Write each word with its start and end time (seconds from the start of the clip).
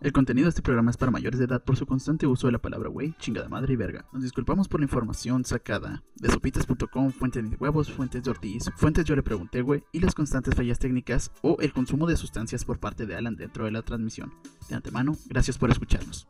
El 0.00 0.12
contenido 0.12 0.46
de 0.46 0.50
este 0.50 0.62
programa 0.62 0.92
es 0.92 0.96
para 0.96 1.10
mayores 1.10 1.40
de 1.40 1.46
edad 1.46 1.64
por 1.64 1.76
su 1.76 1.84
constante 1.84 2.24
uso 2.26 2.46
de 2.46 2.52
la 2.52 2.60
palabra 2.60 2.88
güey, 2.88 3.16
chingada 3.18 3.48
madre 3.48 3.72
y 3.72 3.76
verga. 3.76 4.06
Nos 4.12 4.22
disculpamos 4.22 4.68
por 4.68 4.78
la 4.78 4.84
información 4.84 5.44
sacada 5.44 6.04
de 6.14 6.30
sopitas.com, 6.30 7.10
fuentes 7.10 7.50
de 7.50 7.56
huevos, 7.56 7.90
fuentes 7.90 8.22
de 8.22 8.30
Ortiz, 8.30 8.70
fuentes 8.76 9.04
yo 9.04 9.16
le 9.16 9.24
pregunté 9.24 9.60
güey 9.60 9.82
y 9.90 9.98
las 9.98 10.14
constantes 10.14 10.54
fallas 10.54 10.78
técnicas 10.78 11.32
o 11.42 11.56
el 11.60 11.72
consumo 11.72 12.06
de 12.06 12.16
sustancias 12.16 12.64
por 12.64 12.78
parte 12.78 13.06
de 13.06 13.16
Alan 13.16 13.34
dentro 13.34 13.64
de 13.64 13.72
la 13.72 13.82
transmisión. 13.82 14.32
De 14.68 14.76
antemano, 14.76 15.16
gracias 15.26 15.58
por 15.58 15.68
escucharnos. 15.70 16.28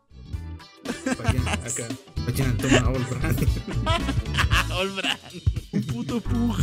acá. 1.07 1.89
toma 2.57 2.89
Olbran. 2.89 3.37
Un 5.73 5.82
puto 5.82 6.21
pug. 6.21 6.57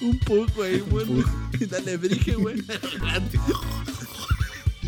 Un 0.00 0.18
pug, 0.20 0.50
güey. 0.54 0.80
Bueno, 0.80 1.22
dale, 1.70 1.98
brige, 1.98 2.34
güey. 2.34 2.64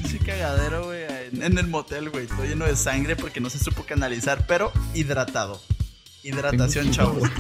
Sí, 0.09 0.21
cagadero, 0.21 0.84
güey. 0.84 1.03
En 1.33 1.59
el 1.59 1.67
motel, 1.67 2.11
güey. 2.11 2.27
Todo 2.27 2.45
lleno 2.45 2.67
de 2.67 2.77
sangre 2.77 3.16
porque 3.16 3.41
no 3.41 3.51
se 3.51 3.59
supo 3.59 3.83
canalizar, 3.84 4.47
pero 4.47 4.71
hidratado. 4.95 5.61
Hidratación, 6.23 6.91
chavos. 6.91 7.29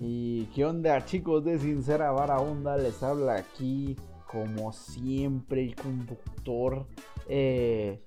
¿Y 0.00 0.44
qué 0.54 0.64
onda, 0.64 1.04
chicos 1.04 1.44
de 1.44 1.58
Sincera 1.58 2.10
Vara 2.10 2.38
Onda? 2.38 2.76
Les 2.76 3.02
habla 3.02 3.36
aquí, 3.36 3.96
como 4.26 4.72
siempre, 4.72 5.64
el 5.64 5.74
conductor 5.74 6.86
eh, 7.28 8.02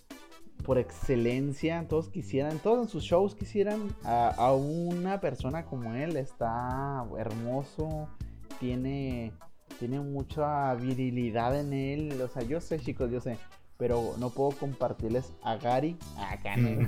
por 0.63 0.77
excelencia. 0.77 1.87
Todos 1.87 2.09
quisieran, 2.09 2.59
todos 2.59 2.83
en 2.83 2.89
sus 2.89 3.03
shows 3.03 3.33
quisieran 3.35 3.87
a, 4.03 4.29
a 4.29 4.53
una 4.53 5.19
persona 5.19 5.65
como 5.65 5.95
él. 5.95 6.15
Está 6.15 7.05
hermoso 7.17 8.07
tiene, 8.59 9.31
tiene 9.79 9.99
mucha 10.01 10.75
virilidad 10.75 11.59
en 11.59 11.73
él. 11.73 12.21
O 12.21 12.27
sea, 12.27 12.43
yo 12.43 12.61
sé, 12.61 12.79
chicos, 12.79 13.09
yo 13.09 13.21
sé. 13.21 13.37
Pero 13.77 14.15
no 14.17 14.29
puedo 14.29 14.51
compartirles 14.51 15.31
a 15.41 15.55
Gary. 15.55 15.97
Acá 16.17 16.57
no. 16.57 16.85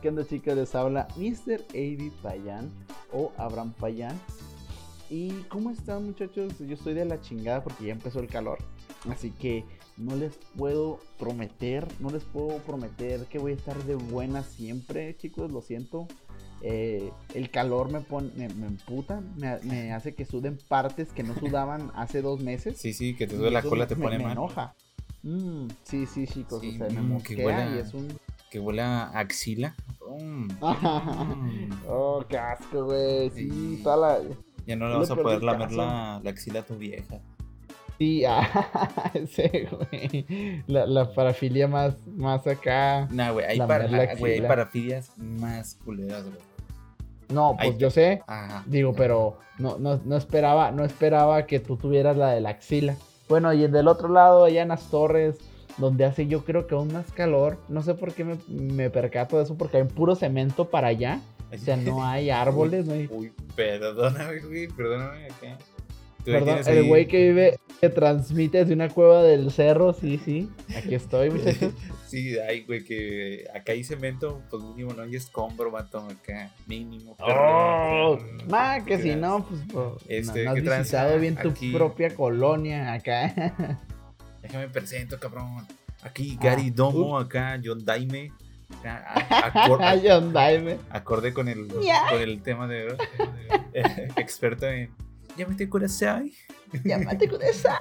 ¿Qué 0.00 0.08
onda, 0.08 0.26
chicos? 0.26 0.56
Les 0.56 0.74
habla 0.74 1.06
Mr. 1.16 1.64
Avi 1.70 2.12
Payan 2.20 2.68
o 3.12 3.30
Abraham 3.36 3.72
Payan. 3.78 4.18
¿Y 5.08 5.30
cómo 5.44 5.70
están, 5.70 6.04
muchachos? 6.04 6.58
Yo 6.58 6.74
estoy 6.74 6.94
de 6.94 7.04
la 7.04 7.20
chingada 7.20 7.62
porque 7.62 7.86
ya 7.86 7.92
empezó 7.92 8.18
el 8.20 8.26
calor. 8.26 8.58
Así 9.08 9.30
que 9.30 9.64
no 9.96 10.16
les 10.16 10.36
puedo 10.56 10.98
prometer, 11.18 11.86
no 12.00 12.10
les 12.10 12.24
puedo 12.24 12.58
prometer 12.58 13.24
que 13.26 13.38
voy 13.38 13.52
a 13.52 13.54
estar 13.54 13.76
de 13.84 13.94
buena 13.94 14.42
siempre, 14.42 15.16
chicos. 15.16 15.50
Lo 15.52 15.62
siento. 15.62 16.08
Eh, 16.60 17.12
el 17.34 17.50
calor 17.50 17.90
me, 17.90 18.00
pone, 18.00 18.30
me, 18.34 18.66
emputa, 18.66 19.22
me, 19.36 19.92
hace 19.92 20.14
que 20.14 20.24
suden 20.24 20.58
partes 20.68 21.12
que 21.12 21.22
no 21.22 21.34
sudaban 21.38 21.92
hace 21.94 22.22
dos 22.22 22.40
meses. 22.40 22.78
Sí, 22.78 22.92
sí, 22.92 23.14
que 23.14 23.26
te 23.26 23.36
duele 23.36 23.52
la 23.52 23.62
cola, 23.62 23.86
te 23.86 23.96
pone 23.96 24.18
me, 24.18 24.24
mal. 24.24 24.26
Me 24.26 24.32
enoja. 24.32 24.74
Mm, 25.22 25.68
sí, 25.82 26.06
sí, 26.06 26.26
chicos, 26.26 26.62
o 26.64 26.72
sea, 26.72 26.88
me 26.88 27.22
que 27.22 27.44
huele, 27.44 27.76
y 27.76 27.78
es 27.78 27.94
un... 27.94 28.08
Que 28.50 28.58
huele 28.58 28.82
a 28.82 29.04
axila. 29.18 29.74
Mm. 30.20 30.48
oh, 31.88 32.24
qué 32.28 32.38
asco, 32.38 32.86
güey. 32.86 33.30
Sí, 33.30 33.80
toda 33.82 33.96
la... 33.96 34.20
Ya 34.66 34.76
no 34.76 34.88
le 34.88 34.96
vas 34.96 35.10
a 35.10 35.16
poder 35.16 35.42
lamer 35.42 35.72
la, 35.72 36.20
la, 36.22 36.30
axila 36.30 36.60
a 36.60 36.62
tu 36.62 36.76
vieja. 36.76 37.20
Sí, 37.98 38.24
ah, 38.24 39.10
ese, 39.14 39.68
güey. 39.70 40.62
La, 40.66 40.86
la, 40.86 41.12
parafilia 41.12 41.66
más, 41.66 42.06
más 42.06 42.46
acá. 42.46 43.08
Nah, 43.10 43.32
güey, 43.32 43.46
hay, 43.46 43.58
para, 43.58 43.84
hay 43.84 44.40
parafilias 44.42 45.18
más 45.18 45.74
culeras, 45.84 46.24
güey. 46.24 46.47
No, 47.28 47.56
pues 47.60 47.76
yo 47.78 47.90
sé. 47.90 48.22
Digo, 48.66 48.94
pero 48.94 49.38
no, 49.58 49.78
no, 49.78 50.00
no, 50.04 50.16
esperaba, 50.16 50.70
no 50.70 50.84
esperaba 50.84 51.46
que 51.46 51.60
tú 51.60 51.76
tuvieras 51.76 52.16
la 52.16 52.30
de 52.30 52.40
la 52.40 52.50
axila. 52.50 52.96
Bueno, 53.28 53.52
y 53.52 53.66
del 53.66 53.88
otro 53.88 54.08
lado, 54.08 54.44
allá 54.44 54.62
en 54.62 54.68
las 54.68 54.90
torres, 54.90 55.36
donde 55.76 56.04
hace 56.04 56.26
yo 56.26 56.44
creo 56.44 56.66
que 56.66 56.74
aún 56.74 56.92
más 56.92 57.12
calor. 57.12 57.58
No 57.68 57.82
sé 57.82 57.94
por 57.94 58.12
qué 58.12 58.24
me, 58.24 58.38
me 58.48 58.90
percato 58.90 59.36
de 59.36 59.44
eso, 59.44 59.56
porque 59.56 59.76
hay 59.76 59.84
puro 59.84 60.14
cemento 60.14 60.70
para 60.70 60.88
allá. 60.88 61.20
O 61.52 61.58
sea, 61.58 61.76
no 61.76 62.04
hay 62.04 62.30
árboles, 62.30 62.86
no 62.86 62.94
hay... 62.94 63.08
Uy, 63.10 63.32
perdóname, 63.54 64.40
güey, 64.40 64.68
perdóname. 64.68 65.28
Perdón, 66.32 66.60
el 66.66 66.84
güey 66.84 67.06
que 67.06 67.28
vive, 67.28 67.60
que 67.80 67.88
transmite 67.88 68.58
desde 68.58 68.74
una 68.74 68.88
cueva 68.88 69.22
del 69.22 69.50
cerro, 69.50 69.92
sí, 69.92 70.20
sí. 70.24 70.50
Aquí 70.76 70.94
estoy, 70.94 71.30
muchachos. 71.30 71.72
sí, 72.06 72.38
hay, 72.38 72.62
güey, 72.62 72.84
que 72.84 73.46
acá 73.54 73.72
hay 73.72 73.84
cemento, 73.84 74.42
pues 74.50 74.62
mínimo 74.62 74.92
no 74.92 75.02
hay 75.02 75.16
escombro, 75.16 75.70
vato, 75.70 76.00
acá, 76.00 76.50
mínimo. 76.66 77.16
Oh, 77.20 78.18
más 78.48 78.82
que 78.84 78.98
si 78.98 79.16
no, 79.16 79.46
pues, 79.46 79.60
pues 79.72 79.86
este, 80.08 80.44
no, 80.44 80.50
has 80.52 80.62
visitado 80.62 81.18
bien 81.18 81.36
tu 81.36 81.52
propia 81.72 82.14
colonia 82.14 82.92
acá. 82.92 83.80
Déjame 84.42 84.68
presento, 84.68 85.18
cabrón. 85.18 85.66
Aquí 86.02 86.38
Gary 86.40 86.68
ah, 86.68 86.72
Domo, 86.74 87.18
acá 87.18 87.60
John 87.62 87.84
Daime. 87.84 88.32
John 90.04 90.32
Daime. 90.32 90.78
Acorde 90.90 91.32
con 91.32 91.48
el, 91.48 91.68
con 91.68 92.20
el 92.20 92.42
tema 92.42 92.68
de 92.68 92.96
experto 94.16 94.66
en 94.66 94.90
llámate 95.38 95.68
Kurasai. 95.68 96.32
Llámate 96.84 97.28
Kurasai. 97.28 97.78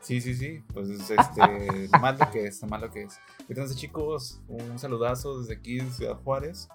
sí, 0.00 0.20
sí, 0.20 0.34
sí. 0.34 0.62
Pues 0.72 0.88
este, 0.90 1.88
más 2.00 2.18
lo 2.18 2.30
que 2.30 2.46
es, 2.46 2.62
más 2.64 2.80
lo 2.80 2.90
que 2.90 3.02
es. 3.02 3.18
Entonces, 3.48 3.76
chicos, 3.76 4.40
un 4.46 4.78
saludazo 4.78 5.40
desde 5.40 5.54
aquí 5.54 5.78
de 5.78 5.90
Ciudad 5.90 6.16
Juárez 6.22 6.68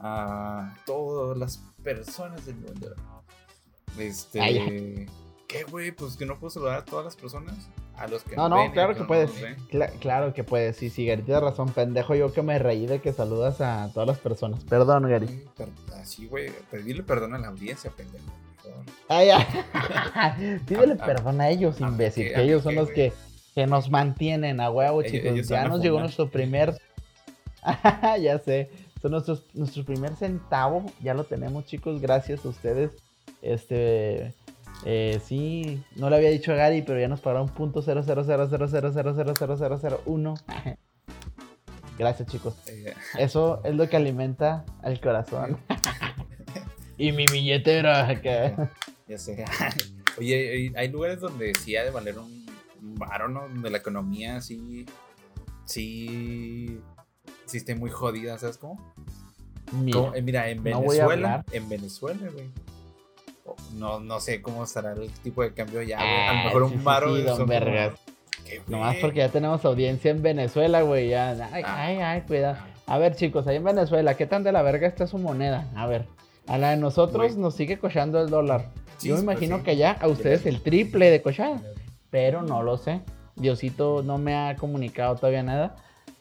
a 0.00 0.74
todas 0.84 1.38
las 1.38 1.58
personas 1.82 2.44
del 2.46 2.56
mundo. 2.56 2.94
Este. 3.98 5.06
¿Qué, 5.46 5.62
güey? 5.62 5.92
Pues 5.92 6.16
que 6.16 6.26
no 6.26 6.38
puedo 6.38 6.50
saludar 6.50 6.78
a 6.78 6.84
todas 6.84 7.04
las 7.04 7.16
personas. 7.16 7.68
A 7.96 8.08
los 8.08 8.24
que 8.24 8.36
no, 8.36 8.48
no, 8.48 8.70
claro 8.72 8.94
que, 8.94 9.04
puedes. 9.04 9.30
claro 10.00 10.34
que 10.34 10.44
puedes. 10.44 10.76
Sí, 10.76 10.90
sí, 10.90 11.06
Gary, 11.06 11.22
tienes 11.22 11.42
razón, 11.42 11.70
pendejo. 11.70 12.14
Yo 12.14 12.32
que 12.32 12.42
me 12.42 12.58
reí 12.58 12.86
de 12.86 13.00
que 13.00 13.12
saludas 13.12 13.60
a 13.60 13.90
todas 13.94 14.06
las 14.06 14.18
personas. 14.18 14.64
Perdón, 14.64 15.08
Gary. 15.08 15.48
Así, 15.94 16.26
güey. 16.26 16.50
Pedirle 16.70 17.04
perdón 17.04 17.34
a 17.34 17.38
la 17.38 17.48
audiencia, 17.48 17.90
pendejo. 17.90 18.26
Ay, 19.08 19.30
ay. 19.30 20.60
Pídele 20.66 20.96
perdón 20.96 21.40
a 21.40 21.48
ellos, 21.48 21.80
imbécil. 21.80 22.32
que 22.32 22.42
ellos 22.42 22.62
son 22.62 22.74
los 22.74 22.90
que, 22.90 23.12
que 23.54 23.66
nos 23.66 23.90
mantienen 23.90 24.60
a 24.60 24.70
huevo, 24.70 25.02
chicos. 25.02 25.48
ya 25.48 25.68
nos 25.68 25.80
llegó 25.80 26.00
nuestro 26.00 26.30
primer. 26.30 26.76
ya 28.20 28.38
sé. 28.38 28.70
Son 29.00 29.10
nuestros, 29.10 29.44
nuestro 29.54 29.84
primer 29.84 30.14
centavo. 30.16 30.84
Ya 31.02 31.14
lo 31.14 31.24
tenemos, 31.24 31.66
chicos. 31.66 32.00
Gracias 32.00 32.44
a 32.44 32.48
ustedes. 32.48 32.90
Este. 33.42 34.34
Eh, 34.84 35.20
sí, 35.24 35.82
no 35.96 36.10
le 36.10 36.16
había 36.16 36.28
dicho 36.30 36.52
a 36.52 36.56
Gary, 36.56 36.82
pero 36.82 37.00
ya 37.00 37.08
nos 37.08 37.20
pagaron 37.20 37.48
punto 37.48 37.80
cero 37.80 38.02
cero 38.04 38.24
cero 38.26 38.46
cero 38.48 38.68
cero 38.70 38.90
cero 38.92 39.14
cero 39.16 39.34
cero 39.36 39.56
cero 39.58 39.78
cero 39.80 40.02
uno. 40.04 40.34
Gracias, 41.98 42.28
chicos. 42.28 42.54
Eso 43.18 43.62
es 43.64 43.74
lo 43.74 43.88
que 43.88 43.96
alimenta 43.96 44.64
al 44.82 45.00
corazón. 45.00 45.58
Y 46.98 47.12
mi 47.12 47.26
billetera 47.26 48.08
acá. 48.08 48.70
Ya 49.06 49.18
sé. 49.18 49.44
Oye, 50.18 50.72
hay 50.74 50.88
lugares 50.88 51.20
donde 51.20 51.54
sí 51.54 51.76
ha 51.76 51.84
de 51.84 51.90
valer 51.90 52.18
un, 52.18 52.46
varo, 52.80 53.28
¿no? 53.28 53.42
Donde 53.42 53.70
la 53.70 53.78
economía 53.78 54.40
sí. 54.40 54.86
Sí. 55.64 56.80
Sí 57.44 57.58
esté 57.58 57.74
muy 57.74 57.90
jodida, 57.90 58.38
¿sabes 58.38 58.58
cómo? 58.58 58.94
Mira, 59.72 60.12
eh, 60.14 60.22
mira 60.22 60.48
en 60.48 60.62
Venezuela. 60.62 61.44
en 61.52 61.68
Venezuela, 61.68 62.28
güey. 62.32 62.46
No, 63.74 64.00
no 64.00 64.20
sé 64.20 64.42
cómo 64.42 64.64
estará 64.64 64.92
el 64.92 65.10
tipo 65.22 65.42
de 65.42 65.52
cambio 65.52 65.82
ya, 65.82 65.98
A 65.98 66.32
lo 66.32 66.44
mejor 66.44 66.62
un 66.64 66.82
varo. 66.82 67.16
Sí, 67.16 67.22
don 67.22 67.46
Vergas. 67.46 67.92
Nomás 68.66 68.96
porque 69.00 69.18
ya 69.18 69.28
tenemos 69.28 69.64
audiencia 69.64 70.10
en 70.10 70.22
Venezuela, 70.22 70.82
güey. 70.82 71.08
Ya. 71.10 71.30
Ay, 71.52 71.62
ah. 71.64 71.84
ay, 71.84 71.96
ay, 71.98 72.20
cuidado. 72.22 72.58
A 72.86 72.98
ver, 72.98 73.16
chicos, 73.16 73.46
ahí 73.46 73.56
en 73.56 73.64
Venezuela, 73.64 74.16
¿qué 74.16 74.26
tan 74.26 74.44
de 74.44 74.52
la 74.52 74.62
verga 74.62 74.86
está 74.86 75.06
su 75.06 75.18
moneda? 75.18 75.68
A 75.74 75.86
ver. 75.86 76.06
A 76.46 76.58
la 76.58 76.70
de 76.70 76.76
nosotros 76.76 77.36
nos 77.36 77.54
sigue 77.54 77.78
cochando 77.78 78.20
el 78.20 78.30
dólar. 78.30 78.70
Yo 79.02 79.16
me 79.16 79.22
pues 79.22 79.22
imagino 79.22 79.62
que 79.62 79.76
ya 79.76 79.92
a 79.92 80.08
ustedes 80.08 80.46
el 80.46 80.62
triple 80.62 81.10
de 81.10 81.20
cochada. 81.20 81.60
Pero 82.10 82.42
no 82.42 82.62
lo 82.62 82.76
sé. 82.76 83.00
Diosito 83.34 84.02
no 84.02 84.18
me 84.18 84.34
ha 84.34 84.56
comunicado 84.56 85.16
todavía 85.16 85.42
nada. 85.42 85.76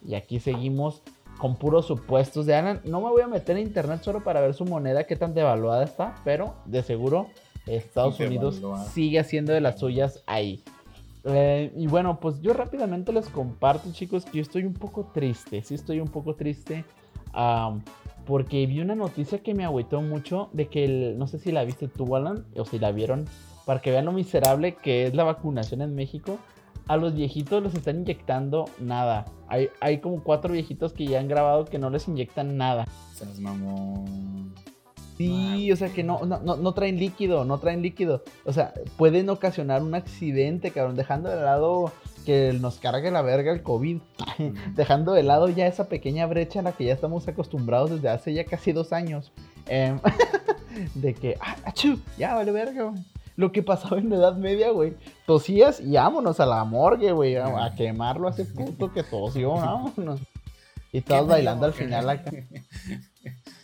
Y 0.05 0.15
aquí 0.15 0.39
seguimos 0.39 1.01
con 1.38 1.55
puros 1.55 1.85
supuestos 1.85 2.45
de 2.45 2.55
Alan. 2.55 2.81
No 2.83 3.01
me 3.01 3.09
voy 3.09 3.21
a 3.21 3.27
meter 3.27 3.57
en 3.57 3.63
internet 3.63 4.01
solo 4.01 4.23
para 4.23 4.41
ver 4.41 4.53
su 4.53 4.65
moneda, 4.65 5.05
qué 5.05 5.15
tan 5.15 5.33
devaluada 5.33 5.83
está. 5.83 6.15
Pero 6.23 6.55
de 6.65 6.81
seguro 6.83 7.27
Estados 7.67 8.19
Unidos 8.19 8.61
sigue 8.94 9.19
haciendo 9.19 9.53
de 9.53 9.61
las 9.61 9.79
suyas 9.79 10.23
ahí. 10.25 10.63
Eh, 11.23 11.71
y 11.75 11.88
bueno, 11.88 12.19
pues 12.19 12.39
yo 12.41 12.53
rápidamente 12.53 13.11
les 13.11 13.27
comparto, 13.29 13.91
chicos, 13.91 14.25
que 14.25 14.38
yo 14.38 14.41
estoy 14.41 14.63
un 14.63 14.73
poco 14.73 15.09
triste. 15.13 15.63
Sí, 15.63 15.73
estoy 15.75 16.00
un 16.00 16.07
poco 16.07 16.35
triste 16.35 16.83
porque 18.25 18.66
vi 18.66 18.81
una 18.81 18.95
noticia 18.95 19.39
que 19.39 19.54
me 19.54 19.66
agüitó 19.66 20.01
mucho 20.01 20.50
de 20.54 20.68
que, 20.68 20.86
el, 20.86 21.18
no 21.18 21.27
sé 21.27 21.39
si 21.39 21.51
la 21.51 21.63
viste 21.63 21.88
tú, 21.88 22.16
Alan, 22.16 22.45
o 22.57 22.66
si 22.66 22.80
la 22.80 22.92
vieron, 22.92 23.25
para 23.66 23.81
que 23.81 23.92
vean 23.92 24.06
lo 24.06 24.12
miserable 24.12 24.75
que 24.75 25.07
es 25.07 25.16
la 25.16 25.24
vacunación 25.24 25.81
en 25.81 25.95
México. 25.95 26.38
A 26.88 26.98
los 26.98 27.16
viejitos 27.16 27.63
les 27.63 27.74
están 27.74 27.98
inyectando 28.01 28.66
nada. 28.80 29.25
Hay, 29.48 29.69
hay 29.80 30.00
como 30.00 30.24
cuatro 30.24 30.54
viejitos 30.54 30.94
que 30.94 31.06
ya 31.06 31.19
han 31.19 31.27
grabado 31.27 31.66
que 31.66 31.80
no 31.80 31.89
les 31.89 32.07
inyectan 32.07 32.57
nada. 32.57 32.88
Se 33.13 33.25
nos 33.25 33.39
mamó. 33.39 34.06
Sí, 35.18 35.72
o 35.72 35.75
sea 35.75 35.89
que 35.89 36.04
no, 36.04 36.25
no, 36.25 36.39
no, 36.42 36.57
no 36.57 36.74
traen 36.74 37.00
líquido, 37.00 37.45
no 37.45 37.57
traen 37.57 37.81
líquido. 37.81 38.24
O 38.44 38.54
sea, 38.54 38.74
pueden 38.98 39.30
ocasionar 39.30 39.81
un 39.81 39.95
accidente, 39.95 40.72
cabrón, 40.72 40.95
dejando 40.95 41.30
de 41.30 41.38
lado 41.38 41.92
que 42.25 42.51
nos 42.60 42.80
cargue 42.80 43.12
la 43.12 43.22
verga 43.22 43.51
el 43.54 43.63
COVID, 43.63 44.00
dejando 44.75 45.13
de 45.13 45.24
lado 45.24 45.48
ya 45.50 45.68
esa 45.68 45.88
pequeña 45.88 46.25
brecha 46.25 46.60
a 46.60 46.63
la 46.63 46.72
que 46.74 46.86
ya 46.86 46.94
estamos 46.94 47.27
acostumbrados 47.27 47.89
desde 47.92 48.10
hace 48.10 48.33
ya 48.33 48.44
casi 48.45 48.72
dos 48.72 48.92
años. 48.92 49.31
Em, 49.68 50.00
de 50.95 51.13
que, 51.13 51.38
ah, 51.39 51.56
achú, 51.66 52.00
ya 52.18 52.33
vale 52.36 52.51
verga, 52.51 52.83
güey. 52.83 53.01
Lo 53.38 53.51
que 53.51 53.62
pasaba 53.63 53.98
en 53.98 54.10
la 54.10 54.16
Edad 54.16 54.36
Media, 54.38 54.72
güey. 54.72 54.94
Tosías 55.25 55.80
y 55.81 55.92
vámonos 55.94 56.39
a 56.39 56.45
la 56.45 56.63
morgue, 56.63 57.12
güey. 57.12 57.36
A, 57.36 57.66
a 57.66 57.75
quemarlo 57.75 58.27
a 58.27 58.31
ese 58.31 58.45
punto 58.45 58.92
que 58.94 59.04
tosió, 59.04 59.51
vámonos. 59.56 60.22
Y 60.94 61.01
todos 61.01 61.27
bailando 61.27 61.66
al 61.66 61.74
final 61.74 62.10
acá. 62.10 62.31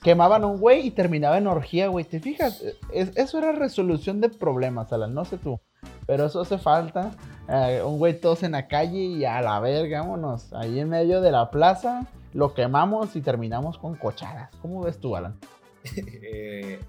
Quemaban 0.03 0.43
un 0.43 0.57
güey 0.59 0.87
y 0.87 0.91
terminaba 0.91 1.37
en 1.37 1.47
orgía, 1.47 1.87
güey. 1.87 2.03
¿Te 2.03 2.19
fijas? 2.19 2.61
Es- 2.91 3.15
eso 3.15 3.37
era 3.37 3.51
resolución 3.53 4.19
de 4.19 4.29
problemas, 4.29 4.91
Alan. 4.91 5.13
No 5.13 5.23
sé 5.23 5.37
tú. 5.37 5.59
Pero 6.07 6.25
eso 6.25 6.41
hace 6.41 6.57
falta. 6.57 7.11
Eh, 7.49 7.81
un 7.85 7.97
güey 7.97 8.19
todos 8.19 8.43
en 8.43 8.51
la 8.53 8.67
calle 8.67 8.99
y 8.99 9.25
a 9.25 9.41
la 9.41 9.59
verga, 9.59 10.01
vámonos. 10.01 10.53
Ahí 10.53 10.79
en 10.79 10.89
medio 10.89 11.21
de 11.21 11.31
la 11.31 11.49
plaza, 11.51 12.07
lo 12.33 12.53
quemamos 12.53 13.15
y 13.15 13.21
terminamos 13.21 13.77
con 13.77 13.95
cochadas. 13.95 14.49
¿Cómo 14.61 14.81
ves 14.83 14.99
tú, 14.99 15.15
Alan? 15.15 15.37
Eh, 15.95 16.79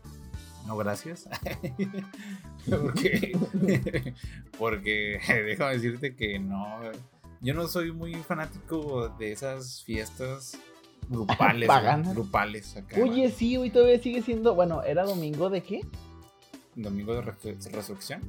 no, 0.67 0.77
gracias. 0.77 1.29
porque, 2.71 3.33
porque 4.59 5.19
déjame 5.29 5.73
decirte 5.75 6.15
que 6.15 6.39
no. 6.39 6.79
Yo 7.41 7.55
no 7.55 7.67
soy 7.67 7.91
muy 7.93 8.15
fanático 8.15 9.09
de 9.19 9.33
esas 9.33 9.83
fiestas 9.83 10.57
grupales. 11.09 11.67
Paganas. 11.67 12.15
grupales 12.15 12.77
acá. 12.77 12.97
Oye, 13.03 13.31
sí, 13.31 13.57
hoy 13.57 13.71
todavía 13.71 13.99
sigue 13.99 14.23
siendo. 14.23 14.55
Bueno, 14.55 14.83
¿era 14.83 15.05
domingo 15.05 15.51
de 15.51 15.63
qué? 15.63 15.81
Domingo 16.77 17.15
de 17.15 17.23
Re- 17.23 17.35
Resurrección. 17.73 18.23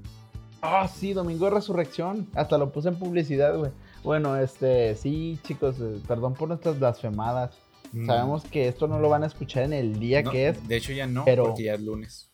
Ah, 0.65 0.87
sí, 0.87 1.11
Domingo 1.11 1.45
de 1.45 1.51
Resurrección. 1.51 2.29
Hasta 2.35 2.57
lo 2.57 2.71
puse 2.71 2.87
en 2.87 2.95
publicidad, 2.95 3.57
güey. 3.57 3.71
Bueno, 4.01 4.37
este, 4.37 4.95
sí, 4.95 5.37
chicos, 5.43 5.75
eh, 5.81 5.99
perdón 6.07 6.35
por 6.35 6.47
nuestras 6.47 6.79
blasfemadas. 6.79 7.51
Mm. 7.91 8.05
Sabemos 8.05 8.43
que 8.45 8.69
esto 8.69 8.87
no 8.87 8.97
lo 8.99 9.09
van 9.09 9.23
a 9.23 9.27
escuchar 9.27 9.63
en 9.63 9.73
el 9.73 9.99
día 9.99 10.21
No, 10.23 10.31
que 10.31 10.47
es. 10.49 10.67
De 10.67 10.77
hecho, 10.77 10.93
ya 10.93 11.05
no, 11.05 11.25
pero- 11.25 11.43
porque 11.47 11.63
ya 11.63 11.73
es 11.73 11.81
lunes. 11.81 12.29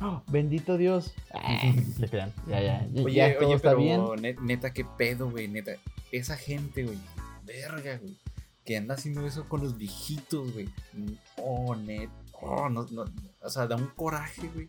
¡Oh, 0.00 0.22
bendito 0.28 0.76
Dios. 0.78 1.14
Ah, 1.34 1.60
se 1.98 2.08
crean. 2.08 2.32
Ya, 2.48 2.60
ya. 2.60 2.86
ya, 2.90 3.02
Oye, 3.04 3.14
ya 3.14 3.38
todo 3.38 3.48
oye, 3.48 3.56
está 3.56 3.68
pero 3.76 3.78
bien. 4.12 4.22
ne- 4.22 4.36
neta, 4.42 4.72
qué 4.72 4.84
pedo, 4.96 5.30
güey, 5.30 5.46
neta. 5.48 5.72
Esa 6.12 6.36
gente, 6.36 6.84
güey, 6.84 6.98
verga, 7.44 7.98
güey, 7.98 8.16
que 8.64 8.76
anda 8.78 8.94
haciendo 8.94 9.26
eso 9.26 9.46
con 9.48 9.60
los 9.62 9.76
viejitos, 9.76 10.52
güey. 10.54 10.68
Oh, 11.36 11.74
net, 11.76 12.08
oh, 12.40 12.68
no, 12.70 12.86
no, 12.90 13.04
o 13.42 13.50
sea, 13.50 13.66
da 13.66 13.76
un 13.76 13.88
coraje, 13.94 14.48
güey. 14.54 14.68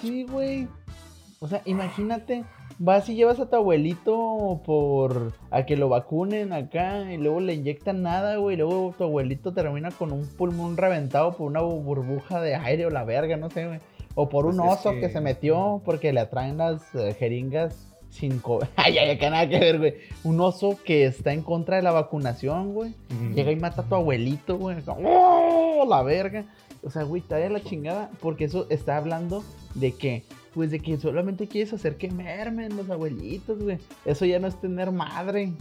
Sí, 0.00 0.24
güey. 0.24 0.68
O 1.40 1.48
sea, 1.48 1.60
imagínate, 1.66 2.44
vas 2.78 3.08
y 3.10 3.14
llevas 3.14 3.38
a 3.40 3.48
tu 3.50 3.56
abuelito 3.56 4.60
por 4.64 5.32
a 5.50 5.66
que 5.66 5.76
lo 5.76 5.88
vacunen 5.88 6.52
acá 6.52 7.12
y 7.12 7.18
luego 7.18 7.40
le 7.40 7.54
inyectan 7.54 8.02
nada, 8.02 8.36
güey. 8.36 8.54
y 8.54 8.58
Luego 8.58 8.94
tu 8.96 9.04
abuelito 9.04 9.52
termina 9.52 9.90
con 9.90 10.12
un 10.12 10.26
pulmón 10.26 10.76
reventado 10.76 11.32
por 11.36 11.46
una 11.48 11.60
bu- 11.60 11.82
burbuja 11.82 12.40
de 12.40 12.54
aire 12.54 12.86
o 12.86 12.90
la 12.90 13.04
verga, 13.04 13.36
no 13.36 13.50
sé, 13.50 13.66
güey. 13.66 13.80
O 14.14 14.28
por 14.30 14.46
un 14.46 14.56
Pues 14.56 14.70
es 14.72 14.78
oso 14.78 14.90
que... 14.92 15.00
que- 15.00 15.08
se 15.10 15.20
metió 15.20 15.82
porque 15.84 16.12
le 16.12 16.20
atraen 16.20 16.56
las 16.56 16.82
eh, 16.94 17.14
jeringas 17.18 17.82
sin 18.08 18.40
Ay, 18.76 18.96
ay, 18.96 19.10
acá 19.10 19.28
nada 19.28 19.46
que 19.46 19.58
ver, 19.58 19.78
güey. 19.78 19.94
Un 20.24 20.40
oso 20.40 20.78
que 20.86 21.04
está 21.04 21.34
en 21.34 21.42
contra 21.42 21.76
de 21.76 21.82
la 21.82 21.92
vacunación, 21.92 22.72
güey. 22.72 22.94
Mm. 23.10 23.34
Llega 23.34 23.52
y 23.52 23.56
mata 23.56 23.82
a 23.82 23.84
tu 23.84 23.94
abuelito, 23.94 24.56
güey. 24.56 24.78
¡Oh! 24.86 25.84
La 25.86 26.02
verga. 26.02 26.46
O 26.82 26.88
sea, 26.90 27.02
güey, 27.02 27.20
está 27.20 27.36
de 27.36 27.50
la 27.50 27.60
chingada. 27.62 28.10
Porque 28.22 28.44
eso 28.44 28.66
está 28.70 28.96
hablando 28.96 29.44
de 29.74 29.92
que, 29.92 30.22
pues 30.56 30.70
de 30.70 30.80
que 30.80 30.96
solamente 30.96 31.46
quieres 31.46 31.74
hacer 31.74 31.96
que 31.98 32.10
mermen 32.10 32.76
los 32.78 32.88
abuelitos, 32.88 33.58
güey. 33.62 33.78
Eso 34.06 34.24
ya 34.24 34.38
no 34.38 34.48
es 34.48 34.58
tener 34.58 34.90
madre. 34.90 35.52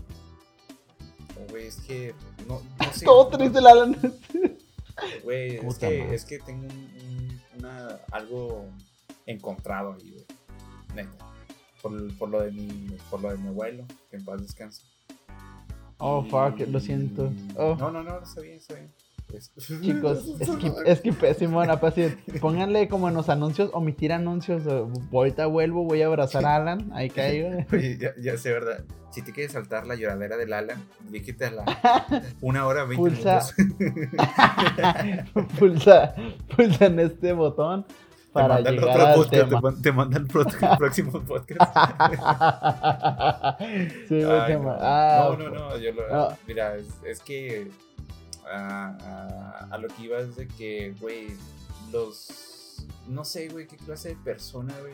Güey, 1.49 1.67
es 1.67 1.75
que, 1.81 2.15
no, 2.47 2.61
no 2.79 2.93
sé. 2.93 3.03
Todo 3.03 3.27
triste, 3.27 3.59
la 3.59 3.71
Alan. 3.71 3.97
Güey, 5.23 5.57
es 5.57 5.77
que, 5.77 6.15
es 6.15 6.23
que 6.23 6.39
tengo 6.39 6.63
un, 6.65 6.71
un- 6.71 7.41
una, 7.59 7.99
algo 8.11 8.65
encontrado 9.25 9.93
ahí, 9.93 10.11
güey. 10.11 10.25
Neta. 10.95 11.25
Por, 11.81 12.17
por 12.17 12.29
lo 12.29 12.39
de 12.41 12.51
mi, 12.53 12.95
por 13.11 13.21
lo 13.21 13.29
de 13.31 13.37
mi 13.37 13.49
abuelo, 13.49 13.83
que 14.09 14.15
en 14.15 14.23
paz 14.23 14.41
descanse. 14.41 14.83
Oh, 15.97 16.23
fuck, 16.23 16.57
lo 16.69 16.79
siento. 16.79 17.31
Oh. 17.57 17.75
No, 17.75 17.91
no, 17.91 18.01
no, 18.01 18.21
está 18.23 18.39
bien, 18.41 18.55
está 18.55 18.75
bien. 18.75 18.91
Es- 19.33 19.51
Chicos, 19.81 20.25
es 20.39 20.49
que, 20.51 20.71
es 20.85 21.01
que 21.01 21.11
pésimo. 21.13 21.61
Pónganle 22.39 22.87
como 22.87 23.09
en 23.09 23.15
los 23.15 23.27
anuncios, 23.29 23.69
omitir 23.73 24.13
anuncios. 24.13 24.63
Ahorita 25.11 25.47
vuelvo, 25.47 25.83
voy 25.83 26.01
a 26.03 26.07
abrazar 26.07 26.45
a 26.45 26.55
Alan. 26.55 26.91
Ahí 26.93 27.09
caigo. 27.09 27.49
Oye, 27.73 27.97
ya, 27.97 28.11
ya 28.21 28.37
sé, 28.37 28.51
¿verdad? 28.53 28.83
Si 29.11 29.21
te 29.21 29.31
quieres 29.31 29.53
saltar 29.53 29.87
la 29.87 29.95
lloradera 29.95 30.37
del 30.37 30.53
Alan, 30.53 30.83
dígite 31.09 31.45
a 31.45 31.51
la 31.51 31.63
una 32.41 32.65
hora 32.67 32.83
veinte 32.85 33.09
Pulsa. 33.11 33.41
minutos. 33.57 33.95
pulsa, 35.59 36.15
pulsa 36.55 36.85
en 36.85 36.99
este 36.99 37.33
botón 37.33 37.85
para 38.33 38.61
te 38.61 38.71
llegar 38.71 38.89
otro 38.89 39.05
al 39.07 39.15
podcast, 39.15 39.49
tema. 39.49 39.73
Te, 39.75 39.81
te 39.81 39.91
mandan 39.93 40.21
el 40.23 40.27
próximo 40.77 41.21
podcast. 41.21 41.61
sí, 44.09 44.21
Ay, 44.23 44.53
no. 44.57 44.75
Ah, 44.79 45.35
no, 45.39 45.49
no, 45.49 45.69
no, 45.69 45.77
yo 45.77 45.91
lo, 45.93 46.37
mira, 46.47 46.75
es, 46.75 46.87
es 47.05 47.19
que 47.21 47.69
ah, 48.45 49.67
a 49.69 49.77
lo 49.77 49.87
que 49.87 50.03
iba 50.03 50.19
es 50.19 50.35
de 50.35 50.47
que, 50.47 50.95
güey, 50.99 51.27
los, 51.91 52.85
no 53.07 53.25
sé, 53.25 53.49
güey, 53.49 53.67
qué 53.67 53.77
clase 53.77 54.09
de 54.09 54.15
persona, 54.15 54.75
güey, 54.79 54.93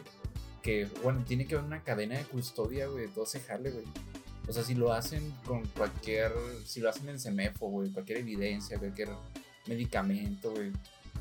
que, 0.61 0.87
bueno, 1.03 1.23
tiene 1.25 1.47
que 1.47 1.55
haber 1.55 1.65
una 1.65 1.83
cadena 1.83 2.17
de 2.17 2.23
custodia, 2.25 2.87
güey, 2.87 3.07
de 3.07 3.13
todo 3.13 3.23
ese 3.23 3.39
jale, 3.39 3.71
güey. 3.71 3.85
O 4.47 4.53
sea, 4.53 4.63
si 4.63 4.75
lo 4.75 4.91
hacen 4.91 5.33
con 5.45 5.65
cualquier, 5.67 6.31
si 6.65 6.79
lo 6.81 6.89
hacen 6.89 7.09
en 7.09 7.19
Semefo, 7.19 7.67
güey, 7.67 7.91
cualquier 7.91 8.19
evidencia, 8.19 8.77
cualquier 8.77 9.09
medicamento, 9.67 10.51
güey. 10.51 10.71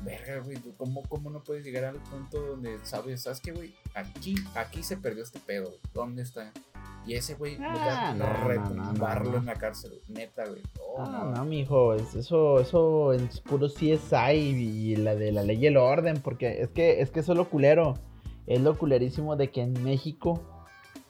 Verga, 0.03 0.39
güey, 0.39 0.57
¿tú 0.57 0.73
¿cómo, 0.77 1.03
¿cómo 1.03 1.29
no 1.29 1.43
puedes 1.43 1.63
llegar 1.63 1.83
al 1.85 1.97
punto 1.97 2.39
donde 2.41 2.77
sabes, 2.83 3.21
sabes 3.21 3.39
qué, 3.39 3.51
güey? 3.51 3.75
Aquí, 3.93 4.35
aquí 4.55 4.81
se 4.81 4.97
perdió 4.97 5.23
este 5.23 5.39
pedo, 5.39 5.67
güey. 5.67 5.79
¿dónde 5.93 6.23
está? 6.23 6.51
Y 7.05 7.13
ese 7.15 7.35
güey, 7.35 7.57
Ah, 7.59 8.13
no, 8.17 8.25
retumbarlo 8.47 9.25
no, 9.25 9.31
no. 9.33 9.37
en 9.39 9.45
la 9.45 9.55
cárcel, 9.55 9.99
neta, 10.07 10.45
güey. 10.47 10.61
Oh, 10.79 11.03
No, 11.05 11.25
no. 11.25 11.31
no, 11.31 11.45
mijo, 11.45 11.93
es- 11.95 12.15
eso, 12.15 12.59
eso 12.59 13.13
en 13.13 13.27
puro 13.47 13.67
CSI 13.69 14.35
y 14.35 14.95
la 14.95 15.15
de 15.15 15.31
la 15.31 15.43
ley 15.43 15.57
y 15.63 15.67
el 15.67 15.77
orden, 15.77 16.19
porque 16.21 16.61
es 16.61 16.69
que, 16.69 17.01
es 17.01 17.11
que 17.11 17.19
eso 17.21 17.33
es 17.33 17.37
lo 17.37 17.49
culero, 17.49 17.95
es 18.47 18.59
lo 18.61 18.77
culerísimo 18.77 19.35
de 19.35 19.49
que 19.51 19.61
en 19.61 19.83
México, 19.83 20.41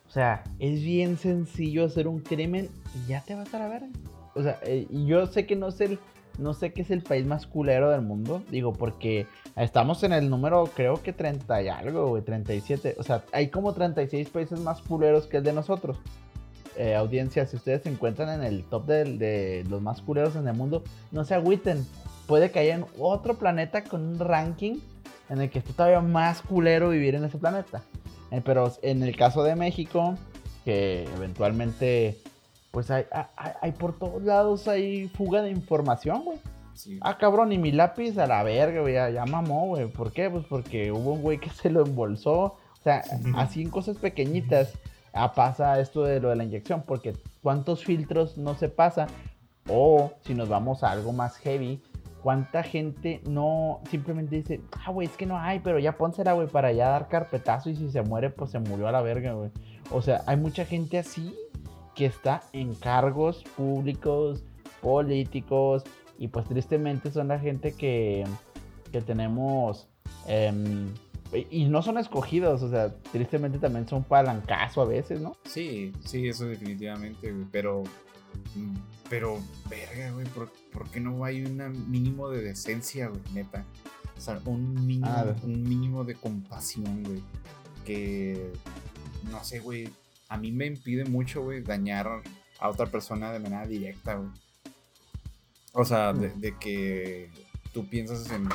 o 0.07 0.11
sea, 0.11 0.43
es 0.59 0.81
bien 0.81 1.17
sencillo 1.17 1.85
hacer 1.85 2.07
un 2.07 2.19
crimen 2.19 2.69
y 2.95 3.07
ya 3.09 3.23
te 3.23 3.35
vas 3.35 3.53
a 3.53 3.59
la 3.59 3.69
verga. 3.69 3.87
O 4.35 4.43
sea, 4.43 4.59
eh, 4.63 4.87
yo 4.91 5.25
sé 5.27 5.45
que 5.45 5.55
no 5.57 5.67
es 5.69 5.79
el, 5.81 5.99
no 6.37 6.53
sé 6.53 6.73
que 6.73 6.81
es 6.81 6.91
el 6.91 7.01
país 7.01 7.25
más 7.25 7.47
culero 7.47 7.89
del 7.89 8.01
mundo, 8.01 8.41
digo, 8.49 8.73
porque 8.73 9.27
estamos 9.55 10.03
en 10.03 10.13
el 10.13 10.29
número, 10.29 10.69
creo 10.75 11.01
que 11.01 11.13
30 11.13 11.61
y 11.61 11.67
algo, 11.67 12.07
güey, 12.07 12.23
37, 12.23 12.95
o 12.97 13.03
sea, 13.03 13.23
hay 13.31 13.49
como 13.49 13.73
36 13.73 14.29
países 14.29 14.59
más 14.59 14.81
culeros 14.81 15.27
que 15.27 15.37
el 15.37 15.43
de 15.43 15.53
nosotros 15.53 15.97
eh, 16.77 16.95
audiencia, 16.95 17.45
si 17.45 17.57
ustedes 17.57 17.83
se 17.83 17.89
encuentran 17.89 18.29
en 18.29 18.43
el 18.43 18.63
top 18.63 18.85
de, 18.85 19.65
los 19.69 19.81
más 19.81 20.01
culeros 20.01 20.35
en 20.35 20.47
el 20.47 20.55
mundo, 20.55 20.83
no 21.11 21.25
se 21.25 21.35
agüiten. 21.35 21.85
Puede 22.27 22.51
que 22.51 22.59
haya 22.59 22.75
en 22.75 22.85
otro 22.97 23.35
planeta 23.37 23.83
con 23.83 24.01
un 24.01 24.19
ranking 24.19 24.77
en 25.29 25.41
el 25.41 25.49
que 25.49 25.59
esté 25.59 25.73
todavía 25.73 25.99
más 25.99 26.41
culero 26.41 26.89
vivir 26.89 27.15
en 27.15 27.25
ese 27.25 27.37
planeta. 27.37 27.83
Eh, 28.31 28.41
pero 28.43 28.71
en 28.81 29.03
el 29.03 29.15
caso 29.17 29.43
de 29.43 29.55
México, 29.55 30.15
que 30.63 31.03
eventualmente, 31.15 32.17
pues 32.71 32.89
hay, 32.89 33.05
hay, 33.11 33.51
hay 33.61 33.71
por 33.73 33.97
todos 33.97 34.23
lados 34.23 34.67
hay 34.67 35.07
fuga 35.09 35.41
de 35.41 35.51
información, 35.51 36.23
güey. 36.23 36.39
Sí, 36.73 36.97
Ah, 37.01 37.17
cabrón, 37.17 37.51
y 37.51 37.57
mi 37.57 37.71
lápiz 37.71 38.17
a 38.17 38.27
la 38.27 38.43
verga, 38.43 38.81
güey, 38.81 38.93
ya, 38.93 39.09
ya 39.09 39.25
mamó, 39.25 39.67
güey. 39.67 39.87
¿Por 39.87 40.13
qué? 40.13 40.29
Pues 40.29 40.45
porque 40.45 40.91
hubo 40.91 41.13
un 41.13 41.21
güey 41.21 41.37
que 41.37 41.49
se 41.49 41.69
lo 41.69 41.85
embolsó. 41.85 42.39
O 42.39 42.83
sea, 42.83 43.03
así 43.35 43.61
en 43.61 43.69
cosas 43.69 43.97
pequeñitas 43.97 44.73
ah, 45.13 45.33
pasa 45.33 45.79
esto 45.79 46.03
de 46.03 46.19
lo 46.19 46.29
de 46.29 46.35
la 46.37 46.43
inyección, 46.43 46.83
porque 46.87 47.15
cuántos 47.43 47.83
filtros 47.83 48.37
no 48.37 48.55
se 48.55 48.69
pasa. 48.69 49.07
O 49.69 50.13
si 50.25 50.33
nos 50.33 50.49
vamos 50.49 50.83
a 50.83 50.91
algo 50.91 51.11
más 51.11 51.37
heavy, 51.37 51.83
cuánta 52.23 52.63
gente 52.63 53.21
no 53.25 53.81
simplemente 53.89 54.37
dice, 54.37 54.61
ah, 54.83 54.91
güey, 54.91 55.07
es 55.07 55.15
que 55.17 55.25
no 55.25 55.37
hay, 55.37 55.59
pero 55.59 55.77
ya 55.77 55.97
pónsela, 55.97 56.33
güey, 56.33 56.47
para 56.47 56.71
ya 56.71 56.89
dar 56.89 57.07
carpetazo 57.09 57.69
y 57.69 57.75
si 57.75 57.91
se 57.91 58.01
muere, 58.01 58.29
pues 58.29 58.51
se 58.51 58.59
murió 58.59 58.87
a 58.87 58.91
la 58.91 59.01
verga, 59.01 59.33
güey. 59.33 59.51
O 59.91 60.01
sea, 60.01 60.23
hay 60.25 60.37
mucha 60.37 60.65
gente 60.65 60.97
así 60.97 61.35
que 61.95 62.05
está 62.05 62.43
en 62.53 62.75
cargos 62.75 63.43
públicos, 63.55 64.43
políticos, 64.81 65.83
y 66.17 66.27
pues 66.27 66.45
tristemente 66.47 67.11
son 67.11 67.29
la 67.29 67.39
gente 67.39 67.73
que, 67.73 68.25
que 68.91 69.01
tenemos... 69.01 69.87
em, 70.27 70.89
y 71.49 71.63
no 71.65 71.81
son 71.81 71.97
escogidos, 71.97 72.61
o 72.61 72.69
sea, 72.69 72.93
tristemente 73.11 73.57
también 73.57 73.87
son 73.87 74.03
palancazo 74.03 74.81
a 74.81 74.85
veces, 74.85 75.21
¿no? 75.21 75.37
sí, 75.45 75.93
sí, 76.03 76.27
eso 76.27 76.45
definitivamente. 76.45 77.33
Pero, 77.51 77.83
mm, 78.55 78.75
pero, 79.09 79.39
verga, 79.69 80.11
güey, 80.11 80.25
¿por, 80.27 80.51
por 80.73 80.89
qué 80.89 80.99
no 80.99 81.23
hay 81.23 81.45
un 81.45 81.89
mínimo 81.89 82.29
de 82.29 82.41
decencia, 82.41 83.07
güey, 83.07 83.21
neta? 83.33 83.65
O 84.17 84.21
sea, 84.21 84.39
un 84.45 84.85
mínimo, 84.85 85.35
un 85.43 85.63
mínimo 85.63 86.03
de 86.03 86.15
compasión, 86.15 87.03
güey. 87.03 87.23
Que, 87.85 88.51
no 89.31 89.43
sé, 89.43 89.59
güey, 89.59 89.89
a 90.31 90.37
mí 90.37 90.49
me 90.53 90.65
impide 90.65 91.03
mucho, 91.03 91.43
güey, 91.43 91.61
dañar 91.61 92.07
a 92.57 92.69
otra 92.69 92.85
persona 92.85 93.33
de 93.33 93.39
manera 93.39 93.67
directa, 93.67 94.15
güey. 94.15 94.29
O 95.73 95.83
sea, 95.83 96.13
de, 96.13 96.29
mm. 96.29 96.57
que 96.57 97.29
tú 97.73 97.85
piensas 97.85 98.31
en... 98.31 98.47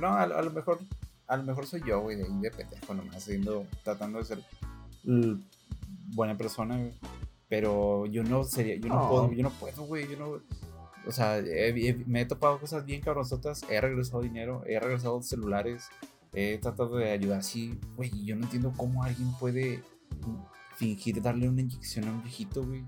No, 0.00 0.14
a, 0.14 0.26
lo 0.26 0.50
mejor, 0.50 0.78
a 1.26 1.36
lo 1.36 1.42
mejor 1.42 1.66
soy 1.66 1.82
yo, 1.86 2.00
güey, 2.00 2.16
de 2.16 2.24
ahí 2.24 2.40
de 2.40 2.50
pendejo 2.50 2.94
nomás, 2.94 3.22
siendo, 3.22 3.66
tratando 3.84 4.20
de 4.20 4.24
ser 4.24 4.42
buena 6.14 6.34
persona, 6.34 6.78
güey. 6.78 6.92
Pero 7.46 8.06
yo 8.06 8.24
no 8.24 8.42
sería, 8.44 8.76
yo 8.76 8.88
no, 8.88 9.06
puedo, 9.10 9.30
yo 9.30 9.42
no 9.42 9.50
puedo, 9.50 9.82
güey, 9.82 10.08
yo 10.08 10.16
no... 10.16 10.40
O 11.06 11.12
sea, 11.12 11.42
me 12.06 12.22
he 12.22 12.24
topado 12.24 12.58
cosas 12.58 12.86
bien 12.86 13.02
cabronzotas, 13.02 13.66
he 13.68 13.78
regresado 13.82 14.22
dinero, 14.22 14.62
he 14.66 14.80
regresado 14.80 15.20
celulares, 15.20 15.88
he 16.32 16.56
tratado 16.56 16.96
de 16.96 17.10
ayudar 17.10 17.40
así, 17.40 17.78
güey, 17.96 18.24
yo 18.24 18.34
no 18.34 18.44
entiendo 18.44 18.72
cómo 18.74 19.04
alguien 19.04 19.30
puede 19.34 19.82
fingir 20.78 21.20
darle 21.20 21.48
una 21.48 21.60
inyección 21.60 22.06
a 22.08 22.12
un 22.12 22.22
viejito, 22.22 22.64
güey. 22.64 22.84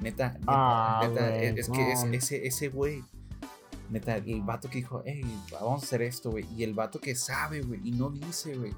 Neta, 0.00 0.32
neta, 0.32 0.44
ah, 0.46 1.00
neta, 1.08 1.36
es, 1.36 1.68
que 1.68 1.92
ese, 2.12 2.46
ese 2.46 2.68
güey, 2.68 3.02
neta, 3.90 4.16
el 4.16 4.42
vato 4.42 4.68
que 4.68 4.78
dijo, 4.78 5.02
hey, 5.04 5.22
vamos 5.52 5.82
a 5.82 5.86
hacer 5.86 6.02
esto, 6.02 6.30
güey, 6.30 6.46
y 6.56 6.62
el 6.62 6.74
vato 6.74 7.00
que 7.00 7.16
sabe, 7.16 7.62
güey, 7.62 7.80
y 7.82 7.90
no 7.92 8.10
dice, 8.10 8.56
güey, 8.56 8.72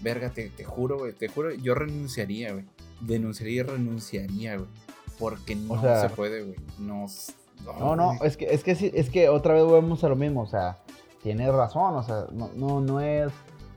verga, 0.00 0.30
te, 0.30 0.48
te 0.48 0.64
juro, 0.64 0.98
güey, 0.98 1.12
te 1.12 1.28
juro, 1.28 1.52
yo 1.52 1.74
renunciaría, 1.74 2.52
güey, 2.52 2.64
denunciaría 3.00 3.60
y 3.60 3.62
renunciaría, 3.62 4.56
güey, 4.56 4.68
porque 5.18 5.54
no 5.54 5.78
se 6.00 6.08
puede, 6.10 6.44
güey, 6.44 6.56
no, 6.78 7.06
no, 7.78 7.94
no, 7.94 8.12
es 8.24 8.38
que, 8.38 8.46
es 8.46 8.64
que 8.64 8.74
sí, 8.74 8.90
es 8.94 9.10
que 9.10 9.28
otra 9.28 9.52
vez 9.52 9.64
volvemos 9.64 10.02
a 10.02 10.08
lo 10.08 10.16
mismo, 10.16 10.42
o 10.42 10.46
sea, 10.46 10.78
tienes 11.22 11.52
razón, 11.52 11.94
o 11.94 12.02
sea, 12.02 12.26
no, 12.32 12.50
no, 12.54 12.80
no 12.80 13.00
es, 13.02 13.32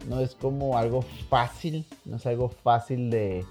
no 0.07 0.21
es 0.21 0.35
como 0.35 0.77
algo 0.77 1.01
fácil, 1.29 1.85
no 2.05 2.15
es 2.15 2.25
algo 2.25 2.47
fácil 2.47 3.09
de, 3.09 3.45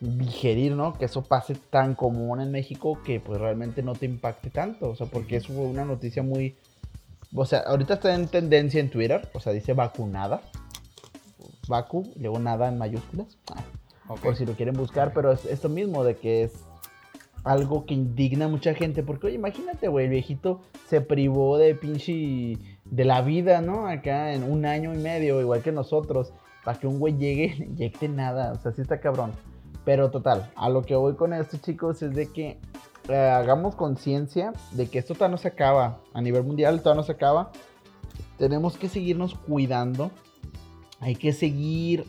digerir, 0.00 0.74
¿no? 0.74 0.94
Que 0.94 1.04
eso 1.04 1.22
pase 1.22 1.54
tan 1.54 1.94
común 1.94 2.40
en 2.40 2.50
México 2.50 2.98
que 3.04 3.20
pues 3.20 3.40
realmente 3.40 3.82
no 3.82 3.94
te 3.94 4.06
impacte 4.06 4.50
tanto, 4.50 4.90
o 4.90 4.96
sea, 4.96 5.06
porque 5.06 5.36
eso 5.36 5.52
fue 5.52 5.64
una 5.64 5.84
noticia 5.84 6.22
muy... 6.22 6.56
O 7.34 7.44
sea, 7.44 7.60
ahorita 7.60 7.94
está 7.94 8.14
en 8.14 8.26
tendencia 8.26 8.80
en 8.80 8.90
Twitter, 8.90 9.28
o 9.34 9.40
sea, 9.40 9.52
dice 9.52 9.72
vacunada. 9.72 10.40
Vacu, 11.68 12.12
luego 12.16 12.38
nada 12.40 12.68
en 12.68 12.78
mayúsculas. 12.78 13.38
Ah, 13.52 13.62
por 14.20 14.34
si 14.36 14.44
lo 14.44 14.54
quieren 14.54 14.74
buscar, 14.74 15.12
pero 15.14 15.30
es 15.30 15.44
esto 15.44 15.68
mismo 15.68 16.02
de 16.02 16.16
que 16.16 16.42
es 16.44 16.64
algo 17.44 17.86
que 17.86 17.94
indigna 17.94 18.46
a 18.46 18.48
mucha 18.48 18.74
gente. 18.74 19.04
Porque, 19.04 19.28
oye, 19.28 19.36
imagínate, 19.36 19.86
güey, 19.86 20.06
el 20.06 20.10
viejito 20.10 20.60
se 20.88 21.00
privó 21.00 21.58
de 21.58 21.76
pinche. 21.76 22.58
de 22.84 23.04
la 23.04 23.22
vida, 23.22 23.60
¿no? 23.60 23.86
Acá 23.86 24.32
en 24.32 24.42
un 24.42 24.66
año 24.66 24.92
y 24.92 24.98
medio, 24.98 25.40
igual 25.40 25.62
que 25.62 25.70
nosotros 25.70 26.32
para 26.64 26.78
que 26.78 26.86
un 26.86 26.98
güey 26.98 27.16
llegue, 27.16 27.56
inyecte 27.66 28.08
nada. 28.08 28.52
O 28.52 28.58
sea, 28.58 28.72
sí 28.72 28.82
está 28.82 29.00
cabrón. 29.00 29.32
Pero 29.84 30.10
total, 30.10 30.50
a 30.56 30.68
lo 30.68 30.82
que 30.82 30.94
voy 30.94 31.14
con 31.14 31.32
esto, 31.32 31.56
chicos, 31.56 32.02
es 32.02 32.14
de 32.14 32.30
que 32.30 32.58
eh, 33.08 33.16
hagamos 33.16 33.74
conciencia 33.74 34.52
de 34.72 34.88
que 34.88 34.98
esto 34.98 35.14
todavía 35.14 35.32
no 35.32 35.38
se 35.38 35.48
acaba. 35.48 36.00
A 36.12 36.20
nivel 36.20 36.44
mundial 36.44 36.80
todavía 36.80 37.00
no 37.00 37.06
se 37.06 37.12
acaba. 37.12 37.50
Tenemos 38.38 38.76
que 38.76 38.88
seguirnos 38.88 39.34
cuidando. 39.34 40.10
Hay 41.00 41.16
que 41.16 41.32
seguir 41.32 42.04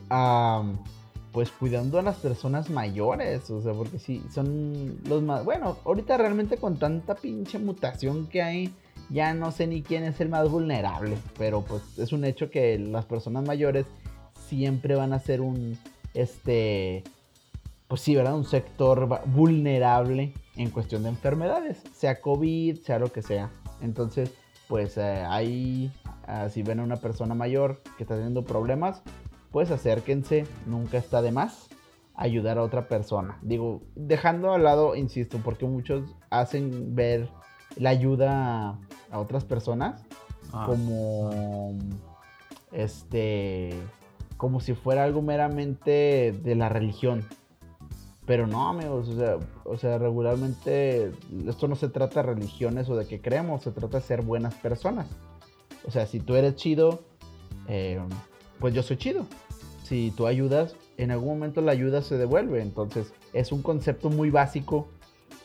pues 1.31 1.49
cuidando 1.49 1.97
a 1.97 2.01
las 2.01 2.17
personas 2.17 2.69
mayores. 2.69 3.49
O 3.49 3.61
sea, 3.61 3.73
porque 3.73 3.99
sí, 3.99 4.21
son 4.33 4.99
los 5.07 5.23
más... 5.23 5.45
Bueno, 5.45 5.77
ahorita 5.85 6.17
realmente 6.17 6.57
con 6.57 6.77
tanta 6.77 7.15
pinche 7.15 7.57
mutación 7.57 8.27
que 8.27 8.41
hay, 8.41 8.73
ya 9.09 9.33
no 9.33 9.51
sé 9.51 9.67
ni 9.67 9.81
quién 9.81 10.03
es 10.03 10.19
el 10.19 10.27
más 10.27 10.49
vulnerable. 10.49 11.17
Pero 11.37 11.61
pues 11.61 11.97
es 11.97 12.11
un 12.11 12.25
hecho 12.25 12.49
que 12.49 12.77
las 12.77 13.05
personas 13.05 13.45
mayores 13.47 13.85
siempre 14.51 14.95
van 14.95 15.13
a 15.13 15.19
ser 15.19 15.39
un, 15.39 15.77
este, 16.13 17.05
pues 17.87 18.01
sí, 18.01 18.17
¿verdad? 18.17 18.35
Un 18.35 18.43
sector 18.43 19.07
vulnerable 19.27 20.33
en 20.57 20.69
cuestión 20.71 21.03
de 21.03 21.09
enfermedades, 21.09 21.81
sea 21.95 22.19
COVID, 22.19 22.81
sea 22.81 22.99
lo 22.99 23.13
que 23.13 23.21
sea. 23.21 23.49
Entonces, 23.81 24.33
pues 24.67 24.97
eh, 24.97 25.23
ahí, 25.25 25.89
ah, 26.27 26.49
si 26.49 26.63
ven 26.63 26.81
a 26.81 26.83
una 26.83 26.97
persona 26.97 27.33
mayor 27.33 27.81
que 27.95 28.03
está 28.03 28.15
teniendo 28.15 28.43
problemas, 28.43 29.01
pues 29.51 29.71
acérquense, 29.71 30.45
nunca 30.65 30.97
está 30.97 31.21
de 31.21 31.31
más 31.31 31.69
ayudar 32.13 32.57
a 32.57 32.63
otra 32.63 32.89
persona. 32.89 33.39
Digo, 33.41 33.81
dejando 33.95 34.53
al 34.53 34.63
lado, 34.63 34.97
insisto, 34.97 35.39
porque 35.41 35.65
muchos 35.65 36.13
hacen 36.29 36.93
ver 36.93 37.29
la 37.77 37.91
ayuda 37.91 38.77
a 39.11 39.19
otras 39.19 39.45
personas 39.45 40.03
ah. 40.51 40.65
como 40.67 41.77
este 42.73 43.79
como 44.41 44.59
si 44.59 44.73
fuera 44.73 45.03
algo 45.03 45.21
meramente 45.21 46.33
de 46.43 46.55
la 46.55 46.67
religión. 46.67 47.23
Pero 48.25 48.47
no, 48.47 48.69
amigos, 48.69 49.07
o 49.07 49.15
sea, 49.15 49.37
o 49.65 49.77
sea, 49.77 49.99
regularmente 49.99 51.11
esto 51.47 51.67
no 51.67 51.75
se 51.75 51.89
trata 51.89 52.23
de 52.23 52.33
religiones 52.33 52.89
o 52.89 52.95
de 52.95 53.05
que 53.05 53.21
creemos, 53.21 53.61
se 53.61 53.69
trata 53.69 53.99
de 53.99 54.03
ser 54.03 54.23
buenas 54.23 54.55
personas. 54.55 55.05
O 55.85 55.91
sea, 55.91 56.07
si 56.07 56.19
tú 56.19 56.35
eres 56.35 56.55
chido, 56.55 57.03
eh, 57.67 58.01
pues 58.59 58.73
yo 58.73 58.81
soy 58.81 58.97
chido. 58.97 59.27
Si 59.83 60.11
tú 60.17 60.25
ayudas, 60.25 60.75
en 60.97 61.11
algún 61.11 61.35
momento 61.35 61.61
la 61.61 61.73
ayuda 61.73 62.01
se 62.01 62.17
devuelve. 62.17 62.63
Entonces, 62.63 63.13
es 63.33 63.51
un 63.51 63.61
concepto 63.61 64.09
muy 64.09 64.31
básico 64.31 64.87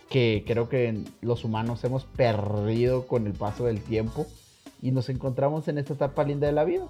que 0.09 0.43
creo 0.47 0.71
que 0.71 1.05
los 1.21 1.45
humanos 1.45 1.85
hemos 1.85 2.07
perdido 2.07 3.07
con 3.07 3.27
el 3.27 3.35
paso 3.35 3.67
del 3.67 3.83
tiempo 3.83 4.27
y 4.81 4.91
nos 4.91 5.11
encontramos 5.11 5.69
en 5.69 5.77
esta 5.77 5.93
etapa 5.93 6.25
linda 6.25 6.47
de 6.47 6.55
la 6.55 6.65
vida. 6.65 6.89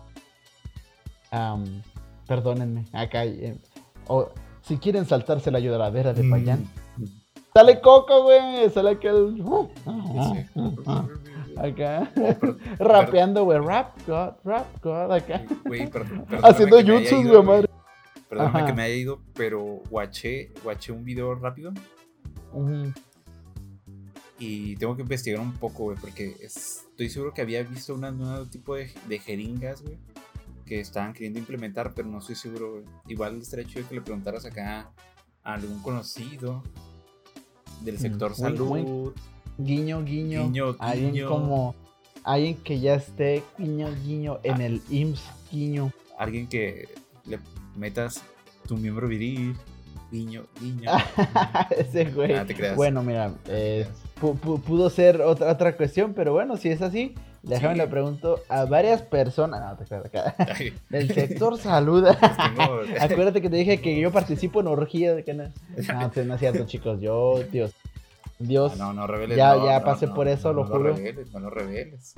Perdónenme, 2.26 2.86
acá. 2.92 3.24
Eh, 3.24 3.56
o, 4.08 4.30
si 4.62 4.78
quieren 4.78 5.06
saltarse 5.06 5.50
la 5.50 5.60
lloradera 5.60 6.12
de 6.12 6.28
Payán. 6.28 6.68
Mm. 6.96 7.04
Sale 7.54 7.80
Coco, 7.80 8.24
güey. 8.24 8.68
Sale 8.70 8.90
aquel. 8.90 9.40
Uh, 9.40 9.68
acá. 11.56 12.10
Rapeando, 12.78 13.44
güey. 13.44 13.58
Rap 13.58 13.96
God, 14.06 14.34
rap 14.44 14.66
God. 14.82 15.12
Acá. 15.12 15.44
Güey, 15.64 15.86
perdón, 15.90 16.26
Haciendo 16.42 16.78
jutsus, 16.78 17.26
güey, 17.26 17.42
madre. 17.42 17.68
Perdóname 18.28 18.66
que 18.66 18.72
me 18.72 18.82
haya 18.82 18.94
ido, 18.96 19.20
pero 19.34 19.82
guaché, 19.88 20.50
guaché 20.64 20.90
un 20.90 21.04
video 21.04 21.34
rápido. 21.36 21.72
Y 24.38 24.74
tengo 24.76 24.96
que 24.96 25.02
investigar 25.02 25.40
un 25.40 25.52
poco, 25.52 25.84
güey, 25.84 25.96
porque 25.96 26.34
estoy 26.40 27.08
seguro 27.08 27.32
que 27.32 27.40
había 27.40 27.62
visto 27.62 27.94
un 27.94 28.00
nuevo 28.00 28.46
tipo 28.46 28.74
de, 28.74 28.90
de 29.08 29.18
jeringas, 29.20 29.82
güey 29.82 29.96
que 30.66 30.80
estaban 30.80 31.12
queriendo 31.12 31.38
implementar, 31.38 31.94
pero 31.94 32.08
no 32.08 32.18
estoy 32.18 32.34
seguro. 32.34 32.82
Igual 33.06 33.40
estaría 33.40 33.64
chido 33.64 33.88
que 33.88 33.94
le 33.94 34.00
preguntaras 34.02 34.44
acá 34.44 34.90
a 35.42 35.54
algún 35.54 35.80
conocido 35.80 36.62
del 37.82 37.94
mm, 37.94 37.98
sector 37.98 38.34
salud. 38.34 39.14
Guiño, 39.58 40.04
guiño. 40.04 40.44
Guiño, 40.44 40.76
Alguien 40.78 41.26
como. 41.26 41.74
Alguien 42.24 42.56
que 42.56 42.80
ya 42.80 42.96
esté 42.96 43.44
guiño, 43.56 43.88
guiño 44.04 44.40
en 44.42 44.54
ah. 44.54 44.66
el 44.66 44.82
IMSS, 44.90 45.22
guiño. 45.52 45.92
Alguien 46.18 46.48
que 46.48 46.88
le 47.24 47.38
metas 47.76 48.22
tu 48.66 48.76
miembro 48.76 49.06
viril. 49.06 49.56
Guiño, 50.10 50.46
guiño. 50.60 50.90
Ese 51.76 52.06
güey. 52.06 52.32
Ah, 52.34 52.46
bueno, 52.74 53.02
mira, 53.02 53.34
eh, 53.46 53.86
pudo 54.20 54.90
ser 54.90 55.20
otra, 55.20 55.50
otra 55.50 55.76
cuestión, 55.76 56.14
pero 56.14 56.32
bueno, 56.32 56.56
si 56.56 56.68
es 56.68 56.80
así, 56.82 57.14
Déjame 57.46 57.76
le 57.76 57.86
pregunto 57.86 58.40
a 58.48 58.64
varias 58.64 59.02
personas. 59.02 59.60
No, 59.60 59.76
te 59.76 59.94
acá. 59.94 60.34
Del 60.90 61.12
sector 61.12 61.56
salud. 61.58 62.04
Acuérdate 63.00 63.40
que 63.40 63.48
te 63.48 63.56
dije 63.56 63.80
que 63.80 63.98
yo 63.98 64.10
participo 64.10 64.60
en 64.60 64.66
orgía 64.66 65.14
de 65.14 65.22
no. 65.32 65.44
No, 65.44 66.24
no 66.24 66.34
es 66.34 66.40
cierto, 66.40 66.64
chicos. 66.66 67.00
Yo, 67.00 67.40
Dios. 67.50 67.72
Dios. 68.38 68.72
Ah, 68.74 68.76
no, 68.78 68.92
no 68.92 69.06
reveles. 69.06 69.36
Ya, 69.36 69.56
ya 69.64 69.84
pasé 69.84 70.08
por 70.08 70.28
eso, 70.28 70.52
lo 70.52 70.64
juro. 70.64 70.90
No 70.90 70.96
reveles, 70.96 71.32
no 71.32 71.40
lo 71.40 71.50
reveles. 71.50 72.14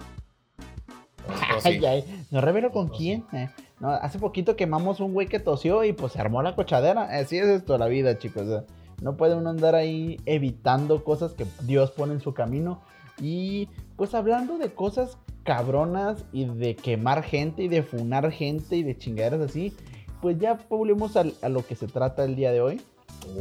Ay, 1.63 1.85
ay, 1.85 2.27
¿No 2.31 2.41
revelo 2.41 2.73
con 2.73 2.89
quién? 2.89 3.25
Eh, 3.35 3.51
no, 3.81 3.91
hace 3.91 4.19
poquito 4.19 4.57
quemamos 4.57 4.99
un 5.01 5.13
güey 5.13 5.27
que 5.27 5.39
tosió 5.39 5.85
y 5.85 5.93
pues 5.93 6.15
se 6.15 6.21
armó 6.21 6.43
la 6.43 6.55
cochadera. 6.55 7.03
Así 7.03 7.37
es 7.37 7.47
esto 7.47 7.77
la 7.77 7.87
vida, 7.87 8.19
chicos. 8.19 8.65
no 9.03 9.17
puede 9.19 9.35
uno 9.35 9.51
andar 9.51 9.75
ahí 9.75 10.19
evitando 10.25 11.05
cosas 11.05 11.35
que 11.35 11.47
Dios 11.65 11.91
pone 11.91 12.15
en 12.15 12.21
su 12.21 12.33
camino. 12.33 12.81
Y 13.21 13.69
pues 13.97 14.15
hablando 14.15 14.59
de 14.59 14.73
cosas 14.73 15.19
cabronas 15.45 16.25
y 16.33 16.45
de 16.45 16.77
quemar 16.77 17.23
gente 17.23 17.63
y 17.63 17.69
de 17.69 17.83
funar 17.83 18.31
gente 18.31 18.77
y 18.77 18.83
de 18.83 18.97
chingaderas 18.97 19.41
así, 19.41 19.73
pues 20.21 20.39
ya 20.39 20.59
volvemos 20.69 21.17
a, 21.17 21.25
lo 21.49 21.67
que 21.67 21.75
se 21.75 21.87
trata 21.87 22.25
el 22.25 22.37
día 22.37 22.53
de 22.53 22.61
hoy. 22.61 22.81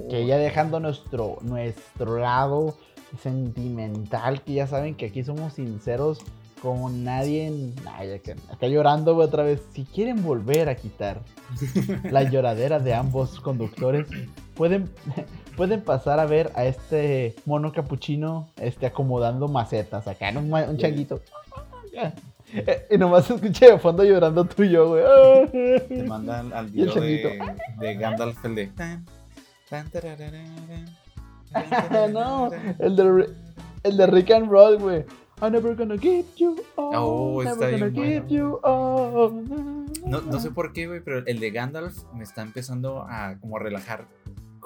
Que 0.09 0.25
ya 0.25 0.37
dejando 0.37 0.79
nuestro, 0.79 1.37
nuestro 1.41 2.17
lado 2.17 2.75
sentimental, 3.21 4.41
que 4.41 4.53
ya 4.53 4.67
saben 4.67 4.95
que 4.95 5.07
aquí 5.07 5.23
somos 5.23 5.53
sinceros 5.53 6.19
con 6.61 7.03
nadie. 7.03 7.73
Ay, 7.95 8.13
acá, 8.13 8.35
acá 8.51 8.67
llorando 8.67 9.15
otra 9.15 9.43
vez. 9.43 9.61
Si 9.73 9.83
quieren 9.83 10.23
volver 10.23 10.69
a 10.69 10.75
quitar 10.75 11.21
la 12.11 12.23
lloradera 12.23 12.79
de 12.79 12.93
ambos 12.93 13.39
conductores, 13.39 14.07
pueden, 14.55 14.89
pueden 15.57 15.81
pasar 15.81 16.19
a 16.19 16.25
ver 16.25 16.51
a 16.55 16.65
este 16.65 17.35
mono 17.45 17.73
capuchino 17.73 18.47
este, 18.57 18.85
acomodando 18.85 19.47
macetas 19.47 20.07
acá, 20.07 20.29
un, 20.29 20.53
un 20.53 20.77
changuito. 20.77 21.19
y 22.91 22.97
nomás 22.97 23.25
se 23.25 23.33
escucha 23.33 23.71
de 23.71 23.79
fondo 23.79 24.03
llorando 24.03 24.45
tú 24.45 24.63
y 24.63 24.69
yo, 24.69 24.89
güey. 24.89 25.03
Te 25.87 26.03
mandan 26.03 26.53
al 26.53 26.67
video 26.67 27.01
de, 27.01 27.41
de 27.79 27.95
Gandalf, 27.95 28.45
el 28.45 28.55
de. 28.55 28.69
no, 32.13 32.51
el 32.79 32.95
de, 32.95 33.29
el 33.83 33.97
de 33.97 34.07
Rick 34.07 34.31
and 34.31 34.49
Roll, 34.49 34.77
güey. 34.77 35.03
I'm 35.39 35.51
never 35.51 35.75
gonna 35.75 35.97
give 35.97 36.25
you 36.37 36.55
all. 36.77 36.95
Oh, 36.95 37.43
está 37.43 37.69
never 37.69 37.91
gonna 37.91 37.91
bien 37.91 38.27
give 38.27 38.35
you 38.35 38.59
all. 38.63 39.31
No, 40.05 40.21
no 40.21 40.39
sé 40.39 40.49
por 40.51 40.73
qué, 40.73 40.87
güey, 40.87 41.01
pero 41.01 41.23
el 41.25 41.39
de 41.39 41.51
Gandalf 41.51 42.03
me 42.13 42.23
está 42.23 42.41
empezando 42.41 43.05
a 43.07 43.37
como 43.39 43.59
relajar. 43.59 44.05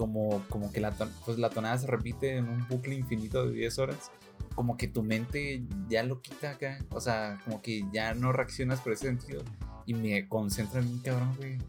Como, 0.01 0.43
como 0.49 0.71
que 0.71 0.81
la, 0.81 0.89
pues 1.25 1.37
la 1.37 1.51
tonada 1.51 1.77
se 1.77 1.85
repite 1.85 2.35
en 2.35 2.49
un 2.49 2.67
bucle 2.67 2.95
infinito 2.95 3.45
de 3.45 3.53
10 3.53 3.77
horas. 3.77 4.11
Como 4.55 4.75
que 4.75 4.87
tu 4.87 5.03
mente 5.03 5.61
ya 5.89 6.01
lo 6.01 6.23
quita 6.23 6.49
acá. 6.49 6.83
O 6.89 6.99
sea, 6.99 7.39
como 7.45 7.61
que 7.61 7.83
ya 7.93 8.15
no 8.15 8.31
reaccionas 8.31 8.81
por 8.81 8.93
ese 8.93 9.05
sentido. 9.05 9.43
Y 9.85 9.93
me 9.93 10.27
concentra 10.27 10.79
en 10.79 10.91
mí, 10.91 10.99
cabrón, 11.03 11.35
güey. 11.37 11.59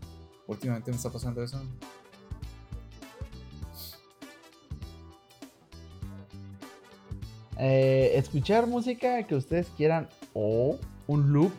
Últimamente 0.46 0.90
me 0.90 0.96
está 0.96 1.10
pasando 1.10 1.42
eso. 1.42 1.62
Eh, 7.58 8.12
escuchar 8.14 8.66
música 8.66 9.26
que 9.26 9.34
ustedes 9.34 9.66
quieran 9.76 10.08
o 10.32 10.78
un 11.06 11.34
loop 11.34 11.52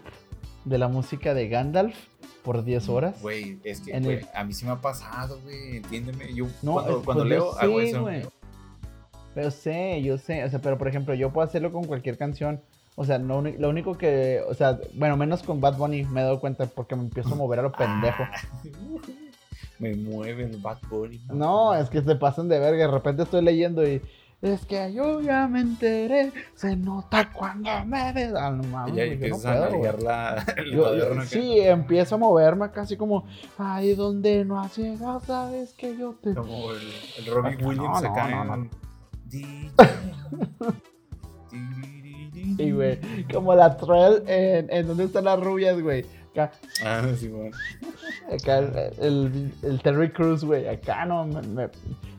de 0.66 0.80
la 0.80 0.88
música 0.88 1.36
de 1.36 1.50
Gandalf 1.50 1.96
por 2.44 2.64
10 2.64 2.90
horas. 2.90 3.22
Güey, 3.22 3.58
es 3.64 3.82
que, 3.82 3.92
el- 3.92 4.28
a 4.34 4.44
mí 4.44 4.54
sí 4.54 4.66
me 4.66 4.72
ha 4.72 4.82
pasado, 4.82 5.40
güey. 5.44 5.78
Entiéndeme. 5.78 6.34
Yo 6.34 6.46
No, 6.62 6.74
cuando, 6.74 6.98
es- 7.00 7.06
cuando 7.06 7.24
pues 7.24 7.30
yo 7.34 7.46
leo, 7.46 7.58
hago 7.60 7.80
sé, 7.80 7.90
eso. 7.90 8.02
güey. 8.02 8.22
Yo 9.36 9.52
sé, 9.52 10.02
yo 10.04 10.18
sé. 10.18 10.44
O 10.44 10.50
sea, 10.50 10.60
pero 10.60 10.78
por 10.78 10.88
ejemplo, 10.88 11.14
yo 11.16 11.32
puedo 11.32 11.48
hacerlo 11.48 11.72
con 11.72 11.86
cualquier 11.86 12.18
canción. 12.18 12.62
O 12.96 13.06
sea, 13.06 13.18
no, 13.18 13.42
lo 13.42 13.70
único 13.70 13.98
que. 13.98 14.42
O 14.48 14.54
sea, 14.54 14.80
bueno, 14.94 15.18
menos 15.18 15.42
con 15.42 15.60
Bad 15.60 15.78
Bunny 15.78 16.04
me 16.04 16.22
he 16.22 16.24
dado 16.24 16.40
cuenta 16.40 16.66
porque 16.68 16.96
me 16.96 17.04
empiezo 17.04 17.34
a 17.34 17.36
mover 17.36 17.60
a 17.60 17.64
lo 17.64 17.72
pendejo. 17.72 18.24
Ah, 18.24 18.42
me 19.80 19.96
mueve 19.96 20.44
el 20.44 20.58
Bad 20.58 20.78
Bunny. 20.90 21.20
No, 21.34 21.74
es 21.74 21.90
que 21.90 22.02
se 22.04 22.16
pasan 22.16 22.48
de 22.50 22.60
verga. 22.60 22.86
De 22.86 22.92
repente 22.92 23.24
estoy 23.24 23.42
leyendo 23.44 23.88
y. 23.88 24.02
Es 24.44 24.66
que 24.66 24.92
yo 24.94 25.22
ya 25.22 25.48
me 25.48 25.62
enteré. 25.62 26.34
Se 26.54 26.76
nota 26.76 27.32
cuando 27.32 27.70
me 27.86 28.12
ves. 28.12 28.34
Ah, 28.38 28.52
no 28.52 28.62
mames, 28.64 28.92
Y 28.92 28.96
güey, 28.98 29.10
yo 29.10 29.16
no 29.30 29.36
empiezas 29.38 29.46
a 29.46 29.68
güey. 29.70 30.04
la, 30.04 30.46
el 30.58 30.72
Yo- 30.72 30.96
yo- 30.98 31.22
sí, 31.24 31.62
empiezo 31.62 32.16
a 32.16 32.18
moverme 32.18 32.70
casi 32.72 32.98
como. 32.98 33.26
Ay, 33.58 33.96
donde 33.96 34.44
no 34.44 34.60
has 34.60 34.78
llegado, 34.78 35.22
sabes 35.22 35.74
que 35.74 35.98
yo 35.98 36.16
te. 36.22 36.34
Como 36.36 36.72
el, 36.74 36.82
el 37.20 37.26
Robbie 37.34 37.56
No, 37.58 37.68
Williams 37.70 38.02
no, 38.04 38.10
acá 38.12 38.44
no, 38.46 38.54
en. 38.56 38.70
Y, 42.58 42.72
güey, 42.72 43.00
como 43.32 43.56
la 43.56 43.78
trail 43.78 44.24
en, 44.28 44.68
en 44.72 44.88
donde 44.88 45.06
están 45.06 45.24
las 45.26 45.40
rubias, 45.40 45.80
güey. 45.82 46.06
Acá, 46.34 46.52
Ah, 46.84 47.04
sí, 47.18 47.28
bueno. 47.28 47.56
acá 48.32 48.58
el, 49.00 49.52
el, 49.62 49.82
Terry 49.82 50.12
Cruz, 50.12 50.44
güey. 50.44 50.68
Acá 50.68 51.06
no, 51.06 51.26
me- 51.26 51.42
me- 51.44 51.70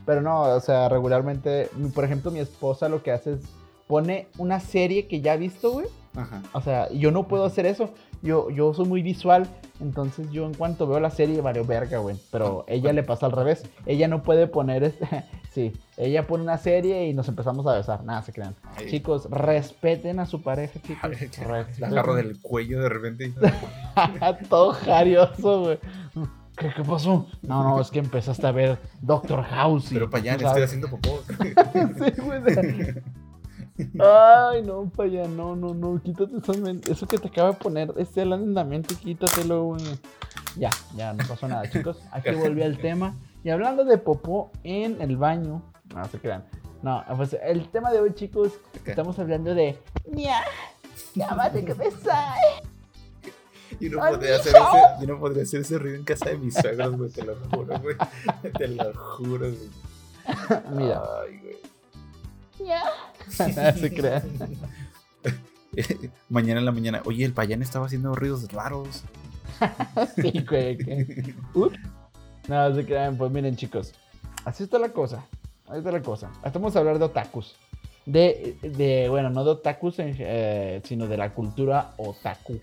pero 0.06 0.20
no, 0.22 0.42
o 0.42 0.60
sea, 0.60 0.88
regularmente, 0.88 1.68
por 1.94 2.04
ejemplo, 2.04 2.30
mi 2.30 2.38
esposa 2.38 2.88
lo 2.88 3.02
que 3.02 3.10
hace 3.12 3.32
es 3.34 3.40
pone 3.86 4.28
una 4.38 4.60
serie 4.60 5.06
que 5.08 5.20
ya 5.20 5.32
ha 5.32 5.36
visto, 5.36 5.72
güey. 5.72 5.86
Ajá. 6.16 6.42
O 6.52 6.60
sea, 6.60 6.90
yo 6.92 7.10
no 7.10 7.26
puedo 7.26 7.44
hacer 7.44 7.66
eso. 7.66 7.90
Yo, 8.22 8.48
yo 8.50 8.72
soy 8.72 8.86
muy 8.86 9.02
visual. 9.02 9.46
Entonces 9.80 10.30
yo 10.30 10.46
en 10.46 10.54
cuanto 10.54 10.86
veo 10.86 11.00
la 11.00 11.10
serie, 11.10 11.40
valió 11.40 11.64
verga, 11.64 11.98
güey. 11.98 12.16
Pero 12.30 12.64
ella 12.68 12.92
le 12.92 13.02
pasa 13.02 13.26
al 13.26 13.32
revés. 13.32 13.64
Ella 13.86 14.06
no 14.08 14.22
puede 14.22 14.46
poner 14.46 14.84
este... 14.84 15.06
Sí, 15.54 15.72
ella 15.96 16.26
pone 16.26 16.42
una 16.42 16.58
serie 16.58 17.06
y 17.06 17.14
nos 17.14 17.28
empezamos 17.28 17.64
a 17.68 17.74
besar. 17.74 18.02
Nada, 18.02 18.22
se 18.22 18.32
crean. 18.32 18.56
Ay. 18.76 18.90
Chicos, 18.90 19.28
respeten 19.30 20.18
a 20.18 20.26
su 20.26 20.42
pareja, 20.42 20.80
chicos. 20.82 21.10
La 21.78 21.86
agarro 21.86 22.16
del 22.16 22.40
cuello 22.40 22.80
de 22.82 22.88
repente. 22.88 23.26
y- 23.28 24.44
Todo 24.48 24.72
jarioso, 24.72 25.60
güey. 25.60 25.78
¿Qué, 26.56 26.72
qué 26.74 26.82
pasó? 26.82 27.26
No, 27.42 27.62
no, 27.62 27.80
es 27.80 27.90
que 27.92 28.00
empezaste 28.00 28.44
a 28.46 28.50
ver 28.52 28.78
Doctor 29.00 29.44
House. 29.44 29.90
y 29.92 29.94
Pero 29.94 30.10
para 30.10 30.22
allá 30.22 30.36
le 30.36 30.44
estoy 30.46 30.62
haciendo 30.62 30.88
popó. 30.90 31.20
Sí, 31.28 32.20
güey. 32.20 32.42
Ay, 34.00 34.62
no, 34.62 34.88
para 34.88 35.08
allá, 35.08 35.28
no, 35.28 35.56
no, 35.56 35.74
no, 35.74 36.00
quítate 36.00 36.32
men- 36.60 36.80
eso 36.88 37.06
que 37.08 37.18
te 37.18 37.26
acaba 37.28 37.50
de 37.50 37.56
poner, 37.56 37.92
este 37.96 38.22
alineamiento, 38.22 38.94
quítatelo, 38.96 39.64
güey. 39.64 39.82
Ya, 40.56 40.70
ya, 40.96 41.12
no 41.12 41.24
pasó 41.26 41.48
nada, 41.48 41.68
chicos. 41.68 41.98
Aquí 42.12 42.30
volví 42.30 42.62
al 42.62 42.78
tema. 42.78 43.14
Y 43.44 43.50
hablando 43.50 43.84
de 43.84 43.98
popó 43.98 44.50
en 44.62 45.00
el 45.02 45.18
baño, 45.18 45.62
no 45.94 46.04
se 46.06 46.18
crean. 46.18 46.44
No, 46.82 47.04
pues 47.16 47.36
el 47.42 47.68
tema 47.68 47.92
de 47.92 48.00
hoy, 48.00 48.14
chicos, 48.14 48.52
¿Qué? 48.84 48.90
estamos 48.90 49.18
hablando 49.18 49.54
de. 49.54 49.78
¡Nia! 50.10 50.40
¡Llámate 51.14 51.62
que 51.64 51.74
me 51.74 51.90
sale! 51.90 52.40
Yo 53.80 53.90
no, 53.90 53.98
podría 53.98 54.36
hacer 54.36 54.54
ese, 54.54 54.82
yo 55.00 55.06
no 55.06 55.18
podría 55.18 55.42
hacer 55.42 55.60
ese 55.60 55.78
ruido 55.78 55.96
en 55.96 56.04
casa 56.04 56.30
de 56.30 56.38
mis 56.38 56.54
suegros, 56.54 56.96
güey. 56.96 57.10
Te 57.10 57.22
lo 57.22 57.36
juro, 57.36 57.80
güey. 57.80 57.96
Te 58.58 58.68
lo 58.68 58.94
juro, 58.94 59.50
güey. 59.50 59.70
Mira, 60.74 61.02
Ay, 61.22 61.40
güey. 61.42 62.66
no 63.38 63.72
se 63.80 63.94
crean. 63.94 64.22
mañana 66.30 66.60
en 66.60 66.66
la 66.66 66.72
mañana. 66.72 67.02
Oye, 67.04 67.24
el 67.24 67.32
payán 67.34 67.62
estaba 67.62 67.86
haciendo 67.86 68.14
ruidos 68.14 68.50
raros. 68.52 69.04
Sí, 70.16 70.44
güey. 70.48 70.78
Ups. 71.52 71.78
No, 72.48 72.74
se 72.74 72.84
crean. 72.84 73.16
Pues 73.16 73.30
miren, 73.30 73.56
chicos. 73.56 73.94
Así 74.44 74.64
está 74.64 74.78
la 74.78 74.90
cosa. 74.90 75.24
Así 75.66 75.78
está 75.78 75.90
la 75.90 76.02
cosa. 76.02 76.30
Estamos 76.44 76.76
a 76.76 76.78
hablar 76.80 76.98
de 76.98 77.06
otakus. 77.06 77.56
De, 78.06 78.58
de 78.60 79.08
bueno, 79.08 79.30
no 79.30 79.44
de 79.44 79.50
otakus, 79.52 79.96
eh, 79.98 80.82
sino 80.84 81.06
de 81.06 81.16
la 81.16 81.32
cultura 81.32 81.92
otaku. 81.96 82.60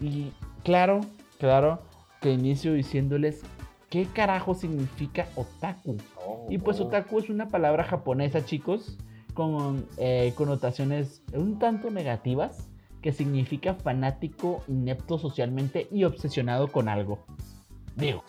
Y 0.00 0.32
claro, 0.62 1.00
claro, 1.38 1.80
que 2.20 2.30
inicio 2.32 2.72
diciéndoles 2.72 3.42
qué 3.90 4.06
carajo 4.06 4.54
significa 4.54 5.26
otaku. 5.34 5.96
Oh, 6.24 6.46
Y 6.48 6.58
pues 6.58 6.80
oh. 6.80 6.86
otaku 6.86 7.18
es 7.18 7.28
una 7.28 7.48
palabra 7.48 7.82
japonesa, 7.84 8.44
chicos, 8.44 8.96
con 9.34 9.86
eh, 9.98 10.32
connotaciones 10.36 11.22
un 11.32 11.58
tanto 11.58 11.90
negativas, 11.90 12.68
que 13.02 13.12
significa 13.12 13.74
fanático, 13.74 14.62
inepto 14.68 15.18
socialmente 15.18 15.88
y 15.90 16.04
obsesionado 16.04 16.68
con 16.68 16.88
algo. 16.88 17.18
Digo. 17.96 18.22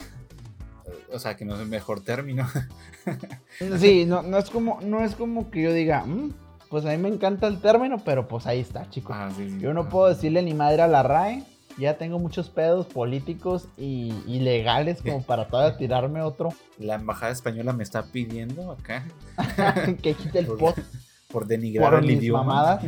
O 1.11 1.19
sea, 1.19 1.35
que 1.35 1.45
no 1.45 1.55
es 1.55 1.61
el 1.61 1.67
mejor 1.67 2.01
término. 2.01 2.47
Sí, 3.79 4.05
no, 4.05 4.21
no, 4.23 4.37
es, 4.37 4.49
como, 4.49 4.79
no 4.81 5.03
es 5.03 5.15
como 5.15 5.51
que 5.51 5.61
yo 5.61 5.73
diga, 5.73 6.03
"Mm, 6.05 6.31
pues 6.69 6.85
a 6.85 6.89
mí 6.89 6.97
me 6.97 7.09
encanta 7.09 7.47
el 7.47 7.59
término, 7.61 7.97
pero 8.03 8.27
pues 8.27 8.47
ahí 8.47 8.59
está, 8.59 8.89
chicos. 8.89 9.15
Ah, 9.17 9.29
sí, 9.35 9.49
sí. 9.49 9.59
Yo 9.59 9.73
no 9.73 9.89
puedo 9.89 10.07
decirle 10.09 10.41
ni 10.41 10.53
madre 10.53 10.81
a 10.81 10.87
la 10.87 11.03
RAE. 11.03 11.43
Ya 11.77 11.97
tengo 11.97 12.19
muchos 12.19 12.49
pedos 12.49 12.85
políticos 12.85 13.67
y, 13.77 14.13
y 14.27 14.39
legales 14.39 15.01
como 15.01 15.21
para 15.25 15.47
todavía 15.47 15.75
tirarme 15.77 16.21
otro 16.21 16.49
La 16.77 16.95
embajada 16.95 17.31
española 17.31 17.73
me 17.73 17.81
está 17.83 18.03
pidiendo 18.03 18.71
acá 18.71 19.03
que 20.03 20.13
quite 20.13 20.37
el 20.39 20.45
pot 20.47 20.77
por 21.31 21.47
denigrar 21.47 21.89
por 21.91 21.99
el 21.99 22.05
mis 22.07 22.17
idioma. 22.19 22.43
mamadas. 22.43 22.85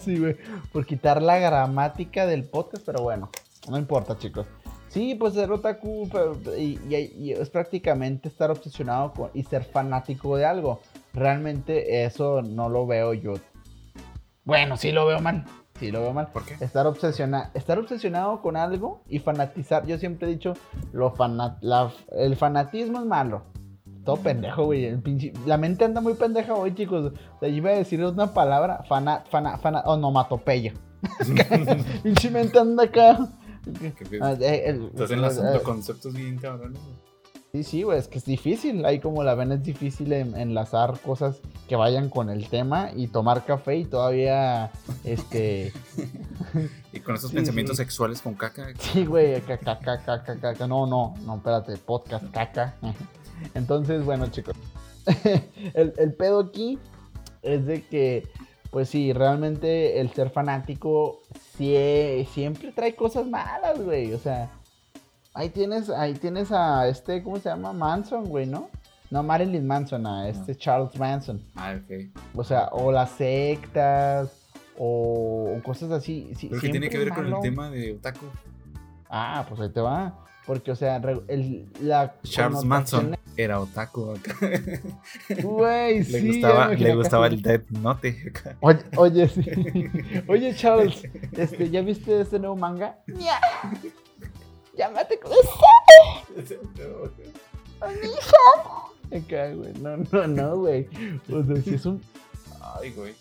sí, 0.00 0.18
güey. 0.18 0.36
Por 0.72 0.84
quitar 0.84 1.22
la 1.22 1.38
gramática 1.38 2.26
del 2.26 2.42
podcast, 2.44 2.84
pero 2.84 3.02
bueno, 3.02 3.30
no 3.70 3.78
importa, 3.78 4.18
chicos. 4.18 4.46
Sí, 4.98 5.14
pues 5.14 5.34
ser 5.34 5.52
otaku 5.52 6.08
pero- 6.10 6.36
y, 6.58 6.76
y- 6.90 7.12
y 7.16 7.30
es 7.32 7.48
prácticamente 7.50 8.26
estar 8.26 8.50
obsesionado 8.50 9.12
con 9.12 9.30
y 9.32 9.44
ser 9.44 9.62
fanático 9.62 10.36
de 10.36 10.44
algo. 10.44 10.80
Realmente 11.14 12.04
eso 12.04 12.42
no 12.42 12.68
lo 12.68 12.84
veo 12.84 13.14
yo. 13.14 13.34
Bueno, 14.44 14.76
sí 14.76 14.90
lo 14.90 15.06
veo 15.06 15.20
mal. 15.20 15.44
Sí 15.78 15.92
lo 15.92 16.00
veo 16.00 16.12
mal. 16.12 16.32
¿Por 16.32 16.44
qué? 16.44 16.56
Estar, 16.64 16.84
obsesiona 16.88 17.52
estar 17.54 17.78
obsesionado 17.78 18.42
con 18.42 18.56
algo 18.56 19.02
y 19.08 19.20
fanatizar. 19.20 19.86
Yo 19.86 19.98
siempre 19.98 20.26
he 20.26 20.32
dicho, 20.32 20.54
lo 20.92 21.12
fana- 21.14 21.58
la- 21.60 21.92
el 22.16 22.34
fanatismo 22.34 22.98
es 22.98 23.06
malo. 23.06 23.42
Todo 24.04 24.16
pendejo, 24.16 24.64
güey. 24.64 24.84
el 24.86 25.00
pinche- 25.00 25.32
La 25.46 25.58
mente 25.58 25.84
anda 25.84 26.00
muy 26.00 26.14
pendeja 26.14 26.54
hoy, 26.54 26.74
chicos. 26.74 27.12
O 27.36 27.38
sea, 27.38 27.48
yo 27.48 27.54
iba 27.54 27.70
a 27.70 27.74
decir 27.74 28.04
una 28.04 28.34
palabra, 28.34 28.82
fana, 28.88 29.22
fana, 29.30 29.58
fana, 29.58 29.82
onomatopeya. 29.82 30.72
pinche 32.02 32.30
mente 32.32 32.58
anda 32.58 32.82
acá. 32.82 33.16
Ah, 34.20 34.34
eh, 34.40 34.62
el- 34.66 34.86
Estás 34.86 35.10
eh, 35.10 35.14
enlazando 35.14 35.62
conceptos 35.62 36.14
bien 36.14 36.38
cabrones. 36.38 36.80
Sí, 37.52 37.64
sí, 37.64 37.82
güey, 37.82 37.98
es 37.98 38.08
que 38.08 38.18
es 38.18 38.26
difícil. 38.26 38.84
Ahí 38.84 39.00
como 39.00 39.24
la 39.24 39.34
ven 39.34 39.52
es 39.52 39.62
difícil 39.62 40.12
en- 40.12 40.36
enlazar 40.36 41.00
cosas 41.00 41.40
que 41.66 41.76
vayan 41.76 42.10
con 42.10 42.28
el 42.28 42.46
tema 42.48 42.90
y 42.94 43.08
tomar 43.08 43.44
café 43.46 43.76
y 43.76 43.84
todavía, 43.86 44.70
este... 45.04 45.72
Y 46.92 47.00
con 47.00 47.14
esos 47.14 47.30
Sí, 47.30 47.36
pensamientos 47.36 47.76
sí. 47.76 47.82
sexuales 47.84 48.20
con 48.22 48.34
caca. 48.34 48.68
Sí, 48.78 49.04
güey, 49.06 49.40
caca, 49.42 49.78
caca, 49.78 50.02
caca, 50.04 50.36
caca. 50.40 50.66
No, 50.66 50.86
no, 50.86 51.14
no, 51.24 51.36
espérate, 51.36 51.76
podcast, 51.78 52.30
caca. 52.32 52.74
Entonces, 53.54 54.04
bueno, 54.04 54.26
chicos. 54.28 54.54
el, 55.74 55.94
el 55.96 56.12
pedo 56.14 56.40
aquí 56.40 56.78
es 57.42 57.64
de 57.66 57.82
que, 57.86 58.26
pues 58.70 58.88
sí, 58.88 59.12
realmente 59.12 60.00
el 60.00 60.10
ser 60.12 60.30
fanático 60.30 61.20
sí- 61.56 62.26
siempre 62.32 62.72
trae 62.72 62.94
cosas 62.94 63.26
malas, 63.26 63.80
güey. 63.82 64.12
O 64.12 64.18
sea, 64.18 64.50
ahí 65.34 65.48
tienes, 65.50 65.90
ahí 65.90 66.14
tienes 66.14 66.52
a 66.52 66.88
este, 66.88 67.22
¿cómo 67.22 67.38
se 67.38 67.48
llama? 67.48 67.72
Manson, 67.72 68.24
güey, 68.24 68.46
¿no? 68.46 68.68
No, 69.10 69.22
Marilyn 69.22 69.66
Manson, 69.66 70.06
a 70.06 70.28
este 70.28 70.54
Charles 70.54 70.94
Manson. 70.98 71.42
Ah, 71.56 71.74
ok. 71.82 72.10
O 72.34 72.44
sea, 72.44 72.68
o 72.72 72.92
las 72.92 73.10
sectas, 73.12 74.30
o, 74.76 75.54
o 75.56 75.62
cosas 75.62 75.90
así. 75.90 76.30
Sí, 76.36 76.48
Pero 76.48 76.60
que 76.60 76.68
tiene 76.68 76.90
que 76.90 76.98
ver 76.98 77.08
con 77.10 77.26
el 77.26 77.40
tema 77.40 77.70
de 77.70 77.92
Otaku. 77.94 78.26
Ah, 79.08 79.46
pues 79.48 79.60
ahí 79.62 79.70
te 79.70 79.80
va. 79.80 80.26
Porque, 80.46 80.70
o 80.70 80.76
sea, 80.76 80.96
el, 81.28 81.66
la. 81.80 82.14
Charles 82.22 82.64
Manson 82.64 83.16
era 83.38 83.60
Otaku 83.60 84.10
acá. 84.10 84.36
Güey, 85.42 86.02
sí, 86.02 86.12
ya 86.12 86.20
gustaba, 86.20 86.68
le 86.74 86.94
gustaba 86.94 87.26
el 87.28 87.40
Death 87.40 87.70
Note 87.70 88.16
acá. 88.28 88.56
Oye, 88.60 88.80
oye, 88.96 89.28
sí. 89.28 89.42
Oye, 90.28 90.54
Charles, 90.56 91.02
este, 91.32 91.70
¿ya 91.70 91.80
viste 91.82 92.20
este 92.20 92.40
nuevo 92.40 92.56
manga? 92.56 92.98
¡Nya! 93.06 93.40
Llámate 94.76 95.20
con 95.20 95.32
Acá, 99.16 99.52
güey. 99.54 99.72
No, 99.80 99.96
no, 99.96 100.26
no, 100.26 100.56
güey. 100.56 100.88
O 101.32 101.42
sea, 101.44 101.62
si 101.62 101.74
es 101.74 101.86
un. 101.86 102.02
Ay, 102.60 102.90
güey. 102.90 103.14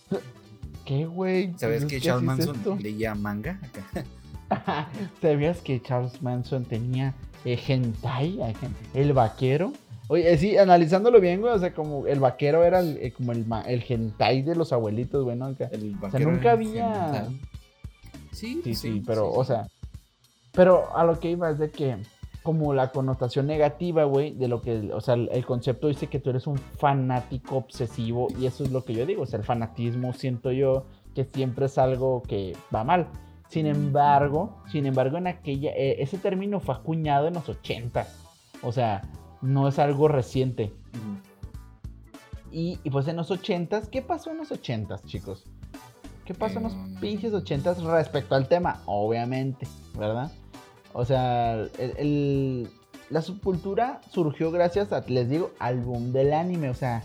¿Qué, 0.85 1.05
güey? 1.05 1.53
¿Sabes 1.57 1.81
Pues 1.81 1.91
que 1.91 1.97
es 1.97 2.03
Charles 2.03 2.23
Manson 2.23 2.81
leía 2.81 3.13
manga 3.13 3.59
acá? 3.61 4.89
¿Sabías 5.21 5.59
que 5.59 5.81
Charles 5.81 6.21
Manson 6.21 6.65
tenía 6.65 7.13
eh, 7.45 7.59
hentai? 7.67 8.41
Ajá, 8.41 8.67
El 8.93 9.13
vaquero. 9.13 9.73
Oye, 10.09 10.31
eh, 10.31 10.37
sí, 10.37 10.57
analizándolo 10.57 11.19
bien, 11.19 11.41
güey, 11.41 11.53
o 11.53 11.59
sea, 11.59 11.73
como 11.73 12.07
el 12.07 12.19
vaquero 12.19 12.63
era 12.63 12.79
el, 12.79 12.97
eh, 12.97 13.11
como 13.11 13.33
el, 13.33 13.45
el 13.67 13.83
hentai 13.87 14.41
de 14.41 14.55
los 14.55 14.71
abuelitos, 14.71 15.23
güey. 15.23 15.41
Acá. 15.41 15.69
El 15.71 15.95
O 15.95 15.99
sea, 15.99 16.09
vaquero 16.09 16.31
nunca 16.31 16.51
había... 16.51 17.27
Sí, 18.31 18.61
Sí, 18.63 18.75
sí, 18.75 19.03
pero, 19.05 19.31
o 19.31 19.43
sea, 19.43 19.67
pero 20.53 20.95
a 20.95 21.03
lo 21.03 21.19
que 21.19 21.31
iba 21.31 21.49
es 21.49 21.57
de 21.57 21.71
que, 21.71 21.97
como 22.43 22.73
la 22.73 22.91
connotación 22.91 23.47
negativa, 23.47 24.03
güey, 24.03 24.33
de 24.33 24.47
lo 24.47 24.61
que, 24.61 24.91
o 24.93 25.01
sea, 25.01 25.15
el, 25.15 25.29
el 25.31 25.45
concepto 25.45 25.87
dice 25.87 26.07
que 26.07 26.19
tú 26.19 26.29
eres 26.29 26.45
un 26.45 26.57
fanático 26.57 27.57
obsesivo, 27.57 28.27
y 28.39 28.45
eso 28.45 28.63
es 28.63 28.71
lo 28.71 28.85
que 28.85 28.93
yo 28.93 29.05
digo, 29.05 29.23
o 29.23 29.25
sea, 29.25 29.39
el 29.39 29.45
fanatismo 29.45 30.13
siento 30.13 30.51
yo 30.51 30.85
que 31.15 31.25
siempre 31.25 31.65
es 31.65 31.77
algo 31.79 32.21
que 32.21 32.55
va 32.73 32.83
mal. 32.83 33.07
Sin 33.49 33.65
embargo, 33.65 34.61
sin 34.71 34.85
embargo, 34.85 35.17
en 35.17 35.27
aquella, 35.27 35.71
eh, 35.71 36.01
ese 36.01 36.17
término 36.17 36.59
fue 36.59 36.75
acuñado 36.75 37.27
en 37.27 37.33
los 37.33 37.49
80, 37.49 38.07
o 38.61 38.71
sea, 38.71 39.01
no 39.47 39.67
es 39.67 39.79
algo 39.79 40.07
reciente. 40.07 40.73
Y, 42.51 42.79
y 42.83 42.89
pues 42.89 43.07
en 43.07 43.17
los 43.17 43.29
80s, 43.31 43.87
¿qué 43.89 44.01
pasó 44.01 44.31
en 44.31 44.37
los 44.37 44.51
80s, 44.51 45.03
chicos? 45.05 45.43
¿Qué 46.25 46.33
pasó 46.33 46.57
en 46.57 46.63
los 46.63 46.75
Mm. 46.75 46.99
pinches 46.99 47.33
80s 47.33 47.81
respecto 47.83 48.35
al 48.35 48.47
tema? 48.47 48.81
Obviamente, 48.85 49.67
¿verdad? 49.97 50.31
O 50.93 51.05
sea, 51.05 51.53
el- 51.53 51.93
el- 51.97 52.69
la 53.09 53.21
subcultura 53.21 54.01
surgió 54.11 54.51
gracias 54.51 54.91
a, 54.91 55.01
les 55.07 55.29
digo, 55.29 55.51
al 55.59 55.79
boom 55.81 56.11
del 56.11 56.33
anime. 56.33 56.69
O 56.69 56.73
sea, 56.73 57.03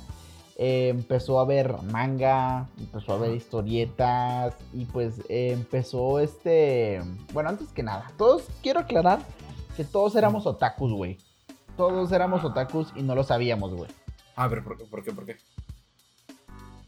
eh, 0.57 0.89
empezó 0.89 1.39
a 1.39 1.43
haber 1.43 1.81
manga, 1.83 2.69
empezó 2.79 3.13
a 3.13 3.17
haber 3.17 3.31
Ajá. 3.31 3.37
historietas 3.37 4.55
y 4.73 4.85
pues 4.87 5.21
eh, 5.29 5.51
empezó 5.53 6.19
este... 6.21 7.01
Bueno, 7.33 7.49
antes 7.51 7.69
que 7.69 7.83
nada, 7.83 8.11
todos, 8.17 8.45
quiero 8.63 8.81
aclarar 8.81 9.21
que 9.77 9.85
todos 9.85 10.15
éramos 10.17 10.47
otakus, 10.47 10.93
güey. 10.93 11.19
Todos 11.77 12.13
éramos 12.13 12.45
otakus 12.45 12.93
y 12.97 13.03
no 13.03 13.15
lo 13.15 13.25
sabíamos, 13.25 13.75
güey. 13.75 13.91
Ah, 14.37 14.49
pero 14.49 14.65
¿por 14.65 14.77
qué? 14.77 14.85
¿Por 14.85 15.05
qué? 15.05 15.13
¿Por 15.13 15.25
qué? 15.27 15.37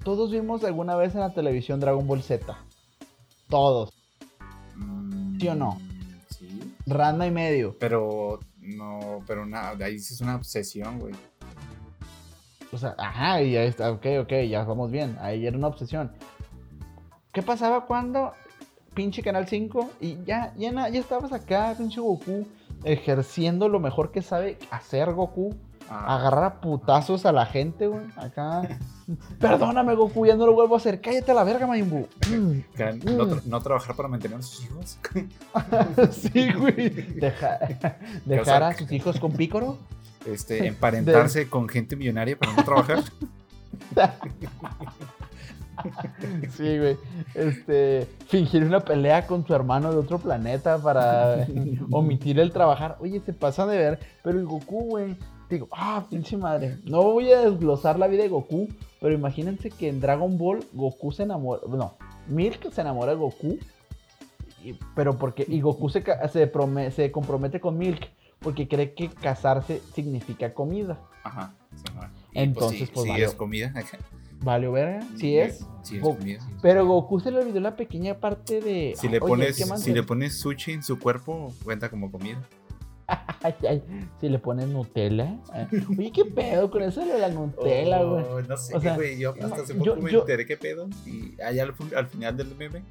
Todos 0.02 0.30
vimos 0.30 0.62
alguna 0.64 0.96
vez 0.96 1.14
en 1.14 1.20
la 1.20 1.32
televisión 1.32 1.80
Dragon 1.80 2.06
Ball 2.06 2.22
Z. 2.22 2.56
Todos. 3.48 3.92
Mm, 4.76 5.40
¿Sí 5.40 5.48
o 5.48 5.54
no? 5.54 5.78
Sí. 6.28 6.74
Randa 6.86 7.26
y 7.26 7.30
medio. 7.30 7.76
Pero 7.78 8.40
no, 8.60 9.22
pero 9.26 9.46
nada, 9.46 9.74
de 9.76 9.84
ahí 9.84 9.98
sí 9.98 10.14
es 10.14 10.20
una 10.20 10.36
obsesión, 10.36 10.98
güey. 10.98 11.14
O 12.72 12.78
sea, 12.78 12.94
ajá, 12.98 13.40
y 13.42 13.52
ya 13.52 13.62
está, 13.62 13.90
ok, 13.92 14.06
ok, 14.22 14.32
ya 14.48 14.64
vamos 14.64 14.90
bien. 14.90 15.16
Ahí 15.20 15.46
era 15.46 15.56
una 15.56 15.68
obsesión. 15.68 16.12
¿Qué 17.32 17.42
pasaba 17.42 17.86
cuando 17.86 18.32
pinche 18.94 19.22
Canal 19.22 19.46
5 19.46 19.90
y 20.00 20.24
ya, 20.24 20.52
ya, 20.56 20.88
ya 20.88 21.00
estabas 21.00 21.32
acá, 21.32 21.74
pinche 21.76 22.00
Goku, 22.00 22.46
ejerciendo 22.84 23.68
lo 23.68 23.80
mejor 23.80 24.10
que 24.10 24.22
sabe 24.22 24.58
hacer 24.70 25.12
Goku? 25.12 25.54
Ah, 25.90 26.16
Agarrar 26.16 26.44
a 26.44 26.60
putazos 26.62 27.26
a 27.26 27.32
la 27.32 27.44
gente, 27.44 27.86
güey. 27.86 28.06
Acá. 28.16 28.78
Perdóname, 29.38 29.94
Goku, 29.94 30.24
ya 30.24 30.34
no 30.34 30.46
lo 30.46 30.54
vuelvo 30.54 30.74
a 30.74 30.78
hacer. 30.78 31.00
Cállate 31.02 31.30
a 31.30 31.34
la 31.34 31.44
verga, 31.44 31.66
Mayimbu. 31.66 32.08
Mm. 32.30 32.58
no, 33.16 33.26
tra- 33.26 33.42
no 33.44 33.60
trabajar 33.60 33.94
para 33.94 34.08
mantener 34.08 34.38
a 34.38 34.42
sus 34.42 34.64
hijos. 34.64 34.98
sí, 36.12 36.52
güey. 36.54 36.88
Deja- 37.20 37.58
dejar 38.24 38.62
a 38.62 38.74
sus 38.74 38.90
hijos 38.92 39.20
con 39.20 39.32
pícoro. 39.32 39.76
Este, 40.26 40.66
emparentarse 40.66 41.50
con 41.50 41.68
gente 41.68 41.96
millonaria 41.96 42.38
para 42.38 42.52
no 42.54 42.64
trabajar. 42.64 43.00
Sí, 46.56 46.78
güey. 46.78 46.96
Este, 47.34 48.06
fingir 48.28 48.64
una 48.64 48.80
pelea 48.80 49.26
con 49.26 49.44
tu 49.44 49.54
hermano 49.54 49.90
de 49.92 49.98
otro 49.98 50.18
planeta 50.18 50.78
para 50.78 51.46
omitir 51.90 52.38
el 52.40 52.52
trabajar. 52.52 52.96
Oye, 53.00 53.20
se 53.24 53.32
pasa 53.32 53.66
de 53.66 53.76
ver, 53.78 53.98
pero 54.22 54.38
el 54.38 54.46
Goku, 54.46 54.84
güey. 54.84 55.16
Digo, 55.50 55.68
ah, 55.72 56.04
pinche 56.08 56.36
madre. 56.36 56.78
No 56.84 57.02
voy 57.02 57.30
a 57.32 57.40
desglosar 57.40 57.98
la 57.98 58.06
vida 58.08 58.22
de 58.22 58.28
Goku, 58.30 58.68
pero 59.00 59.12
imagínense 59.14 59.70
que 59.70 59.88
en 59.88 60.00
Dragon 60.00 60.38
Ball 60.38 60.64
Goku 60.72 61.12
se 61.12 61.24
enamora. 61.24 61.60
No, 61.68 61.94
Milk 62.28 62.72
se 62.72 62.80
enamora 62.80 63.12
de 63.12 63.18
Goku. 63.18 63.58
y- 64.64 64.78
pero 64.94 65.16
porque. 65.18 65.44
Y 65.46 65.60
Goku 65.60 65.90
se, 65.90 66.02
se, 66.32 66.50
prome- 66.52 66.90
se 66.90 67.12
compromete 67.12 67.60
con 67.60 67.76
Milk 67.76 68.08
porque 68.40 68.66
cree 68.68 68.94
que 68.94 69.08
casarse 69.10 69.80
significa 69.94 70.52
comida. 70.54 70.98
Ajá. 71.22 71.52
sí. 71.76 71.84
Y, 72.32 72.38
Entonces, 72.40 72.78
sí, 72.80 72.90
pues, 72.92 73.04
sí 73.04 73.10
valió. 73.10 73.26
es 73.26 73.34
comida. 73.34 73.72
¿Vale, 74.42 74.68
verga? 74.68 75.00
Sí 75.18 75.36
es. 75.38 75.64
Sí 75.82 75.96
es 75.96 76.02
Goku- 76.02 76.18
comida. 76.18 76.40
Pero 76.62 76.86
Goku 76.86 77.20
se 77.20 77.30
le 77.30 77.38
olvidó 77.40 77.60
la 77.60 77.76
pequeña 77.76 78.14
parte 78.18 78.60
de. 78.60 78.94
Si 78.96 79.08
le 79.08 79.18
Oye, 79.18 79.28
pones, 79.28 79.56
¿qué 79.56 79.66
más 79.66 79.82
si 79.82 79.92
le 79.92 80.02
pones 80.02 80.38
sushi 80.38 80.72
en 80.72 80.82
su 80.82 80.98
cuerpo, 80.98 81.52
cuenta 81.64 81.88
como 81.90 82.10
comida. 82.10 82.40
Ay, 83.42 83.54
ay, 83.68 83.82
si 84.18 84.30
le 84.30 84.38
pones 84.38 84.66
Nutella. 84.68 85.38
eh. 85.54 85.66
Oye, 85.90 86.10
¿qué 86.10 86.24
pedo 86.24 86.70
con 86.70 86.82
eso 86.82 87.04
de 87.04 87.18
la 87.18 87.28
Nutella, 87.28 88.02
güey? 88.02 88.24
Oh, 88.24 88.40
no 88.40 88.56
sé, 88.56 88.74
O 88.74 88.80
sea, 88.80 88.94
güey. 88.96 89.18
Yo 89.18 89.32
hasta 89.42 89.62
hace 89.62 89.74
yo- 89.78 89.92
poco 89.94 90.02
me 90.06 90.10
yo- 90.10 90.20
enteré 90.20 90.46
qué 90.46 90.56
pedo. 90.56 90.88
Y 91.04 91.38
allá 91.42 91.64
al, 91.96 92.06
final 92.06 92.34
del 92.34 92.54
meme 92.56 92.82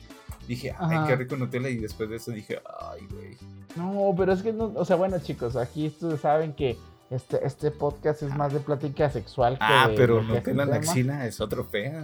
dije, 0.47 0.71
ay, 0.77 0.97
Ajá. 0.97 1.07
qué 1.07 1.15
rico 1.15 1.35
Nutella. 1.35 1.67
Y 1.69 1.77
después 1.77 2.07
de 2.09 2.17
eso 2.17 2.29
dije, 2.31 2.59
ay, 2.79 3.01
güey. 3.11 3.37
No, 3.75 4.13
pero 4.15 4.33
es 4.33 4.43
que 4.43 4.53
no. 4.53 4.71
O 4.75 4.85
sea, 4.85 4.97
bueno, 4.97 5.17
chicos, 5.17 5.55
aquí 5.55 5.87
ustedes 5.87 6.21
saben 6.21 6.53
que 6.53 6.77
este, 7.09 7.45
este 7.45 7.69
podcast 7.69 8.23
es 8.23 8.35
más 8.35 8.51
de 8.53 8.59
plática 8.59 9.09
sexual 9.09 9.53
que. 9.59 9.65
Ah, 9.65 9.87
de 9.87 9.95
pero 9.95 10.23
Nutella 10.23 10.63
en 10.63 10.69
la 10.69 10.75
axila 10.77 11.25
es 11.27 11.39
otro 11.41 11.63
fea. 11.65 12.03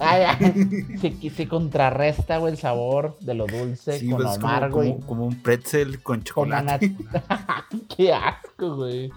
Ay, 0.00 0.22
ay, 0.22 0.98
se, 1.20 1.30
se 1.30 1.48
contrarresta, 1.48 2.38
güey, 2.38 2.52
el 2.52 2.58
sabor 2.58 3.16
de 3.20 3.34
lo 3.34 3.46
dulce 3.46 3.98
Sí, 3.98 4.08
con 4.08 4.22
lo 4.22 4.30
como, 4.32 4.46
amargo 4.48 4.78
como, 4.78 5.00
como 5.06 5.26
un 5.26 5.40
pretzel 5.40 6.02
con 6.02 6.22
chocolate. 6.24 6.96
Qué 7.96 8.12
asco, 8.12 8.76
güey. 8.76 9.10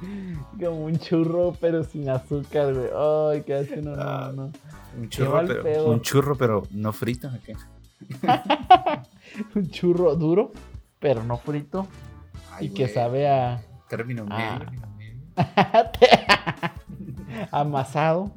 Como 0.59 0.85
un 0.85 0.97
churro, 0.99 1.53
pero 1.59 1.83
sin 1.83 2.09
azúcar, 2.09 2.73
güey. 2.73 2.89
Ay, 2.95 3.43
qué 3.43 3.55
asco, 3.55 3.75
no, 3.77 3.95
no, 3.95 4.01
Ah, 4.01 4.31
no. 4.35 4.51
Un 4.97 5.09
churro, 5.09 5.41
pero, 5.47 5.63
pedo. 5.63 5.91
un 5.91 6.01
churro, 6.01 6.35
pero 6.35 6.63
no 6.71 6.93
frito. 6.93 7.27
¿o 7.27 7.39
qué? 7.43 7.55
Un 9.55 9.69
churro 9.69 10.15
duro, 10.15 10.51
pero 10.99 11.23
no 11.23 11.37
frito. 11.37 11.87
Ay, 12.51 12.67
y 12.67 12.69
que 12.69 12.87
sabe 12.87 13.27
a. 13.27 13.61
Término 13.89 14.25
medio. 14.25 14.86
Amasado, 17.51 18.31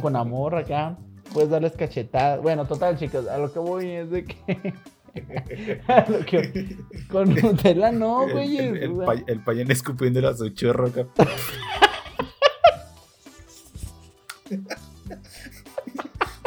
con 0.00 0.16
amor 0.16 0.54
acá. 0.54 0.96
Puedes 1.32 1.50
darles 1.50 1.72
cachetadas. 1.72 2.40
Bueno, 2.40 2.66
total, 2.66 2.96
chicos, 2.98 3.26
a 3.28 3.38
lo 3.38 3.52
que 3.52 3.58
voy 3.58 3.90
es 3.90 4.10
de 4.10 4.24
que. 4.24 4.74
a 5.88 6.08
lo 6.08 6.24
que. 6.24 6.76
Con 7.10 7.34
Nutella 7.34 7.90
no, 7.92 8.28
güey. 8.28 8.58
el, 8.58 8.76
el, 8.76 8.92
pay- 8.92 9.24
el 9.26 9.40
payán 9.42 9.70
escupiéndole 9.70 10.28
a 10.28 10.34
su 10.34 10.48
churro 10.50 10.86
acá. 10.86 11.06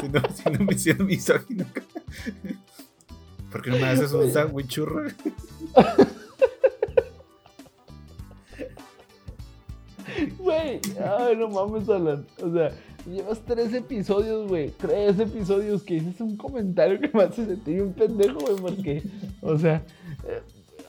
si, 0.01 0.09
no, 0.09 0.21
si 0.33 0.49
no 0.49 0.65
me 0.65 0.77
siento 0.77 1.03
misógino 1.03 1.65
acá. 1.65 1.81
¿Por 3.51 3.61
qué 3.61 3.71
no 3.71 3.77
me 3.77 3.89
haces 3.89 4.11
un 4.13 4.31
sándwich 4.31 4.67
churro? 4.67 5.07
Ay, 11.29 11.37
no 11.37 11.49
mames, 11.49 11.89
Alan. 11.89 12.25
O 12.43 12.51
sea, 12.51 12.71
llevas 13.05 13.41
tres 13.45 13.73
episodios, 13.73 14.47
güey. 14.47 14.71
Tres 14.71 15.19
episodios 15.19 15.83
que 15.83 15.95
dices 15.95 16.21
un 16.21 16.37
comentario 16.37 16.99
que 16.99 17.09
me 17.13 17.23
hace 17.23 17.45
sentir 17.45 17.81
un 17.81 17.93
pendejo, 17.93 18.39
güey, 18.39 18.55
porque, 18.55 19.03
o 19.41 19.57
sea, 19.57 19.83
eh, 20.27 20.41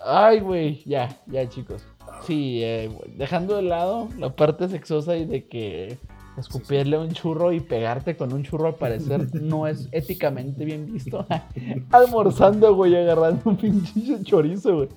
ay, 0.05 0.41
güey, 0.41 0.83
ya, 0.85 1.21
ya, 1.27 1.49
chicos. 1.49 1.83
Sí, 2.27 2.61
eh, 2.63 2.91
dejando 3.17 3.57
de 3.57 3.63
lado 3.63 4.09
la 4.19 4.35
parte 4.35 4.69
sexosa 4.69 5.17
y 5.17 5.25
de 5.25 5.47
que 5.47 5.99
escupirle 6.37 6.99
un 6.99 7.13
churro 7.13 7.53
y 7.53 7.61
pegarte 7.61 8.17
con 8.17 8.33
un 8.33 8.43
churro 8.43 8.69
al 8.69 8.75
parecer 8.75 9.35
no 9.35 9.67
es 9.67 9.89
éticamente 9.93 10.65
bien 10.65 10.93
visto. 10.93 11.27
Almorzando, 11.91 12.75
güey, 12.75 12.97
agarrando 12.97 13.43
un 13.45 13.57
pinche 13.57 14.23
chorizo, 14.23 14.77
güey. 14.77 14.89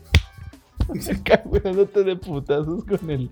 Dándote 1.63 2.03
de 2.03 2.15
putazos 2.15 2.83
con 2.85 3.09
el, 3.09 3.29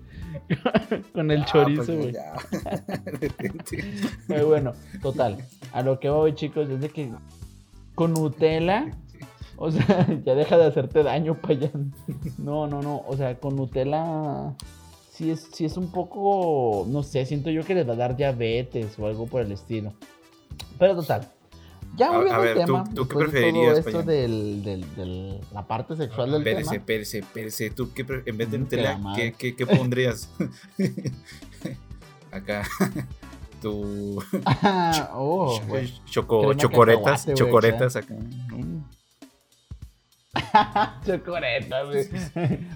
con 1.12 1.30
el 1.30 1.44
chorizo, 1.44 1.92
Ah, 1.92 2.40
pues, 3.18 3.36
güey. 3.38 3.84
Pero 4.28 4.46
bueno, 4.48 4.72
total. 5.02 5.38
A 5.72 5.82
lo 5.82 5.98
que 6.00 6.10
voy, 6.10 6.34
chicos, 6.34 6.68
es 6.68 6.80
de 6.80 6.88
que 6.88 7.10
con 7.94 8.12
Nutella. 8.14 8.96
O 9.56 9.70
sea, 9.70 10.06
ya 10.24 10.34
deja 10.34 10.56
de 10.58 10.66
hacerte 10.66 11.02
daño 11.02 11.38
allá. 11.42 11.70
No, 12.38 12.66
no, 12.66 12.82
no. 12.82 13.02
O 13.06 13.16
sea, 13.16 13.38
con 13.38 13.56
Nutella 13.56 14.54
sí 15.10 15.30
es, 15.30 15.48
sí 15.52 15.64
es 15.64 15.76
un 15.76 15.92
poco, 15.92 16.86
no 16.88 17.02
sé, 17.02 17.26
siento 17.26 17.50
yo 17.50 17.64
que 17.64 17.74
le 17.74 17.84
va 17.84 17.92
a 17.92 17.96
dar 17.96 18.16
diabetes 18.16 18.98
o 18.98 19.06
algo 19.06 19.26
por 19.26 19.42
el 19.42 19.52
estilo. 19.52 19.92
Pero 20.78 20.96
total. 20.96 21.28
Ya 21.96 22.10
A- 22.10 22.34
a 22.36 22.38
ver, 22.38 22.54
¿tú- 22.58 22.64
tema, 22.66 22.84
tú 22.84 22.90
qué 23.08 23.18
después 23.18 23.26
de 23.26 23.30
preferirías, 23.32 23.78
todo 23.80 23.88
esto 23.88 24.02
del, 24.02 24.62
del, 24.64 24.94
del- 24.96 25.40
la 25.52 25.66
parte 25.66 25.94
sexual 25.96 26.32
del 26.32 26.42
Pérese, 26.42 26.70
tema. 26.72 26.84
pérese, 26.86 27.24
pérese. 27.34 27.70
¿Tú 27.70 27.92
qué 27.92 28.06
en 28.24 28.36
vez 28.38 28.50
de 28.50 28.58
Nutella. 28.58 28.98
¿qué, 29.14 29.32
qué, 29.32 29.54
qué 29.54 29.66
pondrías? 29.78 30.30
Acá. 32.32 32.64
Tu. 33.62 34.20
Ah, 34.44 35.10
oh, 35.14 35.60
choco, 36.06 36.52
chocoretas, 36.54 37.28
chocoretas 37.32 37.94
acá. 37.94 38.12
Mm. 38.14 38.82
Chocoreta, 41.06 41.84
güey. 41.84 42.08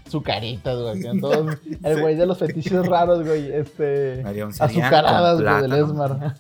Su 0.09 0.23
carita, 0.23 0.75
güey. 0.75 1.03
todos- 1.21 1.59
El 1.83 2.01
güey 2.01 2.15
de 2.15 2.25
los 2.27 2.39
fetiches 2.39 2.87
raros, 2.87 3.27
güey. 3.27 3.51
Este. 3.53 4.23
Azucaradas, 4.61 5.43
güey, 5.43 5.63
del. 5.63 5.73
Esmar. 5.73 6.37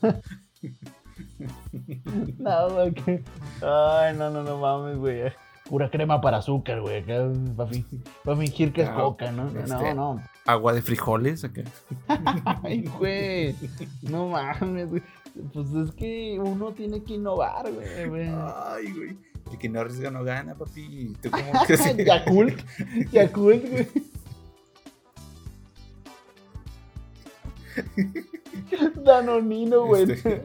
No, 2.38 2.70
güey. 2.70 2.92
que- 2.94 3.22
Ay, 3.62 4.16
no, 4.16 4.30
no, 4.30 4.42
no 4.42 4.58
mames, 4.58 4.96
güey. 4.98 5.32
Pura 5.68 5.90
crema 5.90 6.20
para 6.20 6.36
azúcar, 6.38 6.80
güey. 6.80 6.98
Acá 7.02 7.28
para 7.56 7.68
fingir, 7.68 8.00
pa' 8.24 8.36
fingir 8.36 8.72
que 8.72 8.82
es 8.82 8.90
coca, 8.90 9.32
¿no? 9.32 9.48
este- 9.48 9.94
No, 9.94 10.14
no. 10.14 10.22
Agua 10.46 10.72
de 10.72 10.82
frijoles 10.82 11.42
acá. 11.44 11.62
Ay, 12.62 12.84
güey. 12.98 13.54
No 14.02 14.28
mames, 14.28 14.90
güey. 14.90 15.02
Pues 15.52 15.70
es 15.74 15.90
que 15.92 16.38
uno 16.42 16.70
tiene 16.72 17.02
que 17.02 17.14
innovar, 17.14 17.70
güey. 17.72 18.08
güey. 18.08 18.28
Ay, 18.30 18.92
güey. 18.92 19.16
El 19.50 19.58
que 19.58 19.68
no 19.68 19.80
arriesga 19.80 20.10
no 20.10 20.24
gana, 20.24 20.54
papi. 20.54 21.16
¿Tú 21.22 21.30
cómo 21.30 21.52
que 21.66 22.04
Yakult. 22.04 22.58
Yakult, 23.12 23.68
güey. 23.70 23.88
Danonino, 29.04 29.86
güey. 29.86 30.10
Este, 30.10 30.42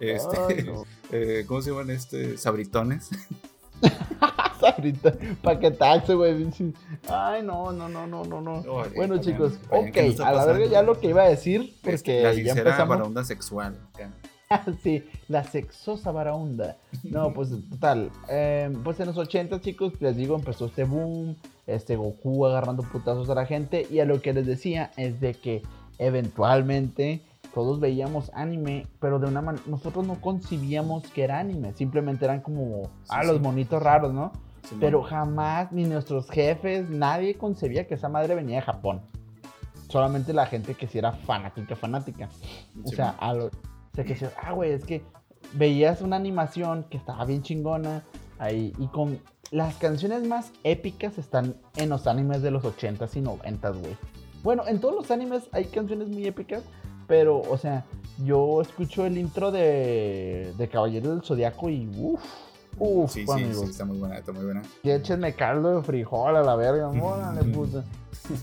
este, 0.00 0.36
Ay, 0.48 0.64
no. 0.64 0.84
eh, 1.12 1.44
¿Cómo 1.46 1.62
se 1.62 1.70
llaman 1.70 1.90
este? 1.90 2.36
Sabritones. 2.38 3.10
Paquetaxo, 5.42 6.16
güey. 6.16 6.46
Ay, 7.08 7.42
no, 7.42 7.72
no, 7.72 7.88
no, 7.88 8.06
no, 8.06 8.24
no, 8.24 8.40
no. 8.40 8.62
Bueno, 8.96 9.18
chicos, 9.18 9.58
vayan, 9.70 9.92
¿qué 9.92 10.02
nos 10.08 10.20
ok, 10.20 10.26
a 10.26 10.32
la 10.32 10.46
verga 10.46 10.66
ya 10.66 10.82
lo 10.82 10.98
que 10.98 11.08
iba 11.08 11.22
a 11.22 11.28
decir, 11.28 11.74
porque 11.82 11.94
Este, 11.94 12.22
la 12.22 12.32
ya 12.32 12.54
sincera 12.54 12.82
empezamos. 12.82 13.26
sexual. 13.26 13.76
sí, 14.82 15.04
la 15.28 15.44
sexosa 15.44 16.12
varaunda. 16.12 16.76
No, 17.02 17.32
pues 17.32 17.50
total. 17.70 18.10
eh, 18.28 18.72
pues 18.84 19.00
en 19.00 19.06
los 19.06 19.16
80, 19.16 19.60
chicos, 19.60 19.92
les 20.00 20.16
digo, 20.16 20.36
empezó 20.36 20.66
este 20.66 20.84
boom. 20.84 21.36
Este 21.66 21.96
Goku 21.96 22.44
agarrando 22.46 22.82
putazos 22.82 23.28
a 23.30 23.34
la 23.34 23.46
gente. 23.46 23.86
Y 23.90 24.00
a 24.00 24.04
lo 24.04 24.20
que 24.20 24.32
les 24.32 24.46
decía 24.46 24.90
es 24.96 25.20
de 25.20 25.34
que 25.34 25.62
eventualmente 25.98 27.22
todos 27.54 27.80
veíamos 27.80 28.30
anime, 28.34 28.86
pero 29.00 29.18
de 29.18 29.26
una 29.28 29.40
manera. 29.40 29.64
Nosotros 29.66 30.06
no 30.06 30.20
concibíamos 30.20 31.04
que 31.12 31.22
era 31.24 31.38
anime. 31.38 31.72
Simplemente 31.74 32.24
eran 32.24 32.40
como. 32.40 32.90
ah, 33.08 33.20
Sí, 33.22 33.28
los 33.28 33.40
monitos 33.40 33.82
raros, 33.82 34.12
¿no? 34.12 34.32
Sí, 34.68 34.76
Pero 34.80 35.02
jamás, 35.02 35.70
ni 35.72 35.84
nuestros 35.84 36.28
jefes, 36.30 36.88
nadie 36.90 37.36
concebía 37.36 37.86
que 37.86 37.94
esa 37.94 38.08
madre 38.08 38.34
venía 38.34 38.56
de 38.56 38.62
Japón. 38.62 39.02
Solamente 39.88 40.32
la 40.32 40.46
gente 40.46 40.74
que 40.74 40.88
sí 40.88 40.98
era 40.98 41.12
fanática, 41.12 41.76
fanática. 41.76 42.28
O 42.84 42.88
sea, 42.88 43.10
a 43.20 43.32
lo- 43.34 43.46
o 43.46 43.50
sea, 43.94 44.04
que 44.04 44.14
decías, 44.14 44.32
ah, 44.42 44.52
güey, 44.52 44.72
es 44.72 44.84
que 44.84 45.04
veías 45.52 46.00
una 46.00 46.16
animación 46.16 46.84
que 46.90 46.96
estaba 46.96 47.24
bien 47.26 47.42
chingona 47.42 48.02
ahí 48.38 48.72
y 48.78 48.86
con 48.88 49.20
las 49.50 49.76
canciones 49.76 50.26
más 50.26 50.50
épicas 50.64 51.18
están 51.18 51.54
en 51.76 51.90
los 51.90 52.06
animes 52.06 52.42
de 52.42 52.50
los 52.50 52.64
80s 52.64 53.14
y 53.16 53.20
90s, 53.20 53.78
güey. 53.78 53.96
Bueno, 54.42 54.64
en 54.66 54.80
todos 54.80 54.94
los 54.94 55.10
animes 55.10 55.48
hay 55.52 55.66
canciones 55.66 56.08
muy 56.08 56.26
épicas, 56.26 56.64
pero, 57.06 57.40
o 57.40 57.56
sea, 57.58 57.84
yo 58.24 58.60
escucho 58.62 59.04
el 59.06 59.18
intro 59.18 59.50
de, 59.50 60.52
de 60.56 60.68
Caballero 60.68 61.10
del 61.10 61.22
Zodiaco 61.22 61.68
y 61.68 61.88
uff, 61.98 62.22
uff, 62.78 63.12
Sí, 63.12 63.26
sí, 63.26 63.54
sí, 63.54 63.64
está 63.64 63.84
muy 63.84 63.98
buena, 63.98 64.18
está 64.18 64.32
muy 64.32 64.44
buena. 64.44 64.62
Y 64.82 64.90
échenme 64.90 65.34
caldo 65.34 65.76
de 65.76 65.82
frijol 65.82 66.36
a 66.36 66.42
la 66.42 66.56
verga, 66.56 66.88
órale, 67.02 67.42
puta. 67.44 67.84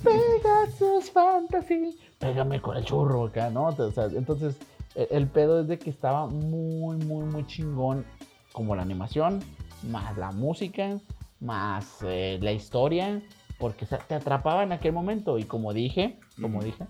Pegasus 0.03 1.09
Fantasy. 1.11 1.97
Pégame 2.19 2.61
con 2.61 2.77
el 2.77 2.85
churro 2.85 3.25
acá, 3.25 3.49
¿no? 3.49 3.65
O 3.65 3.91
sea, 3.91 4.05
entonces, 4.05 4.55
e- 4.95 5.07
el 5.11 5.27
pedo 5.27 5.61
es 5.61 5.67
de 5.67 5.79
que 5.79 5.89
estaba 5.89 6.27
muy, 6.27 6.97
muy, 6.97 7.25
muy 7.25 7.45
chingón. 7.47 8.05
Como 8.51 8.75
la 8.75 8.81
animación, 8.81 9.41
más 9.89 10.17
la 10.17 10.31
música, 10.31 10.99
más 11.39 11.99
eh, 12.03 12.37
la 12.41 12.51
historia. 12.51 13.21
Porque 13.57 13.85
te 13.85 14.15
atrapaba 14.15 14.63
en 14.63 14.71
aquel 14.71 14.91
momento. 14.91 15.37
Y 15.39 15.43
como 15.45 15.71
dije, 15.73 16.19
como 16.41 16.61
dije, 16.61 16.85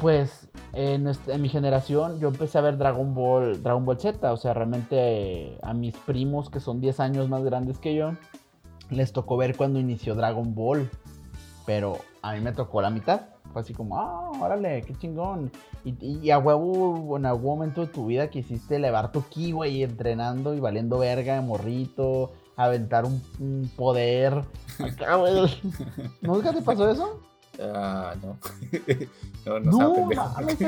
pues 0.00 0.48
en, 0.72 1.10
mi 1.40 1.48
generación 1.48 2.18
yo 2.18 2.28
empecé 2.28 2.58
a 2.58 2.62
ver 2.62 2.76
Dragon 2.76 3.14
Ball, 3.14 3.62
Dragon 3.62 3.84
Ball 3.84 3.98
Z, 3.98 4.32
o 4.32 4.36
sea, 4.36 4.54
realmente 4.54 5.58
a 5.62 5.72
mis 5.72 5.96
primos 5.96 6.50
que 6.50 6.60
son 6.60 6.80
10 6.80 7.00
años 7.00 7.28
más 7.28 7.44
grandes 7.44 7.78
que 7.78 7.94
yo, 7.94 8.12
les 8.90 9.12
tocó 9.12 9.36
ver 9.36 9.56
cuando 9.56 9.78
inició 9.78 10.14
Dragon 10.14 10.54
Ball, 10.54 10.90
pero 11.64 11.98
a 12.22 12.34
mí 12.34 12.40
me 12.40 12.52
tocó 12.52 12.80
la 12.82 12.90
mitad. 12.90 13.22
Fue 13.52 13.62
así 13.62 13.72
como, 13.72 14.00
ah, 14.00 14.32
órale, 14.40 14.82
qué 14.82 14.94
chingón. 14.96 15.52
Y, 15.84 15.94
y 16.00 16.30
a 16.30 16.38
huevo, 16.38 17.16
en 17.16 17.26
algún 17.26 17.56
momento 17.56 17.82
de 17.82 17.86
tu 17.86 18.06
vida 18.06 18.28
quisiste 18.28 18.76
elevar 18.76 19.12
tu 19.12 19.22
ki, 19.22 19.52
güey, 19.52 19.82
entrenando 19.84 20.54
y 20.54 20.60
valiendo 20.60 20.98
verga 20.98 21.34
de 21.34 21.40
morrito, 21.40 22.32
aventar 22.56 23.04
un, 23.04 23.22
un 23.38 23.70
poder. 23.76 24.42
¿Nunca 26.20 26.52
te 26.52 26.62
pasó 26.62 26.90
eso? 26.90 27.20
Ah, 27.60 28.14
no. 28.22 28.38
no, 29.46 29.60
no, 29.60 29.72
se 29.72 29.78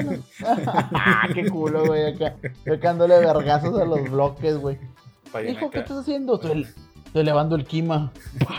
lo- 0.02 0.22
ah, 0.94 1.28
qué 1.34 1.48
culo, 1.50 1.86
güey. 1.86 2.14
Acá, 2.14 2.36
yo 2.64 2.74
acá 2.74 2.88
dándole 2.88 3.18
vergazos 3.18 3.78
a 3.80 3.84
los 3.84 4.08
bloques, 4.10 4.56
güey. 4.58 4.78
Hijo, 5.50 5.70
¿qué 5.70 5.80
estás 5.80 5.98
haciendo? 5.98 6.36
Estoy, 6.36 6.62
estoy 7.06 7.22
elevando 7.22 7.56
el 7.56 7.66
Kima. 7.66 8.12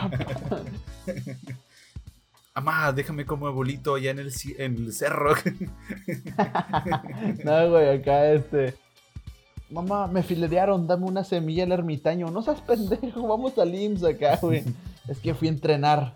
Amá, 2.54 2.92
déjame 2.92 3.26
como 3.26 3.48
abuelito 3.48 3.96
allá 3.96 4.12
en 4.12 4.20
el, 4.20 4.32
ci- 4.32 4.56
en 4.58 4.76
el 4.76 4.92
cerro. 4.94 5.36
no, 7.44 7.70
güey, 7.70 8.00
acá 8.00 8.32
este. 8.32 8.74
Mamá, 9.70 10.08
me 10.08 10.24
filerearon, 10.24 10.88
dame 10.88 11.06
una 11.06 11.24
semilla 11.24 11.66
al 11.66 11.72
ermitaño. 11.74 12.32
No 12.32 12.42
seas 12.42 12.62
pendejo, 12.62 13.28
vamos 13.28 13.58
al 13.60 13.76
IMSS 13.76 14.04
acá, 14.06 14.40
güey. 14.42 14.64
Es 15.08 15.20
que 15.20 15.36
fui 15.36 15.50
a 15.50 15.52
entrenar. 15.52 16.16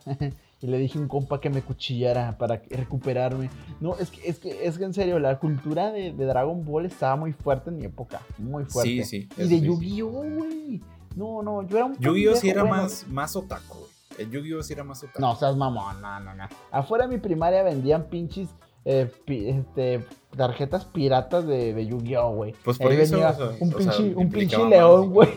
Y 0.62 0.68
le 0.68 0.78
dije 0.78 1.00
a 1.00 1.02
un 1.02 1.08
compa 1.08 1.42
que 1.42 1.50
me 1.50 1.62
cuchillara 1.64 2.38
para 2.38 2.62
recuperarme. 2.70 3.50
No, 3.80 3.96
es 3.98 4.12
que, 4.12 4.30
es 4.30 4.38
que, 4.38 4.66
es 4.66 4.78
que 4.78 4.84
en 4.84 4.94
serio, 4.94 5.18
la 5.18 5.40
cultura 5.40 5.92
de, 5.92 6.14
de 6.14 6.26
Dragon 6.26 6.64
Ball 6.64 6.86
estaba 6.86 7.16
muy 7.16 7.34
fuerte 7.34 7.72
en 7.72 7.78
mi 7.78 7.86
época. 7.86 8.22
Muy 8.38 8.66
fuerte. 8.66 9.04
Sí, 9.04 9.04
sí, 9.04 9.30
Y 9.38 9.42
eso 9.42 9.50
de. 9.50 9.62
Yu-Gi-Oh, 9.62 10.10
güey. 10.12 10.82
No, 11.16 11.42
no, 11.42 11.68
yo 11.68 11.78
era 11.78 11.86
un 11.88 11.98
Yu-Gi-Oh 11.98 12.36
sí 12.36 12.50
era 12.50 12.62
bueno, 12.64 12.84
más, 12.84 13.08
más 13.08 13.36
otaku, 13.36 13.76
güey. 13.80 13.90
El 14.20 14.30
Yu-Gi-Oh 14.30 14.62
sí 14.62 14.74
era 14.74 14.84
más 14.84 15.02
otaku. 15.04 15.20
No, 15.20 15.36
seas 15.36 15.58
mamón, 15.58 16.00
no, 16.00 16.20
no, 16.20 16.36
no. 16.36 16.44
Afuera 16.72 17.08
de 17.08 17.16
mi 17.16 17.20
primaria 17.20 17.64
vendían 17.64 18.04
pinches 18.04 18.48
eh, 18.86 19.12
pi- 19.26 19.50
este, 19.50 20.06
tarjetas 20.38 20.86
piratas 20.86 21.46
de, 21.48 21.74
de 21.74 21.86
Yu-Gi-Oh, 21.88 22.34
güey. 22.36 22.54
Pues 22.64 22.78
por 22.78 22.92
Ahí 22.92 23.00
eso, 23.00 23.14
venía 23.16 23.30
o 23.32 23.36
sea, 23.36 23.46
un 23.60 23.74
o 23.74 23.80
sea, 23.82 23.92
pinche, 23.94 24.16
un 24.16 24.30
pinche 24.30 24.64
león, 24.70 25.10
güey. 25.12 25.30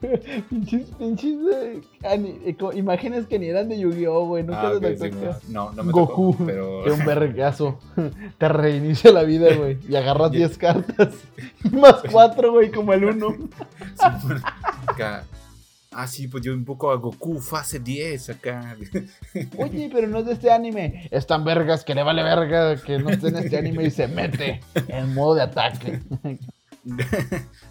pinches, 0.50 0.88
pinches 0.98 1.36
eh, 1.52 1.80
eh, 2.04 2.56
imágenes 2.74 3.26
que 3.26 3.38
ni 3.38 3.46
eran 3.48 3.68
de 3.68 3.78
Yu-Gi-Oh, 3.78 4.26
güey. 4.26 4.42
Nunca 4.42 4.68
Ah, 4.68 4.70
se 4.70 4.76
ok, 4.76 4.82
te 4.82 5.10
sí, 5.10 5.16
no, 5.48 5.72
no 5.72 5.84
me 5.84 5.92
Goku, 5.92 6.32
tocó, 6.32 6.44
pero... 6.44 6.82
de 6.84 6.92
un 6.92 7.04
vergazo. 7.06 7.78
Te 8.38 8.48
reinicia 8.48 9.12
la 9.12 9.22
vida, 9.22 9.54
güey. 9.54 9.78
Y 9.88 9.96
agarras 9.96 10.30
Ya. 10.32 10.38
10 10.38 10.58
cartas. 10.58 11.14
Más 11.70 12.02
4, 12.10 12.52
güey, 12.52 12.70
como 12.70 12.92
el 12.92 13.04
1. 13.04 13.36
acá. 14.86 15.24
Ah, 15.94 16.06
sí, 16.06 16.26
pues 16.26 16.42
yo 16.42 16.54
un 16.54 16.64
poco 16.64 16.90
a 16.90 16.96
Goku 16.96 17.38
fase 17.38 17.78
10 17.78 18.30
acá. 18.30 18.76
Oye, 19.58 19.90
pero 19.92 20.08
no 20.08 20.20
es 20.20 20.26
de 20.26 20.32
este 20.32 20.50
anime. 20.50 21.06
Es 21.10 21.26
tan 21.26 21.44
vergas 21.44 21.84
que 21.84 21.94
le 21.94 22.02
vale 22.02 22.22
verga 22.22 22.76
que 22.76 22.98
no 22.98 23.10
esté 23.10 23.28
en 23.28 23.36
este 23.36 23.58
anime 23.58 23.84
y 23.84 23.90
se 23.90 24.08
mete 24.08 24.60
en 24.88 25.12
modo 25.12 25.34
de 25.34 25.42
ataque. 25.42 26.00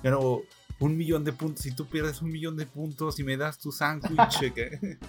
Gano 0.03 0.41
un 0.81 0.97
millón 0.97 1.23
de 1.23 1.31
puntos. 1.31 1.63
Si 1.63 1.71
tú 1.73 1.85
pierdes 1.85 2.21
un 2.21 2.31
millón 2.31 2.57
de 2.57 2.65
puntos 2.65 3.19
y 3.19 3.23
me 3.23 3.37
das 3.37 3.57
tu 3.57 3.71
sándwich. 3.71 4.39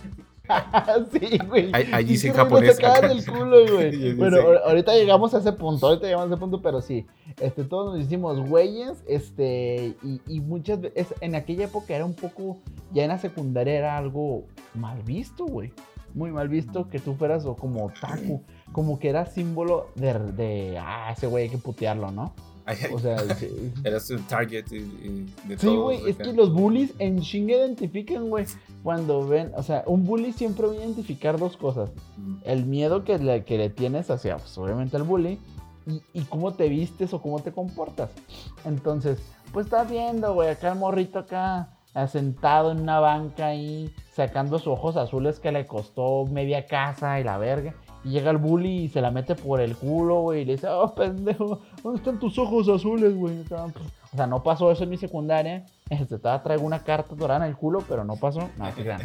sí, 1.13 1.39
güey. 1.49 1.71
Ahí 1.73 2.05
dice 2.05 2.29
en 2.29 2.35
japonés, 2.35 2.77
del 2.79 3.25
culo, 3.27 3.67
Sí, 3.67 3.73
güey. 3.73 3.91
sí, 4.11 4.13
Bueno, 4.15 4.37
sí. 4.37 4.43
ahor- 4.43 4.61
ahorita 4.67 4.95
llegamos 4.95 5.35
a 5.35 5.39
ese 5.39 5.53
punto, 5.53 5.87
ahorita 5.87 6.07
llegamos 6.07 6.27
a 6.31 6.35
ese 6.35 6.41
punto, 6.41 6.63
pero 6.63 6.81
sí. 6.81 7.07
Este, 7.41 7.65
todos 7.65 7.95
nos 7.97 8.05
hicimos 8.07 8.39
güeyes, 8.49 9.03
este, 9.09 9.95
y, 10.03 10.21
y 10.27 10.41
muchas 10.41 10.81
veces, 10.81 11.15
en 11.21 11.35
aquella 11.35 11.65
época 11.65 11.95
era 11.95 12.05
un 12.05 12.15
poco, 12.15 12.59
ya 12.93 13.03
en 13.05 13.09
la 13.09 13.19
secundaria 13.19 13.75
era 13.75 13.97
algo 13.97 14.45
mal 14.75 15.03
visto, 15.03 15.47
güey. 15.47 15.73
Muy 16.15 16.31
mal 16.31 16.49
visto 16.49 16.89
que 16.91 16.99
tú 16.99 17.15
fueras 17.15 17.47
o 17.47 17.57
como 17.57 17.87
otaku, 17.87 18.43
como 18.73 18.99
que 18.99 19.09
era 19.09 19.25
símbolo 19.25 19.89
de, 19.95 20.13
de 20.33 20.79
ah, 20.79 21.11
ese 21.11 21.27
güey 21.27 21.45
hay 21.45 21.51
que 21.51 21.57
putearlo, 21.57 22.11
¿no? 22.11 22.35
O 22.93 22.99
sea, 22.99 23.19
sí. 23.37 23.73
Eras 23.85 24.09
un 24.11 24.23
target 24.23 24.65
y- 24.71 24.77
y 24.77 25.35
de 25.49 25.59
Sí, 25.59 25.69
güey, 25.75 26.09
es 26.09 26.17
que 26.17 26.33
los 26.33 26.53
bullies 26.53 26.93
en 26.99 27.21
chinga 27.21 27.55
identifican, 27.57 28.29
güey. 28.29 28.47
Cuando 28.83 29.27
ven, 29.27 29.53
o 29.57 29.63
sea, 29.63 29.85
un 29.87 30.05
bully 30.05 30.33
siempre 30.33 30.67
va 30.67 30.73
a 30.73 30.77
identificar 30.77 31.39
dos 31.39 31.57
cosas. 31.57 31.91
Mm. 32.17 32.35
El 32.45 32.67
miedo 32.67 33.05
que 33.05 33.19
le, 33.19 33.45
que 33.45 33.59
le 33.59 33.71
tienes 33.71 34.11
hacia, 34.11 34.37
pues, 34.39 34.57
obviamente, 34.59 34.97
al 34.97 35.03
bully. 35.05 35.39
Y, 35.87 36.01
y 36.13 36.23
cómo 36.23 36.55
te 36.55 36.69
vistes 36.69 37.13
o 37.13 37.21
cómo 37.21 37.41
te 37.41 37.51
comportas. 37.51 38.11
Entonces, 38.65 39.19
pues 39.53 39.67
estás 39.67 39.91
viendo, 39.91 40.33
güey, 40.35 40.49
acá 40.49 40.71
el 40.73 40.79
morrito 40.79 41.19
acá, 41.19 41.71
sentado 42.09 42.71
en 42.71 42.81
una 42.83 43.01
banca 43.01 43.49
ahí, 43.49 43.93
sacando 44.15 44.59
sus 44.59 44.69
ojos 44.69 44.97
azules 44.97 45.41
que 45.41 45.51
le 45.51 45.67
costó 45.67 46.25
media 46.27 46.67
casa 46.67 47.19
y 47.19 47.25
la 47.25 47.37
verga. 47.37 47.75
Y 48.05 48.11
llega 48.11 48.31
el 48.33 48.39
bully 48.39 48.85
y 48.85 48.89
se 48.89 49.01
la 49.01 49.11
mete 49.13 49.35
por 49.37 49.61
el 49.61 49.77
culo, 49.77 50.23
güey, 50.23 50.43
y 50.43 50.45
le 50.45 50.53
dice, 50.55 50.67
oh, 50.69 50.93
pendejo, 50.95 51.61
¿dónde 51.85 51.99
están 51.99 52.19
tus 52.19 52.37
ojos 52.39 52.69
azules, 52.69 53.15
güey? 53.15 53.43
Pues, 53.45 53.61
O 54.13 54.17
sea, 54.17 54.27
no 54.27 54.43
pasó 54.43 54.71
eso 54.73 54.83
en 54.85 54.91
mi 54.91 54.97
secundaria. 54.97 55.65
Este, 55.89 56.19
todavía 56.19 56.43
traigo 56.43 56.65
una 56.65 56.83
carta 56.83 57.15
dorada 57.15 57.45
en 57.45 57.51
el 57.53 57.57
culo, 57.57 57.85
pero 57.89 58.05
no 58.05 58.17
pasó. 58.17 58.41
No, 58.59 58.69
te 58.73 58.83
crean. 58.83 59.01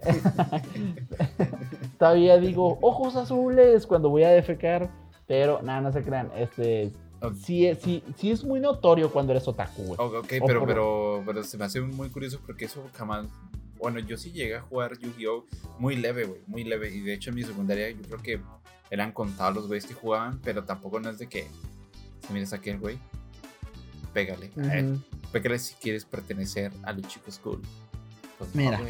Todavía 1.98 2.38
digo, 2.38 2.78
ojos 2.80 3.16
azules 3.16 3.86
cuando 3.86 4.08
voy 4.10 4.24
a 4.24 4.30
defecar. 4.30 4.88
Pero 5.26 5.60
nada, 5.62 5.80
no 5.82 5.92
se 5.92 6.02
crean. 6.02 6.30
Este, 6.36 6.90
Ok. 7.20 7.34
sí, 7.34 7.66
es- 7.66 7.80
sí, 7.82 8.02
sí 8.16 8.30
es 8.30 8.44
muy 8.44 8.60
notorio 8.60 9.10
cuando 9.12 9.32
eres 9.32 9.46
otaku, 9.46 9.82
güey. 9.82 9.98
Ok, 10.00 10.14
ok, 10.24 10.32
O 10.40 10.46
pero, 10.46 10.60
por- 10.60 10.68
pero, 10.68 11.22
pero 11.26 11.42
se 11.44 11.58
me 11.58 11.66
hace 11.66 11.80
muy 11.82 12.08
curioso 12.08 12.38
porque 12.46 12.64
eso 12.64 12.82
jamás. 12.94 13.26
Bueno, 13.78 14.00
yo 14.00 14.16
sí 14.16 14.32
llegué 14.32 14.56
a 14.56 14.60
jugar 14.60 14.98
Yu-Gi-Oh! 14.98 15.46
muy 15.78 15.96
leve, 15.96 16.24
güey, 16.24 16.40
muy 16.46 16.64
leve. 16.64 16.90
Y 16.90 17.00
de 17.00 17.14
hecho 17.14 17.30
en 17.30 17.36
mi 17.36 17.42
secundaria 17.42 17.90
yo 17.90 18.02
creo 18.02 18.18
que 18.18 18.40
eran 18.90 19.12
contados 19.12 19.54
los 19.54 19.66
güeyes 19.66 19.86
que 19.86 19.94
jugaban, 19.94 20.40
pero 20.42 20.64
tampoco 20.64 21.00
no 21.00 21.10
es 21.10 21.18
de 21.18 21.28
que. 21.28 21.46
Si 22.26 22.32
miras 22.32 22.52
a 22.52 22.56
aquel 22.56 22.78
güey, 22.78 22.98
pégale. 24.12 24.50
a 24.56 24.78
él. 24.78 24.98
Pégale 25.32 25.58
si 25.58 25.74
quieres 25.74 26.04
pertenecer 26.04 26.72
a 26.82 26.92
los 26.92 27.06
chicos 27.06 27.38
cool. 27.38 27.62
Pues 28.38 28.54
no, 28.54 28.62
Mira. 28.62 28.80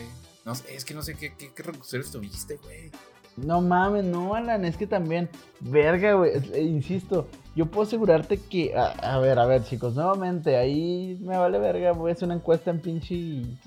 No 0.44 0.54
sé, 0.54 0.74
es 0.74 0.84
que 0.84 0.94
no 0.94 1.02
sé 1.02 1.14
qué, 1.14 1.34
qué, 1.36 1.52
qué 1.52 1.62
recursos 1.62 2.10
tuviste, 2.10 2.56
güey. 2.56 2.90
No 3.36 3.60
mames, 3.60 4.04
no, 4.04 4.34
Alan, 4.34 4.64
es 4.64 4.76
que 4.76 4.86
también, 4.86 5.28
verga, 5.60 6.14
güey, 6.14 6.32
eh, 6.54 6.62
insisto, 6.62 7.28
yo 7.54 7.66
puedo 7.66 7.86
asegurarte 7.86 8.38
que, 8.38 8.74
a, 8.74 8.86
a 8.86 9.20
ver, 9.20 9.38
a 9.38 9.46
ver, 9.46 9.62
chicos, 9.62 9.94
nuevamente, 9.94 10.56
ahí 10.56 11.16
me 11.20 11.36
vale 11.36 11.58
verga, 11.58 11.92
voy 11.92 12.10
a 12.10 12.14
hacer 12.14 12.24
una 12.24 12.34
encuesta 12.34 12.70
en 12.70 12.80
pinche 12.80 13.14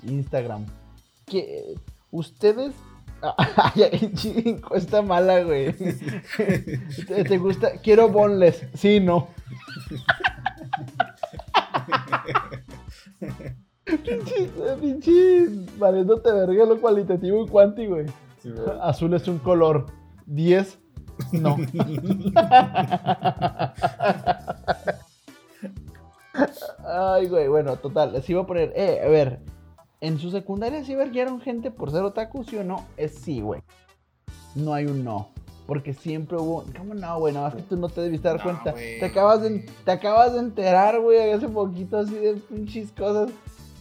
Instagram. 0.02 0.66
Que 1.26 1.74
ustedes, 2.10 2.74
encuesta 4.44 5.02
mala, 5.02 5.42
güey. 5.42 5.72
¿Te, 7.06 7.24
te 7.24 7.38
gusta? 7.38 7.72
Quiero 7.82 8.08
boneless, 8.08 8.66
sí, 8.74 9.00
no. 9.00 9.28
pinche, 13.84 14.50
pinche, 14.80 15.46
valiéndote 15.78 16.32
verga 16.32 16.64
lo 16.66 16.80
cualitativo 16.80 17.44
y 17.44 17.48
cuanti, 17.48 17.86
güey. 17.86 18.06
Sí, 18.42 18.50
güey. 18.50 18.66
Azul 18.80 19.14
es 19.14 19.28
un 19.28 19.38
color. 19.38 19.86
10. 20.26 20.78
No. 21.32 21.56
Ay, 26.84 27.28
güey, 27.28 27.48
bueno, 27.48 27.76
total. 27.76 28.12
Les 28.12 28.28
iba 28.30 28.42
a 28.42 28.46
poner, 28.46 28.72
eh, 28.74 29.00
a 29.04 29.08
ver. 29.08 29.40
En 30.02 30.18
su 30.18 30.32
secundaria 30.32 30.84
sí 30.84 30.96
verguieron 30.96 31.40
gente 31.40 31.70
por 31.70 31.92
ser 31.92 32.02
otaku, 32.02 32.42
sí 32.42 32.56
o 32.56 32.64
no? 32.64 32.84
Es 32.96 33.14
sí, 33.14 33.40
güey. 33.40 33.62
No 34.56 34.74
hay 34.74 34.86
un 34.86 35.04
no. 35.04 35.30
Porque 35.64 35.94
siempre 35.94 36.36
hubo. 36.38 36.64
¿Cómo 36.76 36.92
no, 36.92 37.20
güey? 37.20 37.32
Nada 37.32 37.46
más 37.46 37.54
que 37.54 37.62
tú 37.62 37.76
no 37.76 37.88
te 37.88 38.00
debiste 38.00 38.26
dar 38.26 38.38
No, 38.38 38.42
cuenta. 38.42 38.74
Te 38.74 39.04
acabas, 39.04 39.42
de, 39.42 39.60
te 39.84 39.90
acabas 39.92 40.32
de 40.32 40.40
enterar, 40.40 41.00
güey, 41.00 41.30
hace 41.30 41.48
poquito 41.48 41.98
así 41.98 42.16
de 42.16 42.34
pinches 42.34 42.90
cosas 42.90 43.30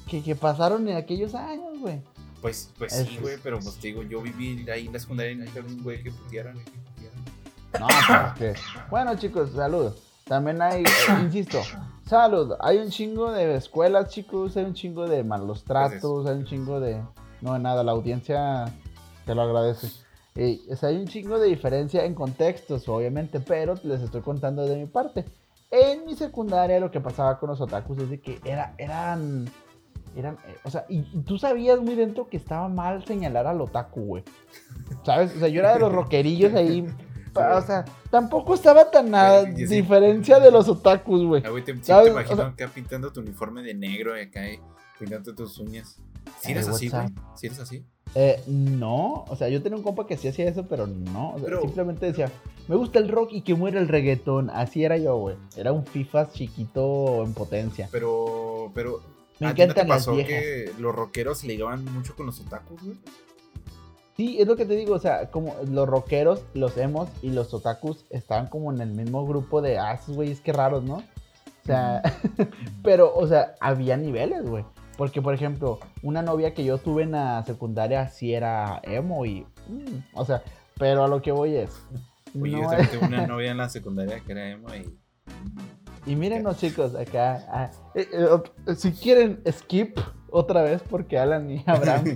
que, 0.08 0.22
que 0.22 0.36
pasaron 0.36 0.88
en 0.88 0.96
aquellos 0.96 1.34
años, 1.34 1.80
güey. 1.80 2.00
Pues, 2.40 2.70
pues 2.78 2.94
Eso 2.94 3.10
sí, 3.10 3.18
güey, 3.20 3.38
pero 3.42 3.60
pues 3.60 3.76
te 3.78 3.88
digo, 3.88 4.04
yo 4.04 4.22
viví 4.22 4.70
ahí 4.70 4.86
en 4.86 4.94
la 4.94 5.00
secundaria 5.00 5.32
y 5.32 5.36
no 5.38 5.50
había 5.50 5.64
un 5.64 5.82
güey 5.82 6.04
que 6.04 6.12
putearan. 6.12 6.56
No, 7.80 7.88
pues 8.38 8.54
que. 8.54 8.62
Bueno, 8.92 9.18
chicos, 9.18 9.50
salud. 9.56 9.92
También 10.26 10.62
hay, 10.62 10.84
eh, 10.84 11.22
insisto, 11.24 11.64
salud. 12.12 12.56
Hay 12.60 12.78
un 12.78 12.90
chingo 12.90 13.32
de 13.32 13.56
escuelas, 13.56 14.10
chicos. 14.10 14.58
Hay 14.58 14.66
un 14.66 14.74
chingo 14.74 15.08
de 15.08 15.24
malos 15.24 15.64
tratos. 15.64 16.28
Hay 16.28 16.36
un 16.36 16.46
chingo 16.46 16.80
de. 16.82 17.02
No, 17.40 17.54
de 17.54 17.60
nada, 17.60 17.84
la 17.84 17.94
audiencia 17.94 18.66
te 19.26 19.34
lo 19.34 19.42
agradece. 19.42 19.88
Eh, 20.36 20.60
o 20.70 20.76
sea, 20.76 20.90
hay 20.90 20.98
un 20.98 21.08
chingo 21.08 21.40
de 21.40 21.48
diferencia 21.48 22.04
en 22.04 22.14
contextos, 22.14 22.88
obviamente, 22.90 23.40
pero 23.40 23.76
les 23.84 24.02
estoy 24.02 24.22
contando 24.22 24.66
de 24.66 24.76
mi 24.76 24.86
parte. 24.86 25.26
En 25.72 26.06
mi 26.06 26.16
secundaria 26.16 26.82
lo 26.82 26.92
que 26.92 27.00
pasaba 27.00 27.40
con 27.40 27.50
los 27.50 27.62
otakus 27.62 27.98
es 28.00 28.10
de 28.10 28.20
que 28.20 28.40
era, 28.44 28.76
eran. 28.78 29.50
Eran, 30.14 30.34
eh, 30.46 30.58
o 30.66 30.70
sea, 30.70 30.86
y, 30.90 31.00
y 31.14 31.22
tú 31.22 31.38
sabías 31.38 31.80
muy 31.80 31.96
dentro 31.96 32.28
que 32.28 32.36
estaba 32.36 32.68
mal 32.68 33.06
señalar 33.06 33.48
al 33.48 33.62
otaku, 33.62 34.02
güey. 34.02 34.24
¿Sabes? 35.06 35.34
O 35.38 35.40
sea, 35.40 35.48
yo 35.48 35.62
era 35.62 35.74
de 35.76 35.80
los 35.80 35.94
rockerillos 35.94 36.54
ahí. 36.54 36.86
Pa- 37.34 37.58
O 37.58 37.62
sea, 37.66 37.86
tampoco 38.10 38.54
estaba 38.56 38.90
tan 38.92 39.14
a 39.16 39.42
sí. 39.44 39.66
diferencia 39.66 40.40
de 40.40 40.52
los 40.52 40.68
otakus, 40.68 41.24
güey. 41.26 41.44
Ah, 41.46 41.50
güey, 41.50 41.64
te, 41.64 41.74
te 41.74 41.94
O 41.94 42.08
imagino 42.08 42.36
sea- 42.38 42.48
acá 42.48 42.68
pintando 42.74 43.12
tu 43.12 43.20
uniforme 43.22 43.62
de 43.64 43.74
negro 43.74 44.18
y 44.18 44.22
acá 44.22 44.46
eh, 44.48 44.60
pintando 45.00 45.34
tus 45.34 45.58
uñas. 45.60 45.98
Si 46.40 46.52
eres 46.52 46.68
así, 46.68 46.90
güey. 46.90 47.08
Si 47.36 47.48
eres 47.48 47.60
así. 47.60 47.84
Eh, 48.14 48.44
no, 48.48 49.24
o 49.30 49.36
sea, 49.38 49.48
yo 49.48 49.64
tenía 49.64 49.78
un 49.78 49.84
compa 49.84 50.06
que 50.06 50.18
sí 50.18 50.28
hacía 50.28 50.48
eso, 50.50 50.68
pero 50.68 50.86
no. 50.86 51.30
O 51.32 51.36
sea, 51.38 51.46
Pero- 51.46 51.62
simplemente 51.62 52.06
decía, 52.06 52.30
me 52.68 52.76
gusta 52.76 53.00
el 53.00 53.08
rock 53.10 53.30
y 53.34 53.42
que 53.42 53.56
muera 53.56 53.80
el 53.80 53.88
reggaetón. 53.88 54.50
Así 54.50 54.84
era 54.84 54.98
yo, 54.98 55.16
güey. 55.18 55.38
Era 55.56 55.72
un 55.72 55.86
FIFA 55.86 56.30
chiquito 56.32 57.24
en 57.24 57.34
potencia. 57.34 57.88
Pero, 57.92 58.72
pero. 58.76 59.02
Me 59.40 59.48
¿a 59.48 59.54
ti 59.56 59.62
no 59.62 59.74
te 59.74 59.82
encantan 59.82 59.88
las 59.88 59.98
pasó 60.00 60.14
viejas. 60.16 60.34
que 60.34 60.72
los 60.78 60.94
rockeros 60.94 61.40
se 61.40 61.48
ligaban 61.48 61.84
mucho 61.86 62.16
con 62.16 62.28
los 62.28 62.40
otakus, 62.42 62.84
güey? 62.84 62.98
Sí, 64.22 64.38
es 64.40 64.46
lo 64.48 64.56
que 64.56 64.68
te 64.68 64.76
digo, 64.76 64.94
o 64.94 65.00
sea, 65.00 65.32
como 65.32 65.56
los 65.68 65.90
rockeros, 65.90 66.44
los 66.54 66.78
emos 66.78 67.10
y 67.24 67.32
los 67.32 67.52
otakus 67.56 68.06
estaban 68.12 68.46
como 68.50 68.72
en 68.72 68.80
el 68.80 68.92
mismo 68.92 69.26
grupo 69.26 69.64
de, 69.64 69.80
ah, 69.80 69.94
esos 69.96 70.16
güeyes 70.16 70.42
qué 70.42 70.54
raros, 70.54 70.84
¿no? 70.84 70.98
O 70.98 71.66
sea, 71.66 72.04
pero, 72.84 73.12
o 73.16 73.26
sea, 73.26 73.56
había 73.60 73.98
niveles, 73.98 74.48
güey. 74.48 74.64
Porque, 74.96 75.24
por 75.24 75.34
ejemplo, 75.34 75.80
una 76.04 76.22
novia 76.22 76.54
que 76.54 76.64
yo 76.64 76.78
tuve 76.78 77.02
en 77.02 77.14
la 77.14 77.44
secundaria 77.48 78.10
sí 78.10 78.32
era 78.32 78.80
emo 78.84 79.26
y, 79.26 79.42
mm, 79.68 80.04
o 80.14 80.24
sea, 80.24 80.44
pero 80.78 81.04
a 81.04 81.08
lo 81.08 81.24
que 81.24 81.32
voy 81.32 81.56
es... 81.56 81.72
Oye, 82.40 82.52
yo 82.52 82.58
no 82.62 82.70
también 82.70 82.82
es- 82.82 82.92
tuve 82.92 83.08
una 83.08 83.26
novia 83.26 83.50
en 83.50 83.58
la 83.58 83.70
secundaria 83.70 84.20
que 84.20 84.32
era 84.34 84.50
emo 84.52 84.68
y. 84.76 85.00
Y 86.06 86.16
mírenos, 86.16 86.58
chicos, 86.58 86.94
acá. 86.94 87.44
ah, 87.52 87.72
eh, 87.96 88.08
eh, 88.14 88.76
si 88.76 88.92
quieren, 88.92 89.42
skip 89.52 89.98
otra 90.30 90.62
vez 90.62 90.84
porque 90.88 91.18
Alan 91.18 91.50
y 91.50 91.64
Abraham. 91.68 92.16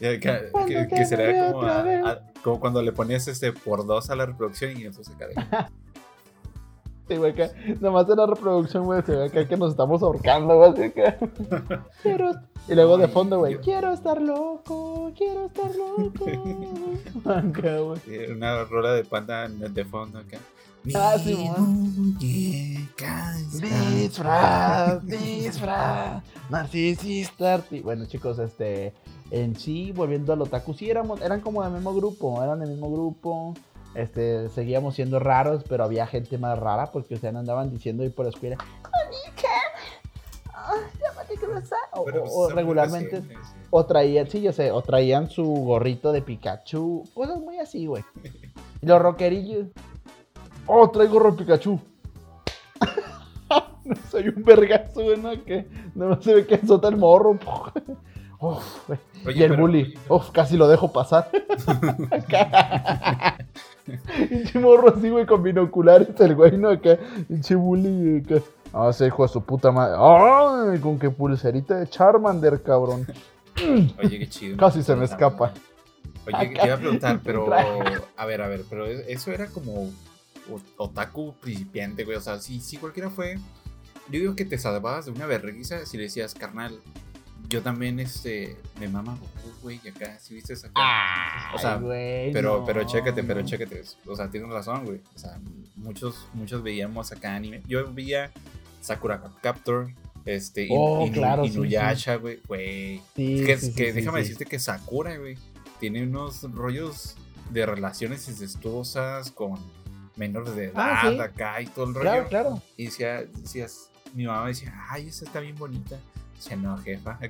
Que, 0.00 0.18
que- 0.18 0.48
enamoré 0.48 1.52
como, 1.52 1.62
a- 1.62 2.10
a- 2.10 2.20
como 2.42 2.58
cuando 2.58 2.82
le 2.82 2.90
ponías 2.92 3.28
este 3.28 3.52
por 3.52 3.86
dos 3.86 4.10
a 4.10 4.16
la 4.16 4.26
reproducción 4.26 4.76
y 4.80 4.84
entonces 4.84 5.14
acá 5.14 5.26
de- 5.28 5.34
Sí, 7.08 7.16
güey, 7.16 7.32
acá. 7.32 7.50
Nomás 7.80 8.08
en 8.08 8.16
la 8.16 8.26
reproducción, 8.26 8.84
güey, 8.84 9.02
se 9.02 9.16
ve 9.16 9.24
acá 9.26 9.46
que 9.46 9.56
nos 9.56 9.72
estamos 9.72 10.00
ahorcando, 10.02 10.56
güey. 10.56 10.92
Quiero. 12.02 12.30
Y 12.68 12.74
luego 12.76 12.98
de 12.98 13.08
fondo, 13.08 13.38
güey. 13.38 13.56
Quiero 13.58 13.92
estar 13.92 14.22
loco, 14.22 15.12
quiero 15.16 15.46
estar 15.46 15.70
loco. 15.74 16.26
Acá, 17.28 17.78
güey. 17.78 18.30
una 18.30 18.64
rola 18.64 18.92
de 18.92 19.04
panda 19.04 19.48
de 19.48 19.84
fondo 19.84 20.20
acá. 20.20 20.38
Ah, 20.94 21.16
sí, 21.22 21.36
Disfraz, 23.60 25.04
disfraz, 25.06 26.22
narcisista. 26.48 27.62
Bueno, 27.82 28.06
chicos, 28.06 28.38
este. 28.38 28.92
En 29.30 29.56
sí, 29.56 29.92
volviendo 29.92 30.32
al 30.32 30.42
otaku, 30.42 30.74
sí 30.74 30.90
éramos, 30.90 31.20
eran 31.22 31.40
como 31.40 31.62
del 31.62 31.72
mismo 31.72 31.94
grupo, 31.94 32.42
eran 32.42 32.60
del 32.60 32.70
mismo 32.70 32.90
grupo. 32.90 33.54
Este, 33.94 34.48
seguíamos 34.50 34.94
siendo 34.94 35.18
raros, 35.18 35.64
pero 35.68 35.84
había 35.84 36.06
gente 36.06 36.38
más 36.38 36.58
rara 36.58 36.90
porque, 36.92 37.14
o 37.14 37.18
sea, 37.18 37.32
no 37.32 37.40
andaban 37.40 37.70
diciendo 37.70 38.02
ahí 38.02 38.08
por 38.08 38.24
la 38.24 38.30
escuela. 38.30 38.56
"Monica, 38.56 39.48
ah, 40.54 40.74
llámate 41.00 41.34
Kurosa", 41.36 41.76
O, 41.92 42.04
Pero, 42.04 42.24
o- 42.24 42.44
pues, 42.46 42.54
regularmente, 42.54 43.20
sí. 43.22 43.28
o 43.70 43.84
traían, 43.86 44.28
sí, 44.28 44.42
yo 44.42 44.52
sé, 44.52 44.70
o 44.70 44.80
traían 44.82 45.28
su 45.28 45.44
gorrito 45.44 46.12
de 46.12 46.22
Pikachu, 46.22 47.04
cosas 47.14 47.40
muy 47.40 47.58
así, 47.58 47.86
güey. 47.86 48.04
Y 48.80 48.86
los 48.86 49.00
rockerillos. 49.02 49.66
Oh, 50.66 50.88
traigo 50.90 51.14
gorro 51.14 51.32
de 51.32 51.38
Pikachu. 51.38 51.80
soy 54.10 54.28
un 54.28 54.44
vergazo, 54.44 55.02
güey, 55.02 55.16
¿no? 55.18 55.30
Que 55.44 55.66
no 55.94 56.20
se 56.22 56.34
ve 56.34 56.46
que 56.46 56.56
azota 56.56 56.88
el 56.88 56.96
morro. 56.96 57.38
Uf. 58.40 58.88
Oye, 59.26 59.38
y 59.38 59.42
el 59.42 59.50
pero- 59.50 59.62
bully. 59.62 59.94
Uf, 60.08 60.30
casi 60.30 60.56
lo 60.56 60.66
dejo 60.68 60.92
pasar. 60.92 61.30
Pinche 64.28 64.58
morro 64.58 64.94
así, 64.96 65.10
güey, 65.10 65.26
con 65.26 65.42
binoculares, 65.42 66.08
el 66.20 66.34
güey, 66.34 66.56
¿no? 66.56 66.70
Acá. 66.70 66.98
Pinche 67.28 67.54
bully. 67.54 68.22
Acá. 68.24 68.42
Ah, 68.72 68.88
ese 68.90 69.06
hijo 69.06 69.24
de 69.24 69.28
su 69.32 69.42
puta 69.42 69.72
madre. 69.72 69.96
Ay, 69.98 70.78
con 70.80 70.98
qué 70.98 71.10
pulserita 71.10 71.76
de 71.76 71.88
Charmander, 71.88 72.62
cabrón. 72.62 73.06
Oye, 74.02 74.18
qué 74.20 74.28
chido. 74.28 74.56
Casi 74.56 74.82
se 74.82 74.94
me 74.94 75.04
escapa. 75.04 75.52
Oye, 76.26 76.48
te 76.54 76.66
iba 76.66 76.74
a 76.74 76.78
preguntar, 76.78 77.20
pero. 77.24 77.52
A 78.16 78.26
ver, 78.26 78.42
a 78.42 78.48
ver, 78.48 78.62
pero 78.70 78.86
es- 78.86 79.04
eso 79.08 79.32
era 79.32 79.46
como. 79.48 79.90
otaku 80.76 81.34
principiante, 81.40 82.04
güey. 82.04 82.16
O 82.16 82.20
sea, 82.20 82.38
si, 82.38 82.60
si 82.60 82.76
cualquiera 82.76 83.10
fue. 83.10 83.34
Yo 84.08 84.18
digo 84.18 84.34
que 84.34 84.44
te 84.44 84.58
salvabas 84.58 85.04
de 85.06 85.12
una 85.12 85.26
vergüenza 85.26 85.84
si 85.86 85.96
le 85.96 86.04
decías, 86.04 86.34
carnal. 86.34 86.78
Yo 87.48 87.62
también, 87.62 87.98
este, 87.98 88.56
me 88.78 88.88
mama 88.88 89.16
Goku, 89.16 89.50
güey, 89.62 89.80
y 89.82 89.88
acá, 89.88 90.18
si 90.20 90.34
viste 90.34 90.52
acá. 90.54 90.70
Ay, 90.76 91.54
O 91.56 91.58
sea, 91.58 91.76
güey, 91.76 92.32
Pero, 92.32 92.60
no, 92.60 92.64
pero 92.66 92.84
chécate, 92.84 93.24
pero 93.24 93.42
chécate. 93.42 93.82
O 94.06 94.14
sea, 94.14 94.30
tienes 94.30 94.50
razón, 94.50 94.84
güey. 94.84 95.00
O 95.14 95.18
sea, 95.18 95.38
muchos, 95.76 96.28
muchos 96.32 96.62
veíamos 96.62 97.10
acá 97.12 97.34
anime. 97.34 97.62
Yo 97.66 97.92
veía 97.92 98.30
Sakura 98.80 99.20
Captor, 99.42 99.90
este, 100.24 100.68
Oh, 100.70 101.06
Inu- 101.06 101.12
claro, 101.12 101.44
sí, 101.44 101.50
Inuyasha, 101.54 102.16
güey. 102.16 102.40
Güey. 102.46 103.02
Sí, 103.16 103.40
Es 103.40 103.46
que, 103.46 103.56
sí, 103.58 103.66
sí, 103.66 103.72
que 103.74 103.86
sí, 103.86 103.92
déjame 103.92 104.18
sí. 104.20 104.28
decirte 104.28 104.46
que 104.46 104.58
Sakura, 104.58 105.16
güey, 105.16 105.36
tiene 105.80 106.04
unos 106.04 106.42
rollos 106.52 107.16
de 107.50 107.66
relaciones 107.66 108.28
incestuosas 108.28 109.30
con 109.32 109.58
menores 110.16 110.54
de 110.54 110.64
edad 110.66 110.74
Ah, 110.76 111.10
sí. 111.10 111.18
acá 111.18 111.60
y 111.62 111.66
todo 111.66 111.86
el 111.86 111.94
rollo. 111.94 112.02
Claro, 112.10 112.28
claro. 112.28 112.62
Y 112.76 112.84
decía, 112.86 113.24
decías, 113.24 113.90
mi 114.14 114.26
mamá 114.26 114.46
decía, 114.46 114.72
ay, 114.88 115.08
esa 115.08 115.24
está 115.24 115.40
bien 115.40 115.56
bonita. 115.56 115.98
Dice, 116.40 116.56
no, 116.56 116.76
jefa. 116.78 117.18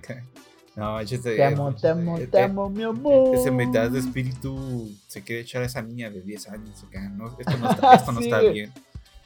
No, 0.77 1.01
échate. 1.01 1.35
Te 1.35 1.45
amo, 1.45 1.75
te 1.75 1.89
amo, 1.89 2.19
te 2.19 2.43
amo, 2.43 2.71
mi 2.71 2.85
amor. 2.85 3.35
ese 3.35 3.51
mitad 3.51 3.91
de 3.91 3.99
espíritu 3.99 4.89
se 5.09 5.21
quiere 5.21 5.43
echar 5.43 5.63
a 5.63 5.67
esa 5.67 5.83
niña 5.83 6.09
de 6.11 6.23
10 6.23 6.49
años. 6.49 6.85
acá, 6.85 7.09
no, 7.09 7.27
esto 7.39 7.59
no 7.59 7.71
está, 7.73 7.95
esto 7.97 8.13
no 8.13 8.21
Sí, 8.21 8.27
está 8.27 8.41
güey. 8.41 8.53
bien. 8.53 8.73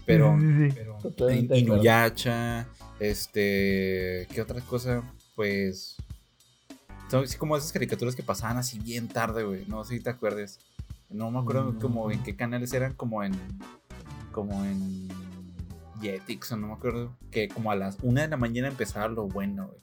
Pero, 0.06 0.36
Sí, 0.38 0.68
pero 0.74 0.98
este, 2.98 4.26
¿qué 4.32 4.40
otra 4.40 4.60
cosa? 4.62 5.02
Pues, 5.36 5.96
son 7.10 7.24
así 7.24 7.36
como 7.36 7.56
esas 7.56 7.72
caricaturas 7.72 8.16
que 8.16 8.22
pasaban 8.22 8.56
así 8.56 8.78
bien 8.78 9.08
tarde, 9.08 9.44
güey. 9.44 9.64
No 9.66 9.84
sé 9.84 9.94
si 9.98 10.00
te 10.00 10.10
acuerdas. 10.10 10.58
No 11.10 11.30
me 11.30 11.38
acuerdo 11.40 11.72
Mm. 11.72 11.78
como 11.78 12.10
en 12.10 12.22
qué 12.22 12.34
canales 12.36 12.72
eran, 12.72 12.94
como 12.94 13.22
en, 13.22 13.32
como 14.32 14.64
en 14.64 15.08
Jetix 16.04 16.52
o 16.52 16.56
no 16.56 16.68
me 16.68 16.72
acuerdo. 16.74 17.16
Que 17.30 17.48
como 17.48 17.70
a 17.70 17.76
las 17.76 17.96
una 18.02 18.22
de 18.22 18.28
la 18.28 18.36
mañana 18.36 18.68
empezaba 18.68 19.08
lo 19.08 19.26
bueno, 19.26 19.68
güey. 19.68 19.80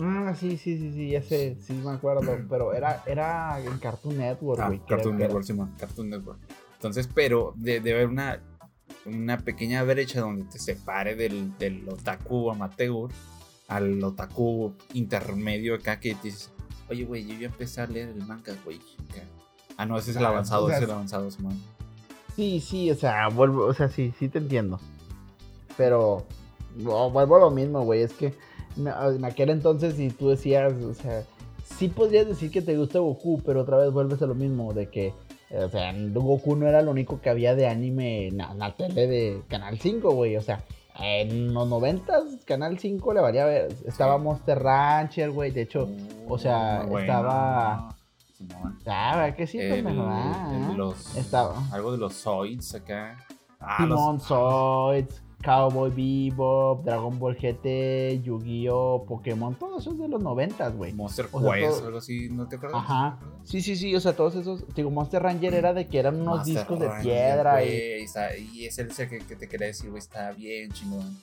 Ah, 0.00 0.34
sí, 0.34 0.56
sí, 0.56 0.76
sí, 0.78 0.92
sí, 0.92 1.10
ya 1.10 1.22
sé, 1.22 1.56
sí 1.60 1.72
me 1.74 1.90
acuerdo, 1.92 2.22
pero 2.48 2.72
era, 2.74 3.02
era 3.06 3.60
en 3.60 3.78
Cartoon 3.78 4.18
Network, 4.18 4.60
Ah, 4.60 4.66
güey. 4.68 4.80
Cartoon. 4.88 5.16
Network, 5.18 5.44
Simón, 5.44 5.72
Cartoon 5.78 6.10
Network. 6.10 6.40
Entonces, 6.74 7.08
pero 7.14 7.52
de- 7.56 7.80
debe 7.80 7.98
haber 8.00 8.08
una, 8.08 8.40
una 9.06 9.38
pequeña 9.38 9.82
brecha 9.84 10.20
donde 10.20 10.44
te 10.44 10.58
separe 10.58 11.14
del, 11.14 11.56
del 11.58 11.88
otaku 11.88 12.50
amateur 12.50 13.10
al 13.68 14.02
otaku 14.02 14.74
intermedio 14.92 15.74
acá 15.76 15.98
que 16.00 16.16
dices, 16.22 16.50
oye, 16.90 17.04
güey, 17.04 17.26
yo 17.26 17.34
ya 17.38 17.46
empecé 17.46 17.80
a 17.80 17.86
leer 17.86 18.08
el 18.08 18.26
manga, 18.26 18.54
güey. 18.64 18.78
acá". 19.10 19.22
Ah, 19.76 19.86
no, 19.86 19.96
ese 19.98 20.10
es 20.10 20.16
el 20.16 20.24
Ah, 20.24 20.28
avanzado, 20.28 20.64
o 20.64 20.68
sea, 20.68 20.76
ese 20.76 20.84
es 20.84 20.88
el 20.90 20.94
avanzado, 20.94 21.30
Simón. 21.30 21.58
Sí, 22.36 22.60
sí, 22.60 22.90
o 22.90 22.94
sea, 22.96 23.28
vuelvo, 23.28 23.64
o 23.66 23.74
sea, 23.74 23.88
sí, 23.88 24.12
sí 24.18 24.28
te 24.28 24.38
entiendo. 24.38 24.80
Pero 25.76 26.24
vuelvo 26.78 27.36
a 27.36 27.40
lo 27.40 27.50
mismo, 27.50 27.82
güey, 27.82 28.02
es 28.02 28.12
que 28.12 28.34
me- 28.76 28.90
en 28.90 29.24
aquel 29.24 29.50
entonces 29.50 29.94
si 29.94 30.10
tú 30.10 30.28
decías, 30.30 30.72
o 30.82 30.94
sea, 30.94 31.22
sí 31.78 31.88
podrías 31.88 32.26
decir 32.26 32.50
que 32.50 32.62
te 32.62 32.76
gusta 32.76 32.98
Goku, 32.98 33.40
pero 33.44 33.62
otra 33.62 33.76
vez 33.78 33.90
vuelves 33.92 34.20
a 34.22 34.26
lo 34.26 34.34
mismo, 34.34 34.72
de 34.72 34.88
que, 34.88 35.12
eh, 35.50 35.58
o 35.64 35.68
sea, 35.68 35.92
Goku 36.12 36.56
no 36.56 36.66
era 36.68 36.82
lo 36.82 36.90
único 36.90 37.20
que 37.20 37.30
había 37.30 37.54
de 37.54 37.66
anime 37.68 38.28
en 38.28 38.38
la, 38.38 38.74
tele 38.76 39.06
de 39.06 39.42
Canal 39.48 39.78
5, 39.78 40.10
güey, 40.12 40.36
o 40.36 40.42
sea, 40.42 40.62
en 41.00 41.52
los 41.54 41.68
90 41.68 42.20
Canal 42.44 42.78
5 42.78 43.14
le 43.14 43.20
valía 43.20 43.44
ver, 43.44 43.74
estaba 43.86 44.18
Monster 44.18 44.60
Rancher, 44.62 45.30
güey, 45.30 45.50
de 45.50 45.62
hecho, 45.62 45.88
o 46.28 46.38
sea, 46.38 46.84
bueno. 46.88 46.98
estaba- 47.00 47.96
Simón. 48.36 48.78
ah, 48.86 49.12
¿verdad 49.16 49.36
que 49.36 49.46
sí? 49.46 49.58
El-? 49.58 49.86
Ah, 49.88 50.68
el- 50.70 50.76
los, 50.76 51.16
estaba. 51.16 51.54
Algo 51.72 51.92
de 51.92 51.98
los 51.98 52.14
Zoids 52.20 52.74
acá. 52.74 53.16
Ah, 53.60 53.86
los- 53.86 53.96
Timon 53.98 54.20
Zoids, 54.20 55.22
Cowboy 55.44 55.90
Bebop, 55.90 56.84
Dragon 56.84 57.18
Ball 57.18 57.36
GT, 57.36 58.22
Yu-Gi-Oh, 58.22 59.04
Pokémon, 59.06 59.54
todo 59.54 59.78
eso 59.78 59.92
es 59.92 59.98
de 59.98 60.08
los 60.08 60.22
noventas, 60.22 60.74
güey. 60.76 60.92
Monster 60.94 61.26
o 61.32 61.40
sea, 61.42 61.52
Quest 61.54 61.70
todo- 61.70 61.82
o 61.82 61.86
algo 61.86 61.98
así, 61.98 62.28
¿no 62.30 62.48
te 62.48 62.56
acuerdas? 62.56 62.80
Ajá. 62.82 63.18
Sí, 63.44 63.60
sí, 63.60 63.76
sí, 63.76 63.94
o 63.94 64.00
sea, 64.00 64.14
todos 64.16 64.34
esos, 64.36 64.64
digo, 64.74 64.90
Monster 64.90 65.22
Ranger 65.22 65.54
era 65.54 65.74
de 65.74 65.86
que 65.86 65.98
eran 65.98 66.20
unos 66.20 66.38
Master 66.38 66.54
discos 66.54 66.80
de 66.80 66.88
Ranger, 66.88 67.04
piedra 67.04 67.62
y... 67.62 67.66
güey, 67.66 68.02
está- 68.02 68.36
y 68.36 68.64
es 68.66 68.78
el 68.78 68.88
que, 68.88 69.18
que 69.18 69.36
te 69.36 69.48
quería 69.48 69.66
decir, 69.66 69.90
güey, 69.90 69.98
está 69.98 70.32
bien 70.32 70.70
chingón. 70.72 71.18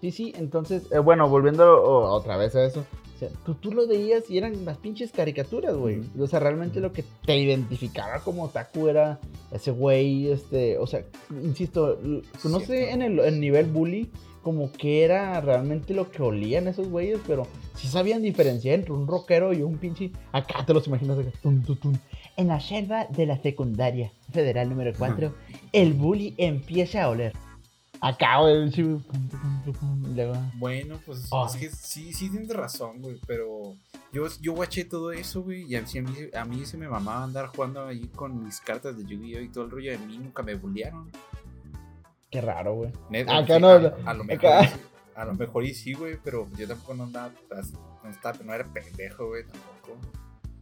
Sí, 0.00 0.10
sí, 0.12 0.32
entonces, 0.36 0.84
eh, 0.92 0.98
bueno, 0.98 1.28
volviendo 1.28 1.82
o- 1.82 2.10
otra 2.14 2.36
vez 2.36 2.54
a 2.54 2.64
eso, 2.64 2.84
o 3.18 3.20
sea, 3.20 3.30
tú, 3.44 3.56
tú 3.56 3.72
lo 3.72 3.88
veías 3.88 4.30
y 4.30 4.38
eran 4.38 4.64
las 4.64 4.78
pinches 4.78 5.10
caricaturas, 5.10 5.74
güey. 5.74 6.02
O 6.20 6.26
sea, 6.28 6.38
realmente 6.38 6.78
lo 6.78 6.92
que 6.92 7.02
te 7.26 7.36
identificaba 7.36 8.20
como 8.20 8.44
otaku 8.44 8.86
era 8.86 9.18
ese 9.50 9.72
güey, 9.72 10.30
este, 10.30 10.78
o 10.78 10.86
sea, 10.86 11.04
insisto, 11.42 11.98
no 12.00 12.60
sé 12.60 12.92
en 12.92 13.02
el, 13.02 13.18
el 13.18 13.40
nivel 13.40 13.66
bully 13.66 14.08
como 14.44 14.70
que 14.70 15.02
era 15.04 15.40
realmente 15.40 15.94
lo 15.94 16.12
que 16.12 16.22
olían 16.22 16.68
esos 16.68 16.88
güeyes, 16.88 17.18
pero 17.26 17.48
sí 17.74 17.88
sabían 17.88 18.22
diferenciar 18.22 18.76
entre 18.76 18.92
un 18.92 19.08
rockero 19.08 19.52
y 19.52 19.62
un 19.62 19.78
pinche... 19.78 20.12
Acá 20.30 20.64
te 20.64 20.72
los 20.72 20.86
imaginas, 20.86 21.18
acá, 21.18 21.32
tum, 21.42 21.60
tum, 21.64 21.76
tum. 21.76 21.98
En 22.36 22.46
la 22.46 22.60
selva 22.60 23.06
de 23.06 23.26
la 23.26 23.42
secundaria 23.42 24.12
federal 24.32 24.68
número 24.68 24.92
4, 24.96 25.34
el 25.72 25.92
bully 25.94 26.34
empieza 26.38 27.02
a 27.02 27.08
oler. 27.08 27.32
Acá, 28.00 28.40
güey, 28.40 28.70
Bueno, 30.54 30.98
pues 31.04 31.28
Ay. 31.32 31.46
es 31.46 31.56
que 31.56 31.70
sí, 31.76 32.12
sí 32.12 32.30
tienes 32.30 32.48
razón, 32.50 33.00
güey, 33.02 33.18
pero 33.26 33.74
yo, 34.12 34.26
yo 34.40 34.52
guaché 34.54 34.84
todo 34.84 35.12
eso, 35.12 35.42
güey, 35.42 35.64
y 35.64 35.76
a, 35.76 35.82
mí, 35.82 35.88
a 36.34 36.44
mí 36.44 36.64
se 36.64 36.76
me 36.76 36.88
mamaba 36.88 37.24
andar 37.24 37.46
jugando 37.48 37.84
ahí 37.86 38.06
con 38.14 38.44
mis 38.44 38.60
cartas 38.60 38.96
de 38.96 39.04
Yu-Gi-Oh! 39.04 39.40
y 39.40 39.48
todo 39.48 39.64
el 39.64 39.70
rollo 39.70 39.90
de 39.92 39.98
mí, 39.98 40.18
nunca 40.18 40.42
me 40.42 40.54
bullearon. 40.54 41.10
Qué 42.30 42.40
raro, 42.40 42.74
güey. 42.74 42.92
Acá 43.28 43.58
no, 43.58 43.68
a, 43.68 44.14
lo 44.14 44.24
mejor, 44.24 44.46
acá. 44.46 44.72
a 45.14 45.24
lo 45.24 45.34
mejor 45.34 45.64
y 45.64 45.74
sí, 45.74 45.94
güey, 45.94 46.18
pero 46.22 46.46
yo 46.56 46.68
tampoco 46.68 46.94
no 46.94 47.04
andaba, 47.04 47.32
as- 47.56 47.72
no, 47.72 48.10
estaba, 48.10 48.38
no 48.44 48.52
era 48.54 48.64
pendejo, 48.64 49.28
güey, 49.28 49.44
tampoco. 49.44 49.98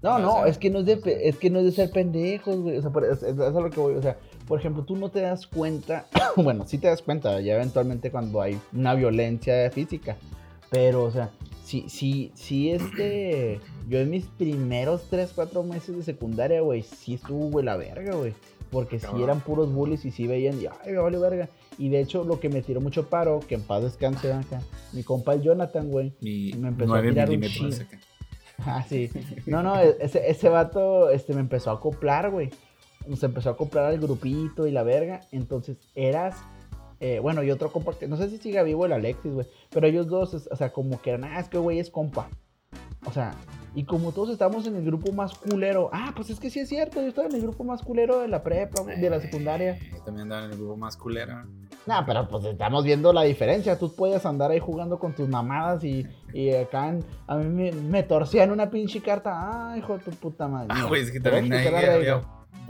No, 0.03 0.19
no, 0.21 0.35
sea, 0.35 0.47
es 0.47 0.59
que 0.59 0.71
no 0.71 0.81
es 0.81 0.87
de, 0.87 1.01
es 1.29 1.37
que 1.37 1.51
no 1.51 1.59
es 1.59 1.65
de 1.65 1.73
ser 1.73 1.91
pendejos, 1.91 2.57
güey. 2.61 2.77
O 2.79 2.83
sea, 2.83 2.91
por- 2.93 3.05
es, 3.05 3.23
es 3.23 3.39
a 3.41 3.51
lo 3.51 3.71
que 3.71 3.81
voy. 3.81 3.95
O 3.95 4.03
sea, 4.03 4.17
por 4.47 4.59
ejemplo, 4.61 4.85
tú 4.85 4.97
no 4.97 5.11
te 5.11 5.21
das 5.21 5.47
cuenta. 5.47 6.07
bueno, 6.37 6.65
sí 6.67 6.79
te 6.79 6.89
das 6.89 7.03
cuenta, 7.03 7.41
ya 7.41 7.55
eventualmente 7.55 8.11
cuando 8.11 8.41
hay 8.41 8.59
una 8.73 8.95
violencia 8.95 9.71
física. 9.71 10.17
Pero, 10.71 11.05
o 11.05 11.11
sea, 11.11 11.31
sí, 11.65 11.85
sí, 11.89 12.33
sí, 12.35 12.71
este. 12.71 13.61
Yo 13.89 14.01
en 14.01 14.11
mis 14.11 14.25
primeros 14.27 15.05
3, 15.11 15.31
4 15.35 15.63
meses 15.63 15.97
de 15.97 16.03
secundaria, 16.03 16.61
güey, 16.61 16.83
sí 16.83 17.15
estuvo, 17.15 17.51
güey, 17.51 17.65
la 17.65 17.77
verga, 17.77 18.15
güey. 18.17 18.35
Porque 18.71 18.99
sí 18.99 19.07
eran 19.23 19.41
puros 19.41 19.73
bullies 19.73 20.05
y 20.05 20.11
sí 20.11 20.27
veían, 20.27 20.61
y, 20.61 20.67
ay, 20.67 20.91
me 20.93 20.99
vale 20.99 21.19
verga. 21.19 21.49
Y 21.79 21.89
de 21.89 22.01
hecho, 22.01 22.25
lo 22.25 22.41
que 22.41 22.49
me 22.49 22.63
tiró 22.63 22.81
mucho 22.81 23.09
paro, 23.09 23.39
que 23.47 23.55
en 23.55 23.63
paz 23.63 23.85
descanse 23.85 24.33
acá, 24.33 24.61
mi 24.93 25.05
compa 25.05 25.35
el 25.35 25.43
Jonathan, 25.43 25.89
güey. 25.89 26.13
Me 26.21 26.69
empezó 26.69 26.95
a 26.95 26.97
9 27.01 27.11
tirar 27.11 27.31
un 27.31 27.39
milímetros. 27.41 27.79
chin- 27.79 27.87
acá. 27.87 27.99
Ah, 28.59 28.85
sí. 28.89 29.11
No, 29.47 29.63
no, 29.63 29.79
e- 29.81 29.97
ese, 30.01 30.29
ese 30.29 30.49
vato 30.49 31.11
este, 31.11 31.33
me 31.35 31.41
empezó 31.41 31.71
a 31.71 31.75
acoplar, 31.75 32.31
güey. 32.31 32.51
Se 33.15 33.27
empezó 33.27 33.51
a 33.51 33.53
acoplar 33.53 33.85
al 33.87 33.99
grupito 33.99 34.67
y 34.67 34.73
la 34.73 34.83
verga. 34.83 35.21
Entonces, 35.33 35.77
eras. 35.95 36.37
eh, 37.01 37.19
bueno, 37.21 37.43
y 37.43 37.51
otro 37.51 37.71
compa 37.71 37.93
que 37.99 38.09
no 38.09 38.17
sé 38.17 38.31
si 38.31 38.39
siga 38.39 38.63
vivo 38.63 38.87
el 38.87 38.93
Alexis, 38.93 39.33
güey. 39.33 39.47
Pero 39.71 39.87
ellos 39.87 40.07
dos, 40.09 40.35
o 40.51 40.57
sea, 40.57 40.73
como 40.73 41.01
que 41.03 41.11
eran, 41.11 41.25
ah, 41.25 41.39
es 41.41 41.49
que 41.49 41.59
güey 41.59 41.79
es 41.79 41.91
compa. 41.91 42.29
O 43.07 43.13
sea, 43.13 43.35
y 43.75 43.85
como 43.85 44.11
todos 44.13 44.31
estamos 44.31 44.67
en 44.67 44.75
el 44.77 44.85
grupo 44.85 45.13
más 45.13 45.35
culero. 45.39 45.91
Ah, 45.93 46.13
pues 46.17 46.31
es 46.31 46.41
que 46.41 46.49
sí 46.51 46.61
es 46.61 46.69
cierto, 46.71 47.01
yo 47.03 47.09
estaba 47.09 47.29
en 47.29 47.35
el 47.35 47.43
grupo 47.43 47.63
más 47.63 47.83
culero 47.83 48.21
de 48.21 48.29
la 48.29 48.43
prepa, 48.43 48.83
de 48.83 49.11
la 49.11 49.21
secundaria. 49.21 49.73
Eh, 49.77 49.91
yo 49.93 50.03
también 50.03 50.23
andaba 50.23 50.47
en 50.47 50.51
el 50.53 50.57
grupo 50.57 50.77
más 50.77 50.97
culero. 50.97 51.45
Nah, 51.87 52.05
pero 52.05 52.27
pues 52.29 52.45
estamos 52.47 52.83
viendo 52.85 53.13
la 53.13 53.23
diferencia. 53.23 53.79
Tú 53.79 53.95
puedes 53.95 54.25
andar 54.27 54.51
ahí 54.51 54.59
jugando 54.59 54.99
con 54.99 55.13
tus 55.15 55.29
mamadas 55.29 55.85
y, 55.85 56.05
y 56.33 56.51
acá 56.55 56.89
en- 56.89 57.05
a 57.29 57.37
mí 57.37 57.45
me, 57.45 57.71
me 57.73 58.03
torcían 58.03 58.51
una 58.51 58.71
pinche 58.71 59.01
carta. 59.03 59.71
Ay, 59.73 59.81
hijo 59.81 59.99
de 59.99 60.05
tu 60.05 60.11
puta 60.13 60.49
madre. 60.49 60.69
Ah, 60.71 60.87
güey, 60.89 61.03
es 61.03 61.13
que 61.13 61.21
también 61.21 61.53
ahí 61.53 61.65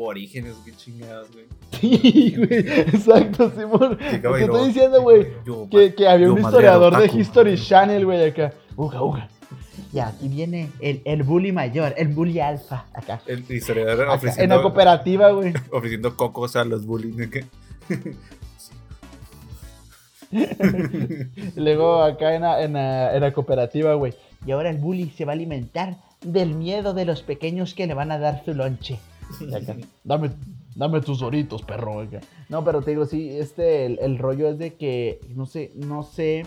aborígenes, 0.04 0.54
qué 0.64 0.74
chingados, 0.76 1.28
güey. 1.32 1.46
Sí, 1.80 2.34
güey. 2.36 2.58
Exacto, 2.60 3.50
Simón. 3.50 3.98
Llegaba 3.98 4.36
Te 4.38 4.44
estoy 4.44 4.66
diciendo, 4.68 5.02
güey, 5.02 5.26
que, 5.70 5.94
que 5.94 6.08
había 6.08 6.30
un 6.30 6.38
historiador 6.40 6.96
de. 6.98 7.18
History 7.18 7.56
Channel, 7.56 8.04
güey, 8.04 8.28
acá. 8.30 8.52
Uga, 8.76 9.02
uga. 9.02 9.28
Y 9.92 9.98
aquí 9.98 10.28
viene 10.28 10.70
el, 10.80 11.00
el 11.04 11.22
bully 11.22 11.52
mayor, 11.52 11.94
el 11.96 12.08
bully 12.08 12.40
alfa, 12.40 12.86
acá. 12.92 13.20
El 13.26 13.44
historiador 13.50 13.92
Acá, 13.92 14.02
en 14.02 14.08
la 14.08 14.14
ofreciendo, 14.14 14.62
cooperativa, 14.62 15.30
güey. 15.30 15.52
ofreciendo 15.72 16.16
cocos 16.16 16.56
a 16.56 16.64
los 16.64 16.84
bullies. 16.86 17.16
¿de 17.16 17.30
qué? 17.30 17.44
Luego 21.56 22.02
acá 22.02 22.34
en 22.34 22.42
la, 22.42 22.62
en 22.62 22.72
la- 22.74 23.14
en 23.14 23.20
la 23.22 23.32
cooperativa, 23.32 23.94
güey. 23.94 24.14
Y 24.44 24.52
ahora 24.52 24.70
el 24.70 24.78
bully 24.78 25.10
se 25.16 25.24
va 25.24 25.32
a 25.32 25.34
alimentar 25.34 25.96
del 26.22 26.54
miedo 26.54 26.94
de 26.94 27.04
los 27.04 27.22
pequeños 27.22 27.74
que 27.74 27.86
le 27.86 27.94
van 27.94 28.10
a 28.10 28.18
dar 28.18 28.44
su 28.44 28.54
lonche. 28.54 28.98
Acá, 29.56 29.76
dame, 30.04 30.30
dame 30.74 31.00
tus 31.00 31.20
doritos, 31.20 31.62
perro. 31.62 32.00
acá. 32.00 32.20
No, 32.48 32.64
pero 32.64 32.82
te 32.82 32.92
digo, 32.92 33.06
sí, 33.06 33.30
este, 33.30 33.86
el, 33.86 33.98
el 34.00 34.18
rollo 34.18 34.48
es 34.48 34.58
de 34.58 34.74
que, 34.74 35.20
no 35.34 35.46
sé, 35.46 35.72
no 35.74 36.02
sé 36.02 36.46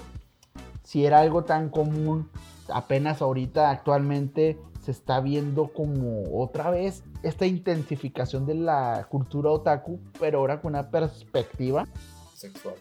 si 0.83 1.05
era 1.05 1.19
algo 1.19 1.43
tan 1.43 1.69
común 1.69 2.29
apenas 2.73 3.21
ahorita, 3.21 3.69
actualmente, 3.69 4.57
se 4.83 4.91
está 4.91 5.19
viendo 5.19 5.67
como 5.73 6.23
otra 6.41 6.69
vez 6.69 7.03
esta 7.21 7.45
intensificación 7.45 8.45
de 8.45 8.55
la 8.55 9.07
cultura 9.09 9.49
otaku, 9.51 9.99
pero 10.19 10.39
ahora 10.39 10.61
con 10.61 10.71
una 10.73 10.89
perspectiva 10.89 11.85
Sexual. 12.33 12.75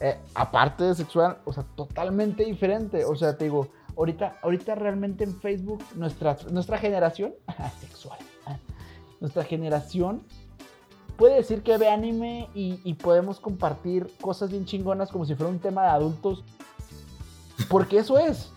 eh, 0.00 0.18
aparte 0.34 0.84
de 0.84 0.94
sexual, 0.94 1.38
o 1.46 1.52
sea, 1.52 1.64
totalmente 1.74 2.44
diferente. 2.44 3.04
O 3.04 3.16
sea, 3.16 3.36
te 3.38 3.44
digo, 3.44 3.68
ahorita, 3.96 4.36
ahorita 4.42 4.74
realmente 4.74 5.24
en 5.24 5.40
Facebook, 5.40 5.82
nuestra, 5.94 6.36
nuestra 6.50 6.76
generación, 6.78 7.32
sexual, 7.80 8.18
nuestra 9.20 9.44
generación 9.44 10.22
puede 11.16 11.36
decir 11.36 11.62
que 11.62 11.78
ve 11.78 11.88
anime 11.88 12.48
y, 12.54 12.80
y 12.84 12.94
podemos 12.94 13.40
compartir 13.40 14.10
cosas 14.20 14.50
bien 14.50 14.64
chingonas 14.64 15.10
como 15.10 15.24
si 15.24 15.34
fuera 15.34 15.52
un 15.52 15.58
tema 15.58 15.82
de 15.82 15.88
adultos. 15.88 16.44
Porque 17.68 17.98
eso 17.98 18.18
es. 18.18 18.50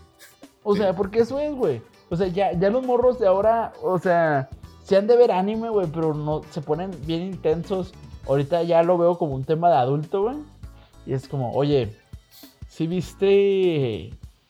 O 0.64 0.76
sea, 0.76 0.96
porque 0.96 1.20
eso 1.20 1.40
es, 1.40 1.54
güey. 1.54 1.82
O 2.10 2.16
sea, 2.16 2.28
ya, 2.28 2.54
ya 2.54 2.70
los 2.70 2.86
morros 2.86 3.20
de 3.20 3.28
ahora, 3.28 3.74
o 3.84 4.00
sea, 4.00 4.50
se 4.84 4.98
han 4.98 5.08
de 5.08 5.18
ver 5.18 5.32
anime, 5.32 5.70
güey, 5.70 5.88
pero 5.88 6.14
no 6.14 6.42
se 6.52 6.62
ponen 6.62 6.92
bien 7.06 7.22
intensos. 7.22 7.94
Ahorita 8.28 8.64
ya 8.64 8.84
lo 8.84 8.98
veo 8.98 9.18
como 9.18 9.36
un 9.36 9.44
tema 9.44 9.70
de 9.70 9.78
adulto, 9.78 10.24
güey. 10.24 10.38
Y 11.06 11.14
es 11.14 11.28
como, 11.28 11.54
oye, 11.54 11.96
si 12.68 12.88
viste 12.88 13.28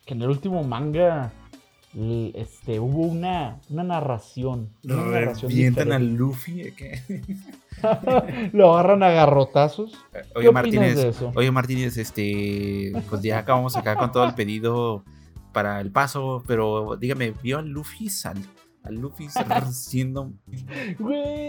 que 0.05 0.14
en 0.14 0.22
el 0.22 0.30
último 0.30 0.64
manga 0.64 1.32
este, 2.35 2.79
hubo 2.79 3.03
una, 3.03 3.59
una 3.69 3.83
narración? 3.83 4.69
Una 4.83 4.95
narración 4.97 5.49
Revientan 5.49 5.91
al 5.91 6.11
diferente. 6.11 6.19
Luffy. 6.19 6.61
¿eh? 6.61 7.23
Lo 8.53 8.73
agarran 8.73 9.01
a 9.01 9.09
garrotazos. 9.09 9.93
¿Qué 10.13 10.19
Oye, 10.35 10.51
Martínez. 10.51 10.95
de 10.95 11.09
eso? 11.09 11.31
Oye, 11.35 11.49
Martínez, 11.49 11.97
este. 11.97 12.91
Pues 13.09 13.21
ya 13.23 13.39
acabamos 13.39 13.75
acá 13.75 13.95
con 13.95 14.11
todo 14.11 14.25
el 14.25 14.35
pedido 14.35 15.03
para 15.53 15.81
el 15.81 15.91
paso. 15.91 16.43
Pero 16.45 16.97
dígame, 16.97 17.33
¿vio 17.41 17.57
al 17.57 17.69
Luffy? 17.69 18.09
Al, 18.25 18.37
al 18.83 18.95
Luffy 18.95 19.27
siendo 19.71 20.31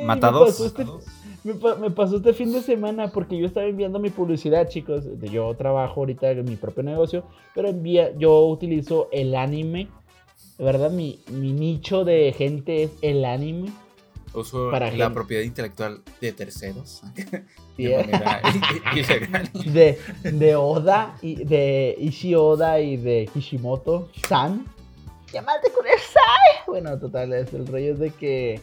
matados. 0.04 0.60
Me 0.60 0.70
pasó, 0.70 1.00
este, 1.44 1.80
me 1.80 1.90
pasó 1.90 2.16
este 2.16 2.32
fin 2.32 2.52
de 2.52 2.62
semana 2.62 3.12
porque 3.12 3.36
yo 3.36 3.46
estaba 3.46 3.66
enviando 3.66 3.98
mi 3.98 4.08
publicidad, 4.08 4.66
chicos. 4.68 5.04
Yo 5.30 5.54
trabajo 5.56 6.00
ahorita 6.00 6.30
en 6.30 6.44
mi 6.46 6.56
propio 6.56 6.84
negocio, 6.84 7.24
pero 7.54 7.68
envía, 7.68 8.16
yo 8.16 8.46
utilizo 8.46 9.08
el 9.12 9.34
anime. 9.34 9.88
De 10.58 10.64
verdad, 10.64 10.90
mi, 10.90 11.20
mi 11.30 11.52
nicho 11.52 12.04
de 12.04 12.32
gente 12.36 12.82
es 12.84 12.90
el 13.02 13.24
anime. 13.24 13.70
Uso 14.34 14.70
Para 14.70 14.86
la 14.86 14.92
gente. 15.04 15.10
propiedad 15.14 15.42
intelectual 15.42 16.00
de 16.20 16.32
terceros. 16.32 17.02
Sí, 17.78 17.84
De 17.84 17.94
¿eh? 17.94 17.98
manera 18.10 18.40
ilegal. 18.96 19.50
de, 19.72 19.98
de 20.32 20.56
Oda, 20.56 21.16
y 21.22 21.36
de 21.44 21.94
Ishi 22.00 22.34
Oda 22.34 22.80
y 22.80 22.96
de 22.96 23.30
Kishimoto, 23.32 24.08
San. 24.28 24.66
Llamate 25.32 25.70
con 25.70 25.86
el 25.86 25.92
Sai. 26.00 26.64
Bueno, 26.66 26.98
total, 26.98 27.32
es 27.34 27.52
el 27.54 27.68
rollo 27.68 27.92
es 27.92 28.00
de 28.00 28.10
que 28.10 28.54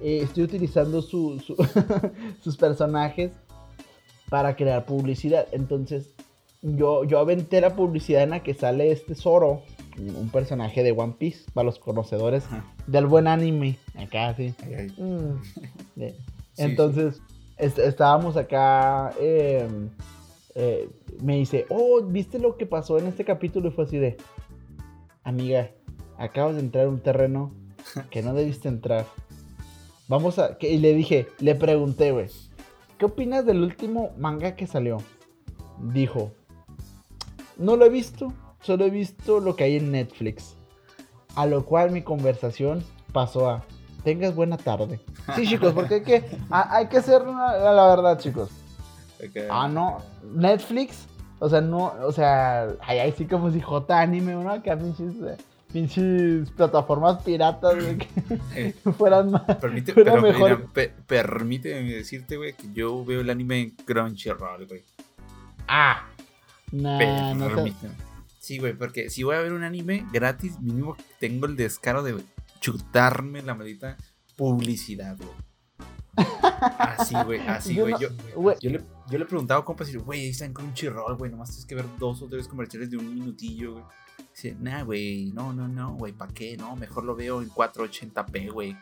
eh, 0.00 0.20
estoy 0.22 0.44
utilizando 0.44 1.02
su- 1.02 1.40
su- 1.40 1.56
sus 2.44 2.56
personajes 2.56 3.32
para 4.28 4.54
crear 4.54 4.84
publicidad. 4.84 5.48
Entonces, 5.50 6.10
yo, 6.62 7.02
yo 7.02 7.18
aventé 7.18 7.60
la 7.60 7.74
publicidad 7.74 8.22
en 8.22 8.30
la 8.30 8.42
que 8.44 8.54
sale 8.54 8.92
este 8.92 9.16
Zoro, 9.16 9.62
un 10.08 10.28
personaje 10.30 10.82
de 10.82 10.92
One 10.92 11.14
Piece, 11.18 11.44
para 11.52 11.64
los 11.66 11.78
conocedores 11.78 12.44
Ajá. 12.46 12.64
del 12.86 13.06
buen 13.06 13.26
anime. 13.26 13.78
Acá, 13.98 14.34
sí. 14.34 14.54
Ay, 14.64 14.74
ay. 14.74 14.94
Mm. 15.02 15.42
Sí, 15.96 16.14
Entonces, 16.56 17.20
est- 17.58 17.78
estábamos 17.78 18.36
acá. 18.36 19.12
eh, 19.20 19.68
eh, 20.54 20.88
me 21.22 21.36
dice, 21.36 21.66
oh, 21.68 22.02
¿viste 22.02 22.38
lo 22.38 22.56
que 22.56 22.66
pasó 22.66 22.98
en 22.98 23.06
este 23.06 23.24
capítulo? 23.24 23.68
Y 23.68 23.72
fue 23.72 23.84
así 23.84 23.98
de, 23.98 24.16
amiga, 25.22 25.70
acabas 26.18 26.54
de 26.56 26.60
entrar 26.60 26.86
a 26.86 26.88
un 26.88 27.00
terreno 27.00 27.52
que 28.10 28.22
no 28.22 28.34
debiste 28.34 28.68
entrar. 28.68 29.06
Vamos 30.08 30.38
a. 30.38 30.58
que- 30.58 30.70
y 30.72 30.78
le 30.78 30.94
dije, 30.94 31.28
le 31.38 31.54
pregunté, 31.54 32.10
güey, 32.12 32.26
¿qué 32.98 33.04
opinas 33.04 33.46
del 33.46 33.62
último 33.62 34.10
manga 34.18 34.56
que 34.56 34.66
salió? 34.66 34.98
Dijo, 35.92 36.32
no 37.56 37.76
lo 37.76 37.86
he 37.86 37.90
visto, 37.90 38.32
solo 38.62 38.84
he 38.86 38.90
visto 38.90 39.40
lo 39.40 39.56
que 39.56 39.64
hay 39.64 39.76
en 39.76 39.90
Netflix. 39.92 40.56
A 41.36 41.46
lo 41.46 41.64
cual 41.64 41.90
mi 41.92 42.02
conversación 42.02 42.82
pasó 43.12 43.48
a, 43.48 43.64
tengas 44.04 44.34
buena 44.34 44.56
tarde. 44.56 45.00
Sí, 45.36 45.46
chicos, 45.46 45.72
porque 45.72 45.94
hay 45.96 46.02
que, 46.02 46.24
a- 46.50 46.76
hay 46.76 46.86
que 46.88 47.00
ser 47.02 47.22
la, 47.26 47.72
la 47.72 47.86
verdad, 47.88 48.18
chicos. 48.18 48.50
Ah, 49.50 49.68
no, 49.68 49.98
Netflix, 50.34 51.06
o 51.38 51.48
sea, 51.48 51.60
no, 51.60 51.92
o 52.02 52.10
sea, 52.10 52.68
ay, 52.80 53.12
sí 53.16 53.26
como 53.26 53.50
si 53.52 53.60
J 53.60 54.00
anime, 54.00 54.32
¿no? 54.32 54.50
Acá 54.50 54.76
pinches, 54.78 55.14
eh, 55.22 55.36
pinches 55.72 56.50
plataformas 56.52 57.22
piratas, 57.22 57.74
güey, 57.74 57.98
Eh, 58.54 58.74
que 58.82 58.92
fueran 58.98 59.30
más. 59.30 59.42
Permite, 59.60 59.92
Fuera 59.92 60.12
pero 60.12 60.22
mejor. 60.22 60.58
mira, 60.58 60.70
pe- 60.72 60.92
permíteme 61.06 61.82
decirte, 61.92 62.36
güey, 62.38 62.54
que 62.54 62.72
yo 62.72 63.04
veo 63.04 63.20
el 63.20 63.30
anime 63.30 63.60
en 63.60 63.70
Crunchyroll, 63.70 64.66
güey. 64.66 64.82
Ah, 65.68 66.06
nah, 66.72 67.34
no 67.34 67.54
sé. 67.54 67.72
Sí, 68.40 68.58
güey, 68.58 68.72
porque 68.72 69.10
si 69.10 69.22
voy 69.22 69.36
a 69.36 69.40
ver 69.40 69.52
un 69.52 69.62
anime 69.62 70.04
gratis, 70.12 70.58
mínimo 70.60 70.96
tengo 71.20 71.44
el 71.46 71.56
descaro 71.56 72.02
de 72.02 72.16
chutarme 72.58 73.42
la 73.42 73.54
maldita 73.54 73.96
publicidad, 74.36 75.16
güey. 75.18 75.28
Así, 76.78 77.14
güey, 77.24 77.40
así, 77.46 77.74
Yo 77.74 77.82
güey. 77.82 77.92
no- 77.94 78.00
Yo, 78.00 78.08
güey. 78.34 78.56
yo, 78.60 78.70
le, 78.70 78.82
yo 79.10 79.18
le 79.18 79.24
preguntaba 79.26 79.60
a 79.60 79.64
compas 79.64 79.88
y 79.90 79.96
güey, 79.96 80.20
ahí 80.22 80.28
está 80.30 80.44
en 80.46 80.52
Crunchyroll, 80.54 81.16
güey, 81.16 81.30
nomás 81.30 81.50
tienes 81.50 81.66
que 81.66 81.74
ver 81.74 81.86
dos 81.98 82.22
o 82.22 82.26
tres 82.28 82.48
comerciales 82.48 82.90
de 82.90 82.96
un 82.96 83.14
minutillo, 83.14 83.72
güey. 83.74 83.84
Dice, 84.34 84.56
nah, 84.58 84.82
güey, 84.84 85.32
no, 85.32 85.52
no, 85.52 85.68
no, 85.68 85.94
güey, 85.94 86.12
¿para 86.12 86.32
qué? 86.32 86.56
No, 86.56 86.76
mejor 86.76 87.04
lo 87.04 87.14
veo 87.14 87.42
en 87.42 87.50
480p, 87.50 88.50
güey. 88.52 88.76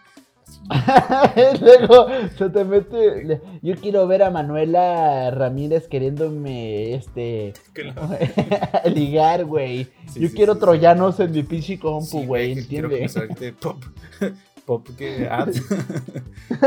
Luego 1.61 2.09
se 2.37 2.51
te 2.51 2.65
mete. 2.65 3.41
Yo 3.63 3.75
quiero 3.77 4.07
ver 4.07 4.23
a 4.23 4.31
Manuela 4.31 5.31
Ramírez 5.31 5.89
queriéndome 5.89 6.95
este 6.95 7.55
ligar, 8.95 9.45
güey. 9.45 9.85
Sí, 10.13 10.21
Yo 10.21 10.29
sí, 10.29 10.35
quiero 10.35 10.55
sí, 10.55 10.61
troyanos 10.61 11.19
en 11.21 11.33
mi 11.33 11.43
pinche 11.43 11.79
compu, 11.79 12.25
güey, 12.27 12.53
¿entiendes? 12.53 13.15
pop. 13.61 13.83
Pop 14.67 14.87
que 14.99 15.27
ads. 15.27 15.63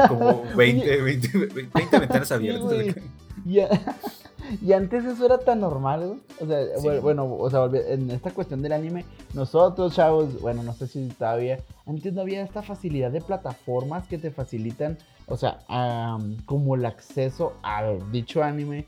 Como 0.08 0.44
20, 0.56 1.02
20, 1.04 1.38
20 1.74 2.00
ventanas 2.00 2.32
abiertas. 2.32 2.96
Y, 3.46 3.60
a- 3.60 3.70
y 4.62 4.74
antes 4.74 5.06
eso 5.06 5.26
era 5.26 5.38
tan 5.40 5.60
normal, 5.62 6.06
güey. 6.08 6.20
O 6.40 6.46
sea, 6.46 6.78
Sí. 6.80 7.00
bueno, 7.02 7.26
o 7.34 7.50
sea, 7.50 7.66
en 7.88 8.10
esta 8.12 8.32
cuestión 8.32 8.62
del 8.62 8.74
anime, 8.74 9.06
nosotros, 9.34 9.94
chavos, 9.96 10.40
bueno, 10.42 10.64
no 10.64 10.74
sé 10.74 10.88
si 10.88 11.08
todavía, 11.10 11.60
antes 11.86 12.14
no 12.14 12.22
había 12.22 12.42
esta 12.44 12.62
facilidad 12.62 13.12
de 13.12 13.22
plataformas 13.22 14.08
que 14.08 14.18
te 14.18 14.32
facilitan, 14.32 14.98
o 15.28 15.38
sea, 15.38 15.60
am, 15.68 16.38
como 16.46 16.76
el 16.76 16.86
acceso 16.86 17.54
al 17.64 18.12
dicho 18.12 18.44
anime. 18.44 18.86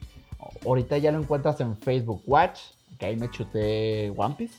Ahorita 0.65 0.97
ya 0.97 1.11
lo 1.11 1.19
encuentras 1.19 1.59
en 1.61 1.77
Facebook 1.77 2.21
Watch, 2.27 2.59
que 2.99 3.05
ahí 3.05 3.15
me 3.15 3.29
chuté 3.31 4.11
One 4.15 4.35
Piece. 4.37 4.55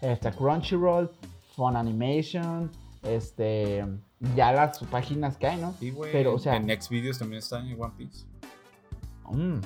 Está 0.00 0.32
Crunchyroll, 0.32 1.10
Fun 1.54 1.76
Animation, 1.76 2.70
este, 3.02 3.84
ya 4.34 4.52
las 4.52 4.78
páginas 4.90 5.36
que 5.36 5.46
hay, 5.46 5.60
¿no? 5.60 5.74
Sí, 5.78 5.90
güey. 5.90 6.10
Pero, 6.12 6.34
o 6.34 6.38
sea- 6.38 6.56
En 6.56 6.66
Next 6.66 6.88
Videos 6.90 7.18
también 7.18 7.38
está 7.40 7.60
en 7.60 7.80
One 7.80 7.92
Piece. 7.96 8.24
Mm. 9.30 9.60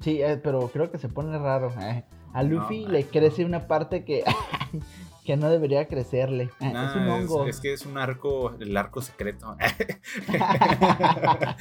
Sí, 0.00 0.20
eh, 0.22 0.38
pero 0.42 0.68
creo 0.68 0.90
que 0.90 0.98
se 0.98 1.08
pone 1.08 1.38
raro. 1.38 1.72
eh. 1.80 2.04
A 2.34 2.42
Luffy 2.42 2.86
le 2.86 3.04
no. 3.04 3.10
crece 3.10 3.44
una 3.44 3.66
parte 3.68 4.04
que, 4.04 4.24
que 5.24 5.36
no 5.36 5.48
debería 5.50 5.86
crecerle. 5.86 6.44
Eh, 6.44 6.48
es 6.66 6.72
Nah, 6.72 6.96
un 6.96 7.08
es, 7.08 7.30
hongo. 7.30 7.46
es 7.46 7.60
que 7.60 7.72
es 7.74 7.84
un 7.86 7.98
arco, 7.98 8.54
el 8.58 8.76
arco 8.76 9.00
secreto. 9.02 9.56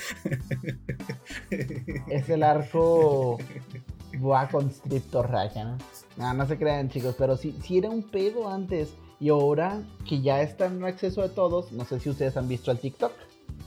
es 2.07 2.29
el 2.29 2.43
arco 2.43 3.37
Boa 4.17 4.47
Constrictor 4.49 5.29
Raya, 5.29 5.63
¿no? 5.65 5.77
No, 6.17 6.33
no 6.33 6.45
se 6.45 6.57
crean, 6.57 6.89
chicos, 6.89 7.15
pero 7.17 7.37
sí, 7.37 7.57
sí 7.63 7.77
era 7.77 7.89
un 7.89 8.03
pedo 8.03 8.49
antes. 8.49 8.93
Y 9.19 9.29
ahora 9.29 9.81
que 10.07 10.21
ya 10.21 10.41
está 10.41 10.65
en 10.65 10.83
acceso 10.83 11.21
de 11.21 11.29
todos, 11.29 11.71
no 11.71 11.85
sé 11.85 11.99
si 11.99 12.09
ustedes 12.09 12.35
han 12.37 12.47
visto 12.47 12.71
el 12.71 12.79
TikTok. 12.79 13.11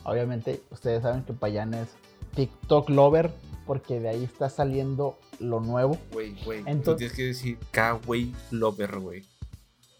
Obviamente, 0.04 0.62
ustedes 0.70 1.02
saben 1.02 1.22
que 1.22 1.32
Payan 1.32 1.74
es 1.74 1.88
TikTok 2.34 2.90
lover, 2.90 3.32
porque 3.66 4.00
de 4.00 4.08
ahí 4.08 4.24
está 4.24 4.48
saliendo 4.50 5.18
lo 5.40 5.60
nuevo. 5.60 5.98
Güey, 6.12 6.34
güey. 6.44 6.62
Tú 6.64 6.70
Entonces- 6.70 6.96
tienes 6.98 7.16
que 7.16 7.24
decir 7.26 7.58
Kawaii 7.70 8.34
Lover, 8.50 8.98
güey. 8.98 9.24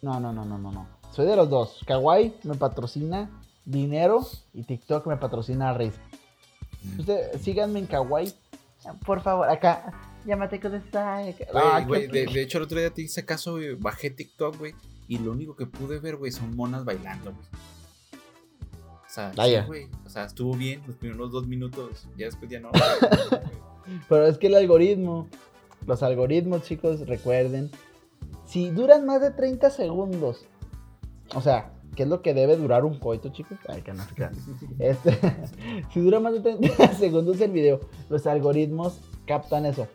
No, 0.02 0.20
no, 0.20 0.32
no, 0.32 0.44
no, 0.44 0.58
no, 0.58 0.70
no. 0.70 0.86
Soy 1.12 1.26
de 1.26 1.36
los 1.36 1.48
dos. 1.48 1.80
Kawaii 1.86 2.34
me 2.42 2.54
patrocina 2.56 3.30
dinero 3.64 4.26
y 4.52 4.64
TikTok 4.64 5.06
me 5.06 5.16
patrocina 5.16 5.72
risa. 5.72 6.00
Ustedes 6.98 7.40
síganme 7.40 7.78
en 7.78 7.86
Kawaii. 7.86 8.34
Por 9.06 9.22
favor, 9.22 9.48
acá. 9.48 9.92
Llámate 10.26 10.58
con 10.60 10.74
esta. 10.74 11.22
Güey, 11.22 11.84
güey, 11.86 12.06
de, 12.08 12.26
de 12.26 12.42
hecho, 12.42 12.58
el 12.58 12.64
otro 12.64 12.78
día 12.78 12.90
te 12.90 13.02
hice 13.02 13.24
caso. 13.24 13.56
Bajé 13.78 14.10
TikTok, 14.10 14.58
güey. 14.58 14.74
Y 15.08 15.18
lo 15.18 15.32
único 15.32 15.54
que 15.54 15.66
pude 15.66 15.98
ver, 15.98 16.16
güey, 16.16 16.32
son 16.32 16.56
monas 16.56 16.84
bailando, 16.84 17.32
güey. 17.32 17.46
O 19.14 19.16
sea, 19.16 19.30
sí, 19.30 19.36
Vaya. 19.36 19.64
güey. 19.64 19.86
O 20.04 20.10
sea, 20.10 20.24
estuvo 20.24 20.54
bien 20.54 20.82
los 20.88 20.96
primeros 20.96 21.30
dos 21.30 21.46
minutos. 21.46 22.08
Ya 22.16 22.26
después 22.26 22.50
ya 22.50 22.58
no. 22.58 22.70
Pero 24.08 24.26
es 24.26 24.38
que 24.38 24.48
el 24.48 24.56
algoritmo. 24.56 25.28
Los 25.86 26.02
algoritmos, 26.02 26.64
chicos, 26.64 27.06
recuerden. 27.06 27.70
Si 28.44 28.70
duran 28.70 29.06
más 29.06 29.20
de 29.20 29.30
30 29.30 29.70
segundos. 29.70 30.46
O 31.32 31.40
sea, 31.40 31.70
¿qué 31.94 32.02
es 32.02 32.08
lo 32.08 32.22
que 32.22 32.34
debe 32.34 32.56
durar 32.56 32.84
un 32.84 32.98
coito, 32.98 33.28
chicos? 33.28 33.56
Ay, 33.68 33.82
que 33.82 33.92
no. 33.92 34.04
Este, 34.80 35.16
si 35.92 36.00
dura 36.00 36.18
más 36.18 36.32
de 36.32 36.40
30 36.40 36.94
segundos 36.94 37.40
el 37.40 37.52
video, 37.52 37.78
los 38.08 38.26
algoritmos 38.26 38.98
captan 39.28 39.64
eso 39.64 39.86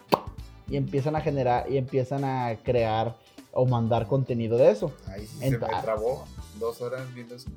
y 0.70 0.78
empiezan 0.78 1.17
a 1.17 1.22
generar 1.22 1.70
y 1.70 1.76
empiezan 1.76 2.24
a 2.24 2.55
crear 2.63 3.17
o 3.51 3.65
mandar 3.65 4.07
contenido 4.07 4.57
de 4.57 4.72
eso. 4.72 4.93
Ahí 5.07 5.26
sí 5.26 5.39
se 5.39 5.51
me 5.51 5.57
trabó 5.57 6.26
dos 6.57 6.80
horas 6.80 7.13
viendo 7.13 7.36
eso. 7.36 7.49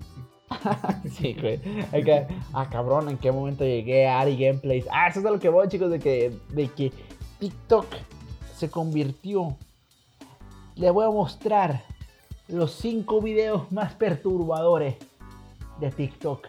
sí, 1.12 1.34
güey. 1.40 1.60
Hay 1.92 2.02
que- 2.04 2.26
ah, 2.52 2.68
cabrón, 2.70 3.08
¿en 3.08 3.18
qué 3.18 3.30
momento 3.32 3.64
llegué 3.64 4.06
a 4.08 4.20
Ari 4.20 4.36
Gameplays? 4.36 4.86
Ah, 4.90 5.08
eso 5.08 5.20
es 5.20 5.26
a 5.26 5.30
lo 5.30 5.38
que 5.40 5.48
voy, 5.48 5.68
chicos, 5.68 5.90
de 5.90 5.98
que, 5.98 6.32
de 6.50 6.68
que 6.68 6.92
TikTok 7.38 7.86
se 8.56 8.70
convirtió. 8.70 9.56
Le 10.76 10.90
voy 10.90 11.04
a 11.04 11.10
mostrar 11.10 11.82
los 12.48 12.72
cinco 12.72 13.20
videos 13.20 13.70
más 13.72 13.92
perturbadores 13.94 14.96
de 15.80 15.90
TikTok. 15.90 16.46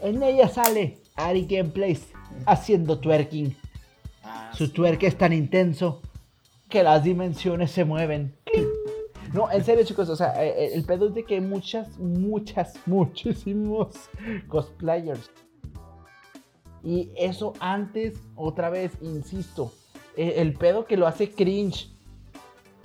En 0.00 0.22
ella 0.22 0.48
sale 0.48 0.98
Ari 1.14 1.46
Gameplays 1.46 2.08
haciendo 2.46 2.98
twerking. 2.98 3.56
Ah, 4.22 4.50
Su 4.54 4.70
twerk 4.70 5.02
es 5.04 5.16
tan 5.16 5.32
intenso 5.32 6.02
que 6.68 6.82
las 6.82 7.02
dimensiones 7.04 7.70
se 7.70 7.84
mueven. 7.84 8.34
No, 9.36 9.50
en 9.52 9.62
serio, 9.62 9.84
chicos, 9.84 10.08
o 10.08 10.16
sea, 10.16 10.42
eh, 10.42 10.48
eh, 10.56 10.70
el 10.72 10.84
pedo 10.84 11.08
es 11.08 11.14
de 11.14 11.22
que 11.22 11.34
hay 11.34 11.42
muchas, 11.42 11.98
muchas, 11.98 12.74
muchísimos 12.86 14.08
cosplayers. 14.48 15.30
Y 16.82 17.10
eso 17.16 17.52
antes, 17.60 18.18
otra 18.34 18.70
vez, 18.70 18.96
insisto, 19.02 19.72
eh, 20.16 20.36
el 20.38 20.54
pedo 20.54 20.86
que 20.86 20.96
lo 20.96 21.06
hace 21.06 21.30
cringe 21.30 21.90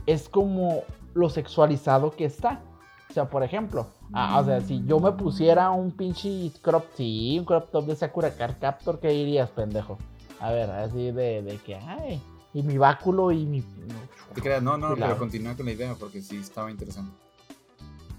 es 0.06 0.28
como 0.28 0.82
lo 1.14 1.30
sexualizado 1.30 2.12
que 2.12 2.26
está. 2.26 2.62
O 3.10 3.14
sea, 3.14 3.30
por 3.30 3.44
ejemplo, 3.44 3.88
ah, 4.12 4.38
o 4.42 4.46
sea, 4.46 4.60
si 4.60 4.84
yo 4.86 5.00
me 5.00 5.14
pusiera 5.14 5.72
un 5.72 5.92
pinche 5.92 6.52
crop, 6.62 6.84
sí, 6.96 7.38
un 7.40 7.46
crop 7.46 7.72
top 7.72 7.86
de 7.86 7.96
Sakura 7.96 8.36
Card 8.36 8.56
Captor, 8.60 9.00
¿qué 9.00 9.10
dirías, 9.10 9.50
pendejo? 9.52 9.98
A 10.42 10.52
ver, 10.52 10.70
así 10.70 11.12
de, 11.12 11.44
de 11.44 11.58
que, 11.60 11.76
ay, 11.76 12.22
y 12.54 12.64
mi 12.64 12.78
báculo 12.78 13.32
y 13.32 13.46
mi... 13.46 13.60
No 13.60 14.36
te 14.36 14.42
creas, 14.42 14.64
no, 14.64 14.78
no, 14.78 14.96
pero 14.96 15.18
continúa 15.18 15.56
con 15.56 15.66
la 15.66 15.72
idea 15.72 15.96
porque 15.96 16.22
sí 16.22 16.38
estaba 16.38 16.72
interesante. 16.72 17.12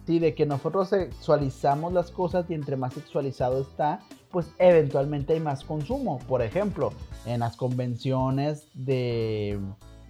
Sí, 0.07 0.19
de 0.19 0.35
que 0.35 0.47
nosotros 0.47 0.89
sexualizamos 0.89 1.93
las 1.93 2.11
cosas 2.11 2.47
y 2.51 2.55
entre 2.55 2.77
más 2.77 2.95
sexualizado 2.95 3.61
está, 3.61 4.01
pues 4.31 4.49
eventualmente 4.59 5.35
hay 5.35 5.41
más 5.41 5.63
consumo. 5.63 6.19
Por 6.27 6.43
ejemplo, 6.43 6.93
en 7.25 7.41
las 7.41 7.57
convenciones 7.57 8.67
de, 8.75 9.61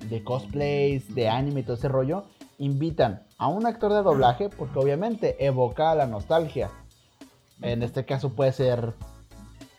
de 0.09 0.25
cosplays, 0.25 1.15
de 1.15 1.29
anime 1.29 1.61
y 1.61 1.63
todo 1.65 1.77
ese 1.77 1.89
rollo, 1.89 2.25
invitan 2.59 3.25
a 3.37 3.49
un 3.49 3.67
actor 3.67 3.93
de 3.93 4.03
doblaje 4.03 4.49
porque 4.49 4.79
obviamente 4.79 5.45
evoca 5.45 5.95
la 5.95 6.07
nostalgia. 6.07 6.71
En 7.61 7.83
este 7.83 8.05
caso 8.05 8.31
puede 8.31 8.53
ser 8.53 8.95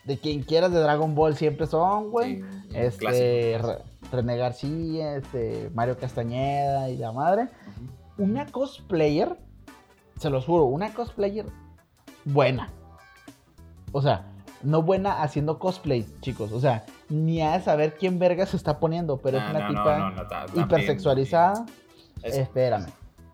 de 0.06 0.18
quien 0.18 0.43
quieras 0.43 0.72
de 0.72 0.80
Dragon 0.80 1.16
Ball, 1.16 1.36
siempre 1.36 1.66
son, 1.68 2.12
güey. 2.12 2.41
Sí, 2.41 2.70
Este. 2.74 3.58
Re- 3.62 3.78
René 4.12 4.38
García, 4.38 5.16
este, 5.16 5.70
Mario 5.74 5.97
Castañeda 5.97 6.89
y 6.89 6.97
la 6.97 7.12
madre. 7.12 7.47
Una 8.18 8.45
cosplayer, 8.45 9.38
se 10.20 10.30
los 10.30 10.45
juro, 10.45 10.66
una 10.66 10.93
cosplayer 10.93 11.45
buena. 12.26 12.70
O 13.91 14.01
sea, 14.01 14.26
no 14.62 14.82
buena 14.82 15.22
haciendo 15.24 15.58
cosplay, 15.58 16.06
chicos. 16.22 16.51
O 16.51 16.60
sea, 16.60 16.86
ni 17.10 17.41
a 17.41 17.60
saber 17.62 17.95
quién 17.95 18.20
verga 18.20 18.45
se 18.45 18.58
está 18.58 18.80
poniendo, 18.80 19.18
pero 19.18 19.38
es 19.38 19.43
Ah, 19.45 19.49
una 19.51 19.60
no, 19.60 19.68
tipa 19.70 20.10
no, 20.12 20.28
ta- 20.28 20.45
hipersexualizada. 20.56 21.66
Es- 22.22 22.38
Espérame, 22.38 22.88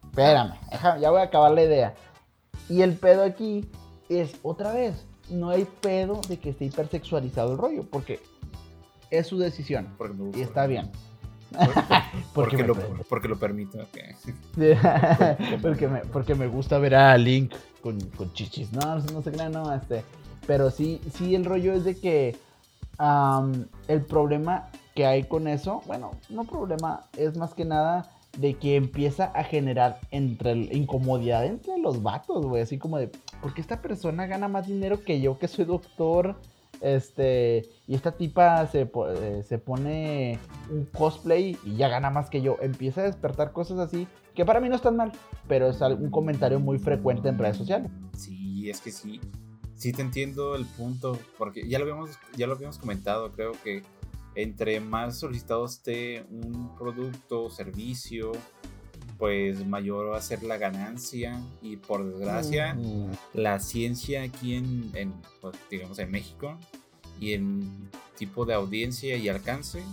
espérame. 0.05 0.53
Deja- 0.72 0.97
ya 0.97 1.09
voy 1.11 1.20
a 1.22 1.24
acabar 1.26 1.51
la 1.51 1.63
idea. 1.63 1.93
Y 2.70 2.82
el 2.84 2.93
pedo 2.95 3.24
aquí 3.24 3.70
es 4.09 4.36
otra 4.43 4.72
vez. 4.72 5.05
No 5.30 5.49
hay 5.49 5.65
pedo 5.82 6.21
de 6.27 6.38
que 6.39 6.49
esté 6.51 6.65
hipersexualizado 6.65 7.51
el 7.53 7.57
rollo, 7.57 7.84
porque 7.89 8.19
es 9.11 9.27
su 9.27 9.38
decisión. 9.38 9.88
porque 9.97 10.13
me 10.15 10.23
gusta. 10.25 10.39
Y 10.39 10.41
está 10.41 10.67
bien. 10.67 10.89
Porque, 12.36 12.57
me- 12.57 12.63
lo, 12.67 12.75
porque 13.09 13.27
lo 13.27 13.39
permito. 13.39 13.80
porque, 15.61 15.88
me, 15.88 15.99
porque 16.01 16.36
me 16.36 16.45
gusta 16.47 16.77
ver 16.77 16.93
a 16.93 17.17
Link 17.17 17.53
con, 17.82 17.99
con 18.11 18.32
chichis. 18.34 18.71
No, 18.71 18.82
no, 18.99 19.03
no 19.13 19.21
se 19.23 19.32
crean, 19.32 19.51
no, 19.53 19.73
este. 19.73 20.03
Pero 20.45 20.69
sí, 20.69 21.01
sí, 21.15 21.34
el 21.34 21.45
rollo 21.45 21.73
es 21.73 21.84
de 21.86 21.95
que 21.99 22.36
el 23.88 24.01
problema 24.05 24.69
que 24.95 25.05
hay 25.05 25.23
con 25.23 25.47
eso, 25.47 25.82
bueno, 25.88 26.11
no 26.30 26.43
problema, 26.43 27.05
es 27.17 27.36
más 27.38 27.53
que 27.53 27.65
nada 27.65 28.09
de 28.39 28.53
que 28.55 28.75
empieza 28.75 29.25
a 29.25 29.43
generar 29.43 29.99
entre 30.11 30.51
el- 30.51 30.75
incomodidad 30.75 31.45
entre 31.45 31.77
los 31.77 32.01
vatos, 32.03 32.45
güey. 32.45 32.61
Así 32.63 32.77
como 32.77 32.97
de, 32.97 33.09
porque 33.41 33.61
esta 33.61 33.81
persona 33.81 34.27
gana 34.27 34.47
más 34.47 34.67
dinero 34.67 35.03
que 35.03 35.19
yo, 35.21 35.37
que 35.37 35.47
soy 35.47 35.65
doctor. 35.65 36.35
Este, 36.81 37.69
y 37.87 37.95
esta 37.95 38.13
tipa 38.13 38.65
se, 38.67 38.83
eh, 38.83 39.43
se 39.45 39.57
pone 39.57 40.39
un 40.69 40.85
cosplay 40.85 41.57
y 41.65 41.75
ya 41.75 41.89
gana 41.89 42.09
más 42.09 42.29
que 42.29 42.41
yo. 42.41 42.55
Empieza 42.61 43.01
a 43.01 43.03
despertar 43.05 43.51
cosas 43.51 43.79
así 43.79 44.07
que 44.33 44.45
para 44.45 44.61
mí 44.61 44.69
no 44.69 44.75
están 44.77 44.95
mal, 44.95 45.11
pero 45.49 45.67
es 45.69 45.81
un 45.81 46.09
comentario 46.09 46.59
muy 46.61 46.77
frecuente 46.79 47.27
en 47.27 47.37
redes 47.37 47.57
sociales. 47.57 47.91
Sí, 48.15 48.69
es 48.69 48.79
que 48.79 48.91
sí. 48.91 49.19
Sí 49.75 49.91
te 49.91 50.01
entiendo 50.01 50.55
el 50.55 50.65
punto, 50.65 51.17
porque 51.37 51.67
ya 51.67 51.79
lo 51.79 51.83
habíamos, 51.83 52.11
ya 52.37 52.47
lo 52.47 52.53
habíamos 52.53 52.77
comentado, 52.77 53.31
creo 53.33 53.51
que 53.63 53.81
entre 54.36 54.80
más 54.80 55.19
solicitado 55.19 55.65
esté 55.65 56.23
un 56.30 56.75
producto 56.77 57.43
o 57.43 57.49
servicio, 57.49 58.32
pues 59.17 59.65
mayor 59.65 60.11
va 60.11 60.17
a 60.17 60.21
ser 60.21 60.43
la 60.43 60.57
ganancia 60.57 61.41
y 61.61 61.75
por 61.75 62.05
desgracia 62.05 62.73
Mm, 62.73 63.11
la 63.34 63.59
ciencia 63.59 64.23
aquí 64.23 64.55
en, 64.55 64.91
en, 64.93 65.13
pues, 65.41 65.55
digamos 65.69 65.99
en 65.99 66.11
México 66.11 66.57
y 67.19 67.34
en 67.34 67.89
tipo 68.17 68.45
de 68.45 68.53
audiencia 68.53 69.17
y 69.17 69.27
alcance 69.27 69.84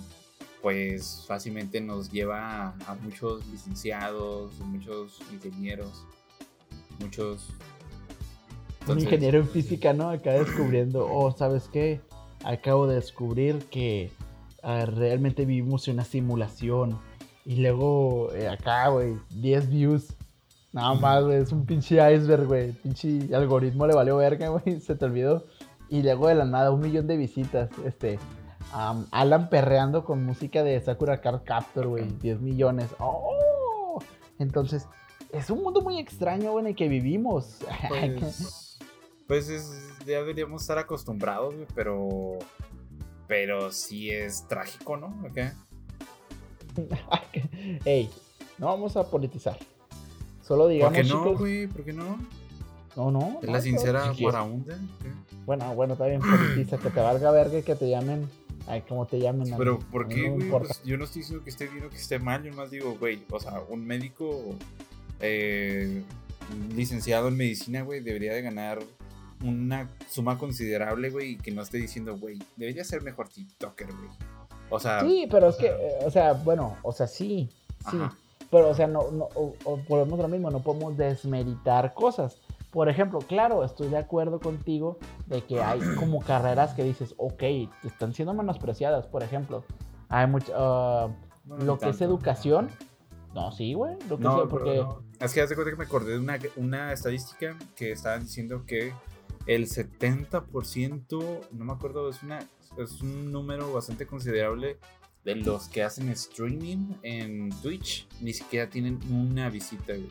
pues 0.62 1.24
fácilmente 1.26 1.80
nos 1.80 2.11
lleva 2.11 2.68
a, 2.68 2.74
a 2.87 2.95
muchos 3.03 3.47
licenciados 3.49 4.59
muchos 4.61 5.20
ingenieros 5.32 6.05
muchos 7.01 7.49
un 8.89 9.01
ingeniero 9.01 9.39
en 9.39 9.49
física, 9.49 9.93
¿no? 9.93 10.11
Acá 10.11 10.32
descubriendo, 10.32 11.07
oh, 11.11 11.37
¿sabes 11.37 11.68
qué? 11.72 12.01
Acabo 12.45 12.87
de 12.87 12.97
descubrir 12.97 13.59
que 13.70 14.11
ah, 14.62 14.84
realmente 14.86 15.44
vivimos 15.44 15.86
en 15.88 15.94
una 15.94 16.04
simulación. 16.04 16.98
Y 17.44 17.57
luego, 17.57 18.32
eh, 18.32 18.48
acá, 18.48 18.88
güey, 18.88 19.16
10 19.30 19.70
views. 19.70 20.16
Nada 20.72 20.94
más, 20.94 21.24
güey, 21.24 21.38
es 21.38 21.52
un 21.52 21.64
pinche 21.64 21.94
iceberg, 22.14 22.46
güey. 22.46 22.72
Pinche 22.72 23.34
algoritmo 23.34 23.86
le 23.86 23.94
valió 23.94 24.16
verga, 24.16 24.48
güey, 24.64 24.80
se 24.80 24.94
te 24.94 25.04
olvidó. 25.04 25.44
Y 25.88 26.02
luego 26.02 26.28
de 26.28 26.34
la 26.34 26.44
nada, 26.44 26.72
un 26.72 26.80
millón 26.80 27.07
de 27.07 27.16
visitas. 27.16 27.70
Este, 27.84 28.18
am, 28.72 29.07
Alan 29.12 29.48
perreando 29.48 30.04
con 30.04 30.24
música 30.24 30.62
de 30.64 30.80
Sakura 30.80 31.20
Card 31.20 31.42
Captor, 31.44 31.86
güey, 31.86 32.07
10 32.20 32.40
millones. 32.40 32.88
¡Oh! 32.98 34.00
Entonces, 34.38 34.86
es 35.32 35.50
un 35.50 35.62
mundo 35.62 35.80
muy 35.82 35.98
extraño, 35.98 36.52
güey, 36.52 36.64
en 36.64 36.68
el 36.70 36.76
que 36.76 36.88
vivimos. 36.88 37.59
pues, 37.88 38.78
pues 39.26 39.48
es- 39.48 39.82
ya 40.07 40.18
deberíamos 40.18 40.62
estar 40.62 40.78
acostumbrados 40.78 41.54
güey, 41.54 41.66
pero 41.74 42.38
pero 43.29 43.72
sí 43.72 44.11
es 44.11 44.47
trágico 44.49 44.97
no 44.97 45.14
Acá. 45.27 45.55
Ey, 47.85 48.11
no 48.59 48.66
vamos 48.66 48.97
a 48.97 49.09
politizar. 49.09 49.59
Solo 50.43 50.64
¿por 50.64 50.72
digamos, 50.72 50.95
qué 50.95 51.03
no 51.05 51.09
chicos. 51.24 51.39
güey 51.39 51.66
por 51.66 51.85
qué 51.85 51.93
no 51.93 52.18
No, 52.97 53.11
no. 53.11 53.39
es 53.43 53.49
la 53.51 53.61
sincera. 53.61 54.12
Guaraunda 54.18 54.77
¿qué? 55.03 55.09
Bueno, 55.45 55.74
bueno, 55.74 55.95
está 55.95 56.07
bien, 56.07 56.20
politiza, 56.20 56.79
que 56.79 56.91
te 56.91 57.01
valga 57.01 57.31
verga 57.31 57.59
y 57.59 57.62
que 57.62 57.74
te 57.77 57.89
llamen. 57.89 58.29
Ay, 58.68 58.83
como 58.83 59.07
te 59.07 59.20
llamen. 59.20 59.53
a 59.55 59.57
Pero, 59.57 59.79
mí, 59.79 59.85
¿por 59.93 60.05
a 60.05 60.09
mí 60.09 60.14
qué, 60.14 60.29
güey? 60.29 60.43
importa. 60.43 60.68
Pues, 60.68 60.83
yo 60.85 60.97
no 60.99 61.05
estoy 61.05 61.22
diciendo 61.22 61.45
que 61.45 61.51
esté 61.51 61.66
bien 61.68 61.85
o 61.85 61.91
que 61.91 61.97
esté 61.97 62.18
mal, 62.18 62.43
yo 62.43 62.53
más 62.53 62.70
digo, 62.70 62.97
güey, 62.99 63.22
o 63.31 63.39
sea, 63.39 63.61
un 63.68 63.87
médico 63.87 64.57
eh, 65.20 66.03
licenciado 66.74 67.29
en 67.29 67.37
medicina, 67.37 67.83
güey, 67.83 68.01
debería 68.03 68.35
de 68.35 68.43
ganar 68.43 68.81
una 69.43 69.91
suma 70.09 70.39
considerable, 70.39 71.11
güey, 71.11 71.32
y 71.32 71.37
que 71.37 71.51
no 71.51 71.62
esté 71.62 71.78
diciendo, 71.78 72.16
güey, 72.16 72.39
debería 72.57 72.84
ser 72.84 73.03
mejor 73.03 73.28
TikToker, 73.28 73.89
güey. 73.89 74.11
O 74.70 74.80
sea, 74.80 75.01
Sí, 75.01 75.28
pero 75.30 75.49
es 75.49 75.57
que, 75.57 75.66
eh, 75.66 75.99
o 76.05 76.11
sea, 76.11 76.32
bueno, 76.32 76.76
o 76.82 76.93
sea, 76.93 77.07
sí, 77.07 77.51
sí. 77.91 77.97
Ajá. 77.97 78.16
Pero, 78.51 78.68
o 78.68 78.74
sea, 78.74 78.87
no, 78.87 79.11
no, 79.11 79.24
o, 79.34 79.55
o 79.64 79.76
volvemos 79.89 80.18
a 80.20 80.22
lo 80.22 80.28
mismo, 80.28 80.51
no 80.51 80.61
podemos 80.61 80.97
desmeritar 80.97 81.95
cosas. 81.95 82.41
Por 82.70 82.89
ejemplo, 82.89 83.20
claro, 83.20 83.64
estoy 83.64 83.89
de 83.89 83.99
acuerdo 83.99 84.39
contigo 84.41 84.99
de 85.26 85.43
que 85.43 85.62
hay 85.62 85.80
como 85.99 86.20
carreras 86.20 86.74
que 86.74 86.84
dices, 86.84 87.14
ok, 87.16 87.43
están 87.84 88.12
siendo 88.12 88.34
menospreciadas. 88.34 89.07
Por 89.07 89.22
ejemplo, 89.22 89.64
hay 90.09 90.26
mucho, 90.26 90.53
ah, 90.55 91.09
bueno, 91.45 91.64
lo 91.64 91.78
que 91.78 91.89
es 91.89 92.01
educación. 92.01 92.68
No, 93.34 93.53
sí, 93.53 93.74
güey. 93.74 93.97
Lo 94.09 94.16
que 94.16 94.24
No, 94.24 94.45
es, 94.45 94.49
porque. 94.49 94.84
Es 95.20 95.32
que 95.32 95.43
hace 95.43 95.55
cuenta 95.55 95.70
que 95.70 95.76
me 95.76 95.84
acordé 95.84 96.12
de 96.12 96.18
una, 96.18 96.39
una 96.57 96.93
estadística 96.93 97.57
que 97.74 97.93
estaban 97.93 98.22
diciendo 98.22 98.64
que 98.66 98.93
el 99.47 99.66
70%, 99.68 101.40
no 101.53 101.64
me 101.64 101.72
acuerdo, 101.72 102.09
es, 102.11 102.22
una, 102.22 102.38
es 102.78 103.01
un 103.03 103.30
número 103.32 103.72
bastante 103.72 104.07
considerable 104.07 104.78
de 105.24 105.36
los 105.36 105.68
que 105.68 105.82
hacen 105.82 106.09
streaming 106.11 106.94
en 107.03 107.51
Twitch, 107.62 108.07
ni 108.20 108.32
siquiera 108.32 108.68
tienen 108.70 108.99
una 109.11 109.49
visita, 109.51 109.94
güey. 109.94 110.09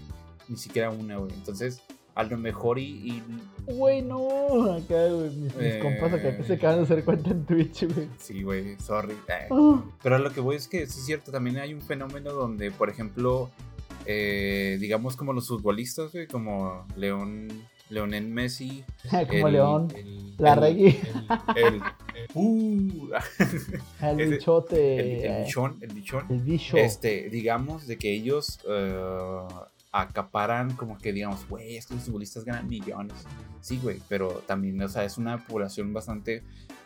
Ni 0.48 0.58
siquiera 0.58 0.90
una, 0.92 1.18
güey. 1.18 1.34
Entonces, 1.34 1.82
a 2.14 2.24
lo 2.24 2.38
mejor 2.38 2.78
y... 2.80 2.84
y 2.84 3.24
Güey, 3.66 4.02
no. 4.02 4.74
Acá, 4.74 5.08
güey. 5.08 5.30
Mis, 5.36 5.56
mis 5.56 5.56
Eh. 5.58 5.80
compas 5.82 6.14
acá 6.14 6.36
que 6.38 6.44
se 6.44 6.54
acaban 6.54 6.78
de 6.78 6.84
hacer 6.84 7.04
cuenta 7.04 7.32
en 7.32 7.46
Twitch, 7.46 7.92
güey. 7.94 8.10
sí, 8.20 8.44
güey, 8.44 8.78
sorry. 8.80 9.14
Eh, 9.28 9.48
Ah. 9.52 9.84
Pero 10.04 10.16
a 10.16 10.20
lo 10.20 10.32
que 10.32 10.40
voy 10.42 10.58
es 10.58 10.68
que 10.68 10.86
sí 10.88 11.00
es 11.00 11.06
cierto, 11.06 11.32
también 11.32 11.58
hay 11.58 11.74
un 11.74 11.82
fenómeno 11.82 12.32
donde, 12.34 12.72
por 12.72 12.90
ejemplo, 12.90 13.50
eh, 14.06 14.78
digamos 14.80 15.16
como 15.16 15.34
los 15.34 15.48
futbolistas, 15.48 16.12
güey, 16.12 16.28
como 16.28 16.86
León, 16.96 17.48
Leonel 17.90 18.28
Messi. 18.28 18.84
Como 19.30 19.48
el- 19.48 19.54
León. 19.54 19.88
el- 19.96 20.36
La 20.38 20.54
el- 20.54 20.60
reggae. 20.60 21.00
El, 21.56 21.82
uh, 22.34 23.10
ese- 23.40 24.26
bichote. 24.26 25.28
el, 25.40 25.44
bichón, 25.46 25.78
el 25.82 25.94
bichón. 25.94 26.26
El 26.30 26.40
bicho. 26.42 26.78
Este, 26.78 27.30
digamos, 27.30 27.88
de 27.88 27.98
que 27.98 28.12
ellos 28.12 28.60
eh, 28.68 29.42
acaparan 29.92 30.76
como 30.76 30.98
que, 30.98 31.14
digamos, 31.14 31.48
güey, 31.48 31.78
estos 31.78 32.02
futbolistas 32.04 32.44
ganan 32.44 32.68
millones. 32.68 33.16
Sí, 33.62 33.80
güey, 33.82 34.02
pero 34.10 34.44
también, 34.46 34.82
o 34.82 34.90
sea, 34.90 35.06
es 35.06 35.18
una 35.18 35.46
población 35.46 35.94
bastante 35.94 36.44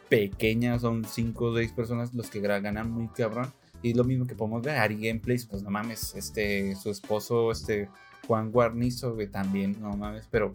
pequeña, 0.09 0.77
son 0.79 1.05
5 1.05 1.45
o 1.45 1.55
6 1.57 1.71
personas 1.73 2.13
los 2.13 2.29
que 2.29 2.39
ganan 2.39 2.91
muy 2.91 3.07
cabrón. 3.09 3.51
Y 3.81 3.91
es 3.91 3.97
lo 3.97 4.03
mismo 4.03 4.27
que 4.27 4.35
podemos 4.35 4.61
ver, 4.61 4.77
Ari 4.77 4.95
Gameplays, 5.07 5.45
pues 5.45 5.63
no 5.63 5.69
mames, 5.69 6.13
este, 6.15 6.75
su 6.75 6.89
esposo, 6.91 7.51
este, 7.51 7.87
Juan 8.27 8.51
Guarnizo, 8.51 9.13
güey, 9.15 9.27
también, 9.27 9.77
no 9.79 9.95
mames, 9.95 10.27
pero 10.29 10.53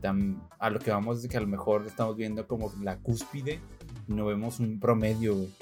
tam- 0.00 0.40
a 0.58 0.70
lo 0.70 0.78
que 0.78 0.90
vamos 0.90 1.22
es 1.22 1.28
que 1.30 1.36
a 1.36 1.40
lo 1.40 1.46
mejor 1.46 1.86
estamos 1.86 2.16
viendo 2.16 2.46
como 2.46 2.72
la 2.82 2.96
cúspide, 2.98 3.60
y 4.08 4.12
no 4.12 4.26
vemos 4.26 4.60
un 4.60 4.78
promedio, 4.80 5.34
güey. 5.36 5.52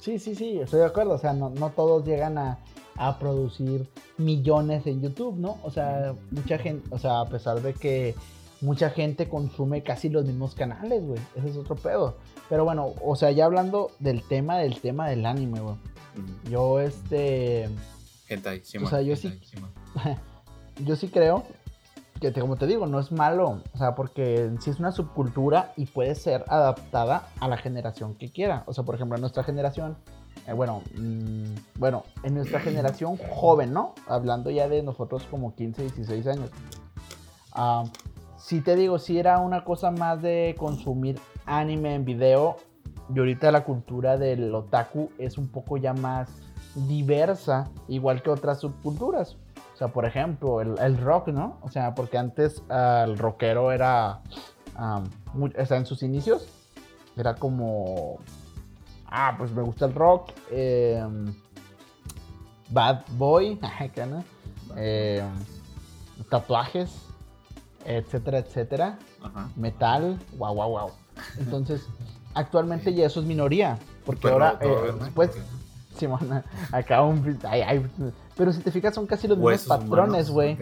Sí, 0.00 0.18
sí, 0.18 0.34
sí, 0.34 0.58
estoy 0.58 0.80
de 0.80 0.86
acuerdo. 0.86 1.12
O 1.12 1.18
sea, 1.18 1.32
no, 1.32 1.50
no 1.50 1.70
todos 1.70 2.04
llegan 2.04 2.36
a, 2.38 2.58
a 2.96 3.18
producir 3.18 3.88
millones 4.18 4.86
en 4.86 5.00
YouTube, 5.00 5.36
¿no? 5.38 5.58
O 5.62 5.70
sea, 5.70 6.14
mucha 6.30 6.58
gente, 6.58 6.88
o 6.90 6.98
sea, 6.98 7.20
a 7.20 7.28
pesar 7.28 7.62
de 7.62 7.72
que 7.74 8.14
mucha 8.60 8.90
gente 8.90 9.28
consume 9.28 9.82
casi 9.84 10.08
los 10.08 10.24
mismos 10.24 10.54
canales, 10.56 11.04
güey. 11.06 11.20
Ese 11.36 11.50
es 11.50 11.56
otro 11.56 11.76
pedo. 11.76 12.16
Pero 12.48 12.64
bueno, 12.64 12.92
o 13.04 13.14
sea, 13.16 13.30
ya 13.30 13.44
hablando 13.44 13.92
del 14.00 14.22
tema 14.22 14.58
del 14.58 14.80
tema 14.80 15.08
del 15.08 15.24
anime, 15.24 15.60
güey. 15.60 15.76
Yo, 16.50 16.80
este. 16.80 17.68
Hentai, 18.28 18.60
sí, 18.64 18.78
O 18.78 18.86
sea, 18.88 19.02
yo 19.02 19.14
sí- 19.16 19.38
Simón. 19.44 19.70
Yo 20.86 20.96
sí 20.96 21.08
creo 21.08 21.44
que, 22.30 22.40
como 22.40 22.56
te 22.56 22.66
digo, 22.66 22.86
no 22.86 23.00
es 23.00 23.10
malo. 23.10 23.62
O 23.72 23.78
sea, 23.78 23.94
porque 23.94 24.50
sí 24.60 24.70
es 24.70 24.78
una 24.78 24.92
subcultura 24.92 25.72
y 25.76 25.86
puede 25.86 26.14
ser 26.14 26.44
adaptada 26.48 27.28
a 27.40 27.48
la 27.48 27.56
generación 27.56 28.14
que 28.14 28.30
quiera. 28.30 28.62
O 28.66 28.72
sea, 28.72 28.84
por 28.84 28.94
ejemplo, 28.94 29.16
en 29.16 29.22
nuestra 29.22 29.42
generación. 29.42 29.96
eh, 30.46 30.52
bueno, 30.52 30.82
mm, 30.94 31.54
bueno, 31.78 32.04
en 32.22 32.34
nuestra 32.34 32.60
generación 32.68 33.16
joven, 33.16 33.72
¿no? 33.72 33.94
Hablando 34.06 34.50
ya 34.50 34.68
de 34.68 34.82
nosotros 34.82 35.26
como 35.30 35.54
15, 35.54 35.82
16 35.82 36.26
años. 36.28 36.50
Ah, 37.52 37.84
sí 38.38 38.60
te 38.60 38.76
digo, 38.76 38.98
sí 38.98 39.18
era 39.18 39.38
una 39.38 39.64
cosa 39.64 39.90
más 39.90 40.22
de 40.22 40.54
consumir 40.58 41.18
anime 41.44 41.94
en 41.94 42.04
video. 42.04 42.56
Y 43.14 43.18
ahorita 43.18 43.50
la 43.50 43.64
cultura 43.64 44.16
del 44.16 44.54
otaku 44.54 45.10
es 45.18 45.36
un 45.36 45.48
poco 45.48 45.76
ya 45.76 45.92
más 45.92 46.30
diversa, 46.74 47.70
igual 47.88 48.22
que 48.22 48.30
otras 48.30 48.60
subculturas. 48.60 49.36
Sea, 49.82 49.92
por 49.92 50.04
ejemplo, 50.04 50.60
el, 50.60 50.78
el 50.78 50.96
rock, 50.96 51.26
¿no? 51.28 51.58
O 51.62 51.68
sea, 51.68 51.92
porque 51.92 52.16
antes 52.16 52.62
ah, 52.70 53.02
el 53.04 53.18
rockero 53.18 53.72
era, 53.72 54.20
muy- 55.34 55.52
o 55.58 55.66
sea, 55.66 55.76
en 55.76 55.86
sus 55.86 56.04
inicios, 56.04 56.46
era 57.16 57.34
como, 57.34 58.18
ah, 59.06 59.34
pues 59.36 59.50
me 59.50 59.60
gusta 59.62 59.86
el 59.86 59.94
rock, 59.94 60.30
eh, 60.52 61.04
bad 62.70 63.00
boy. 63.16 63.58
Eh, 64.76 65.22
tatuajes, 66.30 66.90
etcétera, 67.84 68.38
etcétera 68.38 68.98
Ajá. 69.20 69.50
metal, 69.56 70.18
wow, 70.38 70.54
wow, 70.54 70.70
wow. 70.70 70.90
Entonces, 71.38 71.86
actualmente 72.34 72.94
ya 72.94 73.04
eso 73.06 73.20
es 73.20 73.26
minoría, 73.26 73.78
porque 74.06 74.22
Pero 74.22 74.34
ahora, 74.34 74.58
todo, 74.60 74.86
eh, 74.86 74.92
después, 75.00 75.30
Simón, 75.98 76.42
acá 76.70 77.02
un... 77.02 77.38
ay, 77.42 77.60
ay, 77.60 77.86
pero 78.36 78.52
si 78.52 78.60
te 78.60 78.70
fijas 78.70 78.94
son 78.94 79.06
casi 79.06 79.28
los 79.28 79.38
mismos 79.38 79.64
patrones, 79.64 80.30
güey. 80.30 80.56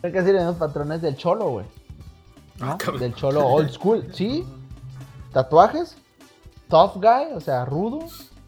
Son 0.00 0.10
casi 0.12 0.32
los 0.32 0.42
mismos 0.42 0.56
patrones 0.56 1.02
del 1.02 1.16
cholo, 1.16 1.48
güey. 1.50 1.66
¿no? 2.58 2.72
Ah. 2.72 2.98
Del 2.98 3.14
cholo 3.14 3.46
old 3.46 3.70
school, 3.70 4.06
¿sí? 4.12 4.44
Tatuajes, 5.32 5.96
tough 6.68 6.94
guy, 6.96 7.32
o 7.34 7.40
sea, 7.40 7.64
rudo. 7.64 8.00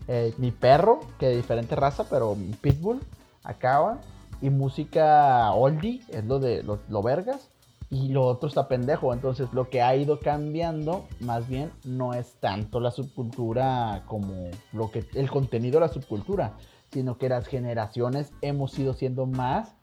eh, 0.06 0.34
mi 0.36 0.50
perro, 0.50 1.00
que 1.18 1.28
de 1.28 1.36
diferente 1.36 1.74
raza, 1.76 2.04
pero 2.10 2.34
mi 2.34 2.52
pitbull, 2.52 3.00
acaba. 3.42 3.98
Y 4.42 4.50
música 4.50 5.50
oldie, 5.52 6.02
es 6.08 6.24
lo 6.24 6.38
de 6.38 6.62
lo, 6.62 6.80
lo 6.88 7.02
vergas. 7.02 7.48
Y 7.90 8.08
lo 8.08 8.26
otro 8.26 8.48
está 8.48 8.66
pendejo. 8.68 9.12
Entonces, 9.14 9.48
lo 9.52 9.70
que 9.70 9.80
ha 9.80 9.94
ido 9.94 10.18
cambiando, 10.20 11.06
más 11.20 11.48
bien, 11.48 11.70
no 11.84 12.12
es 12.12 12.34
tanto 12.40 12.80
la 12.80 12.90
subcultura 12.90 14.02
como 14.06 14.50
lo 14.72 14.90
que 14.90 15.06
el 15.14 15.30
contenido 15.30 15.80
de 15.80 15.86
la 15.86 15.92
subcultura, 15.92 16.54
sino 16.94 17.18
que 17.18 17.28
las 17.28 17.46
generaciones 17.48 18.32
hemos 18.40 18.78
ido 18.78 18.94
siendo 18.94 19.26
más 19.26 19.74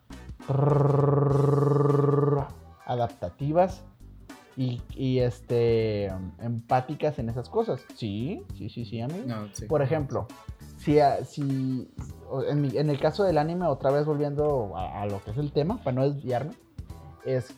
adaptativas 2.86 3.84
y, 4.58 4.82
y, 4.96 5.20
este 5.20 6.06
empáticas 6.40 7.20
en 7.20 7.30
esas 7.30 7.50
cosas. 7.50 7.82
Sí, 7.96 8.46
sí, 8.58 8.70
sí, 8.70 8.86
sí, 8.86 9.02
amigo. 9.02 9.26
No, 9.28 9.48
sí. 9.54 9.66
Por 9.66 9.82
ejemplo, 9.82 10.26
si, 10.78 11.00
a- 11.00 11.24
si 11.24 11.88
en, 12.50 12.62
mi- 12.62 12.78
en 12.78 12.90
el 12.90 13.00
caso 13.00 13.24
del 13.24 13.38
anime, 13.38 13.66
otra 13.68 13.92
vez 13.92 14.06
volviendo 14.06 14.76
a, 14.76 15.02
a 15.02 15.06
lo 15.06 15.22
que 15.22 15.32
es 15.32 15.38
el 15.38 15.52
tema, 15.52 15.78
para 15.84 15.92
no 15.94 16.10
desviarme, 16.10 16.54
es, 17.26 17.54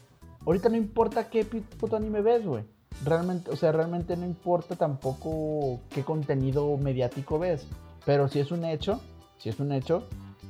ahorita 0.45 0.69
no 0.69 0.77
importa 0.77 1.29
qué 1.29 1.45
puto 1.45 1.95
anime 1.95 2.21
ves, 2.21 2.45
güey. 2.45 2.63
Realmente, 3.03 3.49
o 3.49 3.55
sea, 3.55 3.71
realmente 3.71 4.15
no 4.17 4.25
importa 4.25 4.75
tampoco 4.75 5.79
qué 5.89 6.03
contenido 6.03 6.77
mediático 6.77 7.39
ves. 7.39 7.67
Pero 8.05 8.27
si 8.27 8.39
es 8.39 8.51
un 8.51 8.65
hecho, 8.65 8.99
si 9.43 9.49
es 9.49 9.59
un 9.59 9.73
hecho, 9.73 10.07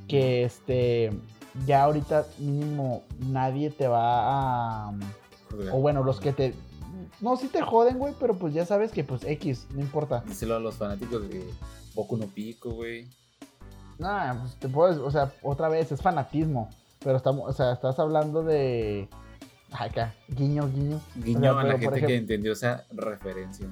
que 0.08 0.44
este, 0.44 1.12
ya 1.66 1.84
ahorita 1.84 2.28
mínimo 2.38 3.02
nadie 3.18 3.72
te 3.72 3.88
va 3.88 4.90
a... 4.90 4.94
Joder. 5.50 5.72
O 5.72 5.78
bueno, 5.78 6.04
los 6.04 6.20
que 6.20 6.32
te... 6.32 6.54
No, 7.20 7.36
sí 7.36 7.48
te 7.48 7.64
joden, 7.64 7.98
güey, 7.98 8.14
pero 8.20 8.36
pues 8.36 8.54
ya 8.54 8.68
sabes 8.68 8.92
que 8.92 9.04
pues 9.04 9.24
X, 9.24 9.66
no 9.74 9.82
importa. 9.82 10.24
Díselo 10.28 10.58
a 10.58 10.60
los 10.60 10.76
fanáticos 10.76 11.28
de 11.28 11.44
Boku 11.96 12.18
no 12.18 12.28
Pico, 12.28 12.70
güey. 12.70 13.08
Nah, 13.98 14.36
pues 14.40 14.56
te 14.58 14.70
puedes, 14.70 15.00
o 15.00 15.10
sea, 15.10 15.34
otra 15.42 15.70
vez 15.70 15.92
es 15.92 16.00
fanatismo. 16.00 16.70
Pero 17.04 17.18
estamos, 17.18 17.50
o 17.50 17.54
sea, 17.54 17.74
estás 17.74 17.98
hablando 17.98 18.44
de. 18.44 19.10
Acá, 19.72 20.14
guiño, 20.30 20.70
guiño. 20.70 21.02
Guiño 21.16 21.40
O 21.40 21.54
sea, 21.54 21.62
a 21.62 21.64
la 21.64 21.80
gente 21.80 22.06
que 22.06 22.16
entendió 22.16 22.54
esa 22.54 22.86
referencia. 22.92 23.68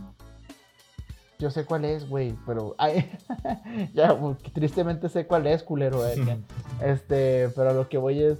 Yo 1.41 1.49
sé 1.49 1.65
cuál 1.65 1.85
es, 1.85 2.07
güey, 2.07 2.35
pero. 2.45 2.75
Ay, 2.77 3.09
ya, 3.93 4.15
tristemente 4.53 5.09
sé 5.09 5.25
cuál 5.25 5.47
es, 5.47 5.63
culero, 5.63 6.05
eh, 6.07 6.15
Este, 6.81 7.49
pero 7.55 7.73
lo 7.73 7.89
que 7.89 7.97
voy 7.97 8.21
es 8.21 8.37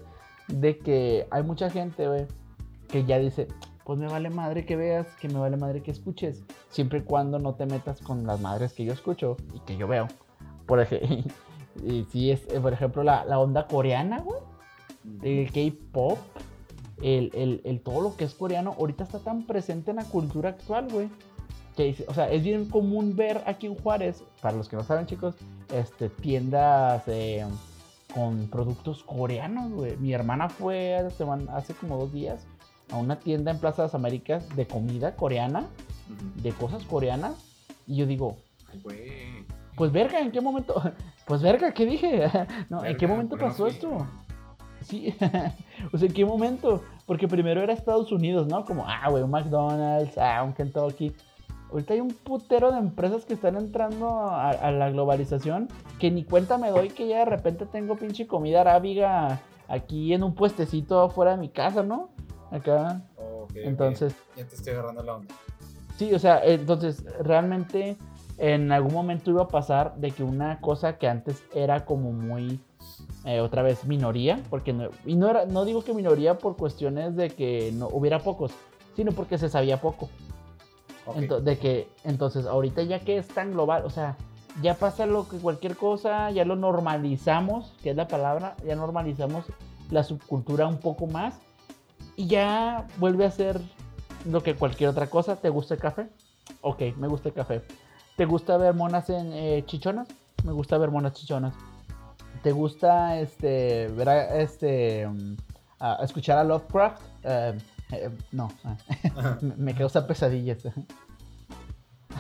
de 0.47 0.77
que 0.77 1.27
hay 1.31 1.43
mucha 1.43 1.69
gente, 1.69 2.07
güey, 2.07 2.25
que 2.87 3.03
ya 3.05 3.17
dice, 3.17 3.47
pues 3.85 3.97
me 3.97 4.07
vale 4.07 4.29
madre 4.29 4.65
que 4.65 4.75
veas, 4.75 5.07
que 5.19 5.27
me 5.29 5.39
vale 5.39 5.57
madre 5.57 5.81
que 5.81 5.91
escuches, 5.91 6.43
siempre 6.69 6.99
y 6.99 7.01
cuando 7.01 7.39
no 7.39 7.55
te 7.55 7.65
metas 7.65 7.99
con 8.01 8.25
las 8.27 8.39
madres 8.39 8.73
que 8.73 8.85
yo 8.85 8.93
escucho 8.93 9.35
y 9.53 9.59
que 9.61 9.75
yo 9.77 9.87
veo. 9.87 10.07
Por 10.67 10.79
ejemplo, 10.79 11.17
y 11.83 12.05
si 12.11 12.31
es, 12.31 12.41
eh, 12.51 12.59
por 12.61 12.73
ejemplo, 12.73 13.01
la, 13.03 13.25
la 13.25 13.39
onda 13.39 13.65
coreana, 13.67 14.19
güey, 14.19 14.39
el 15.23 15.51
K-pop, 15.51 16.19
el, 17.01 17.31
el- 17.33 17.61
el 17.63 17.79
todo 17.81 18.01
lo 18.01 18.15
que 18.15 18.25
es 18.25 18.35
coreano, 18.35 18.75
ahorita 18.77 19.03
está 19.05 19.17
tan 19.19 19.43
presente 19.47 19.89
en 19.89 19.97
la 19.97 20.03
cultura 20.05 20.49
actual, 20.49 20.87
güey. 20.91 21.09
Que, 21.75 21.95
o 22.07 22.13
sea, 22.13 22.29
es 22.29 22.43
bien 22.43 22.65
común 22.69 23.15
ver 23.15 23.43
aquí 23.45 23.67
en 23.67 23.75
Juárez, 23.75 24.23
para 24.41 24.57
los 24.57 24.67
que 24.67 24.75
no 24.75 24.83
saben, 24.83 25.05
chicos, 25.05 25.35
este, 25.73 26.09
tiendas 26.09 27.03
eh, 27.07 27.45
con 28.13 28.47
productos 28.47 29.03
coreanos, 29.03 29.71
güey. 29.71 29.95
Mi 29.97 30.13
hermana 30.13 30.49
fue 30.49 30.95
hace, 30.95 31.73
como 31.73 31.97
dos 31.97 32.11
días 32.11 32.45
a 32.91 32.97
una 32.97 33.19
tienda 33.19 33.51
en 33.51 33.59
Plaza 33.59 33.83
de 33.83 33.87
las 33.87 33.95
Américas 33.95 34.53
de 34.55 34.67
comida 34.67 35.15
coreana, 35.15 35.65
de 36.35 36.51
cosas 36.51 36.83
coreanas, 36.83 37.35
y 37.87 37.95
yo 37.95 38.05
digo, 38.05 38.37
Ay, 38.71 38.81
pues 39.75 39.91
verga, 39.91 40.19
¿en 40.19 40.31
qué 40.31 40.41
momento? 40.41 40.81
Pues 41.25 41.41
verga, 41.41 41.73
¿qué 41.73 41.85
dije? 41.85 42.29
No, 42.69 42.83
¿en 42.83 42.97
qué 42.97 43.07
momento 43.07 43.31
¿por 43.31 43.39
qué 43.39 43.45
no 43.45 43.51
pasó 43.51 43.67
esto? 43.67 44.07
Sí, 44.81 45.15
o 45.93 45.97
sea, 45.97 46.07
¿en 46.07 46.13
qué 46.13 46.25
momento? 46.25 46.83
Porque 47.05 47.27
primero 47.27 47.61
era 47.61 47.71
Estados 47.71 48.11
Unidos, 48.11 48.47
¿no? 48.47 48.65
Como, 48.65 48.85
ah, 48.87 49.09
güey, 49.09 49.23
un 49.23 49.29
McDonald's, 49.29 50.17
ah, 50.17 50.43
un 50.43 50.53
Kentucky. 50.53 51.13
Ahorita 51.71 51.93
hay 51.93 52.01
un 52.01 52.09
putero 52.09 52.71
de 52.71 52.79
empresas 52.79 53.25
que 53.25 53.33
están 53.33 53.55
entrando 53.55 54.09
a, 54.09 54.49
a 54.49 54.71
la 54.71 54.89
globalización 54.89 55.69
que 55.99 56.11
ni 56.11 56.23
cuenta 56.23 56.57
me 56.57 56.69
doy 56.69 56.89
que 56.89 57.07
ya 57.07 57.19
de 57.19 57.25
repente 57.25 57.65
tengo 57.65 57.95
pinche 57.95 58.27
comida 58.27 58.61
arábiga 58.61 59.39
aquí 59.67 60.13
en 60.13 60.23
un 60.23 60.35
puestecito 60.35 61.01
afuera 61.01 61.31
de 61.31 61.37
mi 61.37 61.49
casa, 61.49 61.81
¿no? 61.81 62.09
Acá. 62.51 63.01
Oh, 63.15 63.43
ok, 63.43 63.51
ok. 63.51 63.57
Entonces, 63.63 64.13
Ya 64.35 64.45
te 64.45 64.55
estoy 64.55 64.73
agarrando 64.73 65.03
la 65.03 65.15
onda. 65.15 65.33
Sí, 65.97 66.13
o 66.13 66.19
sea, 66.19 66.43
entonces 66.43 67.05
realmente 67.21 67.95
en 68.37 68.71
algún 68.71 68.93
momento 68.93 69.29
iba 69.29 69.43
a 69.43 69.47
pasar 69.47 69.95
de 69.97 70.11
que 70.11 70.23
una 70.23 70.59
cosa 70.59 70.97
que 70.97 71.07
antes 71.07 71.43
era 71.53 71.85
como 71.85 72.11
muy 72.11 72.59
eh, 73.23 73.39
otra 73.39 73.61
vez 73.61 73.85
minoría, 73.85 74.41
porque 74.49 74.73
no, 74.73 74.89
y 75.05 75.15
no, 75.15 75.29
era, 75.29 75.45
no 75.45 75.63
digo 75.63 75.83
que 75.83 75.93
minoría 75.93 76.37
por 76.37 76.57
cuestiones 76.57 77.15
de 77.15 77.29
que 77.29 77.71
no 77.75 77.87
hubiera 77.87 78.19
pocos, 78.19 78.51
sino 78.95 79.11
porque 79.11 79.37
se 79.37 79.47
sabía 79.47 79.79
poco. 79.79 80.09
De 81.13 81.57
que, 81.57 81.89
entonces, 82.03 82.45
ahorita 82.45 82.83
ya 82.83 82.99
que 82.99 83.17
es 83.17 83.27
tan 83.27 83.51
global, 83.51 83.83
o 83.85 83.89
sea, 83.89 84.17
ya 84.61 84.75
pasa 84.75 85.05
lo 85.05 85.27
que 85.27 85.37
cualquier 85.37 85.77
cosa, 85.77 86.29
ya 86.31 86.45
lo 86.45 86.55
normalizamos, 86.55 87.73
que 87.81 87.91
es 87.91 87.95
la 87.95 88.07
palabra, 88.07 88.55
ya 88.65 88.75
normalizamos 88.75 89.45
la 89.89 90.03
subcultura 90.03 90.67
un 90.67 90.77
poco 90.77 91.07
más 91.07 91.35
y 92.15 92.27
ya 92.27 92.87
vuelve 92.97 93.25
a 93.25 93.31
ser 93.31 93.61
lo 94.25 94.43
que 94.43 94.55
cualquier 94.55 94.89
otra 94.89 95.07
cosa. 95.07 95.35
¿Te 95.35 95.49
gusta 95.49 95.75
el 95.75 95.79
café? 95.79 96.09
Ok, 96.61 96.81
me 96.97 97.07
gusta 97.07 97.29
el 97.29 97.35
café. 97.35 97.61
¿Te 98.15 98.25
gusta 98.25 98.57
ver 98.57 98.73
monas 98.73 99.09
en 99.09 99.31
eh, 99.33 99.63
chichonas? 99.65 100.07
Me 100.43 100.51
gusta 100.51 100.77
ver 100.77 100.91
monas 100.91 101.13
chichonas. 101.13 101.53
¿Te 102.43 102.51
gusta 102.51 103.19
este 103.19 103.87
ver 103.89 104.09
este 104.33 105.07
um, 105.07 105.37
escuchar 106.03 106.37
a 106.37 106.43
Lovecraft? 106.43 107.01
Eh, 107.23 107.57
eh, 107.91 108.09
no, 108.31 108.51
me, 109.57 109.75
causa 109.75 110.07
pesadillas. 110.07 110.65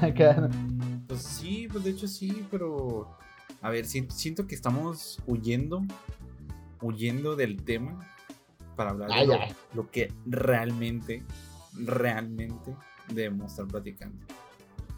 Mm, 0.01 1.07
pues 1.07 1.21
sí, 1.21 1.67
pues 1.71 1.83
de 1.83 1.91
hecho 1.91 2.07
sí, 2.07 2.45
pero 2.49 3.17
a 3.61 3.69
ver, 3.69 3.85
siento 3.85 4.47
que 4.47 4.55
estamos 4.55 5.19
huyendo, 5.27 5.83
huyendo 6.81 7.35
del 7.35 7.63
tema 7.63 7.99
para 8.75 8.91
hablar 8.91 9.09
de 9.09 9.55
lo, 9.73 9.91
que 9.91 10.11
realmente, 10.25 11.23
realmente 11.73 12.75
debemos 13.09 13.51
estar 13.51 13.67
platicando. 13.67 14.17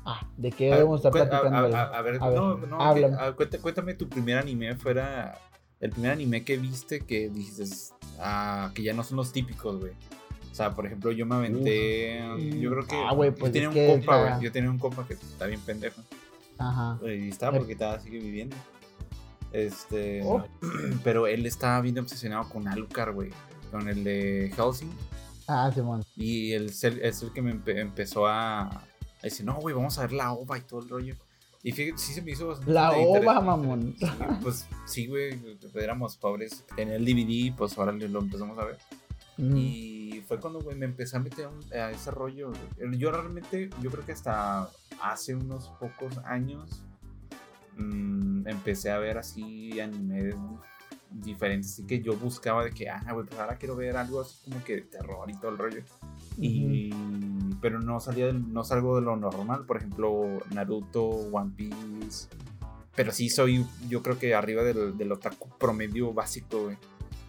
Ah, 0.05 0.27
¿de 0.37 0.51
qué 0.51 0.71
debemos 0.71 0.99
estar 0.99 1.11
platicando? 1.11 1.75
A, 1.77 2.01
ver, 2.01 2.19
no, 2.19 2.57
no, 2.57 3.35
cuéntame, 3.61 3.93
tu 3.95 4.07
primer 4.07 4.37
anime 4.37 4.75
fuera 4.75 5.37
el 5.83 5.89
primer 5.89 6.11
anime 6.11 6.45
que 6.45 6.55
viste 6.55 7.01
que 7.01 7.29
dices 7.29 7.93
ah, 8.19 8.71
que 8.73 8.83
ya 8.83 8.93
no 8.93 9.03
son 9.03 9.17
los 9.17 9.33
típicos, 9.33 9.81
güey. 9.81 9.91
O 10.53 10.55
sea, 10.55 10.75
por 10.75 10.85
ejemplo, 10.85 11.11
yo 11.11 11.25
me 11.25 11.33
aventé. 11.33 12.21
yo 12.59 12.69
creo 12.69 12.85
que. 12.85 12.95
Ah, 12.95 13.11
güey, 13.11 13.31
pues. 13.31 13.51
Yo 13.51 13.53
tenía 13.53 13.69
un 13.69 13.87
compa, 13.87 14.21
güey. 14.21 14.43
Yo 14.43 14.51
tenía 14.51 14.69
un 14.69 14.77
compa 14.77 15.07
que 15.07 15.15
está 15.15 15.47
bien 15.47 15.59
pendejo. 15.61 15.99
Ajá. 16.59 16.99
Y 17.07 17.29
estaba 17.29 17.57
porque 17.57 17.71
estaba, 17.73 17.99
sigue 17.99 18.19
viviendo. 18.19 18.55
Este. 19.51 20.21
Oh. 20.23 20.45
Pero 21.03 21.25
él 21.25 21.47
estaba 21.47 21.81
bien 21.81 21.97
obsesionado 21.97 22.47
con 22.49 22.67
Alucard, 22.67 23.15
güey. 23.15 23.31
Con 23.71 23.89
el 23.89 24.03
de 24.03 24.53
Helsing. 24.55 24.91
Ah, 25.47 25.71
Simón. 25.73 26.05
Y 26.15 26.51
él 26.51 26.67
es 26.67 26.83
el, 26.83 27.31
que 27.33 27.41
me 27.41 27.59
empezó 27.81 28.27
a, 28.27 28.85
decir, 29.23 29.47
no, 29.47 29.55
güey, 29.55 29.73
vamos 29.73 29.97
a 29.97 30.01
ver 30.01 30.13
la 30.13 30.33
ova 30.33 30.59
y 30.59 30.61
todo 30.61 30.81
el 30.81 30.89
rollo. 30.89 31.15
Y 31.63 31.71
fíjate, 31.71 31.97
sí 31.97 32.13
se 32.13 32.21
me 32.21 32.29
hizo 32.29 32.47
bastante. 32.47 32.71
La 32.71 32.91
ova, 32.91 33.41
mamón. 33.41 33.95
pues 34.43 34.67
sí, 34.85 35.07
güey, 35.07 35.41
éramos 35.73 36.15
pobres. 36.15 36.63
Tenía 36.75 36.95
el 36.97 37.05
DVD, 37.05 37.55
pues 37.57 37.75
ahora 37.75 37.91
lo 37.91 38.19
empezamos 38.19 38.55
a 38.59 38.65
ver. 38.65 38.77
Y 39.37 40.23
fue 40.27 40.39
cuando 40.39 40.59
me 40.61 40.85
empecé 40.85 41.17
a 41.17 41.19
meter 41.19 41.49
a 41.73 41.91
ese 41.91 42.11
rollo. 42.11 42.51
Yo 42.97 43.11
realmente, 43.11 43.69
yo 43.81 43.89
creo 43.89 44.05
que 44.05 44.11
hasta 44.11 44.69
hace 45.01 45.35
unos 45.35 45.69
pocos 45.79 46.17
años 46.19 46.83
mmm, 47.77 48.47
empecé 48.47 48.91
a 48.91 48.99
ver 48.99 49.17
así 49.17 49.79
animes 49.79 50.35
diferentes. 51.09 51.73
Así 51.73 51.85
que 51.85 52.01
yo 52.01 52.15
buscaba 52.15 52.63
de 52.63 52.71
que, 52.71 52.89
ah, 52.89 53.03
güey, 53.11 53.25
pues 53.25 53.39
ahora 53.39 53.57
quiero 53.57 53.75
ver 53.75 53.97
algo 53.97 54.21
así 54.21 54.37
como 54.43 54.63
que 54.63 54.75
de 54.75 54.81
terror 54.81 55.29
y 55.29 55.33
todo 55.33 55.51
el 55.51 55.57
rollo. 55.57 55.83
Y, 56.37 56.91
pero 57.61 57.79
no 57.79 57.99
salía, 57.99 58.31
no 58.31 58.63
salgo 58.63 58.95
de 58.95 59.01
lo 59.01 59.15
normal. 59.15 59.65
Por 59.65 59.77
ejemplo, 59.77 60.23
Naruto, 60.51 61.03
One 61.03 61.51
Piece. 61.55 62.27
Pero 62.95 63.11
sí 63.11 63.29
soy, 63.29 63.65
yo 63.89 64.03
creo 64.03 64.19
que 64.19 64.35
arriba 64.35 64.61
del, 64.61 64.95
del 64.95 65.11
otaku 65.11 65.49
promedio 65.57 66.13
básico, 66.13 66.65
güey 66.65 66.77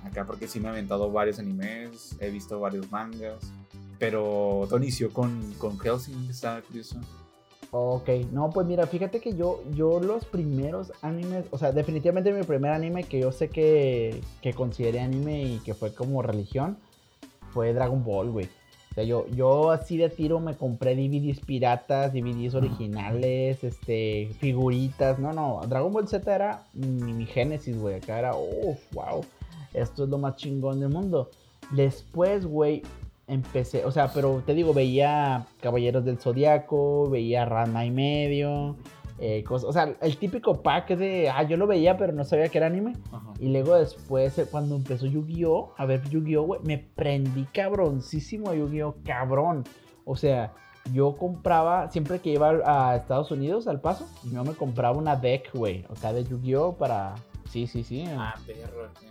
acá 0.04 0.24
porque 0.24 0.46
sí 0.46 0.60
me 0.60 0.68
he 0.68 0.70
aventado 0.70 1.10
varios 1.10 1.38
animes, 1.38 2.16
he 2.20 2.30
visto 2.30 2.60
varios 2.60 2.90
mangas, 2.90 3.38
pero 3.98 4.66
todo 4.68 4.78
inició 4.78 5.12
con, 5.12 5.52
con 5.54 5.78
Helsing, 5.78 6.28
está 6.30 6.60
curioso. 6.62 7.00
Ok, 7.70 8.08
no, 8.30 8.50
pues 8.50 8.66
mira, 8.68 8.86
fíjate 8.86 9.20
que 9.20 9.34
yo, 9.34 9.64
yo 9.72 9.98
los 9.98 10.24
primeros 10.24 10.92
animes, 11.02 11.46
o 11.50 11.58
sea, 11.58 11.72
definitivamente 11.72 12.32
mi 12.32 12.44
primer 12.44 12.70
anime 12.70 13.02
que 13.02 13.18
yo 13.18 13.32
sé 13.32 13.48
que, 13.48 14.20
que 14.42 14.52
consideré 14.52 15.00
anime 15.00 15.42
y 15.42 15.58
que 15.58 15.74
fue 15.74 15.92
como 15.92 16.22
religión, 16.22 16.76
fue 17.52 17.72
Dragon 17.72 18.04
Ball, 18.04 18.30
güey. 18.30 18.46
O 18.92 18.94
sea, 18.94 19.02
yo, 19.02 19.26
yo 19.26 19.72
así 19.72 19.96
de 19.96 20.08
tiro 20.08 20.38
me 20.38 20.54
compré 20.56 20.94
DVDs 20.94 21.40
piratas, 21.40 22.12
DVDs 22.12 22.54
originales, 22.54 23.64
este, 23.64 24.30
figuritas. 24.38 25.18
No, 25.18 25.32
no, 25.32 25.62
Dragon 25.66 25.92
Ball 25.92 26.06
Z 26.06 26.32
era 26.32 26.62
mi, 26.74 27.12
mi 27.12 27.26
génesis, 27.26 27.76
güey. 27.76 27.96
Acá 27.96 28.20
era, 28.20 28.36
uff, 28.36 28.78
wow 28.92 29.24
esto 29.74 30.04
es 30.04 30.10
lo 30.10 30.18
más 30.18 30.36
chingón 30.36 30.80
del 30.80 30.88
mundo. 30.88 31.30
Después, 31.70 32.46
güey, 32.46 32.82
empecé, 33.26 33.84
o 33.84 33.90
sea, 33.90 34.08
pero 34.12 34.42
te 34.44 34.54
digo, 34.54 34.72
veía 34.72 35.46
Caballeros 35.60 36.04
del 36.04 36.18
Zodiaco, 36.18 37.08
veía 37.10 37.44
Ranma 37.44 37.84
y 37.84 37.90
medio, 37.90 38.76
eh, 39.18 39.44
cosas, 39.44 39.68
o 39.68 39.72
sea, 39.72 39.96
el 40.00 40.16
típico 40.16 40.60
pack 40.62 40.90
de, 40.96 41.30
ah, 41.30 41.42
yo 41.44 41.56
lo 41.56 41.66
veía, 41.66 41.96
pero 41.96 42.12
no 42.12 42.24
sabía 42.24 42.48
que 42.48 42.58
era 42.58 42.66
anime. 42.66 42.94
Y 43.38 43.48
luego 43.48 43.76
después, 43.76 44.38
eh, 44.38 44.46
cuando 44.50 44.76
empezó 44.76 45.06
Yu-Gi-Oh, 45.06 45.74
a 45.76 45.86
ver 45.86 46.02
Yu-Gi-Oh, 46.08 46.42
güey, 46.42 46.60
me 46.64 46.78
prendí 46.78 47.44
cabroncísimo 47.44 48.50
a 48.50 48.54
Yu-Gi-Oh, 48.54 48.96
cabrón. 49.04 49.64
O 50.04 50.16
sea, 50.16 50.52
yo 50.92 51.16
compraba, 51.16 51.90
siempre 51.90 52.18
que 52.18 52.30
iba 52.30 52.50
a 52.64 52.96
Estados 52.96 53.30
Unidos, 53.30 53.66
al 53.68 53.80
paso, 53.80 54.06
yo 54.30 54.44
me 54.44 54.52
compraba 54.52 54.98
una 54.98 55.16
deck, 55.16 55.50
güey, 55.54 55.84
o 55.88 55.96
sea, 55.96 56.12
de 56.12 56.24
Yu-Gi-Oh 56.24 56.76
para... 56.76 57.14
Sí, 57.48 57.66
sí, 57.66 57.84
sí. 57.84 58.04
Ah, 58.18 58.34
perro, 58.46 58.88
Sí, 58.98 59.06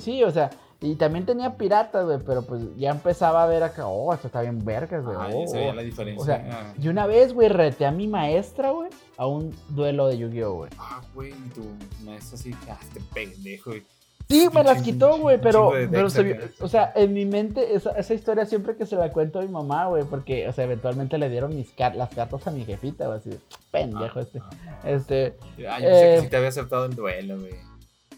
sí, 0.00 0.22
o 0.24 0.30
sea, 0.30 0.50
y 0.82 0.94
también 0.94 1.26
tenía 1.26 1.56
piratas, 1.56 2.06
güey, 2.06 2.18
pero 2.24 2.42
pues 2.42 2.62
ya 2.76 2.90
empezaba 2.90 3.42
a 3.42 3.46
ver 3.46 3.62
acá, 3.62 3.86
oh, 3.86 4.14
esto 4.14 4.28
está 4.28 4.40
bien 4.40 4.64
vergas, 4.64 5.04
güey. 5.04 5.16
Ah, 5.18 5.28
oh, 5.32 5.46
se 5.46 5.58
veía 5.58 5.74
la 5.74 5.82
diferencia. 5.82 6.22
O 6.22 6.24
sea, 6.24 6.48
ah. 6.50 6.74
y 6.80 6.88
una 6.88 7.06
vez, 7.06 7.34
güey, 7.34 7.48
reté 7.50 7.84
a 7.84 7.90
mi 7.90 8.08
maestra, 8.08 8.70
güey, 8.70 8.90
a 9.18 9.26
un 9.26 9.54
duelo 9.68 10.08
de 10.08 10.16
Yu-Gi-Oh, 10.16 10.54
güey. 10.54 10.70
Ah, 10.78 11.02
güey, 11.14 11.32
y 11.32 11.48
tu 11.50 11.62
maestra 12.02 12.38
así, 12.38 12.54
ah, 12.70 12.78
este 12.80 13.00
pendejo, 13.12 13.70
güey. 13.70 13.82
Sí, 14.30 14.48
me 14.54 14.62
las 14.62 14.80
quitó, 14.80 15.18
güey, 15.18 15.40
pero, 15.40 15.72
pero 15.90 16.08
se, 16.08 16.52
o 16.60 16.68
sea, 16.68 16.92
en 16.94 17.12
mi 17.12 17.26
mente, 17.26 17.74
esa, 17.74 17.90
esa, 17.98 18.14
historia 18.14 18.46
siempre 18.46 18.76
que 18.76 18.86
se 18.86 18.94
la 18.94 19.10
cuento 19.10 19.40
a 19.40 19.42
mi 19.42 19.48
mamá, 19.48 19.88
güey, 19.88 20.04
porque, 20.04 20.48
o 20.48 20.52
sea, 20.52 20.64
eventualmente 20.64 21.18
le 21.18 21.28
dieron 21.28 21.54
mis 21.54 21.76
las 21.76 22.14
cartas 22.14 22.46
a 22.46 22.52
mi 22.52 22.64
jefita, 22.64 23.08
güey, 23.08 23.18
así, 23.18 23.30
pendejo 23.72 24.20
ah, 24.20 24.22
este. 24.22 24.40
Este. 24.84 25.36
Ah, 25.68 25.80
yo 25.80 25.88
eh, 25.88 25.94
sé 25.94 26.14
que 26.14 26.20
sí 26.22 26.28
te 26.28 26.36
había 26.36 26.48
aceptado 26.50 26.86
el 26.86 26.94
duelo, 26.94 27.40
güey. 27.40 27.69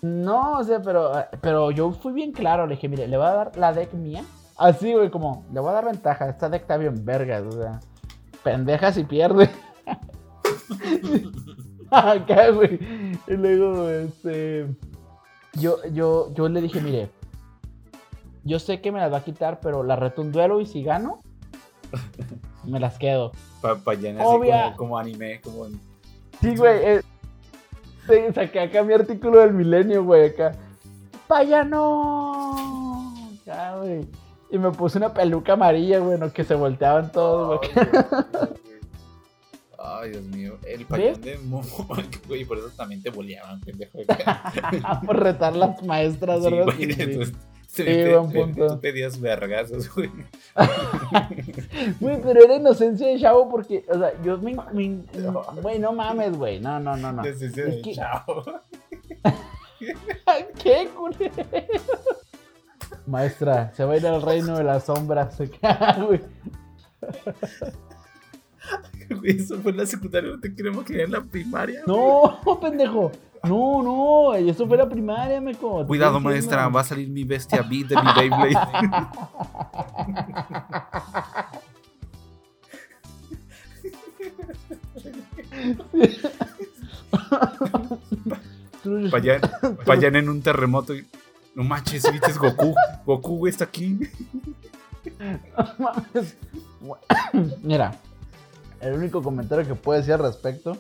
No, 0.03 0.59
o 0.59 0.64
sea, 0.64 0.82
pero, 0.82 1.12
pero 1.40 1.70
yo 1.70 1.92
fui 1.92 2.12
bien 2.12 2.32
claro. 2.32 2.66
Le 2.66 2.74
dije, 2.74 2.88
mire, 2.88 3.07
le 3.07 3.16
voy 3.16 3.26
a 3.26 3.32
dar 3.32 3.57
la 3.57 3.72
deck 3.72 3.94
mía. 3.94 4.24
Así, 4.57 4.92
güey, 4.92 5.11
como, 5.11 5.44
le 5.53 5.61
voy 5.61 5.70
a 5.70 5.74
dar 5.74 5.84
ventaja. 5.84 6.28
Esta 6.28 6.48
deck 6.48 6.62
está 6.62 6.76
bien 6.76 7.05
vergas, 7.05 7.42
o 7.42 7.53
sea, 7.53 7.80
pendeja 8.42 8.92
si 8.92 9.05
pierde. 9.05 9.48
Acá, 11.90 12.50
güey. 12.50 12.80
Y 13.28 13.34
luego, 13.34 13.88
este. 13.88 14.66
Yo, 15.55 15.76
yo, 15.92 16.34
yo 16.34 16.48
le 16.48 16.62
dije, 16.62 16.80
mire, 16.80 17.09
yo 18.42 18.59
sé 18.59 18.80
que 18.80 18.90
me 18.90 18.98
las 18.98 19.12
va 19.12 19.18
a 19.18 19.24
quitar, 19.24 19.61
pero 19.61 19.84
la 19.84 19.94
reto 19.94 20.22
un 20.22 20.32
duelo 20.32 20.61
y 20.61 20.66
si 20.66 20.82
gano, 20.82 21.20
me 22.64 22.80
las 22.80 22.98
quedo. 22.98 23.30
Para 23.61 23.76
pa 23.76 23.94
llenar 23.94 24.22
así 24.22 24.32
como, 24.32 24.76
como, 24.76 24.98
anime, 24.98 25.40
como. 25.42 25.66
Sí, 26.40 26.57
güey. 26.57 26.80
Eh, 26.82 27.03
saqué 28.34 28.61
acá 28.61 28.82
mi 28.82 28.92
artículo 28.92 29.40
del 29.40 29.53
milenio, 29.53 30.05
güey, 30.05 30.26
acá. 30.26 30.53
¡Vaya 31.28 31.64
no! 31.64 33.05
Ya, 33.46 33.76
güey. 33.76 34.07
Y 34.50 34.59
me 34.59 34.70
puse 34.70 34.98
una 34.98 35.14
peluca 35.14 35.55
amarilla, 35.55 35.98
güey, 35.98 36.18
no, 36.18 36.32
que 36.32 36.44
se 36.44 36.55
volteaban 36.55 37.11
todos, 37.11 37.59
güey. 37.59 37.70
Ay, 39.78 40.11
Dios 40.11 40.24
mío. 40.24 40.59
El 40.64 40.86
payón 40.86 41.20
de 41.20 41.38
Momo, 41.38 41.66
güey, 42.28 42.44
por 42.44 42.59
eso 42.59 42.70
también 42.76 43.03
te 43.03 43.11
boleaban, 43.11 43.61
pendejo. 43.61 43.98
por 45.07 45.20
retar 45.20 45.57
las 45.57 45.82
maestras, 45.82 46.42
¿verdad? 46.42 46.66
Sí, 46.76 46.92
sí. 46.92 47.32
Sí, 47.73 47.85
buen 47.85 48.31
punto. 48.31 48.66
Tú 48.75 48.81
pedías 48.81 49.18
vergazos, 49.18 49.89
güey. 49.95 50.11
Güey, 52.01 52.20
pero 52.20 52.45
era 52.45 52.57
inocencia 52.57 53.07
de 53.07 53.18
chavo 53.18 53.49
porque, 53.49 53.83
o 53.89 53.99
sea, 53.99 54.12
yo 54.23 54.37
me. 54.37 54.55
Güey, 55.62 55.79
no 55.79 55.93
mames, 55.95 56.37
güey. 56.37 56.61
No, 56.61 56.79
no, 56.79 56.97
no, 56.99 57.12
no. 57.12 57.27
Inocencia 57.27 57.64
de 57.64 57.81
chavo. 57.95 58.45
¿Qué, 60.62 60.91
culero? 60.95 61.33
Maestra, 63.07 63.73
se 63.75 63.87
va 63.87 63.95
a 63.95 63.97
ir 63.97 64.07
al 64.07 64.20
reino 64.20 64.59
de 64.59 64.64
las 64.64 64.85
sombras. 64.85 65.39
güey. 65.39 66.20
Eso 69.24 69.59
fue 69.61 69.72
en 69.72 69.78
la 69.78 69.86
secundaria, 69.86 70.30
no 70.30 70.40
te 70.40 70.55
queremos 70.55 70.84
que 70.84 71.03
en 71.03 71.11
la 71.11 71.22
primaria. 71.22 71.82
No, 71.86 72.38
pendejo. 72.61 73.11
No, 73.44 73.82
no, 73.82 74.34
eso 74.34 74.68
fue 74.68 74.76
la 74.76 74.88
primaria, 74.88 75.40
me 75.40 75.53
Cuidado, 75.57 76.20
maestra, 76.20 76.68
va 76.68 76.82
a 76.82 76.84
salir 76.84 77.09
mi 77.09 77.24
bestia 77.24 77.61
beat 77.62 77.88
de 77.88 77.96
mi 77.96 78.03
Beyblade. 78.16 78.55
Vayan, 89.11 89.40
vayan 89.86 90.16
en 90.16 90.28
un 90.28 90.40
terremoto 90.40 90.94
y. 90.94 91.05
No 91.55 91.64
manches, 91.64 92.11
viste 92.11 92.30
es 92.30 92.38
Goku. 92.38 92.74
Goku, 93.05 93.38
güey, 93.38 93.50
está 93.50 93.64
aquí. 93.64 93.98
Mira, 97.62 97.98
el 98.83 98.95
único 98.95 99.22
comentario 99.22 99.66
que 99.66 99.74
puedo 99.74 99.99
decir 99.99 100.14
al 100.14 100.20
respecto 100.20 100.76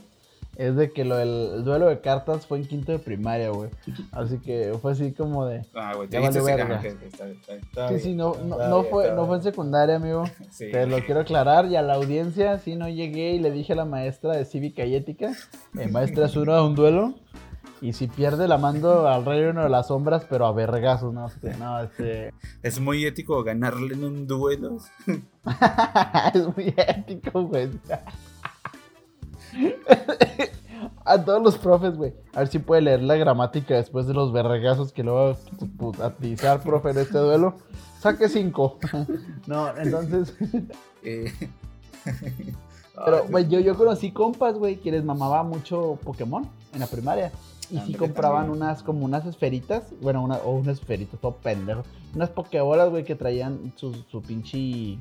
es 0.56 0.76
de 0.76 0.90
que 0.90 1.06
lo 1.06 1.16
del 1.16 1.50
el 1.54 1.64
duelo 1.64 1.86
de 1.86 2.00
cartas 2.00 2.46
fue 2.46 2.58
en 2.58 2.66
quinto 2.66 2.92
de 2.92 2.98
primaria, 2.98 3.48
güey. 3.48 3.70
Así 4.12 4.38
que 4.38 4.76
fue 4.82 4.92
así 4.92 5.12
como 5.12 5.46
de. 5.46 5.64
Ah, 5.74 5.94
güey, 5.96 6.08
te 6.10 6.22
ese- 6.22 6.42
verga. 6.42 6.74
está 6.84 7.26
está 7.26 7.54
está 7.54 7.88
Sí, 7.88 7.94
bien, 7.94 8.00
sí, 8.04 8.14
no, 8.14 8.34
no, 8.44 8.56
está 8.56 8.68
no 8.68 8.80
bien, 8.80 8.90
fue, 8.90 9.12
no 9.14 9.26
fue 9.26 9.36
en 9.38 9.42
secundaria, 9.44 9.96
amigo. 9.96 10.24
Sí. 10.50 10.70
Te 10.70 10.86
lo 10.86 10.98
quiero 11.00 11.20
aclarar 11.20 11.66
y 11.66 11.76
a 11.76 11.82
la 11.82 11.94
audiencia, 11.94 12.58
sí, 12.58 12.76
no 12.76 12.88
llegué 12.90 13.32
y 13.32 13.38
le 13.38 13.50
dije 13.50 13.72
a 13.72 13.76
la 13.76 13.86
maestra 13.86 14.36
de 14.36 14.44
cívica 14.44 14.84
y 14.84 14.94
ética, 14.94 15.32
eh, 15.78 15.88
maestra, 15.88 16.26
es 16.26 16.36
uno 16.36 16.54
de 16.54 16.60
un 16.60 16.74
duelo. 16.74 17.14
Y 17.82 17.94
si 17.94 18.06
pierde, 18.06 18.46
la 18.46 18.58
mando 18.58 19.08
al 19.08 19.24
reino 19.24 19.64
de 19.64 19.68
las 19.68 19.88
sombras, 19.88 20.24
pero 20.30 20.46
a 20.46 20.52
vergazos, 20.52 21.12
no, 21.12 21.26
este, 21.26 21.56
no, 21.56 21.80
este. 21.80 22.32
Es 22.62 22.78
muy 22.78 23.04
ético 23.04 23.42
ganarle 23.42 23.94
en 23.94 24.04
un 24.04 24.26
duelo. 24.28 24.76
es 26.32 26.56
muy 26.56 26.72
ético, 26.76 27.42
güey. 27.42 27.70
A 31.04 31.24
todos 31.24 31.42
los 31.42 31.58
profes, 31.58 31.96
güey. 31.96 32.14
A 32.32 32.38
ver 32.38 32.48
si 32.48 32.60
puede 32.60 32.82
leer 32.82 33.02
la 33.02 33.16
gramática 33.16 33.74
después 33.74 34.06
de 34.06 34.14
los 34.14 34.32
vergazos 34.32 34.92
que 34.92 35.02
lo 35.02 35.14
va 35.14 35.36
a 36.04 36.06
utilizar, 36.06 36.62
profe, 36.62 36.90
en 36.90 36.98
este 36.98 37.18
duelo. 37.18 37.56
Saque 37.98 38.28
cinco. 38.28 38.78
No, 39.46 39.76
entonces. 39.76 40.34
Eh, 41.04 41.32
Pero, 43.04 43.26
güey, 43.26 43.48
yo, 43.48 43.58
yo 43.58 43.76
conocí 43.76 44.12
compas, 44.12 44.54
güey, 44.54 44.76
que 44.76 44.92
les 44.92 45.04
mamaba 45.04 45.42
mucho 45.42 45.98
Pokémon 46.04 46.48
en 46.72 46.78
la 46.78 46.86
primaria. 46.86 47.32
Y 47.72 47.80
sí 47.80 47.94
compraban 47.94 48.46
también. 48.46 48.62
unas, 48.62 48.82
como 48.82 49.04
unas 49.04 49.24
esferitas, 49.26 49.84
bueno, 50.00 50.22
una, 50.22 50.36
o 50.36 50.52
unas 50.52 50.78
esferitas, 50.78 51.18
todo 51.20 51.36
pendejo. 51.36 51.82
Unas 52.14 52.28
Pokébolas, 52.30 52.90
güey, 52.90 53.04
que 53.04 53.14
traían 53.14 53.72
su, 53.76 53.94
su 54.10 54.20
pinche 54.22 54.98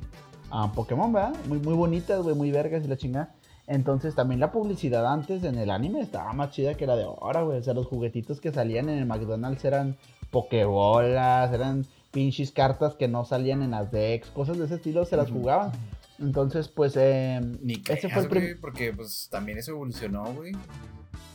ah, 0.50 0.72
Pokémon, 0.74 1.12
¿verdad? 1.12 1.34
Muy, 1.48 1.58
muy 1.58 1.74
bonitas, 1.74 2.22
güey, 2.22 2.34
muy 2.34 2.50
vergas 2.50 2.84
y 2.84 2.88
la 2.88 2.96
chingada. 2.96 3.34
Entonces 3.66 4.14
también 4.14 4.40
la 4.40 4.50
publicidad 4.50 5.06
antes 5.06 5.44
en 5.44 5.56
el 5.56 5.70
anime 5.70 6.00
estaba 6.00 6.32
más 6.32 6.50
chida 6.50 6.74
que 6.74 6.86
la 6.86 6.96
de 6.96 7.04
ahora, 7.04 7.42
güey. 7.42 7.58
O 7.58 7.62
sea, 7.62 7.74
los 7.74 7.86
juguetitos 7.86 8.40
que 8.40 8.52
salían 8.52 8.88
en 8.88 8.98
el 8.98 9.06
McDonald's 9.06 9.64
eran 9.64 9.96
Pokébolas, 10.30 11.52
eran 11.52 11.86
pinches 12.10 12.52
cartas 12.52 12.94
que 12.94 13.08
no 13.08 13.24
salían 13.24 13.62
en 13.62 13.70
las 13.72 13.90
decks, 13.90 14.28
cosas 14.30 14.58
de 14.58 14.66
ese 14.66 14.76
estilo 14.76 15.04
se 15.04 15.16
las 15.16 15.30
jugaban. 15.30 15.72
Entonces, 16.18 16.68
pues, 16.68 16.94
eh, 16.96 17.40
Ni 17.62 17.74
ese 17.74 17.82
creas, 17.82 18.12
fue 18.12 18.22
el 18.22 18.28
güey, 18.28 18.54
porque 18.54 18.92
pues 18.92 19.28
también 19.30 19.58
eso 19.58 19.72
evolucionó, 19.72 20.32
güey. 20.34 20.52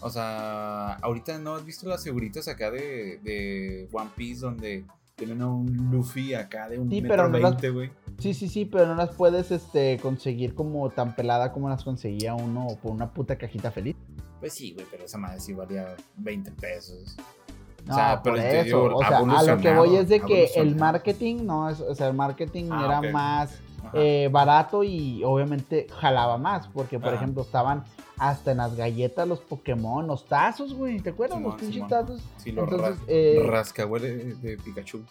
O 0.01 0.09
sea, 0.09 0.93
ahorita 0.95 1.39
no 1.39 1.55
has 1.55 1.65
visto 1.65 1.87
las 1.89 2.03
figuritas 2.03 2.47
acá 2.47 2.69
de, 2.71 3.19
de 3.23 3.87
One 3.91 4.09
Piece 4.15 4.41
donde 4.41 4.85
tienen 5.15 5.41
a 5.41 5.47
un 5.47 5.89
Luffy 5.91 6.35
acá 6.35 6.69
de 6.69 6.77
un 6.77 6.89
Sí, 6.89 7.01
metro 7.01 7.27
no 7.27 7.39
veinte, 7.39 7.69
güey. 7.71 7.89
Sí, 8.19 8.33
sí, 8.35 8.47
sí, 8.47 8.65
pero 8.65 8.85
no 8.87 8.95
las 8.95 9.09
puedes 9.15 9.49
este, 9.51 9.97
conseguir 9.99 10.53
como 10.53 10.89
tan 10.91 11.15
pelada 11.15 11.51
como 11.51 11.69
las 11.69 11.83
conseguía 11.83 12.35
uno 12.35 12.67
por 12.81 12.91
una 12.91 13.11
puta 13.11 13.35
cajita 13.37 13.71
feliz. 13.71 13.95
Pues 14.39 14.53
sí, 14.53 14.73
güey, 14.73 14.85
pero 14.91 15.05
esa 15.05 15.17
madre 15.17 15.39
sí 15.39 15.53
valía 15.53 15.95
20 16.17 16.51
pesos. 16.51 17.15
No, 17.87 17.93
O 17.93 17.97
sea, 17.97 18.21
pero 18.21 18.35
por 18.35 18.45
eso. 18.45 18.63
digo, 18.65 18.95
o 18.97 18.99
sea, 18.99 19.17
a 19.19 19.43
lo 19.43 19.57
que 19.57 19.73
voy 19.73 19.95
es 19.95 20.09
de 20.09 20.19
que 20.21 20.51
el 20.55 20.75
marketing, 20.75 21.37
no, 21.45 21.69
es, 21.69 21.79
o 21.79 21.95
sea, 21.95 22.09
el 22.09 22.13
marketing 22.13 22.65
Ah, 22.71 22.83
era 22.85 23.11
más. 23.11 23.59
Eh, 23.93 24.29
barato 24.31 24.83
y 24.83 25.23
obviamente 25.23 25.87
jalaba 25.99 26.37
más, 26.37 26.67
porque 26.67 26.99
por 26.99 27.09
Ajá. 27.09 27.17
ejemplo 27.17 27.43
estaban 27.43 27.83
hasta 28.17 28.51
en 28.51 28.57
las 28.57 28.75
galletas 28.75 29.27
los 29.27 29.39
Pokémon, 29.39 30.07
los 30.07 30.25
tazos, 30.25 30.73
güey, 30.73 30.99
¿te 30.99 31.11
acuerdas? 31.11 31.37
Simón, 31.37 31.51
los 31.51 31.61
pinches 31.61 31.87
tazos. 31.87 32.21
Sí, 32.37 32.51
lo 32.51 32.63
entonces, 32.63 32.99
eh, 33.07 33.43
rascahuele 33.45 34.35
de, 34.35 34.57
Pikachu. 34.57 35.03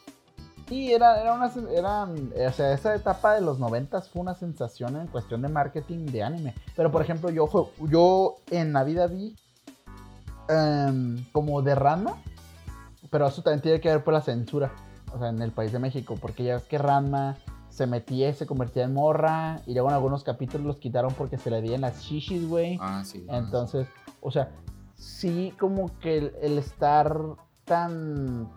Sí, 0.68 0.92
era, 0.92 1.20
era 1.20 1.34
una, 1.34 1.52
eran, 1.72 2.32
o 2.34 2.52
sea, 2.52 2.72
esa 2.72 2.94
etapa 2.96 3.34
de 3.34 3.40
los 3.40 3.60
noventas 3.60 4.10
fue 4.10 4.22
una 4.22 4.34
sensación 4.34 4.96
en 4.96 5.06
cuestión 5.06 5.40
de 5.42 5.48
marketing 5.48 6.06
de 6.06 6.24
anime. 6.24 6.54
Pero, 6.74 6.90
por 6.90 7.02
ejemplo, 7.02 7.30
yo, 7.30 7.48
yo 7.88 8.36
en 8.50 8.72
la 8.72 8.82
vida 8.82 9.06
vi 9.06 9.36
em, 10.48 11.24
como 11.30 11.62
de 11.62 11.76
Ranma, 11.76 12.16
pero 13.10 13.28
eso 13.28 13.42
también 13.42 13.62
tiene 13.62 13.80
que 13.80 13.88
ver 13.88 14.02
por 14.02 14.14
la 14.14 14.22
censura, 14.22 14.72
o 15.14 15.18
sea, 15.20 15.28
en 15.28 15.40
el 15.40 15.52
país 15.52 15.70
de 15.70 15.78
México, 15.78 16.16
porque 16.20 16.42
ya 16.42 16.54
ves 16.54 16.64
que 16.64 16.78
Ranma 16.78 17.36
se 17.76 17.86
metía 17.86 18.30
y 18.30 18.32
se 18.32 18.46
convertía 18.46 18.84
en 18.84 18.94
morra, 18.94 19.60
y 19.66 19.74
luego 19.74 19.88
en 19.90 19.94
algunos 19.96 20.24
capítulos 20.24 20.66
los 20.66 20.76
quitaron 20.78 21.12
porque 21.12 21.36
se 21.36 21.50
le 21.50 21.60
veían 21.60 21.82
las 21.82 22.00
shishis, 22.00 22.48
güey. 22.48 22.78
Ah, 22.80 23.02
sí. 23.04 23.26
Entonces, 23.28 23.86
o 24.22 24.30
sea, 24.30 24.50
sí 24.94 25.52
como 25.58 25.90
que 25.98 26.16
el, 26.16 26.32
el 26.40 26.56
estar 26.56 27.20
tan, 27.66 28.48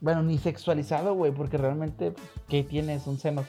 bueno, 0.00 0.24
ni 0.24 0.36
sexualizado, 0.38 1.14
güey, 1.14 1.30
porque 1.30 1.58
realmente, 1.58 2.10
pues, 2.10 2.28
¿qué 2.48 2.64
tienes? 2.64 3.02
Son 3.04 3.18
senos. 3.18 3.46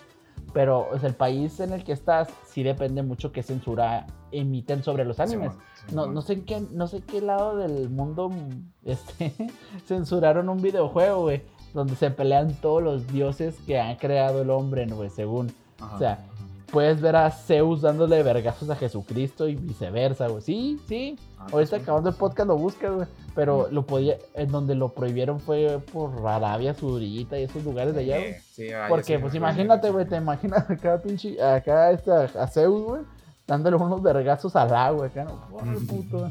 Pero, 0.54 0.88
o 0.92 1.00
sea, 1.00 1.10
el 1.10 1.16
país 1.16 1.60
en 1.62 1.74
el 1.74 1.84
que 1.84 1.94
estás 1.94 2.30
sí 2.46 2.62
depende 2.62 3.02
mucho 3.02 3.32
qué 3.32 3.42
censura 3.42 4.06
emiten 4.32 4.84
sobre 4.84 5.04
los 5.04 5.20
animes. 5.20 5.52
No, 5.92 6.06
no 6.06 6.22
sé 6.22 6.34
en 6.34 6.46
qué, 6.46 6.62
no 6.72 6.88
sé 6.88 7.02
qué 7.02 7.22
lado 7.22 7.58
del 7.58 7.90
mundo 7.90 8.32
este, 8.86 9.34
censuraron 9.88 10.48
un 10.48 10.62
videojuego, 10.62 11.22
güey, 11.22 11.42
donde 11.74 11.96
se 11.96 12.12
pelean 12.12 12.54
todos 12.62 12.82
los 12.84 13.08
dioses 13.08 13.56
que 13.66 13.80
han 13.80 13.96
creado 13.98 14.42
el 14.42 14.50
hombre, 14.50 14.86
güey, 14.88 15.10
según. 15.10 15.52
Ajá, 15.80 15.96
o 15.96 16.00
sea, 16.00 16.12
ajá. 16.14 16.24
Puedes 16.72 17.00
ver 17.00 17.16
a 17.16 17.32
Zeus 17.32 17.82
dándole 17.82 18.22
vergazos 18.24 18.70
a 18.70 18.76
Jesucristo 18.76 19.48
y 19.48 19.56
viceversa, 19.56 20.28
güey. 20.28 20.42
Sí, 20.42 20.78
sí. 20.86 21.18
Ah, 21.38 21.48
Ahorita 21.54 21.78
sí. 21.78 21.82
acabando 21.82 22.10
el 22.10 22.16
podcast 22.16 22.48
lo 22.50 22.58
buscas, 22.58 22.94
güey. 22.94 23.08
Pero 23.34 23.70
lo 23.72 23.86
podía, 23.86 24.18
en 24.34 24.52
donde 24.52 24.76
lo 24.76 24.90
prohibieron 24.90 25.40
fue 25.40 25.80
por 25.94 26.28
Arabia 26.28 26.74
Saudita 26.74 27.40
y 27.40 27.44
esos 27.44 27.64
lugares 27.64 27.94
de 27.96 28.02
allá, 28.02 28.18
güey. 28.18 28.36
Sí, 28.52 28.68
Porque, 28.90 29.18
pues 29.18 29.34
imagínate, 29.34 29.90
güey, 29.92 30.06
te 30.06 30.18
imaginas 30.18 30.70
acá, 30.70 31.02
pinche, 31.02 31.42
acá 31.42 31.92
este, 31.92 32.12
a 32.12 32.48
Zeus, 32.48 32.84
güey, 32.84 33.02
dándole 33.48 33.78
unos 33.78 34.02
vergazos 34.02 34.54
al 34.58 34.76
agua, 34.76 35.06
acá, 35.06 35.24
¿no? 35.24 35.48
Puto. 35.88 36.30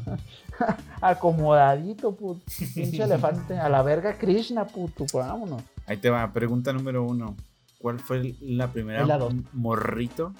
Acomodadito, 1.01 2.15
puto. 2.15 2.41
Pinche 2.75 3.03
elefante. 3.03 3.57
A 3.59 3.69
la 3.69 3.81
verga 3.83 4.17
Krishna, 4.17 4.65
puto. 4.65 5.05
Vámonos. 5.13 5.61
Ahí 5.85 5.97
te 5.97 6.09
va, 6.09 6.31
pregunta 6.31 6.73
número 6.73 7.03
uno. 7.03 7.35
¿Cuál 7.79 7.99
fue 7.99 8.35
la 8.41 8.67
primera 8.71 9.05
la 9.05 9.29
morrito? 9.53 10.33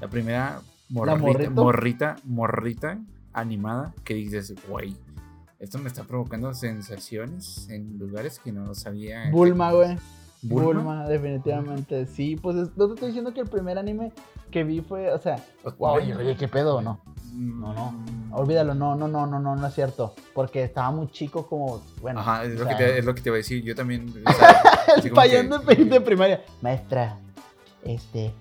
La 0.00 0.08
primera 0.08 0.60
morrita, 0.88 1.16
morrito? 1.18 1.50
morrita, 1.52 2.16
morrita 2.24 2.98
animada 3.32 3.94
que 4.04 4.14
dices, 4.14 4.54
güey, 4.68 4.96
esto 5.60 5.78
me 5.78 5.86
está 5.88 6.02
provocando 6.02 6.52
sensaciones 6.52 7.68
en 7.70 7.96
lugares 7.98 8.40
que 8.42 8.50
no 8.50 8.74
sabía. 8.74 9.30
Bulma, 9.30 9.72
güey. 9.72 9.96
¿Bulma? 10.42 10.80
Bulma, 10.82 11.08
definitivamente. 11.08 12.06
Sí, 12.06 12.34
pues 12.36 12.56
es- 12.56 12.76
no 12.76 12.88
te 12.88 12.94
estoy 12.94 13.08
diciendo 13.08 13.32
que 13.34 13.40
el 13.40 13.46
primer 13.48 13.78
anime 13.78 14.10
que 14.50 14.64
vi 14.64 14.80
fue, 14.80 15.12
o 15.12 15.18
sea, 15.18 15.36
Pues, 15.62 15.74
oye, 15.78 16.14
oye, 16.16 16.34
qué 16.36 16.48
pedo, 16.48 16.80
no. 16.80 16.98
Mm, 17.32 17.60
No, 17.60 17.72
no. 17.74 18.04
Olvídalo, 18.32 18.74
no, 18.74 18.94
no, 18.94 19.08
no, 19.08 19.26
no, 19.26 19.38
no, 19.40 19.56
no 19.56 19.66
es 19.66 19.74
cierto. 19.74 20.14
Porque 20.34 20.62
estaba 20.64 20.90
muy 20.90 21.10
chico 21.10 21.46
como, 21.46 21.82
bueno. 22.00 22.20
Ajá, 22.20 22.44
es 22.44 22.58
lo, 22.58 22.66
que 22.66 22.74
te, 22.76 22.98
es 22.98 23.04
lo 23.04 23.14
que 23.14 23.20
te 23.22 23.28
iba 23.28 23.36
a 23.36 23.38
decir. 23.38 23.62
Yo 23.64 23.74
también. 23.74 24.12
o 24.24 24.32
sea, 24.32 24.62
El 25.02 25.10
payón 25.12 25.50
que- 25.66 25.74
de, 25.76 25.84
de 25.84 26.00
primaria. 26.00 26.42
Maestra, 26.62 27.18
este, 27.84 28.32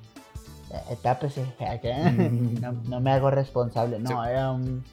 tápese 1.02 1.42
acá. 1.60 2.12
No, 2.12 2.72
no 2.74 3.00
me 3.00 3.12
hago 3.12 3.32
responsable. 3.32 4.00
No, 4.00 4.10
Sí. 4.24 4.30
era 4.30 4.52
un... 4.52 4.84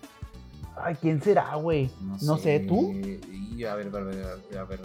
Ay, 0.79 0.95
¿quién 1.01 1.23
será, 1.23 1.55
güey? 1.57 1.91
No 2.23 2.37
sé, 2.37 2.61
¿tú? 2.61 2.93
Y 2.93 3.65
a 3.65 3.75
ver, 3.75 3.87
a 3.89 4.01
ver, 4.01 4.59
a 4.59 4.65
ver. 4.65 4.81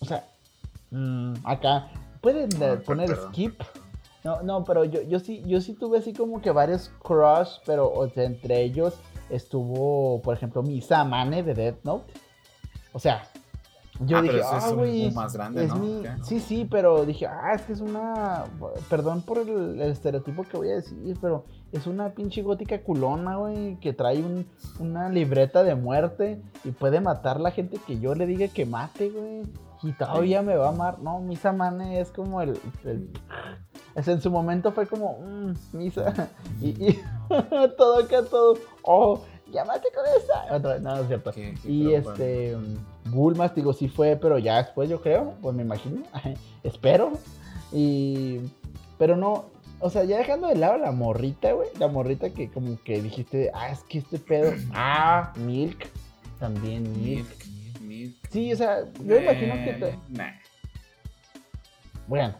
O 0.00 0.04
sea, 0.06 0.24
mm, 0.90 1.34
acá. 1.44 1.88
¿Pueden 2.22 2.48
Ah, 2.62 2.76
poner 2.84 3.06
perdón, 3.08 3.32
skip? 3.32 3.60
No, 4.28 4.42
no, 4.42 4.62
pero 4.64 4.84
yo, 4.84 5.00
yo 5.02 5.20
sí, 5.20 5.42
yo 5.46 5.60
sí 5.62 5.72
tuve 5.72 5.98
así 5.98 6.12
como 6.12 6.42
que 6.42 6.50
varios 6.50 6.90
crush, 7.02 7.48
pero 7.64 7.90
o 7.90 8.06
sea, 8.10 8.24
entre 8.24 8.60
ellos 8.62 8.94
estuvo, 9.30 10.20
por 10.20 10.36
ejemplo, 10.36 10.62
Misa 10.62 11.02
Mane 11.04 11.42
de 11.42 11.54
Death 11.54 11.78
Note. 11.84 12.12
O 12.92 12.98
sea, 12.98 13.22
yo 14.00 14.18
Ah, 14.18 14.22
dije, 14.22 14.38
es 14.40 14.44
ah, 14.46 14.70
güey, 14.74 15.06
un 15.08 15.14
más 15.14 15.32
grande, 15.32 15.64
es 15.64 15.74
¿no? 15.74 16.24
Sí, 16.24 16.40
sí, 16.40 16.68
pero 16.70 17.06
dije, 17.06 17.26
ah, 17.26 17.52
es 17.54 17.62
que 17.62 17.72
es 17.72 17.80
una, 17.80 18.44
perdón 18.90 19.22
por 19.22 19.38
el, 19.38 19.80
el 19.80 19.90
estereotipo 19.90 20.44
que 20.44 20.56
voy 20.58 20.68
a 20.70 20.74
decir, 20.74 21.16
pero 21.22 21.44
es 21.72 21.86
una 21.86 22.10
pinche 22.10 22.42
gótica 22.42 22.82
culona, 22.82 23.36
güey, 23.36 23.76
que 23.80 23.92
trae 23.94 24.18
un- 24.18 24.46
una 24.78 25.08
libreta 25.08 25.62
de 25.64 25.74
muerte 25.74 26.42
y 26.64 26.70
puede 26.72 27.00
matar 27.00 27.40
la 27.40 27.50
gente 27.50 27.78
que 27.86 27.98
yo 27.98 28.14
le 28.14 28.26
diga 28.26 28.48
que 28.48 28.66
mate, 28.66 29.08
güey. 29.08 29.42
Y 29.82 29.92
todavía 29.92 30.42
me 30.42 30.56
va 30.56 30.66
a 30.66 30.70
amar. 30.70 30.98
No, 30.98 31.20
Misa 31.20 31.52
Mane 31.52 32.00
es 32.00 32.10
como 32.10 32.42
el. 32.42 32.58
En 33.96 34.20
su 34.20 34.30
momento 34.30 34.72
fue 34.72 34.86
como. 34.86 35.18
"Mm, 35.20 35.52
Misa. 35.72 36.28
Y, 36.60 36.68
y 36.88 37.00
todo 37.76 37.98
acá, 38.04 38.22
todo. 38.24 38.58
Oh, 38.82 39.20
llámate 39.52 39.88
con 39.94 40.04
esa. 40.16 40.54
Otra 40.56 40.74
vez, 40.74 40.82
no, 40.82 40.94
no 40.94 41.02
es 41.02 41.08
cierto. 41.08 41.32
Y 41.64 41.92
este. 41.94 42.56
Bulmas, 43.06 43.54
digo, 43.54 43.72
sí 43.72 43.88
fue, 43.88 44.16
pero 44.16 44.38
ya 44.38 44.58
después 44.62 44.88
yo 44.88 45.00
creo. 45.00 45.34
Pues 45.40 45.54
me 45.54 45.62
imagino. 45.62 46.02
Espero. 46.62 47.12
Y. 47.72 48.40
Pero 48.98 49.16
no. 49.16 49.46
O 49.80 49.90
sea, 49.90 50.02
ya 50.04 50.18
dejando 50.18 50.48
de 50.48 50.56
lado 50.56 50.76
la 50.78 50.90
morrita, 50.90 51.52
güey. 51.52 51.68
La 51.78 51.86
morrita 51.88 52.30
que 52.30 52.50
como 52.50 52.76
que 52.82 53.00
dijiste, 53.00 53.50
ah, 53.54 53.70
es 53.70 53.80
que 53.84 53.98
este 53.98 54.18
pedo. 54.18 54.52
Ah, 54.74 55.32
Milk. 55.36 55.86
También 56.40 56.82
Milk. 57.02 57.26
Milk. 57.28 57.80
Milk. 57.82 58.16
Sí, 58.30 58.52
o 58.52 58.56
sea, 58.56 58.84
yo 59.04 59.16
imagino 59.16 59.54
que... 59.54 59.70
Eh, 59.70 59.74
te- 59.80 59.98
Nah. 60.08 60.30
Bueno, 62.06 62.34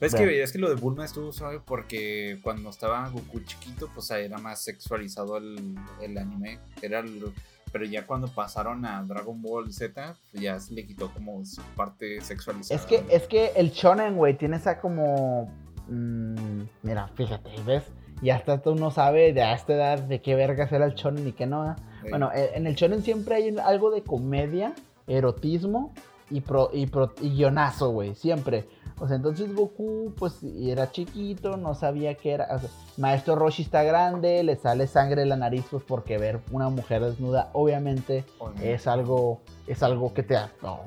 Es 0.00 0.14
que, 0.14 0.42
es 0.42 0.52
que 0.52 0.58
lo 0.58 0.68
de 0.68 0.76
Bulma 0.76 1.04
estuvo 1.04 1.30
suave 1.32 1.60
porque 1.64 2.38
cuando 2.42 2.70
estaba 2.70 3.08
Goku 3.10 3.40
chiquito, 3.40 3.88
pues 3.94 4.10
era 4.10 4.38
más 4.38 4.62
sexualizado 4.62 5.36
el, 5.36 5.76
el 6.00 6.16
anime. 6.18 6.58
Era 6.82 7.00
el- 7.00 7.32
pero 7.72 7.84
ya 7.84 8.04
cuando 8.06 8.26
pasaron 8.28 8.84
a 8.84 9.02
Dragon 9.04 9.40
Ball 9.40 9.72
Z, 9.72 10.16
pues 10.32 10.42
ya 10.42 10.58
se 10.58 10.74
le 10.74 10.84
quitó 10.86 11.12
como 11.12 11.44
su 11.44 11.62
parte 11.76 12.20
sexualizada. 12.20 12.80
es 12.80 12.86
que, 12.86 13.04
es 13.14 13.28
que 13.28 13.52
el 13.56 13.70
shonen, 13.70 14.16
güey, 14.16 14.36
tiene 14.36 14.56
esa 14.56 14.80
como... 14.80 15.52
mm, 15.88 16.62
mira, 16.82 17.08
fíjate, 17.14 17.50
¿ves? 17.64 17.84
Y 18.22 18.30
hasta 18.30 18.60
tú 18.60 18.74
no 18.74 18.90
sabes 18.90 19.34
de 19.34 19.42
a 19.42 19.54
esta 19.54 19.72
edad 19.74 19.98
de 20.00 20.20
qué 20.20 20.34
vergas 20.34 20.72
era 20.72 20.84
el 20.84 20.94
shonen 20.94 21.28
y 21.28 21.32
qué 21.32 21.46
no. 21.46 21.70
¿eh? 21.72 21.76
Bueno, 22.10 22.30
eh, 22.34 22.50
en 22.54 22.66
el 22.66 22.74
shonen 22.74 23.02
siempre 23.02 23.36
hay 23.36 23.56
algo 23.58 23.90
de 23.90 24.02
comedia, 24.02 24.74
erotismo 25.06 25.92
y, 26.30 26.40
pro, 26.40 26.70
y, 26.72 26.86
pro- 26.86 27.14
y 27.20 27.30
guionazo, 27.30 27.90
güey, 27.90 28.14
siempre. 28.14 28.66
O 29.00 29.08
sea, 29.08 29.16
entonces 29.16 29.54
Goku, 29.54 30.12
pues, 30.18 30.42
era 30.42 30.92
chiquito, 30.92 31.56
no 31.56 31.74
sabía 31.74 32.14
qué 32.14 32.32
era. 32.32 32.48
o 32.54 32.58
sea, 32.58 32.68
Maestro 32.98 33.34
Roshi 33.34 33.62
está 33.62 33.82
grande, 33.82 34.42
le 34.42 34.56
sale 34.56 34.86
sangre 34.86 35.22
de 35.22 35.26
la 35.26 35.36
nariz, 35.36 35.64
pues, 35.70 35.82
porque 35.82 36.18
ver 36.18 36.40
una 36.52 36.68
mujer 36.68 37.02
desnuda, 37.02 37.48
obviamente, 37.54 38.26
es 38.62 38.86
algo, 38.86 39.40
es 39.66 39.82
algo 39.82 40.12
que 40.12 40.22
te, 40.22 40.34
no, 40.62 40.80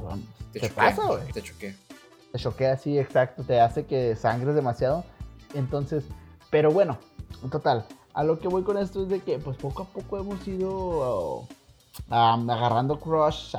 te 0.52 0.60
¿qué 0.60 0.68
choqué, 0.70 0.76
pasa, 0.76 1.08
güey? 1.08 1.32
Te 1.34 1.42
choqué. 1.42 1.76
te 2.32 2.38
choquea 2.38 2.74
así, 2.74 3.00
exacto, 3.00 3.44
te 3.44 3.60
hace 3.60 3.86
que 3.88 4.16
sangres 4.16 4.54
demasiado. 4.54 5.04
Entonces, 5.56 6.06
pero 6.52 6.72
bueno, 6.72 7.00
en 7.44 7.50
total, 7.50 7.84
a 8.14 8.24
lo 8.24 8.38
que 8.38 8.48
voy 8.48 8.62
con 8.62 8.78
esto 8.78 9.02
es 9.02 9.10
de 9.10 9.22
que, 9.22 9.40
pues 9.40 9.58
poco 9.58 9.84
a 9.84 9.86
poco 9.86 10.20
hemos 10.20 10.48
ido 10.48 11.48
am, 12.10 12.48
agarrando 12.48 13.00
crush 13.00 13.56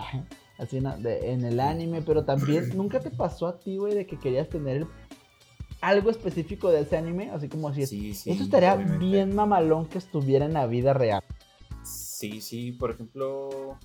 así 0.58 0.80
de- 0.80 1.32
en 1.32 1.44
el 1.44 1.60
anime, 1.60 2.02
pero 2.02 2.24
también 2.24 2.68
nunca 2.76 3.00
te 3.00 3.10
pasó 3.10 3.46
a 3.46 3.58
ti, 3.58 3.76
güey, 3.76 3.94
de 3.94 4.06
que 4.06 4.18
querías 4.18 4.48
tener 4.48 4.76
el- 4.78 4.86
algo 5.80 6.10
específico 6.10 6.70
de 6.70 6.80
ese 6.80 6.96
anime, 6.96 7.30
así 7.30 7.48
como 7.48 7.72
si 7.74 7.86
Sí, 7.86 8.14
sí. 8.14 8.30
eso 8.30 8.42
estaría 8.44 8.74
obviamente. 8.74 9.04
bien 9.04 9.34
mamalón 9.34 9.86
que 9.86 9.98
estuviera 9.98 10.46
en 10.46 10.54
la 10.54 10.66
vida 10.66 10.94
real. 10.94 11.22
Sí, 11.82 12.40
sí, 12.40 12.72
por 12.72 12.90
ejemplo, 12.92 13.76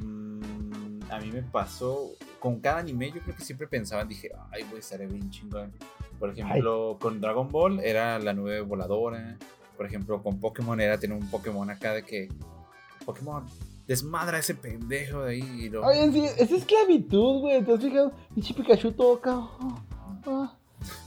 mm, 0.00 1.00
a 1.10 1.18
mí 1.20 1.30
me 1.32 1.42
pasó 1.42 2.10
con 2.38 2.60
cada 2.60 2.78
anime, 2.78 3.10
yo 3.10 3.20
creo 3.22 3.36
que 3.36 3.44
siempre 3.44 3.66
pensaba, 3.66 4.04
dije, 4.04 4.30
ay, 4.52 4.62
güey, 4.64 4.78
estaré 4.80 5.06
bien 5.06 5.30
chingón. 5.30 5.72
Por 6.18 6.30
ejemplo, 6.30 6.96
con 7.00 7.20
Dragon 7.20 7.50
Ball 7.50 7.80
era 7.80 8.18
la 8.18 8.32
nube 8.32 8.60
voladora. 8.60 9.36
Por 9.76 9.86
ejemplo, 9.86 10.22
con 10.22 10.38
Pokémon 10.38 10.80
era 10.80 10.98
tener 10.98 11.16
un 11.18 11.28
Pokémon 11.28 11.68
acá 11.70 11.92
de 11.94 12.04
que 12.04 12.28
Pokémon 13.04 13.44
desmadra 13.86 14.36
a 14.38 14.40
ese 14.40 14.54
pendejo 14.54 15.22
de 15.22 15.32
ahí. 15.32 15.40
Y 15.64 15.68
lo, 15.68 15.84
Oye, 15.86 16.10
sí, 16.12 16.24
es 16.38 16.50
esclavitud, 16.50 17.40
güey, 17.40 17.62
¿te 17.62 17.72
has 17.72 17.80
fijado? 17.80 18.12
Pinche 18.34 18.54
Pikachu 18.54 18.88
acá. 19.12 19.36
oh, 19.36 19.78
ah, 20.26 20.56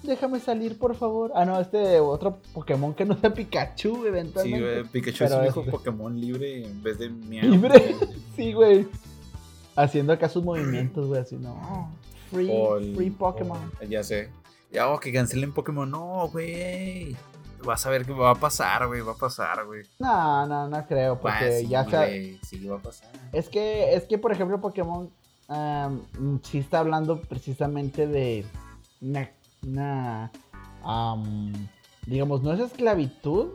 déjame 0.03 0.39
salir, 0.39 0.77
por 0.77 0.95
favor. 0.95 1.31
Ah, 1.35 1.45
no, 1.45 1.59
este 1.59 1.99
otro 1.99 2.39
Pokémon 2.53 2.93
que 2.93 3.05
no 3.05 3.17
sea 3.17 3.33
Pikachu, 3.33 3.95
sí, 4.01 4.07
eventualmente. 4.07 4.59
güey, 4.61 4.83
Pikachu 4.85 5.17
Pero 5.19 5.35
es 5.35 5.41
un 5.41 5.47
hijo 5.47 5.59
este- 5.61 5.71
Pokémon 5.71 6.19
libre 6.19 6.65
en 6.65 6.83
vez 6.83 6.97
de 6.99 7.09
miau. 7.09 7.47
Libre. 7.49 7.95
Sí, 8.35 8.53
güey. 8.53 8.87
Haciendo 9.75 10.13
acá 10.13 10.29
sus 10.29 10.43
movimientos, 10.43 11.07
güey, 11.07 11.21
así, 11.21 11.35
no. 11.37 11.91
Free, 12.31 12.51
el- 12.51 12.95
free 12.95 13.09
Pokémon. 13.09 13.57
o- 13.81 13.85
ya 13.85 14.03
sé. 14.03 14.29
Ya, 14.71 14.89
oh, 14.89 14.99
que 14.99 15.11
cancelen 15.13 15.53
Pokémon. 15.53 15.89
No, 15.89 16.27
güey. 16.31 17.15
Vas 17.63 17.85
a 17.85 17.89
ver 17.89 18.05
qué 18.05 18.13
va 18.13 18.31
a 18.31 18.35
pasar, 18.35 18.87
güey. 18.87 19.01
Va 19.01 19.13
a 19.13 19.15
pasar, 19.15 19.65
güey. 19.65 19.83
No, 19.99 20.45
no, 20.45 20.67
no 20.67 20.85
creo, 20.87 21.19
porque 21.19 21.45
Ah, 21.45 21.51
sí, 21.59 21.67
ya 21.67 21.85
Sí, 22.43 22.65
va 22.65 22.77
a 22.77 22.79
pasar. 22.79 23.09
Es 23.33 23.49
que, 23.49 23.93
es 23.93 24.03
que, 24.03 24.17
por 24.17 24.31
ejemplo, 24.31 24.59
Pokémon 24.61 25.09
am, 25.47 26.01
sí 26.43 26.59
está 26.59 26.79
hablando 26.79 27.21
precisamente 27.21 28.07
de 28.07 28.45
una, 29.01 29.29
una, 29.65 30.31
am, 30.83 31.53
digamos, 32.05 32.41
no 32.43 32.53
es 32.53 32.59
esclavitud 32.59 33.47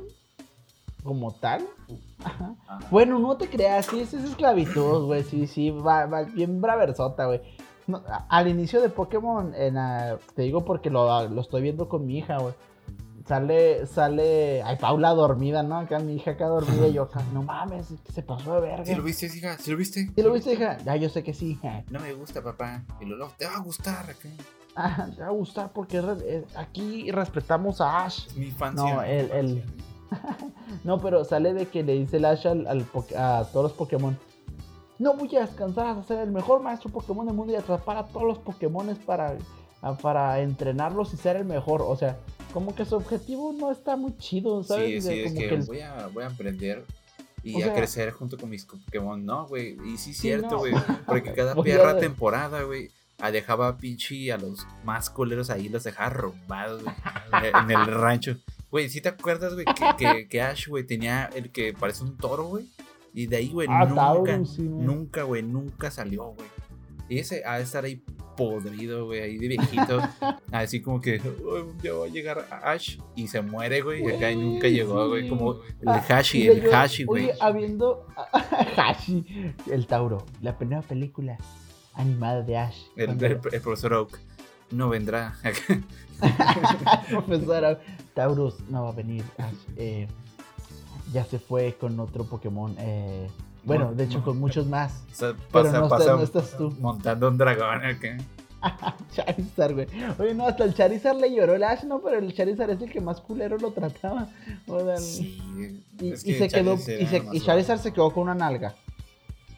como 1.02 1.32
tal. 1.32 1.66
Ajá. 2.24 2.54
Ajá. 2.68 2.86
Bueno, 2.90 3.18
no 3.18 3.36
te 3.36 3.48
creas, 3.48 3.86
sí, 3.86 4.04
sí 4.06 4.16
es 4.16 4.24
esclavitud, 4.24 5.06
güey, 5.06 5.24
sí, 5.24 5.46
sí, 5.46 5.70
va, 5.70 6.06
va 6.06 6.22
bien 6.22 6.60
braversota, 6.60 7.26
güey. 7.26 7.40
No, 7.86 8.00
al 8.28 8.46
inicio 8.46 8.80
de 8.80 8.88
Pokémon, 8.88 9.52
en, 9.56 9.76
ah, 9.76 10.16
te 10.36 10.42
digo 10.42 10.64
porque 10.64 10.88
lo, 10.88 11.28
lo 11.28 11.40
estoy 11.40 11.62
viendo 11.62 11.88
con 11.88 12.06
mi 12.06 12.18
hija, 12.18 12.38
güey. 12.38 12.54
Sale, 13.32 13.86
sale, 13.86 14.62
ay, 14.62 14.76
Paula 14.76 15.14
dormida, 15.14 15.62
¿no? 15.62 15.78
Acá 15.78 15.98
mi 16.00 16.16
hija 16.16 16.32
acá 16.32 16.48
dormida 16.48 16.86
y 16.86 16.92
yo 16.92 17.04
acá, 17.04 17.22
no 17.32 17.42
mames, 17.42 17.86
se 18.12 18.22
pasó 18.22 18.56
de 18.56 18.60
verga. 18.60 18.84
¿Sí 18.84 18.94
lo 18.94 19.02
viste, 19.02 19.24
hija? 19.24 19.56
¿Sí 19.58 19.70
lo 19.70 19.78
viste? 19.78 20.10
¿Sí 20.14 20.22
lo 20.22 20.32
viste, 20.34 20.52
hija? 20.52 20.76
Ya, 20.84 20.96
yo 20.96 21.08
sé 21.08 21.22
que 21.22 21.32
sí. 21.32 21.52
hija. 21.52 21.82
No 21.88 21.98
me 21.98 22.12
gusta, 22.12 22.42
papá. 22.42 22.84
Y 23.00 23.06
Lolo, 23.06 23.30
te 23.38 23.46
va 23.46 23.54
a 23.54 23.60
gustar. 23.60 24.10
acá. 24.10 24.28
Ah, 24.76 25.06
te 25.16 25.22
va 25.22 25.28
a 25.28 25.30
gustar 25.30 25.72
porque 25.72 26.02
eh, 26.26 26.44
aquí 26.56 27.10
respetamos 27.10 27.80
a 27.80 28.04
Ash. 28.04 28.26
Es 28.26 28.36
mi 28.36 28.48
infancia. 28.48 28.94
No, 28.96 29.02
el- 29.02 29.30
el- 29.30 29.64
No, 30.84 31.00
pero 31.00 31.24
sale 31.24 31.54
de 31.54 31.64
que 31.68 31.82
le 31.82 31.94
dice 31.94 32.18
el 32.18 32.26
Ash 32.26 32.46
al, 32.46 32.66
al 32.66 32.84
a 33.16 33.44
todos 33.50 33.62
los 33.64 33.72
Pokémon. 33.72 34.18
No 34.98 35.14
voy 35.14 35.34
a 35.36 35.40
descansar 35.46 35.86
hasta 35.86 36.02
ser 36.02 36.18
el 36.18 36.32
mejor 36.32 36.60
maestro 36.60 36.90
Pokémon 36.90 37.24
del 37.26 37.34
mundo 37.34 37.54
y 37.54 37.56
atrapar 37.56 37.96
a 37.96 38.04
todos 38.04 38.26
los 38.26 38.38
Pokémon 38.40 38.94
para, 39.06 39.36
a- 39.80 39.94
para 39.96 40.38
entrenarlos 40.40 41.14
y 41.14 41.16
ser 41.16 41.36
el 41.36 41.46
mejor. 41.46 41.80
O 41.80 41.96
sea, 41.96 42.18
como 42.52 42.74
que 42.74 42.84
su 42.84 42.94
objetivo 42.96 43.52
no 43.52 43.70
está 43.72 43.96
muy 43.96 44.16
chido, 44.18 44.62
¿sabes? 44.62 45.04
Sí, 45.04 45.10
sí, 45.10 45.20
es 45.20 45.28
como 45.28 45.40
que, 45.40 45.48
que 45.48 45.54
el- 45.54 45.62
voy, 45.62 45.80
a, 45.80 46.06
voy 46.08 46.24
a 46.24 46.26
aprender 46.28 46.84
y 47.42 47.54
O 47.56 47.58
a 47.58 47.62
sea- 47.64 47.74
crecer 47.74 48.10
junto 48.12 48.36
con 48.38 48.50
mis 48.50 48.64
Pokémon. 48.64 49.24
No, 49.24 49.46
güey. 49.46 49.76
Y 49.86 49.96
sí, 49.98 50.12
Sí, 50.12 50.14
cierto, 50.14 50.48
no. 50.50 50.58
güey. 50.58 50.74
Porque 51.06 51.32
cada 51.34 51.54
perra 51.54 51.98
temporada, 51.98 52.62
güey. 52.62 52.90
ah, 53.18 53.30
Dejaba 53.30 53.68
a 53.68 53.78
a 54.30 54.38
los 54.38 54.66
más 54.84 55.10
culeros 55.10 55.50
ahí, 55.50 55.68
los 55.68 55.84
dejaba 55.84 56.10
robados, 56.10 56.82
güey, 56.82 56.94
en 57.64 57.70
el 57.70 57.86
rancho. 57.86 58.36
Güey, 58.70 58.88
¿sí 58.88 59.00
te 59.00 59.10
acuerdas, 59.10 59.54
güey? 59.54 59.66
Que, 59.66 59.96
que, 59.98 60.28
que 60.28 60.40
Ash, 60.42 60.68
güey, 60.68 60.84
tenía 60.86 61.26
el 61.34 61.50
que 61.52 61.72
parece 61.74 62.04
un 62.04 62.16
toro, 62.16 62.44
güey. 62.44 62.66
Y 63.14 63.26
de 63.26 63.36
ahí, 63.36 63.48
güey, 63.50 63.68
Ah, 63.70 63.84
nunca, 63.84 63.94
Taurus, 64.00 64.54
sí, 64.54 64.62
güey. 64.66 64.86
nunca, 64.86 65.22
güey, 65.24 65.42
nunca 65.42 65.90
salió, 65.90 66.24
güey. 66.32 66.48
Y 67.08 67.18
ese 67.18 67.42
ha 67.44 67.58
de 67.58 67.64
estar 67.64 67.84
ahí 67.84 68.02
podrido, 68.50 69.06
güey, 69.06 69.20
ahí 69.20 69.38
de 69.38 69.48
viejito. 69.48 70.00
así 70.52 70.80
como 70.82 71.00
que 71.00 71.20
"Oh, 71.44 71.72
ya 71.82 71.92
va 71.94 72.06
a 72.06 72.08
llegar 72.08 72.46
Ash 72.62 72.98
y 73.16 73.28
se 73.28 73.40
muere, 73.42 73.80
güey. 73.82 74.04
Y 74.04 74.10
acá 74.12 74.30
y 74.30 74.36
nunca 74.36 74.68
llegó, 74.68 75.08
güey. 75.08 75.28
Como 75.28 75.52
el 75.80 75.88
Ah, 75.88 76.04
Hashi, 76.08 76.48
el 76.48 76.62
yo- 76.62 76.70
Hashi, 76.76 77.04
güey. 77.04 77.30
Habiendo. 77.40 78.06
Hashi, 78.76 79.24
el 79.70 79.86
Tauro. 79.86 80.24
La 80.40 80.56
primera 80.58 80.82
película 80.82 81.36
animada 81.94 82.42
de 82.42 82.56
Ash. 82.56 82.78
El, 82.96 83.06
Cuando- 83.06 83.26
el- 83.26 83.32
el 83.52 83.60
profesor 83.60 83.92
Oak 83.94 84.18
no 84.70 84.88
vendrá. 84.88 85.36
Profesora, 87.10 87.80
Taurus 88.14 88.60
no 88.68 88.84
va 88.84 88.90
a 88.90 88.92
venir. 88.92 89.24
Ash, 89.38 89.54
eh, 89.76 90.06
ya 91.12 91.24
se 91.24 91.38
fue 91.38 91.74
con 91.78 91.98
otro 92.00 92.24
Pokémon. 92.24 92.74
eh, 92.78 93.28
bueno, 93.64 93.86
No, 93.86 93.94
de 93.94 94.04
hecho, 94.04 94.22
con 94.22 94.38
muchos 94.38 94.66
más. 94.66 95.04
O 95.10 95.14
sea, 95.14 95.34
Pero 95.52 95.72
no, 95.72 95.88
pasa 95.88 96.04
estás, 96.04 96.16
no 96.18 96.22
estás 96.24 96.56
tú. 96.56 96.74
montando 96.80 97.28
un 97.28 97.38
dragón 97.38 97.84
acá. 97.84 98.16
Charizard, 99.12 99.74
güey. 99.74 99.86
Oye, 100.18 100.34
no, 100.34 100.46
hasta 100.46 100.64
el 100.64 100.74
Charizard 100.74 101.16
le 101.20 101.34
lloró 101.34 101.54
el 101.54 101.64
Ash, 101.64 101.82
no, 101.84 102.00
pero 102.00 102.18
el 102.18 102.32
Charizard 102.34 102.70
es 102.70 102.80
el 102.80 102.90
que 102.90 103.00
más 103.00 103.20
culero 103.20 103.58
lo 103.58 103.72
trataba. 103.72 104.28
O 104.68 104.80
sea, 104.84 104.96
Sí. 104.98 105.82
Y, 106.00 106.12
es 106.12 106.24
y 106.24 106.32
que 106.32 106.38
se 106.38 106.48
quedó, 106.48 106.74
y, 106.74 106.78
se- 106.78 107.22
más 107.22 107.34
y 107.34 107.40
Charizard 107.40 107.80
se 107.80 107.92
quedó 107.92 108.10
con 108.12 108.24
una 108.24 108.34
nalga. 108.34 108.74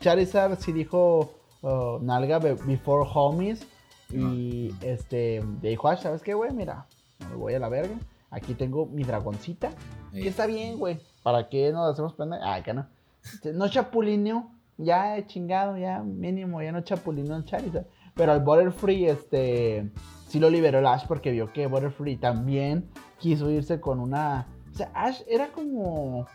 Charizard 0.01 0.59
sí 0.59 0.73
dijo 0.73 1.35
uh, 1.63 1.99
nalga 2.01 2.39
be- 2.39 2.55
before 2.55 3.09
homies. 3.13 3.67
Y 4.11 4.73
este 4.83 5.43
le 5.63 5.71
dijo, 5.71 5.89
ah, 5.89 5.97
¿sabes 5.97 6.23
qué, 6.23 6.35
güey? 6.35 6.53
Mira, 6.53 6.87
me 7.31 7.37
voy 7.37 7.55
a 7.55 7.59
la 7.59 7.69
verga. 7.69 7.95
Aquí 8.31 8.55
tengo 8.55 8.87
mi 8.87 9.03
dragoncita. 9.03 9.71
Sí. 10.13 10.23
Que 10.23 10.29
está 10.29 10.47
bien, 10.47 10.79
güey. 10.79 10.99
¿Para 11.23 11.49
qué 11.49 11.73
nos 11.73 11.93
hacemos 11.93 12.13
pena? 12.15 12.39
Ah, 12.43 12.63
que 12.63 12.75
no. 12.75 12.87
Este, 13.25 13.53
No 13.53 13.69
chapulineo. 13.69 14.51
Ya 14.77 15.17
he 15.17 15.27
chingado, 15.27 15.77
ya 15.77 16.01
mínimo, 16.03 16.61
ya 16.61 16.73
no 16.73 16.81
chapulineo 16.81 17.37
el 17.37 17.45
Charizard. 17.45 17.87
Pero 18.15 18.33
al 18.33 18.41
Butterfree, 18.41 19.09
este. 19.09 19.91
Sí 20.29 20.41
lo 20.41 20.51
liberó 20.51 20.81
el 20.81 20.87
Ash 20.87 21.05
porque 21.07 21.31
vio 21.31 21.53
que 21.53 21.67
Butterfree 21.69 22.17
también 22.17 22.89
quiso 23.19 23.51
irse 23.51 23.81
con 23.81 24.01
una. 24.01 24.47
O 24.73 24.77
sea, 24.77 24.91
Ash 24.95 25.21
era 25.29 25.49
como. 25.53 26.27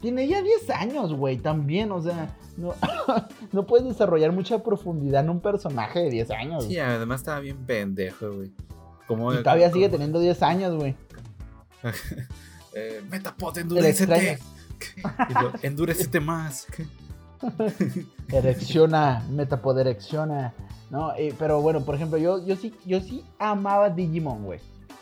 Tiene 0.00 0.28
ya 0.28 0.42
10 0.42 0.70
años, 0.70 1.14
güey, 1.14 1.38
también. 1.38 1.90
O 1.90 2.00
sea, 2.02 2.36
no, 2.58 2.74
no 3.52 3.66
puedes 3.66 3.86
desarrollar 3.86 4.32
mucha 4.32 4.62
profundidad 4.62 5.24
en 5.24 5.30
un 5.30 5.40
personaje 5.40 6.00
de 6.00 6.10
10 6.10 6.30
años. 6.30 6.64
Sí, 6.64 6.78
además 6.78 7.22
estaba 7.22 7.40
bien 7.40 7.56
pendejo, 7.64 8.30
güey. 8.32 8.52
Como, 9.06 9.32
y 9.32 9.38
todavía 9.38 9.66
como- 9.70 9.74
sigue 9.74 9.88
teniendo 9.88 10.20
10 10.20 10.42
años, 10.42 10.76
güey. 10.76 10.94
Eh, 12.74 13.02
Metapod, 13.10 13.56
extraño. 13.58 14.38
Y 15.62 15.66
Endurecete 15.66 16.20
más. 16.20 16.66
Erecciona, 18.32 19.24
Metapod 19.30 19.78
erecciona. 19.78 20.52
No, 20.90 21.12
eh, 21.16 21.34
pero 21.38 21.60
bueno, 21.60 21.82
por 21.84 21.94
ejemplo, 21.94 22.18
yo, 22.18 22.44
yo 22.44 22.56
sí, 22.56 22.74
yo 22.84 23.00
sí 23.00 23.24
amaba 23.38 23.90
Digimon, 23.90 24.44
güey. 24.44 24.60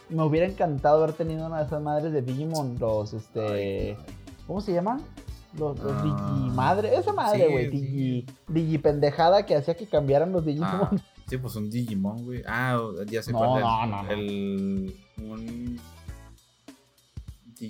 Me 0.09 0.23
hubiera 0.23 0.47
encantado 0.47 1.03
haber 1.03 1.15
tenido 1.16 1.47
una 1.47 1.59
de 1.61 1.65
esas 1.66 1.82
madres 1.82 2.12
de 2.12 2.23
Digimon, 2.23 2.77
los 2.78 3.12
este. 3.12 3.40
Ay, 3.40 3.97
¿Cómo 4.47 4.61
se 4.61 4.73
llaman? 4.73 5.01
Los, 5.59 5.78
los 5.78 5.93
Ah. 5.93 6.03
Digimadre, 6.39 6.94
esa 6.97 7.12
madre, 7.12 7.48
güey, 7.48 7.70
sí. 7.70 7.81
Digi, 7.81 8.27
Digi 8.48 8.78
pendejada 8.78 9.47
que 9.47 9.57
hacía 9.57 9.74
que 9.77 9.86
cambiaran 9.86 10.31
los 10.32 10.44
Digimon. 10.44 10.69
Ah, 10.70 10.90
sí, 11.28 11.39
pues 11.39 11.57
un 11.57 11.70
Digimon, 11.70 12.24
güey. 12.24 12.43
Ah, 12.47 12.78
ya 13.07 13.23
sé 13.23 13.32
No, 13.32 13.39
cuál 13.39 13.57
es. 13.59 13.61
no, 13.65 13.86
no, 13.86 14.03
no. 14.03 14.11
El. 14.11 14.97
Un. 15.19 15.81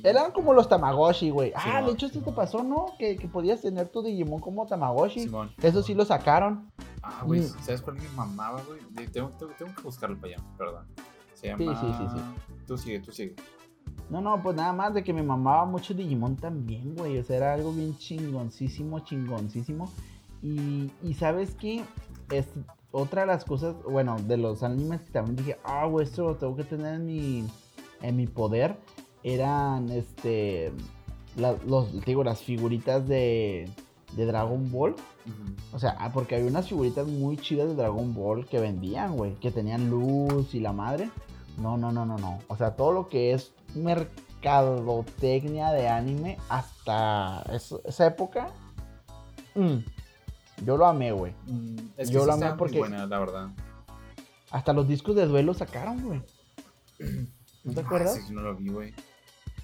Eran 0.02 0.32
como 0.32 0.52
los 0.52 0.68
Tamagotchi, 0.68 1.30
güey. 1.30 1.52
Ah, 1.54 1.82
de 1.82 1.92
hecho, 1.92 2.06
esto 2.06 2.20
te 2.20 2.32
pasó, 2.32 2.62
¿no? 2.62 2.86
Que, 2.98 3.16
que 3.16 3.28
podías 3.28 3.60
tener 3.62 3.88
tu 3.88 4.02
Digimon 4.02 4.40
como 4.40 4.66
Tamagotchi. 4.66 5.20
Simón. 5.20 5.50
Eso 5.62 5.82
sí 5.82 5.94
lo 5.94 6.04
sacaron. 6.04 6.70
Ah, 7.02 7.22
güey. 7.24 7.42
¿sabes 7.42 7.82
cuál 7.82 7.96
me 7.96 8.08
mamaba, 8.16 8.62
güey? 8.66 9.06
Tengo, 9.08 9.28
tengo, 9.30 9.52
tengo 9.58 9.74
que 9.74 9.82
buscarlo 9.82 10.16
para 10.18 10.34
allá, 10.34 10.44
perdón. 10.58 10.86
Se 11.34 11.54
Sí, 11.56 11.64
llama. 11.64 11.80
sí, 11.80 11.86
sí, 11.98 12.16
sí. 12.16 12.56
Tú 12.66 12.76
sigue, 12.78 13.00
tú 13.00 13.12
sigue. 13.12 13.36
No, 14.10 14.20
no, 14.20 14.40
pues 14.42 14.56
nada 14.56 14.72
más 14.72 14.94
de 14.94 15.02
que 15.04 15.12
me 15.12 15.22
mamaba 15.22 15.64
mucho 15.66 15.94
Digimon 15.94 16.36
también, 16.36 16.94
güey. 16.96 17.18
O 17.18 17.24
sea, 17.24 17.36
era 17.36 17.54
algo 17.54 17.72
bien 17.72 17.96
chingoncísimo, 17.96 19.00
chingoncísimo. 19.00 19.90
Y, 20.42 20.90
y 21.02 21.14
sabes 21.14 21.54
qué? 21.54 21.84
Es 22.30 22.46
otra 22.90 23.20
de 23.22 23.26
las 23.28 23.44
cosas, 23.44 23.74
bueno, 23.84 24.16
de 24.26 24.36
los 24.36 24.62
animes 24.62 25.00
que 25.02 25.10
también 25.12 25.36
dije, 25.36 25.58
ah, 25.64 25.86
güey, 25.86 26.06
esto 26.06 26.24
lo 26.24 26.36
tengo 26.36 26.56
que 26.56 26.64
tener 26.64 26.94
en 26.94 27.06
mi, 27.06 27.46
en 28.02 28.16
mi 28.16 28.26
poder. 28.26 28.76
Eran, 29.28 29.90
este, 29.90 30.70
la- 31.36 31.56
los, 31.66 32.04
digo, 32.04 32.22
las 32.22 32.40
figuritas 32.40 33.08
de, 33.08 33.68
de 34.12 34.24
Dragon 34.26 34.70
Ball. 34.70 34.94
O 35.72 35.80
sea, 35.80 35.96
ah, 35.98 36.12
porque 36.12 36.36
había 36.36 36.46
unas 36.48 36.68
figuritas 36.68 37.08
muy 37.08 37.36
chidas 37.36 37.66
de 37.66 37.74
Dragon 37.74 38.14
Ball 38.14 38.46
que 38.46 38.60
vendían, 38.60 39.16
güey. 39.16 39.34
Que 39.34 39.50
tenían 39.50 39.90
luz 39.90 40.54
y 40.54 40.60
la 40.60 40.72
madre. 40.72 41.10
No, 41.58 41.76
no, 41.76 41.90
no, 41.90 42.06
no, 42.06 42.16
no. 42.18 42.38
O 42.46 42.56
sea, 42.56 42.76
todo 42.76 42.92
lo 42.92 43.08
que 43.08 43.32
es 43.32 43.50
mercadotecnia 43.74 45.70
de 45.72 45.88
anime 45.88 46.38
hasta 46.48 47.42
eso- 47.52 47.80
esa 47.84 48.06
época. 48.06 48.50
mm, 49.56 49.78
yo 50.64 50.76
lo 50.76 50.86
amé, 50.86 51.10
güey. 51.12 51.32
Mm, 51.46 51.76
es 51.96 52.08
que 52.08 52.14
Yo 52.14 52.20
sí 52.20 52.26
lo 52.26 52.32
amé 52.34 52.52
porque- 52.56 52.78
buena, 52.78 53.06
la 53.06 53.18
verdad. 53.18 53.48
Hasta 54.52 54.72
los 54.72 54.86
discos 54.86 55.16
de 55.16 55.26
duelo 55.26 55.52
sacaron, 55.54 56.00
güey. 56.04 56.22
¿No 57.64 57.72
te 57.72 57.80
Ah, 57.80 57.82
acuerdas? 57.84 58.20
sí, 58.26 58.32
no 58.32 58.42
lo 58.42 58.54
vi, 58.54 58.68
güey. 58.68 58.94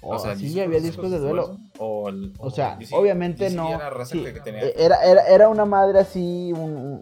O 0.05 0.19
sea, 0.19 0.35
sí, 0.35 0.59
había 0.59 0.79
discos 0.79 1.09
de 1.11 1.19
duelo. 1.19 1.57
O, 1.79 2.09
el- 2.09 2.33
O 2.37 2.49
sea, 2.51 2.77
sí- 2.81 2.93
obviamente 2.93 3.49
sí 3.49 3.55
no. 3.55 3.69
era 3.73 4.05
sí, 4.05 4.21
que 4.23 4.39
tenía- 4.41 4.63
eh, 4.65 4.73
era, 4.77 5.03
era, 5.03 5.21
era 5.27 5.49
una 5.49 5.65
madre 5.65 5.99
así, 5.99 6.51
un, 6.53 7.01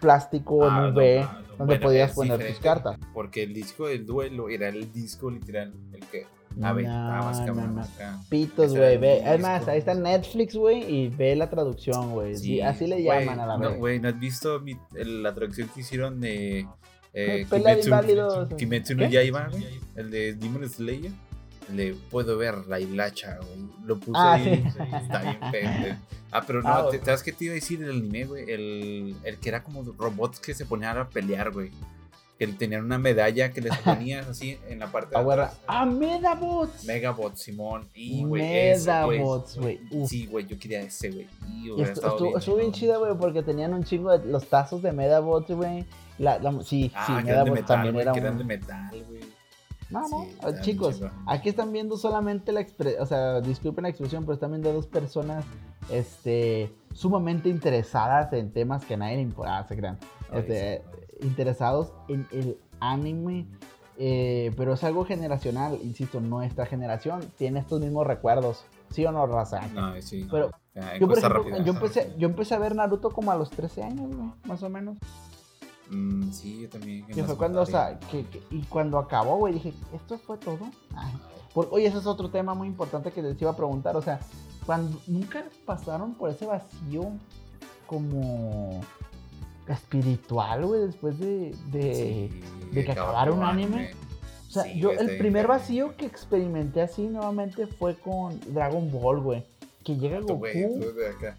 plástico 0.00 0.64
en 0.66 0.70
Ah, 0.72 0.78
un 0.88 0.94
no, 0.94 1.00
no, 1.00 1.20
no. 1.22 1.48
donde 1.58 1.74
Bueno, 1.74 1.80
podías 1.82 2.12
poner 2.12 2.46
tus 2.46 2.58
cartas. 2.60 2.98
Porque 3.14 3.42
el 3.42 3.52
disco 3.54 3.86
del 3.88 4.06
duelo 4.06 4.48
era 4.48 4.68
el 4.68 4.92
disco 4.92 5.30
literal, 5.30 5.72
el 5.92 6.00
que 6.06 6.26
No, 6.56 6.68
aventabas, 6.68 7.40
no, 7.40 7.46
cabrón. 7.46 7.74
no. 7.76 7.82
acá. 7.82 8.18
Pitos, 8.28 8.76
güey. 8.76 8.96
Ve. 8.98 9.22
Además, 9.24 9.66
ahí 9.68 9.78
está 9.78 9.94
Netflix, 9.94 10.54
güey, 10.54 10.82
y 10.82 11.08
ve 11.08 11.34
la 11.36 11.48
traducción, 11.50 12.12
güey. 12.12 12.36
Sí, 12.36 12.60
así 12.60 12.86
le 12.86 13.02
llaman 13.02 13.40
a 13.40 13.46
la 13.46 13.56
no, 13.58 13.70
vez. 13.70 13.78
Güey, 13.78 14.00
¿no 14.00 14.08
has 14.08 14.18
visto 14.20 14.60
mi- 14.60 14.76
la 14.92 15.34
traducción 15.34 15.68
que 15.74 15.80
hicieron 15.80 16.20
de 16.20 16.66
eh, 17.12 17.44
Kimetsu. 17.50 17.90
Kimetsu 18.56 18.94
no. 18.94 19.08
Yaiba, 19.08 19.48
güey? 19.50 19.64
El 19.96 20.10
de 20.10 20.34
Demon 20.34 20.68
Slayer. 20.68 21.10
El 21.70 21.76
de 21.76 21.96
Puedo 22.10 22.36
ver 22.36 22.66
la 22.66 22.80
hilacha, 22.80 23.36
güey. 23.38 23.68
Lo 23.84 23.98
puse 23.98 24.12
Ah, 24.20 24.32
ahí. 24.34 24.64
sí. 24.72 24.78
Está 25.02 25.22
bien 25.22 25.38
pendejo. 25.52 25.96
Ah, 26.32 26.42
pero 26.46 26.62
no, 26.62 26.68
Ah, 26.68 26.88
te-. 26.90 26.98
¿sabes 27.04 27.22
qué 27.22 27.32
te 27.32 27.44
iba 27.46 27.52
a 27.52 27.54
decir 27.56 27.78
del 27.80 27.90
anime, 27.90 28.24
güey? 28.24 28.50
El, 28.50 29.16
el 29.24 29.38
que 29.38 29.48
era 29.48 29.62
como 29.64 29.82
robots 29.98 30.38
que 30.40 30.54
se 30.54 30.64
ponían 30.66 30.96
a 30.98 31.08
pelear, 31.08 31.50
güey. 31.50 31.70
Que 32.38 32.46
tenían 32.46 32.84
una 32.86 32.98
medalla 32.98 33.52
que 33.52 33.60
les 33.60 33.76
ponías 33.78 34.26
así 34.26 34.56
en 34.68 34.78
la 34.78 34.90
parte 34.90 35.14
de 35.14 35.20
atrás. 35.20 35.58
¡Ah, 35.66 35.84
Medabots! 35.84 36.84
Megabot, 36.84 37.36
Simón. 37.36 37.88
Y, 37.94 38.24
güey. 38.24 38.42
Medabots, 38.42 39.58
güey. 39.58 39.80
Sí, 40.06 40.26
güey, 40.26 40.46
yo 40.46 40.58
quería 40.58 40.80
ese, 40.80 41.10
güey. 41.10 41.26
Y 41.48 41.70
Y 41.72 41.82
estuvo, 41.82 42.56
bien 42.56 42.72
chida, 42.72 42.96
güey, 42.96 43.14
porque 43.18 43.42
tenían 43.42 43.74
un 43.74 43.84
chingo 43.84 44.16
de 44.16 44.24
los 44.26 44.46
tazos 44.48 44.82
de 44.82 44.92
Medabots, 44.92 45.50
güey. 45.50 45.84
La, 46.18 46.38
la- 46.38 46.62
sí, 46.62 46.90
Ah, 46.94 47.04
sí, 47.06 47.12
Medabots 47.24 47.50
metal, 47.52 47.66
también 47.66 47.94
güey, 47.94 48.02
era 48.06 48.16
eran 48.16 48.36
de 48.36 48.42
un... 48.42 48.46
metal, 48.46 49.04
güey. 49.08 49.20
No, 49.90 50.08
no, 50.08 50.24
Sí, 50.24 50.36
bien 50.42 50.60
chicos, 50.62 51.02
aquí 51.26 51.48
están 51.48 51.72
viendo 51.72 51.96
solamente 51.96 52.52
la 52.52 52.60
expresión, 52.60 53.02
o 53.02 53.06
sea, 53.06 53.40
disculpen 53.40 53.82
la 53.82 53.88
expresión, 53.88 54.24
pero 54.24 54.34
están 54.34 54.50
viendo 54.50 54.72
dos 54.72 54.86
personas, 54.86 55.44
este, 55.90 56.72
sumamente 56.94 57.48
interesadas 57.48 58.32
en 58.32 58.52
temas 58.52 58.84
que 58.84 58.94
a 58.94 58.96
nadie 58.98 59.16
le 59.16 59.22
importa, 59.22 59.58
ah, 59.58 59.66
se 59.66 59.76
crean, 59.76 59.98
este, 60.32 60.82
interesados 61.22 61.92
en 62.08 62.26
el 62.30 62.56
anime, 62.78 63.46
eh, 63.98 64.52
pero 64.56 64.74
es 64.74 64.84
algo 64.84 65.04
generacional, 65.04 65.78
insisto, 65.82 66.20
nuestra 66.20 66.66
generación 66.66 67.20
tiene 67.36 67.60
estos 67.60 67.80
mismos 67.80 68.06
recuerdos, 68.06 68.64
¿sí 68.90 69.04
o 69.04 69.12
no, 69.12 69.26
raza? 69.26 69.60
No, 69.74 70.00
sí. 70.00 70.26
Pero 70.30 70.50
Yo, 70.98 71.08
por 71.08 71.18
ejemplo, 71.18 71.64
yo 71.64 71.72
empecé, 71.72 72.14
yo 72.16 72.28
empecé 72.28 72.54
a 72.54 72.58
ver 72.58 72.74
Naruto 72.74 73.10
como 73.10 73.32
a 73.32 73.36
los 73.36 73.50
13 73.50 73.82
años, 73.82 74.08
más 74.44 74.62
o 74.62 74.70
menos. 74.70 74.96
Mm, 75.90 76.30
sí, 76.32 76.60
yo 76.62 76.68
también. 76.68 77.06
Que 77.06 77.24
fue 77.24 77.36
cuando, 77.36 77.60
o 77.62 77.66
sea, 77.66 77.98
que, 78.10 78.24
que- 78.26 78.42
y 78.50 78.62
cuando 78.62 78.98
acabó, 78.98 79.36
güey, 79.38 79.54
dije, 79.54 79.74
¿esto 79.92 80.18
fue 80.18 80.38
todo? 80.38 80.70
Ay. 80.94 81.12
Por- 81.52 81.68
oye, 81.72 81.86
ese 81.86 81.98
es 81.98 82.06
otro 82.06 82.30
tema 82.30 82.54
muy 82.54 82.68
importante 82.68 83.10
que 83.10 83.22
les 83.22 83.40
iba 83.42 83.50
a 83.50 83.56
preguntar, 83.56 83.96
o 83.96 84.02
sea, 84.02 84.20
cuando 84.66 85.00
nunca 85.06 85.44
pasaron 85.66 86.14
por 86.14 86.30
ese 86.30 86.46
vacío 86.46 87.10
como 87.86 88.80
espiritual, 89.66 90.64
güey, 90.66 90.82
después 90.82 91.18
de, 91.18 91.54
de, 91.70 91.94
Sí, 91.94 92.70
de 92.72 92.84
que 92.84 92.92
acabara 92.92 93.32
un 93.32 93.42
anime. 93.42 93.92
O 94.48 94.52
sea, 94.52 94.64
Sí, 94.64 94.80
yo 94.80 94.90
el 94.90 95.16
primer 95.16 95.46
vacío 95.46 95.96
que 95.96 96.06
experimenté 96.06 96.82
así 96.82 97.02
nuevamente 97.02 97.66
fue 97.66 97.94
con 97.96 98.38
Dragon 98.52 98.90
Ball, 98.90 99.20
güey. 99.20 99.46
Que 99.84 99.96
llega 99.96 100.20
Goku. 100.20 100.34
tú 100.34 100.92
acá. 101.16 101.36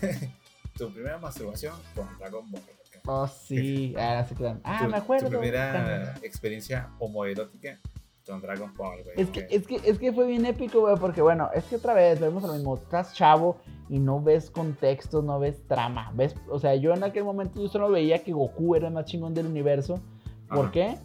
tu 0.76 0.90
primera 0.90 1.18
masturbación 1.18 1.74
con 1.94 2.06
Dragon 2.18 2.50
Ball. 2.50 2.62
Oh, 3.06 3.26
sí. 3.26 3.94
Ah, 3.98 4.24
sí, 4.28 4.34
claro. 4.34 4.60
Ah, 4.64 4.80
tu, 4.84 4.88
me 4.90 4.96
acuerdo. 4.96 5.26
Tu 5.28 5.38
primera 5.38 6.14
experiencia 6.22 6.88
homoerótica 6.98 7.78
con 8.26 8.40
Dragon 8.40 8.72
Ball, 8.74 9.02
güey. 9.02 9.14
Es 9.20 9.28
que, 9.28 9.46
es, 9.50 9.66
que, 9.66 9.76
es 9.84 9.98
que 9.98 10.12
fue 10.12 10.26
bien 10.26 10.46
épico, 10.46 10.80
güey, 10.80 10.96
porque 10.96 11.20
bueno, 11.20 11.50
es 11.54 11.64
que 11.64 11.76
otra 11.76 11.92
vez 11.92 12.18
vemos 12.18 12.42
lo 12.42 12.52
mismo, 12.54 12.74
estás 12.76 13.12
chavo 13.14 13.58
y 13.90 13.98
no 13.98 14.22
ves 14.22 14.50
contexto, 14.50 15.20
no 15.20 15.38
ves 15.38 15.62
trama, 15.68 16.10
ves, 16.14 16.34
o 16.48 16.58
sea, 16.58 16.74
yo 16.74 16.94
en 16.94 17.04
aquel 17.04 17.24
momento 17.24 17.60
yo 17.60 17.68
solo 17.68 17.90
veía 17.90 18.24
que 18.24 18.32
Goku 18.32 18.74
era 18.76 18.88
el 18.88 18.94
más 18.94 19.04
chingón 19.04 19.34
del 19.34 19.44
universo, 19.46 20.00
¿por 20.48 20.60
Ajá. 20.60 20.72
qué? 20.72 20.96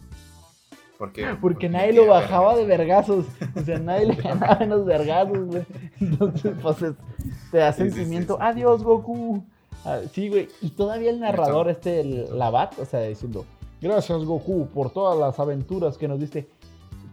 ¿Por 0.96 1.12
qué? 1.12 1.26
Porque 1.42 1.68
nadie 1.68 1.92
lo 1.92 2.06
bajaba 2.06 2.56
de 2.56 2.64
vergazos, 2.64 3.26
o 3.54 3.60
sea, 3.60 3.78
nadie 3.78 4.06
le 4.06 4.14
ganaba 4.22 4.56
en 4.64 4.70
los 4.70 4.86
vergazos, 4.86 5.46
güey, 5.46 5.66
entonces, 6.00 6.54
pues, 6.62 6.80
es- 6.80 6.94
te 7.50 7.58
da 7.58 7.72
Sí, 7.74 7.82
sí, 7.82 7.90
sí, 7.90 7.94
sentimiento, 7.96 8.34
sí. 8.36 8.40
adiós, 8.42 8.82
Goku, 8.82 9.44
Ah, 9.84 10.00
sí, 10.12 10.28
güey, 10.28 10.48
y 10.60 10.70
todavía 10.70 11.10
el 11.10 11.20
narrador, 11.20 11.70
este, 11.70 12.00
el 12.00 12.38
Labat, 12.38 12.78
o 12.78 12.84
sea, 12.84 13.00
diciendo, 13.02 13.46
gracias, 13.80 14.24
Goku, 14.24 14.68
por 14.68 14.90
todas 14.90 15.18
las 15.18 15.38
aventuras 15.38 15.96
que 15.96 16.06
nos 16.06 16.20
diste, 16.20 16.48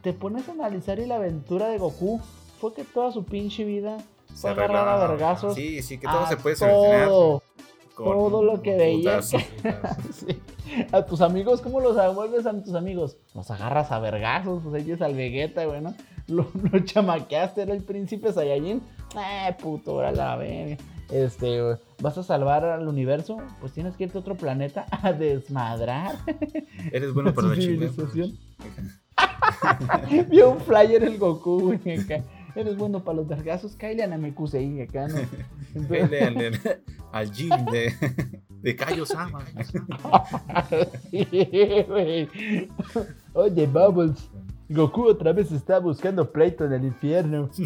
te 0.02 0.14
pones 0.14 0.48
a 0.50 0.52
analizar 0.52 1.00
y 1.00 1.06
la 1.06 1.16
aventura 1.16 1.68
de 1.68 1.78
Goku 1.78 2.20
fue 2.60 2.74
que 2.74 2.84
toda 2.84 3.12
su 3.12 3.24
pinche 3.24 3.64
vida 3.64 3.98
Se 4.34 4.42
fue 4.42 4.52
agarrar 4.52 4.88
a 4.88 5.08
vergazos. 5.08 5.56
Sí, 5.56 5.82
sí, 5.82 5.98
que 5.98 6.08
todo 6.08 6.28
se 6.28 6.38
puede 6.38 6.56
solucionar. 6.56 7.08
todo. 7.08 7.44
todo 7.96 8.44
lo 8.44 8.62
que 8.62 8.76
veía 8.76 9.18
putazos. 9.22 9.44
Sí. 10.14 10.40
A 10.92 11.06
tus 11.06 11.22
amigos, 11.22 11.62
¿cómo 11.62 11.80
los 11.80 11.96
vuelves 12.16 12.46
a 12.46 12.62
tus 12.62 12.76
amigos? 12.76 13.18
Los 13.34 13.50
agarras 13.50 13.92
a 13.92 14.00
vergazos, 14.00 14.62
pues 14.64 14.84
ellos 14.84 15.02
al 15.02 15.16
Vegeta, 15.16 15.66
güey, 15.66 15.82
¿no? 15.82 15.94
Lo, 16.28 16.46
lo 16.72 16.80
chamaqueaste, 16.80 17.62
era 17.62 17.74
el 17.74 17.84
príncipe 17.84 18.34
Saiyajin. 18.34 18.82
Eh, 19.16 19.56
puto, 19.62 19.92
ahora 19.92 20.12
la 20.12 20.36
verga. 20.36 20.76
Este, 21.12 21.62
vas 22.02 22.18
a 22.18 22.24
salvar 22.24 22.66
al 22.66 22.88
universo, 22.88 23.38
pues 23.62 23.72
tienes 23.74 23.96
que 23.96 24.04
irte 24.06 24.18
a 24.18 24.22
otro 24.22 24.36
planeta 24.36 24.86
a 24.92 25.14
desmadrar 25.14 26.16
Eres 26.92 27.14
bueno 27.14 27.34
para 27.34 27.48
la 27.50 27.56
chingada. 27.58 27.92
civilización. 27.94 28.38
Vio 30.30 30.52
un 30.52 30.60
flyer 30.60 31.04
el 31.04 31.18
Goku, 31.18 31.60
güey, 31.84 32.00
acá. 32.00 32.24
Eres 32.56 32.76
bueno 32.76 33.04
para 33.04 33.18
los 33.18 33.28
vergazos, 33.28 33.76
Kyle 33.76 34.02
a 34.02 34.08
Namekusei, 34.08 34.82
acá, 34.82 35.08
¿no? 35.08 35.18
Entonces- 35.76 36.60
al, 37.12 37.32
gym 37.32 37.50
de, 37.72 37.94
de 38.62 38.76
Kaio 38.76 39.06
Sama. 39.06 39.46
Sí, 41.12 41.28
güey. 41.88 42.28
Oye, 43.34 43.68
Bubbles. 43.68 44.30
Goku 44.70 45.06
otra 45.08 45.32
vez 45.32 45.52
está 45.52 45.80
buscando 45.80 46.30
pleito 46.32 46.66
en 46.66 46.74
el 46.74 46.84
infierno. 46.86 47.50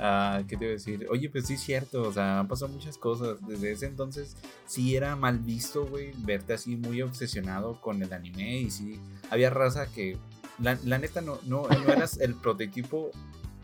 Ah, 0.00 0.42
¿qué 0.48 0.56
te 0.56 0.64
iba 0.64 0.70
a 0.70 0.74
decir? 0.74 1.06
Oye, 1.10 1.28
pues 1.28 1.46
sí 1.46 1.54
es 1.54 1.60
cierto, 1.60 2.02
o 2.02 2.12
sea, 2.12 2.40
han 2.40 2.48
pasado 2.48 2.72
muchas 2.72 2.96
cosas. 2.98 3.36
Desde 3.46 3.72
ese 3.72 3.86
entonces 3.86 4.36
sí 4.66 4.96
era 4.96 5.14
mal 5.16 5.38
visto, 5.38 5.86
güey, 5.86 6.12
verte 6.18 6.54
así 6.54 6.76
muy 6.76 7.02
obsesionado 7.02 7.80
con 7.80 8.02
el 8.02 8.12
anime 8.12 8.58
y 8.58 8.70
sí, 8.70 8.98
había 9.30 9.50
raza 9.50 9.86
que, 9.92 10.16
la, 10.58 10.78
la 10.84 10.98
neta, 10.98 11.20
no, 11.20 11.38
no, 11.46 11.62
no 11.68 11.92
eras 11.92 12.18
el 12.20 12.34
prototipo 12.34 13.10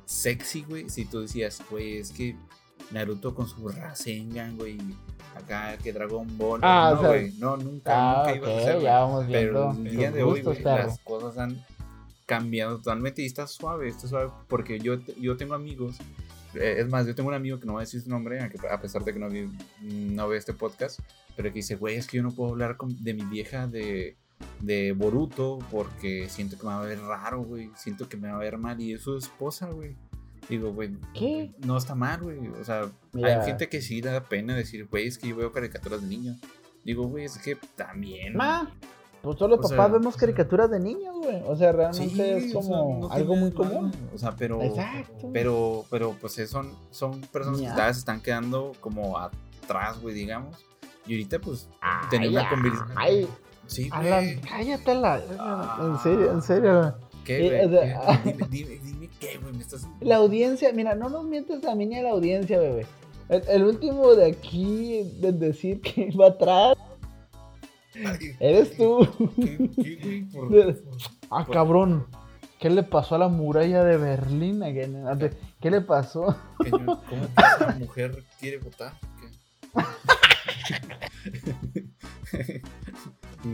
sexy, 0.05 0.63
güey, 0.69 0.89
si 0.91 1.05
tú 1.05 1.21
decías, 1.21 1.61
güey, 1.71 1.99
es 1.99 2.11
que 2.13 2.37
Naruto 2.91 3.35
con 3.35 3.49
su 3.49 3.69
Rasengan, 3.69 4.57
güey, 4.57 4.79
acá 5.37 5.77
que 5.79 5.93
Dragon 5.93 6.27
Ball, 6.39 6.61
Ah, 6.63 6.91
no, 6.93 6.99
o 6.99 7.01
sea- 7.01 7.09
güey, 7.11 7.33
no, 7.39 7.57
nunca, 7.57 7.93
Ah, 7.95 8.23
nunca 8.27 8.37
ibas 8.37 8.49
a 8.49 8.53
ok, 8.55 8.61
ser, 8.63 8.73
güey. 8.75 8.85
ya 8.85 8.99
vamos 9.01 9.25
Pero 9.31 9.71
el 9.73 9.85
día 9.97 10.11
de 10.13 10.23
hoy, 10.23 10.43
güey, 10.43 10.63
perro. 10.63 10.87
las 10.87 10.99
cosas 11.01 11.37
han 11.39 11.65
cambiado 12.29 12.77
totalmente 12.77 13.23
y 13.23 13.27
está 13.27 13.49
suave, 13.49 13.89
está 13.89 14.07
suave. 14.07 14.31
Porque 14.47 14.79
yo, 14.79 15.01
yo 15.17 15.37
tengo 15.37 15.55
amigos 15.55 15.97
eh, 16.55 16.77
es 16.79 16.89
más, 16.89 17.07
yo 17.07 17.15
tengo 17.15 17.29
un 17.29 17.35
amigo 17.35 17.61
que 17.61 17.67
no 17.67 17.75
va 17.75 17.81
a 17.81 17.85
decir 17.85 18.01
su 18.01 18.09
nombre, 18.09 18.41
a 18.41 18.81
pesar 18.81 19.05
de 19.05 19.13
que 19.13 19.19
no, 19.19 19.29
no 19.83 20.29
ve 20.29 20.37
este 20.37 20.55
podcast, 20.55 21.01
pero 21.37 21.51
que 21.51 21.57
dice, 21.57 21.77
güey, 21.77 21.97
es 21.97 22.07
que 22.07 22.19
yo 22.19 22.23
no 22.23 22.33
puedo 22.33 22.51
hablar 22.51 22.77
de 22.79 23.15
mi 23.15 23.25
vieja 23.25 23.67
de, 23.67 24.17
de 24.61 24.93
Boruto 24.93 25.59
porque 25.71 26.29
siento 26.29 26.57
que 26.57 26.65
me 26.65 26.71
va 26.71 26.83
a 26.83 26.87
ver 26.87 27.01
raro, 27.01 27.43
güey. 27.43 27.71
Siento 27.77 28.09
que 28.09 28.17
me 28.17 28.29
va 28.29 28.37
a 28.37 28.41
ver 28.41 28.59
mal 28.59 28.81
y 28.81 28.95
es 28.95 29.03
su 29.03 29.17
esposa, 29.17 29.71
güey. 29.71 29.97
Digo, 30.49 30.73
güey, 30.73 30.97
¿Qué? 31.13 31.53
no 31.59 31.77
está 31.77 31.95
mal, 31.95 32.23
güey. 32.23 32.49
O 32.49 32.65
sea, 32.65 32.91
hay 33.23 33.45
gente 33.45 33.69
que 33.69 33.83
sí 33.83 34.01
da 34.01 34.25
pena 34.25 34.57
decir, 34.57 34.87
güey, 34.87 35.07
es 35.07 35.19
que 35.19 35.29
yo 35.29 35.37
veo 35.37 35.53
caricaturas 35.53 36.01
de 36.01 36.09
niños. 36.09 36.39
Digo, 36.85 37.07
güey, 37.07 37.27
es 37.27 37.37
que 37.37 37.57
también. 37.77 38.35
Ma, 38.35 38.73
pues 39.23 39.37
todos 39.37 39.51
los 39.51 39.71
papás 39.71 39.93
vemos 39.93 40.17
caricaturas 40.17 40.71
de 40.71 40.81
niños, 40.81 41.15
güey. 41.17 41.43
O 41.47 41.57
sea, 41.57 41.73
realmente 41.73 42.37
es 42.37 42.53
como 42.53 43.11
algo 43.11 43.37
muy 43.37 43.51
común. 43.51 43.93
O 44.15 44.19
sea, 44.19 44.33
pero. 44.37 44.63
Exacto. 44.63 45.31
Pero, 45.33 45.85
pero, 45.91 46.17
pues 46.21 46.35
son, 46.49 46.73
son 46.91 47.21
personas 47.23 47.61
que 47.61 47.67
cada 47.67 47.89
vez 47.89 47.99
están 47.99 48.21
quedando 48.21 48.73
como 48.81 49.19
atrás, 49.19 50.01
güey, 50.01 50.15
digamos. 50.15 50.57
Y 51.07 51.15
ahorita, 51.15 51.39
pues, 51.41 51.69
tener 52.11 52.31
una 52.31 52.49
conversación. 52.49 52.97
Ay, 52.97 53.29
sí, 53.67 53.89
güey. 53.89 54.41
cállate 54.41 54.95
la. 54.95 55.17
en 55.81 55.99
serio, 55.99 56.33
en 56.33 56.43
serio. 56.43 56.95
¿Qué, 57.25 57.63
eh, 57.63 57.69
dime, 58.25 58.47
dime, 58.49 58.81
dime, 58.83 59.11
qué, 59.21 59.39
güey. 59.39 59.53
Me 59.53 59.63
estás. 59.63 59.87
La 60.01 60.17
audiencia, 60.17 60.73
mira, 60.73 60.95
no 60.95 61.09
nos 61.09 61.25
mientes 61.25 61.65
a 61.65 61.75
mí 61.75 61.87
ni 61.87 61.97
a 61.97 62.03
la 62.03 62.11
audiencia, 62.11 62.59
bebé. 62.59 62.87
El, 63.29 63.65
último 63.65 64.15
de 64.15 64.27
aquí, 64.27 65.03
de 65.21 65.33
decir 65.33 65.81
que 65.83 66.11
va 66.19 66.29
atrás. 66.29 66.77
Eres 68.41 68.77
tú. 68.77 69.09
Ah, 71.31 71.47
cabrón. 71.51 72.07
¿Qué 72.59 72.71
le 72.71 72.83
pasó 72.83 73.15
a 73.15 73.19
la 73.19 73.29
muralla 73.29 73.85
de 73.85 73.97
Berlín? 73.97 74.63
¿Qué 75.61 75.71
le 75.71 75.81
pasó? 75.81 76.37
¿Cómo 76.59 77.01
esa 77.37 77.77
mujer 77.79 78.25
quiere 78.41 78.59
votar? 78.59 78.95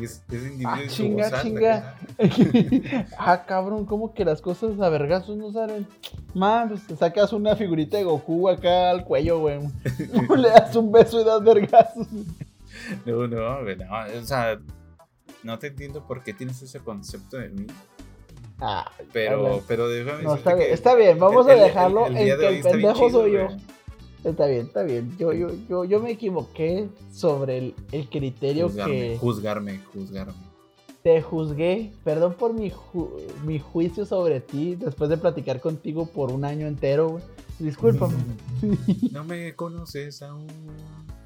es, 0.03 0.23
ah, 0.65 0.81
chinga, 0.89 1.43
chinga. 1.43 1.97
ah, 3.19 3.45
cabrón, 3.47 3.85
¿cómo 3.85 4.15
que 4.15 4.25
las 4.25 4.41
cosas 4.41 4.81
a 4.81 4.89
vergazos 4.89 5.37
no 5.37 5.53
salen? 5.53 5.87
Man, 6.33 6.69
pues 6.69 6.87
te 6.87 6.97
sacas 6.97 7.33
una 7.33 7.55
figurita 7.57 7.99
de 7.99 8.05
Goku 8.05 8.49
acá 8.49 8.91
al 8.91 9.05
cuello, 9.05 9.41
güey. 9.41 9.59
le 10.37 10.49
das 10.49 10.75
un 10.77 10.91
beso 10.91 11.21
y 11.21 11.25
das 11.25 11.45
vergazos. 11.45 12.07
No, 13.07 13.27
no. 13.27 13.59
O 13.59 14.25
sea, 14.25 14.59
no 15.43 15.59
te 15.59 15.69
entiendo 15.69 16.07
por 16.07 16.23
qué 16.23 16.33
tienes 16.33 16.61
ese 16.63 16.81
concepto 16.81 17.37
de 17.39 17.51
mí. 17.51 17.67
Ah, 18.61 18.91
pero, 19.13 19.63
pero 19.67 19.89
déjame 19.89 20.23
no, 20.23 20.37
está, 20.37 20.55
bien, 20.55 20.73
está 20.73 20.95
bien, 20.95 21.19
vamos 21.19 21.47
a 21.49 21.55
dejarlo 21.55 22.07
en 22.07 22.15
que 22.15 22.49
el 22.49 22.63
pendejo 22.63 23.11
soy 23.11 23.33
yo. 23.33 23.49
Está 24.25 24.47
bien, 24.47 24.67
está 24.67 24.83
bien. 24.83 25.15
Yo, 25.19 25.33
yo, 25.35 25.49
yo, 25.69 25.85
yo 25.85 26.01
me 26.01 26.11
equivoqué 26.13 26.89
sobre 27.13 27.75
el, 27.93 28.09
criterio 28.09 28.75
que. 28.75 29.19
Juzgarme, 29.21 29.81
juzgarme. 29.93 30.33
Te 31.03 31.21
juzgué. 31.21 31.93
Perdón 32.05 32.35
por 32.35 32.55
mi, 32.55 32.73
mi 33.45 33.59
juicio 33.59 34.07
sobre 34.07 34.41
ti 34.41 34.77
después 34.77 35.11
de 35.11 35.19
platicar 35.19 35.61
contigo 35.61 36.07
por 36.07 36.33
un 36.33 36.47
año 36.47 36.67
entero, 36.67 37.11
güey. 37.11 37.25
Discúlpame. 37.59 38.15
No 39.13 39.25
me 39.25 39.55
conoces 39.55 40.23
aún. 40.23 40.47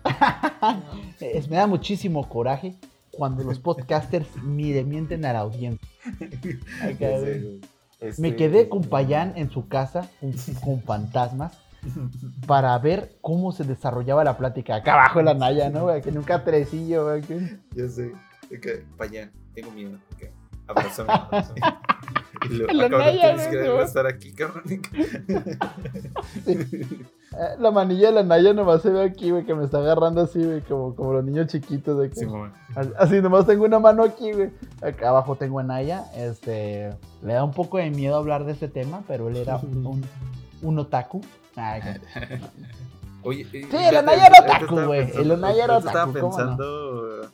me 1.51 1.57
da 1.57 1.67
muchísimo 1.67 2.29
coraje 2.29 2.77
cuando 3.11 3.43
los 3.43 3.59
podcasters 3.59 4.29
mienten 4.43 5.25
a 5.25 5.33
la 5.33 5.41
audiencia. 5.41 5.89
Me 8.19 8.37
quedé 8.37 8.69
con 8.69 8.83
Payán 8.83 9.33
en 9.37 9.51
su 9.51 9.69
casa 9.69 10.09
con 10.65 10.83
fantasmas 10.83 11.59
para 12.47 12.79
ver 12.79 13.17
cómo 13.21 13.53
se 13.53 13.65
desarrollaba 13.65 14.25
la 14.25 14.37
plática. 14.37 14.77
Acá 14.77 14.95
abajo 14.95 15.21
en 15.21 15.27
la 15.27 15.35
Naya, 15.35 15.71
¿no? 15.71 15.89
Que 16.01 16.13
nunca 16.13 16.45
tresillo, 16.45 17.05
güey. 17.05 17.23
Ya 17.75 17.89
sé. 17.89 18.13
que, 18.49 18.85
Payán, 18.97 19.33
tengo 19.55 19.71
miedo. 19.73 19.99
Okay. 20.15 20.31
Abrázame. 20.67 21.13
y 21.57 21.61
luego, 22.51 22.73
la 22.73 22.89
Naya, 22.89 23.37
tienes 23.37 23.49
que 23.49 23.83
estar 23.83 24.07
aquí, 24.07 24.33
cabrón. 24.33 24.65
Eh, 27.31 27.57
la 27.59 27.71
manilla 27.71 28.09
de 28.09 28.15
la 28.15 28.23
Naya 28.23 28.55
nomás 28.55 28.81
se 28.81 28.89
ve 28.89 29.03
aquí, 29.03 29.31
güey, 29.31 29.45
que 29.45 29.55
me 29.55 29.65
está 29.65 29.79
agarrando 29.79 30.23
así, 30.23 30.43
güey, 30.43 30.63
como, 30.63 30.97
como 30.97 31.13
los 31.13 31.25
niños 31.25 31.49
chiquitos 31.49 31.99
de 31.99 32.07
aquí. 32.07 32.21
así, 32.97 33.21
nomás 33.21 33.47
tengo 33.47 33.67
una 33.67 33.79
mano 33.79 34.03
aquí, 34.03 34.33
güey. 34.33 34.51
Acá 34.81 35.11
abajo 35.11 35.37
tengo 35.37 35.61
a 35.61 35.63
Naya. 35.63 36.05
Este, 36.17 36.91
le 37.23 37.33
da 37.35 37.45
un 37.45 37.53
poco 37.53 37.77
de 37.77 37.91
miedo 37.91 38.17
hablar 38.17 38.45
de 38.45 38.53
este 38.53 38.69
tema, 38.69 39.03
pero 39.07 39.29
él 39.29 39.37
era 39.37 39.57
un, 39.63 40.03
un 40.63 40.79
otaku. 40.79 41.21
Oye, 43.23 43.45
sí, 43.51 43.69
el 43.71 43.97
Onaya 43.97 44.27
era 44.27 44.55
otaku, 44.55 44.81
güey. 44.87 45.11
El 45.15 45.31
Onaya 45.31 45.65
era 45.65 45.77
otaku. 45.79 45.89
Estaba 45.89 46.13
pensando. 46.13 47.31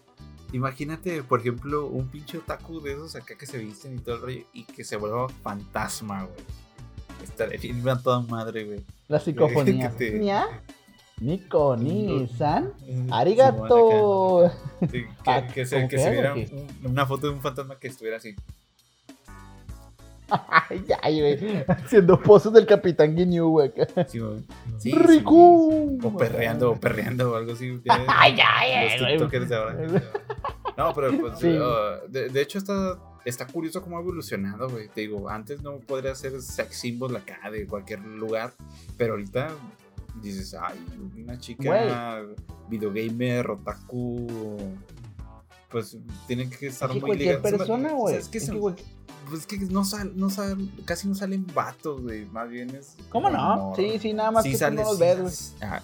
Imagínate, 0.55 1.25
por 1.25 1.41
ejemplo, 1.41 1.89
un 1.89 2.07
pinche 2.07 2.39
otaku 2.39 2.81
de 2.81 2.93
esos 2.93 3.17
acá 3.17 3.35
que 3.37 3.45
se 3.45 3.59
visten 3.59 3.97
y 3.97 3.99
todo 3.99 4.15
el 4.15 4.21
rollo 4.21 4.45
y 4.53 4.63
que 4.63 4.85
se 4.85 4.95
vuelva 4.95 5.29
fantasma, 5.29 6.23
güey. 6.23 6.37
Estaría 7.25 7.59
bien 7.59 7.89
a 7.89 8.01
toda 8.01 8.21
madre, 8.21 8.63
güey. 8.63 8.81
La 9.09 9.19
psicofonía. 9.19 9.93
Nico, 11.21 11.77
ni, 11.77 12.29
san, 12.29 12.73
arigato. 13.11 14.49
que, 14.89 15.09
que, 15.53 15.67
se, 15.67 15.89
que 15.89 15.99
se 15.99 16.11
viera 16.13 16.37
una 16.85 17.05
foto 17.05 17.27
de 17.27 17.33
un 17.33 17.41
fantasma 17.41 17.77
que 17.77 17.89
estuviera 17.89 18.19
así. 18.19 18.37
Ay, 20.31 20.85
ay, 21.03 21.21
güey. 21.21 21.65
Haciendo 21.69 22.21
pozos 22.21 22.53
del 22.53 22.67
Capitán 22.67 23.15
Guiñú, 23.15 23.51
güey. 23.51 23.73
Sí. 24.09 24.21
Sí, 24.79 24.95
o 25.25 26.17
perreando, 26.17 26.73
o 26.73 26.81
perreando 26.81 27.33
o 27.33 27.37
algo 27.37 27.53
así. 27.53 27.81
Ay, 28.09 28.37
ay, 28.41 29.19
Los 29.19 29.53
ahora. 29.53 29.77
No, 30.77 30.93
pero 30.93 31.19
pues, 31.19 31.43
uh, 31.45 32.09
de, 32.09 32.29
de, 32.29 32.41
hecho 32.41 32.59
está, 32.59 32.99
está 33.25 33.47
curioso 33.47 33.81
cómo 33.81 33.97
ha 33.97 34.01
evolucionado, 34.01 34.69
güey. 34.69 34.89
Te 34.89 35.03
digo, 35.03 35.29
antes 35.29 35.63
no 35.63 35.79
podría 35.79 36.15
ser 36.15 36.41
sex 36.43 36.77
symbol 36.77 37.15
acá 37.15 37.51
de 37.51 37.67
cualquier 37.67 38.01
lugar, 38.01 38.53
pero 38.97 39.13
ahorita 39.13 39.51
dices, 40.21 40.55
ay, 40.55 40.79
una 41.23 41.39
chica 41.39 42.23
videogamer, 42.69 43.51
otaku, 43.51 44.27
pues 45.75 45.99
tienen 46.29 46.49
que 46.51 46.69
estar 46.69 46.89
es 46.89 46.95
que 46.95 47.01
muy 47.01 47.17
ligadas. 47.17 47.43
persona, 47.43 47.93
güey. 47.95 48.15
es 48.15 48.29
que, 48.29 48.39
es 48.39 48.49
pues 49.29 49.45
que 49.45 49.59
no 49.59 49.85
sal, 49.85 50.13
no 50.15 50.31
sal, 50.31 50.71
casi 50.85 51.09
no 51.09 51.17
salen 51.17 51.45
vatos, 51.53 52.01
güey. 52.01 52.27
Más 52.27 52.49
bien 52.49 52.71
es. 52.71 52.95
¿Cómo 53.09 53.29
no? 53.29 53.73
Sí, 53.75 53.99
sí, 53.99 54.13
nada 54.13 54.31
más 54.31 54.45
que 54.45 54.57
tú 54.57 54.71
no 54.71 54.85
los 54.85 55.01
ves, 55.01 55.21
güey. 55.21 55.35
Ah, 55.69 55.83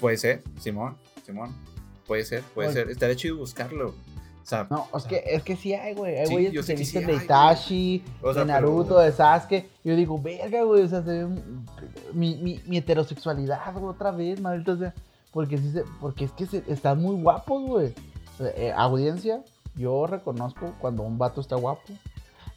puede 0.00 0.16
ser, 0.16 0.44
Simón, 0.60 0.96
Simón. 1.26 1.52
Puede 2.06 2.24
ser, 2.24 2.44
puede 2.54 2.72
ser. 2.72 2.88
Estaría 2.88 3.16
chido 3.16 3.38
buscarlo. 3.38 3.88
O 3.88 4.44
sea, 4.44 4.68
no, 4.70 4.86
es 4.96 5.04
que, 5.06 5.24
es 5.26 5.42
que 5.42 5.56
sí 5.56 5.74
hay, 5.74 5.94
güey. 5.96 6.18
Hay 6.18 6.28
güeyes 6.28 6.52
que 6.52 6.62
se 6.62 6.76
visten 6.76 7.04
de 7.04 7.14
Itachi, 7.14 8.04
de 8.22 8.44
Naruto, 8.44 8.96
de 9.00 9.10
Sasuke. 9.10 9.68
Yo 9.82 9.96
digo, 9.96 10.22
verga, 10.22 10.62
güey. 10.62 10.82
O 10.82 10.88
sea, 10.88 11.02
se 11.02 11.24
ve 11.24 11.42
mi, 12.12 12.36
mi, 12.36 12.60
mi 12.66 12.76
heterosexualidad, 12.76 13.72
güey, 13.74 13.86
otra 13.86 14.12
vez, 14.12 14.40
maldito 14.40 14.72
o 14.72 14.76
sea. 14.76 14.94
Porque, 15.32 15.58
sí 15.58 15.72
se, 15.72 15.82
porque 16.00 16.26
es 16.26 16.32
que 16.32 16.46
se, 16.46 16.62
están 16.68 17.02
muy 17.02 17.20
guapos, 17.20 17.64
güey. 17.64 17.94
Eh, 18.40 18.72
audiencia, 18.76 19.42
yo 19.74 20.06
reconozco 20.06 20.74
cuando 20.80 21.02
un 21.02 21.18
vato 21.18 21.40
está 21.40 21.56
guapo. 21.56 21.92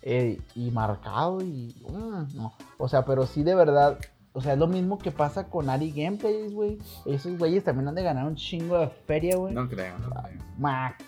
Eh, 0.02 0.40
y 0.54 0.70
marcado 0.70 1.42
y... 1.42 1.76
Mm, 1.90 2.36
no. 2.36 2.54
O 2.78 2.88
sea, 2.88 3.06
pero 3.06 3.26
sí 3.26 3.44
de 3.44 3.56
verdad... 3.56 3.98
O 4.34 4.42
sea, 4.42 4.54
es 4.54 4.60
lo 4.60 4.68
mismo 4.68 5.00
que 5.00 5.12
pasa 5.12 5.46
con 5.46 5.70
Ari 5.70 5.92
Gameplays, 5.92 6.54
güey. 6.54 6.78
Esos 7.06 7.38
güeyes 7.38 7.64
también 7.64 7.88
han 7.88 7.96
de 7.96 8.04
ganar 8.04 8.28
un 8.28 8.36
chingo 8.36 8.78
de 8.78 8.90
feria, 8.90 9.38
güey. 9.38 9.54
No 9.54 9.68
creo, 9.70 9.98
no 9.98 10.10
creo. 10.10 10.42
Mac. 10.58 11.02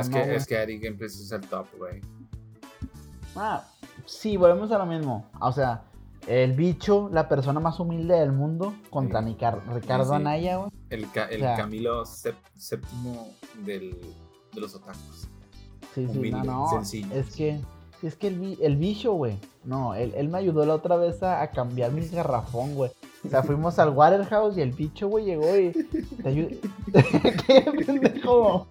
es, 0.00 0.08
que, 0.08 0.34
es 0.36 0.46
que 0.46 0.56
Ari 0.56 0.78
Gameplays 0.78 1.18
es 1.18 1.32
el 1.32 1.40
top, 1.40 1.66
güey. 1.76 2.00
Ah, 3.34 3.66
sí, 4.06 4.36
volvemos 4.36 4.70
a 4.70 4.78
lo 4.78 4.86
mismo. 4.86 5.26
O 5.40 5.50
sea, 5.50 5.82
el 6.28 6.52
bicho, 6.52 7.08
la 7.10 7.28
persona 7.28 7.58
más 7.58 7.80
humilde 7.80 8.14
del 8.14 8.32
mundo, 8.32 8.74
contra 8.90 9.20
Ricardo 9.22 10.14
Anaya, 10.14 10.58
güey. 10.58 10.70
El, 10.90 11.06
el 11.30 11.40
Camilo 11.56 12.04
séptimo 12.04 13.30
del, 13.64 13.98
de 14.54 14.60
los 14.60 14.74
otakus. 14.74 15.28
Sí, 15.94 16.06
sí, 16.06 16.30
no, 16.30 16.44
no. 16.44 16.82
Es 16.82 17.34
que 17.34 17.60
es 18.02 18.14
que 18.14 18.28
el, 18.28 18.58
el 18.60 18.76
bicho, 18.76 19.12
güey. 19.12 19.38
No, 19.64 19.94
él, 19.94 20.12
él, 20.16 20.28
me 20.28 20.38
ayudó 20.38 20.64
la 20.64 20.74
otra 20.74 20.96
vez 20.96 21.22
a, 21.22 21.42
a 21.42 21.50
cambiar 21.50 21.92
mi 21.92 22.06
garrafón, 22.06 22.74
güey. 22.74 22.90
O 23.24 23.28
sea, 23.28 23.42
fuimos 23.42 23.78
al 23.78 23.90
Waterhouse 23.90 24.56
y 24.56 24.60
el 24.60 24.72
bicho, 24.72 25.08
güey, 25.08 25.24
llegó 25.24 25.56
y. 25.56 25.72
Te 26.22 26.28
ayudó. 26.28 26.48
¿Qué 27.46 27.84
pendejo? 27.86 28.68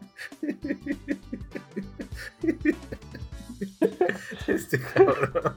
Este 4.47 4.79
cabrón. 4.79 5.55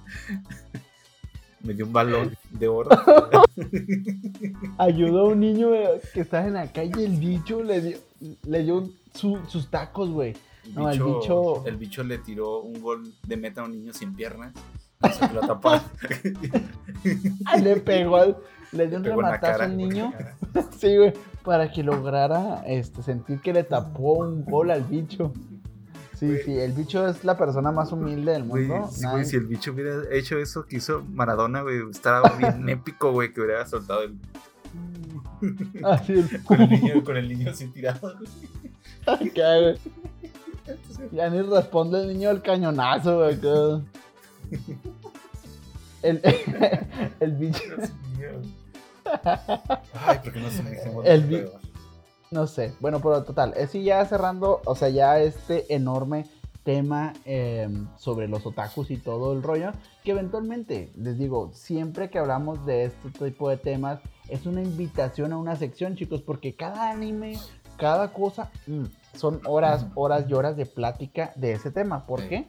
Me 1.63 1.75
dio 1.75 1.87
un 1.87 1.93
balón 1.93 2.37
de 2.51 2.69
oro. 2.69 2.91
Ayudó 4.79 5.21
a 5.21 5.29
un 5.29 5.41
niño 5.41 5.71
que 6.15 6.21
estaba 6.21 6.47
en 6.47 6.55
la 6.55 6.73
calle 6.73 6.93
y 6.99 7.05
el 7.05 7.17
bicho 7.17 7.63
le 7.63 7.81
dio, 7.81 7.99
le 8.45 8.63
dio 8.63 8.89
sus 9.13 9.71
tacos, 9.71 10.11
güey. 10.11 10.35
No, 10.75 10.91
el 10.91 11.03
bicho. 11.03 11.67
El 11.67 11.77
bicho 11.77 12.03
le 12.03 12.19
tiró 12.19 12.61
un 12.61 12.81
gol 12.81 13.13
de 13.27 13.37
meta 13.37 13.63
a 13.63 13.65
un 13.65 13.73
niño 13.73 13.93
sin 13.93 14.15
piernas. 14.15 14.53
No 15.01 15.13
se 15.13 15.33
lo 15.33 15.41
tapó. 15.41 15.73
le 17.63 17.77
pegó 17.77 18.17
al. 18.17 18.37
le 18.73 18.87
dio 18.87 18.99
un 18.99 19.05
rematazo 19.05 19.41
cara, 19.41 19.65
al 19.65 19.77
niño. 19.77 20.13
Sí, 20.79 20.97
güey, 20.97 21.13
para 21.45 21.71
que 21.71 21.83
lograra 21.83 22.63
este, 22.67 23.03
sentir 23.03 23.41
que 23.41 23.53
le 23.53 23.65
tapó 23.65 24.15
un 24.15 24.45
gol 24.45 24.71
al 24.71 24.83
bicho. 24.85 25.33
Sí, 26.21 26.37
sí, 26.45 26.59
el 26.59 26.73
bicho 26.73 27.09
es 27.09 27.25
la 27.25 27.37
persona 27.39 27.73
más 27.73 27.91
humilde 27.93 28.33
del 28.33 28.45
mundo. 28.45 28.89
sí, 28.93 29.01
Nadie- 29.03 29.11
güey, 29.13 29.25
si 29.25 29.37
el 29.37 29.47
bicho 29.47 29.73
hubiera 29.73 30.03
hecho 30.13 30.37
eso 30.39 30.67
que 30.67 30.77
hizo 30.77 31.03
Maradona, 31.13 31.63
güey, 31.63 31.81
estaba 31.91 32.29
bien 32.37 32.69
épico, 32.69 33.11
güey, 33.11 33.33
que 33.33 33.41
hubiera 33.41 33.67
soltado 33.67 34.03
el, 34.03 34.15
Así 35.85 36.13
es. 36.13 36.39
con, 36.45 36.61
el 36.61 36.69
niño, 36.71 37.03
con 37.03 37.17
el 37.17 37.29
niño 37.29 37.51
así 37.51 37.67
tirado. 37.69 38.15
güey. 39.07 39.79
Ya 41.13 41.31
ni 41.31 41.41
responde 41.41 42.03
el 42.03 42.09
niño 42.09 42.29
al 42.31 42.43
cañonazo, 42.43 43.17
güey. 43.25 43.39
El, 46.03 46.21
el 47.21 47.33
bicho, 47.33 47.63
Dios 47.65 47.91
mío. 48.19 48.29
Ay, 49.95 50.19
¿por 50.23 50.33
qué 50.33 50.41
no 50.41 50.51
se 50.51 50.63
me 50.63 50.71
dijimos 50.73 51.05
El 51.07 51.25
pedo? 51.25 51.61
No 52.31 52.47
sé. 52.47 52.73
Bueno, 52.81 53.01
pero 53.01 53.23
total, 53.25 53.55
es 53.57 53.71
sí, 53.71 53.83
ya 53.83 54.05
cerrando, 54.07 54.61
o 54.65 54.75
sea, 54.75 54.89
ya 54.89 55.19
este 55.21 55.73
enorme 55.75 56.27
tema 56.65 57.13
eh, 57.25 57.69
sobre 57.97 58.29
los 58.29 58.45
otakus 58.47 58.91
y 58.91 58.99
todo 58.99 59.33
el 59.33 59.43
rollo, 59.43 59.73
que 60.05 60.13
eventualmente, 60.13 60.93
les 60.97 61.19
digo, 61.19 61.51
siempre 61.55 62.11
que 62.11 62.19
hablamos 62.19 62.65
de 62.67 62.85
este 62.85 63.11
tipo 63.31 63.49
de 63.49 63.57
temas, 63.57 64.01
es 64.29 64.47
una 64.47 64.63
invitación 64.63 65.33
a 65.33 65.39
una 65.39 65.57
sección, 65.57 65.97
chicos, 65.97 66.23
porque 66.23 66.55
cada 66.55 66.91
anime, 66.91 67.39
cada 67.77 68.13
cosa, 68.13 68.51
mm, 68.67 68.85
son 69.17 69.41
horas, 69.47 69.87
horas 69.95 70.25
y 70.29 70.35
horas 70.35 70.57
de 70.57 70.67
plática 70.67 71.33
de 71.35 71.53
ese 71.53 71.71
tema. 71.71 72.07
¿Por 72.07 72.21
Sí. 72.21 72.29
qué? 72.29 72.49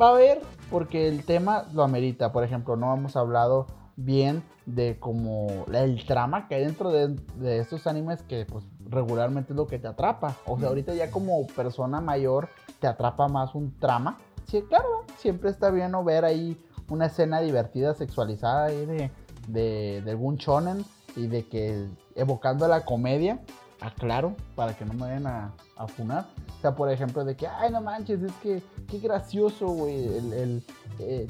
Va 0.00 0.08
a 0.08 0.10
haber, 0.10 0.40
porque 0.70 1.08
el 1.08 1.24
tema 1.24 1.64
lo 1.72 1.82
amerita. 1.82 2.30
Por 2.30 2.44
ejemplo, 2.44 2.76
no 2.76 2.94
hemos 2.94 3.16
hablado 3.16 3.66
bien 3.96 4.44
de 4.68 4.98
como 4.98 5.64
el 5.72 6.04
trama 6.04 6.46
que 6.46 6.56
hay 6.56 6.64
dentro 6.64 6.90
de, 6.90 7.08
de 7.36 7.58
estos 7.58 7.86
animes 7.86 8.22
que 8.22 8.44
pues 8.44 8.64
regularmente 8.86 9.52
es 9.52 9.56
lo 9.56 9.66
que 9.66 9.78
te 9.78 9.88
atrapa. 9.88 10.36
O 10.46 10.58
sea, 10.58 10.68
ahorita 10.68 10.94
ya 10.94 11.10
como 11.10 11.46
persona 11.46 12.00
mayor 12.00 12.48
te 12.78 12.86
atrapa 12.86 13.28
más 13.28 13.54
un 13.54 13.74
trama. 13.78 14.18
Sí, 14.46 14.62
claro, 14.62 15.04
siempre 15.16 15.50
está 15.50 15.70
bien 15.70 15.92
no 15.92 16.04
ver 16.04 16.24
ahí 16.24 16.62
una 16.90 17.06
escena 17.06 17.40
divertida, 17.40 17.94
sexualizada 17.94 18.66
ahí 18.66 18.86
de, 18.86 19.10
de, 19.48 20.02
de 20.02 20.10
algún 20.10 20.36
shonen 20.36 20.84
y 21.16 21.26
de 21.26 21.46
que 21.46 21.86
evocando 22.14 22.68
la 22.68 22.84
comedia, 22.84 23.40
aclaro, 23.80 24.34
para 24.54 24.76
que 24.76 24.84
no 24.84 24.92
me 24.92 25.00
vayan 25.00 25.26
a, 25.26 25.54
a 25.76 25.86
funar. 25.86 26.26
O 26.58 26.60
sea, 26.60 26.74
por 26.74 26.90
ejemplo, 26.90 27.24
de 27.24 27.36
que, 27.36 27.46
ay, 27.46 27.70
no 27.70 27.80
manches, 27.80 28.22
es 28.22 28.32
que, 28.42 28.62
qué 28.86 28.98
gracioso, 28.98 29.66
güey, 29.68 30.04
el, 30.04 30.32
el, 30.32 30.62
eh, 30.98 31.26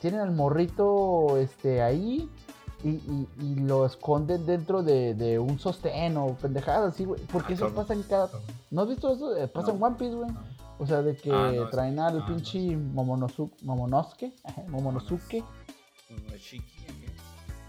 tienen 0.00 0.20
al 0.20 0.32
morrito 0.32 1.36
este, 1.38 1.82
ahí 1.82 2.28
y, 2.84 2.88
y- 2.90 3.28
y 3.40 3.54
lo 3.56 3.84
esconden 3.86 4.46
dentro 4.46 4.82
de, 4.82 5.14
de 5.14 5.38
un 5.38 5.58
sostén 5.58 6.16
o 6.16 6.34
pendejadas 6.34 6.94
así, 6.94 7.04
güey. 7.04 7.20
Porque 7.32 7.52
Ah, 7.52 7.56
eso 7.56 7.64
cabrón. 7.66 7.82
pasa 7.84 7.94
en 7.94 8.02
cada... 8.04 8.30
¿No 8.70 8.82
has 8.82 8.88
visto 8.88 9.12
eso? 9.12 9.36
Eh, 9.36 9.48
Pasa 9.48 9.72
en 9.72 9.80
No. 9.80 9.86
One 9.86 9.96
Piece, 9.96 10.14
güey. 10.14 10.30
O 10.78 10.86
sea, 10.86 11.02
de 11.02 11.16
que 11.16 11.32
Ah, 11.32 11.50
no, 11.54 11.68
traen 11.70 11.98
al 11.98 12.20
ah, 12.20 12.26
pinche 12.26 12.58
Momonosu- 12.76 13.50
Momonosuke, 13.62 14.32
Momonosuke, 14.68 15.26
¿qué? 15.28 15.44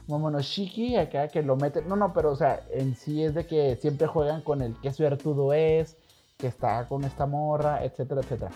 Momonoshiki, 0.08 0.96
acá 0.96 1.28
que 1.28 1.42
lo 1.44 1.56
meten. 1.56 1.88
No, 1.88 1.96
no, 1.96 2.14
pero 2.14 2.32
o 2.32 2.36
sea, 2.36 2.62
en 2.72 2.96
sí 2.96 3.24
es 3.24 3.36
de 3.36 3.46
que 3.46 3.76
siempre 3.82 4.08
juegan 4.08 4.42
con 4.42 4.62
el 4.62 4.76
qué 4.82 4.92
suertudo 4.92 5.54
es, 5.54 5.98
que 6.38 6.48
está 6.48 6.88
con 6.88 7.04
esta 7.04 7.26
morra, 7.26 7.84
etcétera, 7.84 8.22
etcétera. 8.22 8.52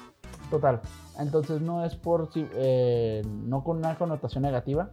Total. 0.49 0.81
Entonces 1.19 1.61
no 1.61 1.85
es 1.85 1.95
por 1.95 2.31
si- 2.31 2.47
eh, 2.53 3.21
no 3.25 3.63
con 3.63 3.77
una 3.77 3.97
connotación 3.97 4.43
negativa. 4.43 4.89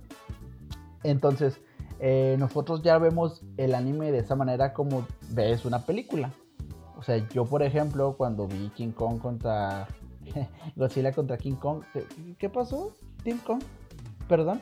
Entonces, 1.02 1.60
eh, 1.98 2.36
nosotros 2.38 2.82
ya 2.82 2.98
vemos 2.98 3.42
el 3.56 3.74
anime 3.74 4.10
de 4.12 4.18
esa 4.18 4.36
manera 4.36 4.72
como 4.72 5.06
ves 5.30 5.64
una 5.64 5.84
película. 5.84 6.32
O 6.96 7.02
sea, 7.02 7.16
yo 7.28 7.44
por 7.46 7.62
ejemplo, 7.62 8.14
cuando 8.16 8.46
vi 8.46 8.70
King 8.76 8.92
Kong 8.92 9.18
contra 9.18 9.88
Godzilla 10.76 11.12
contra 11.12 11.38
King 11.38 11.54
Kong, 11.54 11.82
¿qué, 12.38 12.48
pasó? 12.48 12.92
King 13.24 13.38
Kong, 13.44 13.62
perdón. 14.28 14.60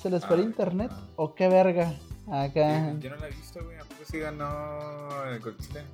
¿Se 0.00 0.08
les 0.08 0.24
fue 0.24 0.36
el 0.36 0.42
Ah, 0.42 0.46
internet? 0.46 0.90
¿O 1.16 1.34
qué 1.34 1.48
verga? 1.48 1.92
Acá. 2.30 2.94
Yo 2.98 3.10
no 3.10 3.16
la 3.16 3.28
he 3.28 3.30
visto, 3.30 3.62
güey. 3.62 3.76
¿A 3.76 3.80
poco 3.80 4.02
sí 4.04 4.18
ganó 4.18 5.24
el 5.30 5.40
Godzilla? 5.40 5.84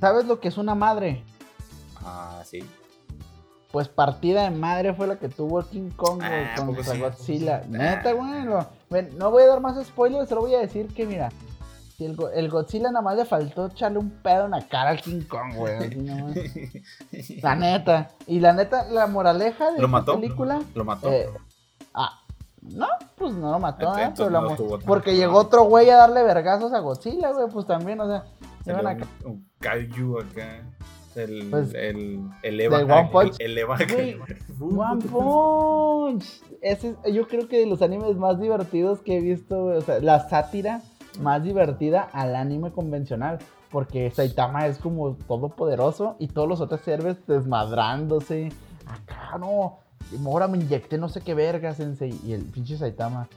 ¿Sabes 0.00 0.24
lo 0.26 0.40
que 0.40 0.48
es 0.48 0.56
una 0.56 0.74
madre? 0.74 1.24
Ah, 1.96 2.42
sí. 2.44 2.60
Pues 3.72 3.88
partida 3.88 4.42
de 4.42 4.50
madre 4.50 4.94
fue 4.94 5.06
la 5.06 5.16
que 5.16 5.28
tuvo 5.28 5.62
King 5.62 5.90
Kong 5.94 6.18
güey, 6.18 6.28
Ah, 6.44 6.52
¿a 6.54 6.56
poco 6.56 6.74
contra 6.74 6.94
sí? 6.94 7.00
Godzilla. 7.00 7.60
Ah. 7.64 7.66
Neta, 7.68 8.12
güey. 8.12 8.42
lo- 8.44 8.66
ven, 8.90 9.10
no 9.16 9.30
voy 9.30 9.44
a 9.44 9.46
dar 9.46 9.60
más 9.60 9.82
spoilers, 9.86 10.28
solo 10.28 10.40
voy 10.42 10.54
a 10.56 10.60
decir 10.60 10.88
que, 10.92 11.06
mira, 11.06 11.28
si 11.96 12.04
el, 12.06 12.16
Go- 12.16 12.30
el 12.30 12.48
Godzilla 12.50 12.88
nada 12.90 13.02
más 13.02 13.16
le 13.16 13.24
faltó 13.24 13.66
echarle 13.66 13.98
un 13.98 14.10
pedo 14.10 14.46
en 14.46 14.50
la 14.52 14.66
cara 14.66 14.90
al 14.90 15.00
King 15.00 15.20
Kong, 15.28 15.54
güey. 15.54 15.76
así. 15.76 16.82
La 17.42 17.54
neta. 17.54 18.10
Y 18.26 18.40
la 18.40 18.52
neta, 18.52 18.84
la 18.90 19.06
moraleja 19.06 19.70
de 19.70 19.80
¿Lo 19.80 19.86
mató? 19.88 20.14
película. 20.20 20.60
¿Lo 20.74 20.84
mató? 20.84 21.08
eh, 21.12 21.28
ah, 21.94 22.18
no, 22.62 22.88
pues 23.16 23.32
no 23.34 23.52
lo 23.52 23.58
mató, 23.60 23.82
Entonces, 23.86 24.08
¿eh? 24.08 24.12
Pero 24.16 24.30
la 24.30 24.40
no 24.40 24.50
estuvo 24.50 24.78
tan 24.78 24.86
porque 24.86 25.14
llegó 25.14 25.38
otro 25.38 25.62
güey 25.64 25.88
a 25.90 25.96
darle 25.96 26.22
vergazos 26.24 26.72
a 26.72 26.80
Godzilla, 26.80 27.30
güey. 27.32 27.48
Pues 27.52 27.66
también, 27.66 28.00
o 28.00 28.06
sea, 28.08 28.24
Salió 28.64 28.80
iban 28.82 28.96
acá. 28.96 29.06
un, 29.24 29.30
un 29.30 29.48
kaiju 29.60 30.18
acá. 30.18 30.62
El, 31.16 31.48
Pues, 31.50 31.74
el, 31.74 32.20
el 32.42 32.60
Eva. 32.60 32.78
del 32.78 32.90
One 32.90 33.08
Punch. 33.12 33.36
El, 33.40 33.52
el 33.52 33.58
Eva. 33.58 33.76
One 34.60 35.02
Punch. 35.04 36.42
Ese 36.62 36.94
es, 37.04 37.14
yo 37.14 37.26
creo 37.26 37.48
que 37.48 37.58
de 37.58 37.66
los 37.66 37.82
animes 37.82 38.16
más 38.16 38.38
divertidos 38.40 39.00
que 39.00 39.16
he 39.16 39.20
visto, 39.20 39.64
o 39.64 39.80
sea, 39.80 40.00
la 40.00 40.28
sátira 40.28 40.82
más 41.20 41.42
divertida 41.42 42.02
al 42.12 42.36
anime 42.36 42.70
convencional. 42.72 43.38
Porque 43.70 44.10
Saitama 44.10 44.66
es 44.66 44.78
como 44.78 45.14
todopoderoso 45.28 46.16
y 46.18 46.26
todos 46.26 46.48
los 46.48 46.60
otros 46.60 46.86
héroes 46.88 47.16
desmadrándose. 47.28 48.48
Acá 48.84 49.38
no, 49.38 49.78
ahora 50.26 50.48
me 50.48 50.58
inyecté 50.58 50.98
no 50.98 51.08
sé 51.08 51.20
qué 51.20 51.34
verga, 51.34 51.72
sensei. 51.74 52.18
Y 52.26 52.32
el 52.32 52.44
pinche 52.46 52.76
Saitama, 52.76 53.28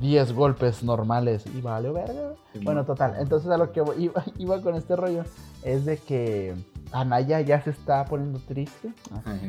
10 0.00 0.32
golpes 0.32 0.82
normales. 0.82 1.44
Y 1.54 1.60
vale, 1.60 1.90
verga. 1.90 2.32
Sí, 2.54 2.60
Bueno, 2.64 2.80
no. 2.80 2.86
total. 2.86 3.16
Entonces 3.18 3.50
a 3.50 3.58
lo 3.58 3.70
que 3.72 3.82
iba 4.38 4.62
con 4.62 4.76
este 4.76 4.96
rollo 4.96 5.24
es 5.62 5.84
de 5.84 5.98
que 5.98 6.54
Anaya 6.92 7.40
ya 7.40 7.60
se 7.62 7.70
está 7.70 8.04
poniendo 8.04 8.38
triste. 8.40 8.92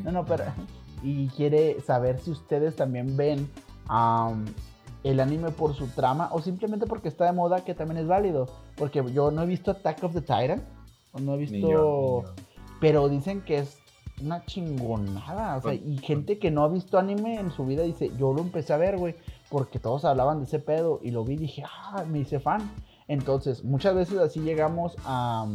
No, 0.03 0.11
no, 0.11 0.25
pero. 0.25 0.45
Y 1.03 1.27
quiere 1.29 1.79
saber 1.81 2.19
si 2.19 2.31
ustedes 2.31 2.75
también 2.75 3.15
ven 3.15 3.49
el 5.03 5.19
anime 5.19 5.51
por 5.51 5.75
su 5.75 5.87
trama 5.87 6.29
o 6.31 6.41
simplemente 6.41 6.87
porque 6.87 7.07
está 7.07 7.25
de 7.25 7.31
moda, 7.31 7.63
que 7.63 7.73
también 7.73 7.99
es 7.99 8.07
válido. 8.07 8.47
Porque 8.75 9.03
yo 9.13 9.31
no 9.31 9.43
he 9.43 9.45
visto 9.45 9.71
Attack 9.71 10.03
of 10.03 10.13
the 10.13 10.21
Titan. 10.21 10.63
O 11.13 11.19
no 11.19 11.35
he 11.35 11.37
visto. 11.37 11.55
Ni 11.55 11.61
yo, 11.61 11.67
ni 11.67 11.73
yo. 11.73 12.23
Pero 12.79 13.09
dicen 13.09 13.41
que 13.41 13.59
es 13.59 13.77
una 14.21 14.43
chingonada. 14.45 15.57
O 15.57 15.61
sea, 15.61 15.73
y 15.73 15.97
gente 15.99 16.39
que 16.39 16.51
no 16.51 16.63
ha 16.63 16.67
visto 16.67 16.97
anime 16.97 17.39
en 17.39 17.51
su 17.51 17.65
vida 17.65 17.83
dice: 17.83 18.11
Yo 18.17 18.33
lo 18.33 18.41
empecé 18.41 18.73
a 18.73 18.77
ver, 18.77 18.97
güey. 18.97 19.15
Porque 19.49 19.79
todos 19.79 20.03
hablaban 20.03 20.39
de 20.39 20.45
ese 20.45 20.59
pedo. 20.59 20.99
Y 21.03 21.11
lo 21.11 21.23
vi 21.23 21.35
y 21.35 21.37
dije: 21.37 21.63
Ah, 21.65 22.03
me 22.09 22.19
hice 22.19 22.39
fan. 22.39 22.69
Entonces, 23.07 23.63
muchas 23.63 23.95
veces 23.95 24.17
así 24.17 24.41
llegamos 24.41 24.95
a, 25.05 25.47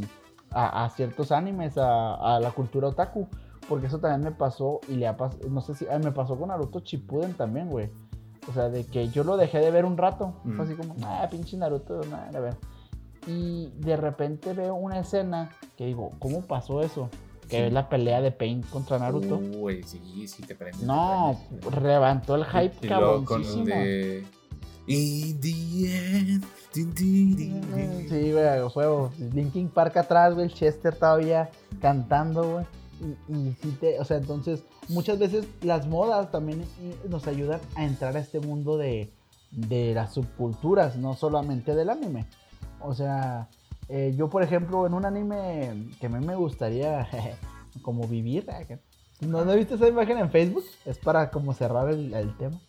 a, 0.55 0.85
a 0.85 0.91
ciertos 0.91 1.33
animes, 1.33 1.77
a, 1.79 2.15
a 2.37 2.41
la 2.41 2.51
cultura 2.51 2.89
otaku. 2.89 3.29
Porque 3.69 3.87
eso 3.87 3.99
también 4.01 4.23
me 4.23 4.37
pasó 4.37 4.81
y 4.89 4.95
le 4.97 5.07
ha 5.07 5.17
pasado, 5.17 5.49
no 5.49 5.61
sé 5.61 5.75
si, 5.75 5.87
ay, 5.87 6.01
me 6.01 6.11
pasó 6.11 6.37
con 6.37 6.49
Naruto 6.49 6.81
Shippuden 6.81 7.35
también, 7.35 7.69
güey. 7.71 7.91
O 8.49 8.53
sea, 8.53 8.69
de 8.69 8.85
que 8.85 9.09
yo 9.09 9.23
lo 9.23 9.37
dejé 9.37 9.59
de 9.59 9.71
ver 9.71 9.85
un 9.85 9.97
rato. 9.97 10.35
Mm. 10.45 10.57
Fue 10.57 10.65
así 10.65 10.75
como, 10.75 10.97
ah, 11.05 11.29
pinche 11.31 11.57
Naruto, 11.57 12.01
nada, 12.11 12.29
a 12.35 12.41
ver. 12.41 12.57
Y 13.29 13.69
de 13.79 13.97
repente 13.97 14.53
veo 14.53 14.75
una 14.75 14.99
escena 14.99 15.51
que 15.77 15.87
digo, 15.87 16.11
¿cómo 16.19 16.43
pasó 16.43 16.83
eso? 16.83 17.09
Que 17.49 17.59
Sí. 17.59 17.63
es 17.65 17.73
la 17.73 17.89
pelea 17.89 18.21
de 18.21 18.33
Pain 18.33 18.63
contra 18.63 18.99
Naruto. 18.99 19.37
Uy, 19.59 19.83
sí, 19.85 20.27
sí 20.27 20.43
te 20.43 20.57
prende. 20.57 20.79
te 20.79 20.85
no, 20.87 21.39
prende. 21.61 21.89
levantó 21.89 22.35
el 22.35 22.45
hype 22.45 22.75
Y 22.85 22.89
cabroncísimo. 22.89 23.65
de. 23.67 24.27
In 24.89 25.41
the 25.41 26.19
end. 26.19 26.45
Sí, 28.09 28.33
güey, 28.33 28.47
a 28.47 28.69
juego. 28.69 29.13
Linkin 29.33 29.69
Park 29.69 29.97
atrás, 29.99 30.35
güey, 30.35 30.47
el 30.47 30.55
Chester 30.55 30.95
todavía 30.95 31.51
cantando, 31.81 32.53
güey. 32.53 32.67
Y, 33.29 33.33
y 33.33 33.57
sí 33.61 33.77
te, 33.81 33.99
o 33.99 34.05
sea, 34.05 34.17
entonces, 34.17 34.63
muchas 34.89 35.19
veces 35.19 35.47
las 35.63 35.87
modas 35.87 36.31
también 36.31 36.63
eh, 36.81 36.97
nos 37.09 37.27
ayudan 37.27 37.61
a 37.75 37.85
entrar 37.85 38.17
a 38.17 38.21
este 38.21 38.39
mundo 38.41 38.79
de, 38.79 39.13
de 39.51 39.93
las 39.93 40.15
subculturas, 40.15 40.97
no 40.97 41.15
solamente 41.15 41.75
del 41.75 41.91
anime. 41.91 42.27
O 42.81 42.95
sea, 42.95 43.49
eh, 43.89 44.15
yo, 44.17 44.29
por 44.29 44.43
ejemplo, 44.43 44.87
en 44.87 44.95
un 44.95 45.05
anime 45.05 45.91
que 46.01 46.07
a 46.07 46.09
mí 46.09 46.25
me 46.25 46.37
gustaría 46.37 47.09
como 47.83 48.07
vivir, 48.07 48.47
eh, 48.49 48.79
¿no, 49.21 49.45
¿no 49.45 49.55
viste 49.55 49.75
esa 49.75 49.89
imagen 49.89 50.19
en 50.19 50.31
Facebook? 50.31 50.65
Es 50.87 50.99
para 50.99 51.31
como 51.31 51.53
cerrar 51.55 51.91
el, 51.91 52.15
el 52.15 52.37
tema 52.37 52.61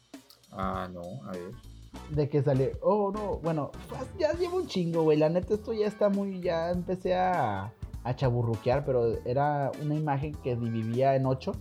Ah, 0.52 0.88
no, 0.92 1.02
a 1.28 1.32
ver. 1.32 1.73
De 2.10 2.30
que 2.30 2.42
salió. 2.42 2.70
Oh, 2.82 3.12
no, 3.12 3.38
bueno, 3.38 3.72
pues, 3.90 4.02
ya 4.18 4.34
llevo 4.34 4.58
un 4.58 4.68
chingo, 4.68 5.04
güey. 5.04 5.18
La 5.18 5.30
neta, 5.30 5.54
esto 5.54 5.74
ya 5.74 5.88
está 5.88 6.10
muy. 6.10 6.42
Ya 6.42 6.72
empecé 6.72 7.16
a, 7.16 7.74
a 8.04 8.16
chaburruquear, 8.16 8.86
pero 8.86 9.18
era 9.26 9.72
una 9.82 9.96
imagen 9.96 10.34
que 10.44 10.56
dividía 10.56 11.16
en 11.16 11.26
ocho 11.26 11.54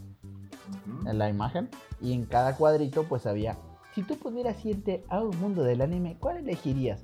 en 1.06 1.18
la 1.18 1.28
imagen. 1.28 1.68
Y 2.00 2.12
en 2.12 2.24
cada 2.24 2.56
cuadrito, 2.56 3.04
pues 3.04 3.26
había 3.26 3.56
si 3.94 4.02
tú 4.02 4.16
pudieras 4.16 4.64
irte 4.64 5.04
a 5.08 5.20
un 5.20 5.38
mundo 5.38 5.62
del 5.62 5.82
anime, 5.82 6.16
¿cuál 6.18 6.38
elegirías? 6.38 7.02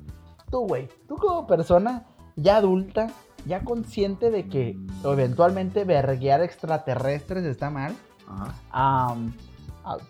Tú, 0.51 0.67
güey, 0.67 0.89
tú 1.07 1.17
como 1.17 1.47
persona 1.47 2.07
ya 2.37 2.57
adulta, 2.57 3.09
ya 3.45 3.63
consciente 3.63 4.31
de 4.31 4.49
que 4.49 4.77
eventualmente 5.05 5.85
verguear 5.85 6.43
extraterrestres 6.43 7.45
está 7.45 7.71
mal. 7.71 7.95
Ajá. 8.27 9.15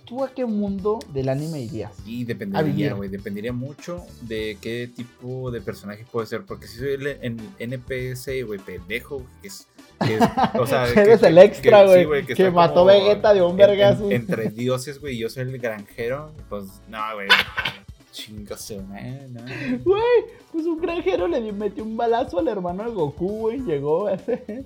¿Tú 0.04 0.24
a 0.24 0.30
qué 0.34 0.44
mundo 0.44 0.98
del 1.12 1.28
anime 1.28 1.60
irías? 1.60 1.92
Y 2.04 2.24
dependería, 2.24 2.94
güey. 2.94 3.08
Dependería 3.08 3.52
mucho 3.52 4.04
de 4.22 4.58
qué 4.60 4.90
tipo 4.94 5.50
de 5.50 5.60
personaje 5.60 6.04
puede 6.10 6.26
ser. 6.26 6.44
Porque 6.44 6.66
si 6.66 6.78
soy 6.78 6.94
el, 6.94 7.06
el 7.06 7.36
NPC, 7.58 8.44
güey, 8.46 8.58
pendejo, 8.58 9.22
que 9.40 9.48
es. 9.48 9.66
que 10.04 10.14
es- 10.16 10.22
o 10.58 10.66
sea, 10.66 10.88
Eres 10.96 11.22
el 11.22 11.38
extra, 11.38 11.84
güey, 11.84 12.24
que 12.26 12.50
mató 12.50 12.74
como 12.74 12.86
Vegeta 12.86 13.32
de 13.34 13.42
un 13.42 13.50
en- 13.52 13.52
en- 13.52 13.56
vergazo. 13.68 14.10
entre 14.10 14.48
dioses, 14.50 15.00
güey, 15.00 15.16
yo 15.18 15.28
soy 15.28 15.42
el 15.44 15.58
granjero. 15.58 16.32
Pues, 16.48 16.64
no, 16.88 16.98
güey. 17.14 17.28
Chingase, 18.12 18.80
man, 18.82 19.32
no. 19.32 19.42
Güey, 19.84 20.02
pues 20.50 20.64
un 20.66 20.80
granjero 20.80 21.28
le 21.28 21.52
metió 21.52 21.84
un 21.84 21.96
balazo 21.96 22.38
al 22.38 22.48
hermano 22.48 22.84
de 22.84 22.90
Goku, 22.90 23.28
güey. 23.40 23.60
Llegó 23.60 24.08
ese- 24.10 24.64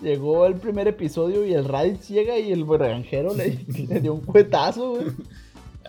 Llegó 0.00 0.46
el 0.46 0.54
primer 0.54 0.88
episodio 0.88 1.44
y 1.44 1.52
el 1.54 1.64
Raditz 1.66 2.08
llega 2.08 2.38
y 2.38 2.52
el 2.52 2.64
granjero 2.64 3.34
le, 3.34 3.58
le 3.88 4.00
dio 4.00 4.14
un 4.14 4.20
cuetazo, 4.20 4.92
güey. 4.92 5.06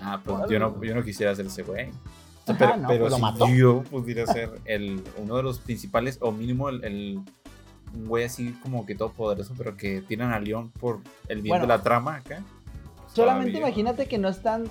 Ah, 0.02 0.20
pues 0.24 0.50
yo 0.50 0.60
no, 0.60 0.84
yo 0.84 0.94
no 0.96 1.04
quisiera 1.04 1.34
ser 1.34 1.46
ese 1.46 1.64
güey. 1.64 1.90
O 2.48 2.54
sea, 2.54 2.56
Ajá, 2.56 2.58
pero 2.58 2.78
no, 2.78 2.88
pero 2.90 3.00
pues 3.02 3.12
lo 3.12 3.16
si 3.16 3.22
mató. 3.22 3.48
yo 3.50 3.84
pudiera 3.84 4.28
ser 4.28 4.50
el, 4.66 5.02
uno 5.18 5.38
de 5.38 5.44
los 5.44 5.60
principales, 5.60 6.18
o 6.22 6.32
mínimo 6.32 6.70
el, 6.70 6.84
el- 6.84 7.22
un 7.94 8.08
güey 8.08 8.26
así 8.26 8.52
como 8.62 8.86
que 8.86 8.94
todopoderoso, 8.96 9.54
pero 9.58 9.78
que 9.78 10.02
tiran 10.02 10.34
a 10.34 10.40
León 10.40 10.70
por 10.82 11.00
el 11.30 11.42
bien 11.42 11.52
Bueno. 11.54 11.64
de 11.64 11.68
la 11.70 11.82
trama 11.82 12.16
acá. 12.18 12.44
pues, 12.98 13.14
Solamente 13.14 13.58
imagínate 13.58 14.06
que 14.08 14.18
no 14.18 14.28
están 14.28 14.66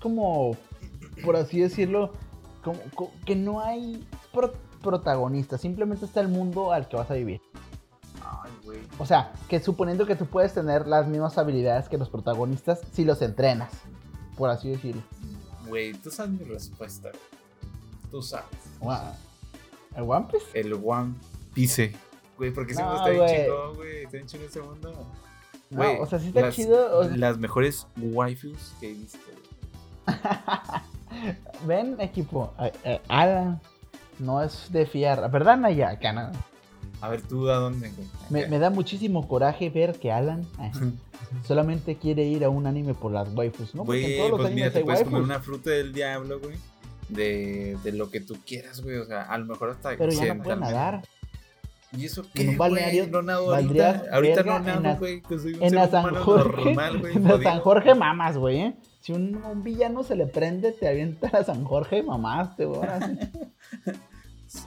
como, 0.00 0.56
por 1.24 1.34
así 1.34 1.58
decirlo, 1.60 2.12
como, 2.62 2.78
co- 2.94 3.10
que 3.26 3.34
no 3.34 3.60
hay 3.60 4.06
pro- 4.32 4.54
protagonistas. 4.80 5.60
Simplemente 5.60 6.04
está 6.04 6.20
el 6.20 6.28
mundo 6.28 6.72
al 6.72 6.86
que 6.88 6.96
vas 6.96 7.10
a 7.10 7.14
vivir. 7.14 7.40
Güey. 8.72 8.82
O 8.98 9.06
sea, 9.06 9.32
que 9.48 9.60
suponiendo 9.60 10.06
que 10.06 10.16
tú 10.16 10.26
puedes 10.26 10.52
tener 10.54 10.86
las 10.86 11.06
mismas 11.06 11.36
habilidades 11.38 11.88
que 11.88 11.98
los 11.98 12.08
protagonistas 12.08 12.80
si 12.92 13.04
los 13.04 13.20
entrenas, 13.22 13.70
por 14.36 14.50
así 14.50 14.70
decirlo. 14.70 15.02
Güey, 15.68 15.92
tú 15.94 16.10
sabes 16.10 16.32
mi 16.32 16.44
respuesta. 16.44 17.10
Tú 18.10 18.22
sabes. 18.22 18.46
¿El 19.96 20.02
One 20.04 20.26
Piece? 20.30 20.46
El 20.60 20.72
One 20.74 21.14
Piece. 21.54 21.92
Güey, 22.38 22.50
porque 22.52 22.72
ese 22.72 22.82
No, 22.82 22.96
está 22.96 23.10
bien 23.10 23.26
chido, 23.26 23.74
güey. 23.74 23.96
Está 24.04 24.10
bien 24.12 24.26
chido 24.26 24.44
ese 24.44 24.60
mundo. 24.62 24.92
No, 25.70 25.76
Güey, 25.78 25.98
o 26.00 26.06
sea, 26.06 26.18
sí 26.18 26.28
está 26.28 26.40
las- 26.42 26.54
chido. 26.54 26.98
o 26.98 27.04
sea, 27.04 27.16
Las 27.16 27.38
mejores 27.38 27.86
waifus 27.96 28.74
que 28.80 28.90
he 28.90 28.94
visto. 28.94 29.18
Ven, 31.66 31.96
equipo, 32.00 32.52
eh, 32.58 32.72
eh, 32.84 33.00
Alan 33.08 33.60
no 34.18 34.42
es 34.42 34.70
de 34.72 34.86
fiar, 34.86 35.30
¿verdad, 35.30 35.56
Naya? 35.56 35.98
No? 36.12 36.30
A 37.02 37.08
ver, 37.08 37.20
tú 37.20 37.50
a 37.50 37.56
dónde, 37.56 37.90
me, 38.30 38.46
me 38.46 38.58
da 38.60 38.70
muchísimo 38.70 39.26
coraje 39.26 39.68
ver 39.70 39.98
que 39.98 40.12
Alan 40.12 40.46
eh, 40.60 40.70
solamente 41.46 41.96
quiere 41.96 42.22
ir 42.24 42.44
a 42.44 42.48
un 42.48 42.64
anime 42.66 42.94
por 42.94 43.10
las 43.10 43.34
waifus, 43.34 43.74
¿no? 43.74 43.84
Porque 43.84 44.02
en 44.02 44.06
Güey, 44.06 44.16
todos 44.18 44.30
los 44.30 44.40
pues 44.40 44.46
animes 44.52 44.62
mira, 44.62 44.72
te 44.72 44.78
hay 44.78 44.84
puedes 44.84 45.02
comer 45.02 45.22
una 45.22 45.40
fruta 45.40 45.70
del 45.70 45.92
diablo, 45.92 46.38
güey. 46.38 46.54
De, 47.08 47.76
de 47.82 47.92
lo 47.92 48.08
que 48.08 48.20
tú 48.20 48.36
quieras, 48.46 48.80
güey. 48.82 48.96
O 48.98 49.04
sea, 49.04 49.22
a 49.22 49.36
lo 49.36 49.46
mejor 49.46 49.70
hasta 49.70 49.96
pero 49.98 50.12
ya 50.12 50.32
no 50.34 50.42
puede 50.42 50.54
accidentalmente. 50.54 50.72
nadar. 50.74 51.02
¿Y 51.94 52.06
eso 52.06 52.22
En 52.22 52.30
qué, 52.32 52.48
un 52.50 52.56
balneario 52.56 53.02
güey? 53.02 53.12
No 53.12 53.22
nado 53.22 53.46
valdría 53.48 53.90
ahorita. 53.90 54.14
Ahorita 54.14 54.42
no 54.44 54.58
nado, 54.60 54.98
güey. 54.98 55.20
Que 55.22 55.38
soy 55.38 55.54
un 55.54 55.62
En 55.64 55.74
la 55.74 55.88
San 55.88 56.14
Jorge, 56.14 56.64
normal, 56.64 57.00
güey. 57.00 57.16
en 57.16 57.24
la. 57.24 57.42
San 57.42 57.60
Jorge 57.60 57.94
mamas, 57.96 58.38
güey, 58.38 58.60
¿eh? 58.60 58.74
Si 59.00 59.12
un, 59.12 59.34
un 59.44 59.64
villano 59.64 60.04
se 60.04 60.14
le 60.14 60.26
prende, 60.28 60.70
te 60.70 60.86
avienta 60.88 61.26
a 61.36 61.42
San 61.42 61.64
Jorge, 61.64 62.04
mamaste, 62.04 62.64
güey. 62.64 62.80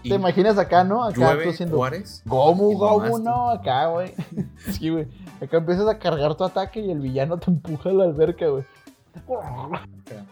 Y 0.03 0.10
¿Te 0.10 0.16
imaginas 0.16 0.57
acá, 0.57 0.84
no? 0.84 1.03
Acá 1.03 1.16
llueve 1.34 1.45
tú 1.45 1.53
siendo 1.53 1.78
Juárez. 1.78 2.22
Gomu, 2.26 2.78
Gomu, 2.78 3.20
no, 3.20 3.49
acá, 3.52 3.88
güey. 3.88 4.14
Sí, 4.72 4.90
güey. 4.90 5.07
Acá 5.41 5.57
empiezas 5.57 5.88
a 5.88 5.99
cargar 5.99 6.36
tu 6.36 6.44
ataque 6.44 6.80
y 6.80 6.90
el 6.91 6.99
villano 6.99 7.38
te 7.38 7.52
empuja 7.52 7.90
a 7.90 7.94
la 7.94 8.03
alberca, 8.06 8.48
güey. 8.48 8.64
Acá, 9.16 10.26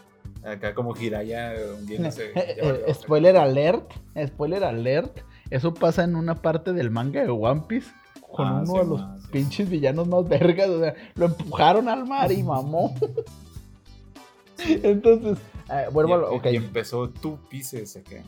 acá 0.44 0.74
como 0.74 0.92
Jiraya 0.94 1.52
hundiéndose. 1.78 2.30
Eh, 2.34 2.82
eh, 2.86 2.94
spoiler 2.94 3.36
alert, 3.36 3.92
spoiler 4.26 4.64
alert. 4.64 5.18
Eso 5.50 5.72
pasa 5.72 6.04
en 6.04 6.16
una 6.16 6.34
parte 6.36 6.72
del 6.72 6.90
manga 6.90 7.22
de 7.22 7.30
One 7.30 7.62
Piece 7.68 7.90
con 8.32 8.48
Ah, 8.48 8.62
uno 8.64 8.66
sí, 8.72 8.78
de 8.78 8.84
los 8.86 9.00
sí. 9.22 9.28
pinches 9.30 9.68
villanos 9.70 10.08
más 10.08 10.28
vergas. 10.28 10.68
O 10.68 10.80
sea, 10.80 10.94
lo 11.14 11.26
empujaron 11.26 11.88
al 11.88 12.06
mar 12.06 12.32
y 12.32 12.42
mamó. 12.42 12.94
Entonces, 14.58 15.38
eh, 15.70 15.86
vuelvo 15.92 16.14
a 16.14 16.18
lo. 16.18 16.32
Y- 16.32 16.36
Ok, 16.38 16.46
Y 16.52 16.56
empezó 16.56 17.08
tú 17.10 17.38
pises 17.48 17.96
acá. 17.96 18.22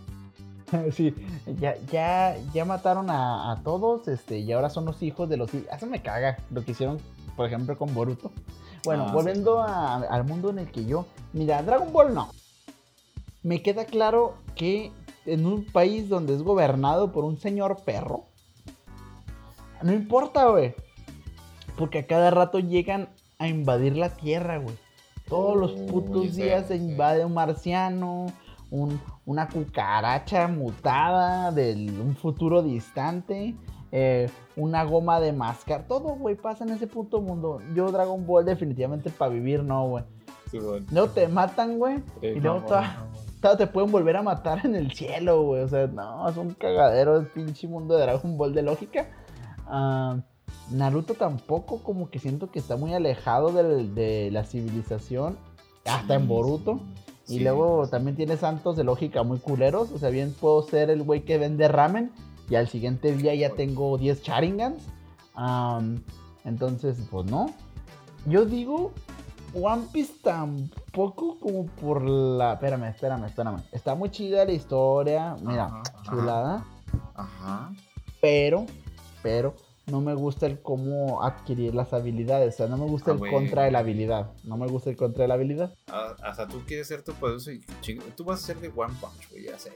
sí, 0.92 1.14
ya, 1.58 1.76
ya, 1.92 2.36
ya 2.52 2.64
mataron 2.64 3.10
a, 3.10 3.52
a 3.52 3.62
todos 3.62 4.08
este, 4.08 4.38
y 4.40 4.52
ahora 4.52 4.68
son 4.70 4.84
los 4.84 5.02
hijos 5.02 5.28
de 5.28 5.36
los. 5.36 5.52
hi- 5.54 5.66
Eso 5.72 5.86
me 5.86 6.02
caga 6.02 6.38
lo 6.50 6.64
que 6.64 6.72
hicieron, 6.72 6.98
por 7.36 7.46
ejemplo, 7.46 7.76
con 7.78 7.92
Boruto. 7.94 8.32
Bueno, 8.84 9.04
Ah, 9.04 9.08
sí. 9.08 9.14
volviendo 9.14 9.60
a- 9.62 9.96
al 9.96 10.24
mundo 10.24 10.50
en 10.50 10.58
el 10.60 10.70
que 10.70 10.84
yo. 10.84 11.06
Mira, 11.32 11.62
Dragon 11.62 11.92
Ball 11.92 12.14
no. 12.14 12.28
Me 13.42 13.62
queda 13.62 13.84
claro 13.84 14.34
que 14.54 14.92
en 15.24 15.46
un 15.46 15.64
país 15.64 16.08
donde 16.08 16.34
es 16.34 16.42
gobernado 16.42 17.12
por 17.12 17.24
un 17.24 17.38
señor 17.38 17.78
perro, 17.84 18.24
no 19.82 19.92
importa, 19.92 20.46
güey. 20.48 20.74
Porque 21.76 21.98
a 22.00 22.06
cada 22.06 22.30
rato 22.30 22.58
llegan 22.58 23.08
a 23.38 23.48
invadir 23.48 23.96
la 23.96 24.08
tierra, 24.16 24.58
güey. 24.58 24.74
Todos 25.28 25.56
los 25.56 25.72
putos 25.90 26.34
días 26.36 26.68
se 26.68 26.76
invade 26.76 27.24
un 27.24 27.34
marciano, 27.34 28.26
un- 28.70 29.00
una 29.26 29.48
cucaracha 29.48 30.48
mutada 30.48 31.50
de 31.52 31.74
un 32.00 32.16
futuro 32.16 32.62
distante, 32.62 33.54
eh, 33.92 34.30
una 34.56 34.84
goma 34.84 35.20
de 35.20 35.32
mascar. 35.32 35.86
Todo, 35.86 36.14
güey, 36.16 36.36
pasa 36.36 36.64
en 36.64 36.70
ese 36.70 36.86
puto 36.86 37.20
mundo. 37.20 37.58
Yo 37.74 37.90
Dragon 37.92 38.24
Ball 38.26 38.44
definitivamente 38.44 39.10
para 39.10 39.30
vivir 39.32 39.62
no, 39.62 39.86
güey. 39.88 40.04
Sí. 40.50 40.58
Luego 40.58 41.08
te 41.10 41.26
matan, 41.28 41.76
güey. 41.78 42.02
Y 42.22 42.38
luego 42.40 42.60
no, 42.60 42.66
toda- 42.66 42.82
no, 42.82 43.04
no. 43.06 43.26
Todos 43.40 43.58
te 43.58 43.66
pueden 43.66 43.90
volver 43.92 44.16
a 44.16 44.22
matar 44.22 44.64
en 44.64 44.74
el 44.76 44.92
cielo, 44.92 45.42
güey. 45.42 45.62
O 45.62 45.68
sea, 45.68 45.86
no, 45.88 46.28
es 46.28 46.36
un 46.36 46.54
cagadero 46.54 47.16
el 47.18 47.26
pinche 47.26 47.68
mundo 47.68 47.94
de 47.96 48.02
Dragon 48.02 48.38
Ball 48.38 48.54
de 48.54 48.62
lógica. 48.62 49.08
Ah, 49.66 50.16
Naruto 50.70 51.14
tampoco, 51.14 51.82
como 51.82 52.10
que 52.10 52.18
siento 52.18 52.50
que 52.50 52.58
está 52.60 52.76
muy 52.76 52.94
alejado 52.94 53.50
del- 53.52 53.94
de, 53.94 54.30
la 54.30 54.44
civilización. 54.44 55.36
Hasta 55.84 56.14
en 56.14 56.26
Boruto. 56.28 56.78
sí. 56.78 57.05
Y 57.28 57.38
Sí, 57.38 57.40
luego 57.40 57.88
también 57.88 58.16
tiene 58.16 58.36
santos 58.36 58.76
de 58.76 58.84
lógica 58.84 59.22
muy 59.22 59.38
culeros. 59.38 59.90
O 59.90 59.98
sea, 59.98 60.10
bien 60.10 60.34
puedo 60.40 60.62
ser 60.62 60.90
el 60.90 61.02
güey 61.02 61.22
que 61.24 61.38
vende 61.38 61.66
ramen. 61.68 62.12
Y 62.48 62.54
al 62.54 62.68
siguiente 62.68 63.12
día 63.16 63.34
ya 63.34 63.50
tengo 63.50 63.98
10 63.98 64.22
Sharingans. 64.22 64.84
Am, 65.34 66.02
entonces, 66.44 66.96
pues 67.10 67.28
no. 67.30 67.46
Yo 68.26 68.44
digo, 68.44 68.92
One 69.54 69.84
Piece 69.92 70.14
tampoco 70.22 71.38
como 71.40 71.66
por 71.66 72.02
la... 72.02 72.54
Espérame, 72.54 72.84
espérame, 72.84 73.24
espérame. 73.24 73.62
Está 73.72 73.94
muy 73.94 74.10
chida 74.10 74.44
la 74.44 74.52
historia. 74.52 75.36
Mira, 75.42 75.64
Ajá, 75.66 75.82
ajá. 75.94 76.02
chulada. 76.04 76.64
Ajá. 77.14 77.70
Pero, 78.20 78.66
pero, 79.22 79.54
no 79.86 80.00
me 80.00 80.14
gusta 80.14 80.46
el 80.46 80.60
cómo 80.60 81.22
adquirir 81.22 81.74
las 81.74 81.92
habilidades. 81.92 82.54
O 82.54 82.56
sea, 82.58 82.66
no 82.66 82.76
me 82.76 82.86
gusta 82.86 83.12
Ah, 83.12 83.14
el 83.22 83.30
contra 83.30 83.62
de 83.64 83.70
la 83.70 83.78
habilidad. 83.80 84.32
No 84.44 84.56
me 84.56 84.66
gusta 84.66 84.90
el 84.90 84.96
contra 84.96 85.22
de 85.22 85.28
la 85.28 85.34
habilidad. 85.34 85.74
Ah, 85.88 86.14
Hasta 86.22 86.46
tú 86.48 86.60
quieres 86.66 86.88
ser 86.88 87.02
tu 87.02 87.12
poderoso 87.12 87.50
y 87.52 87.60
ching- 87.82 88.02
tú 88.16 88.24
vas 88.24 88.42
a 88.42 88.46
ser 88.46 88.60
de 88.60 88.68
One 88.68 88.94
Punch, 89.00 89.30
güey, 89.30 89.44
ya 89.44 89.58
sé. 89.58 89.70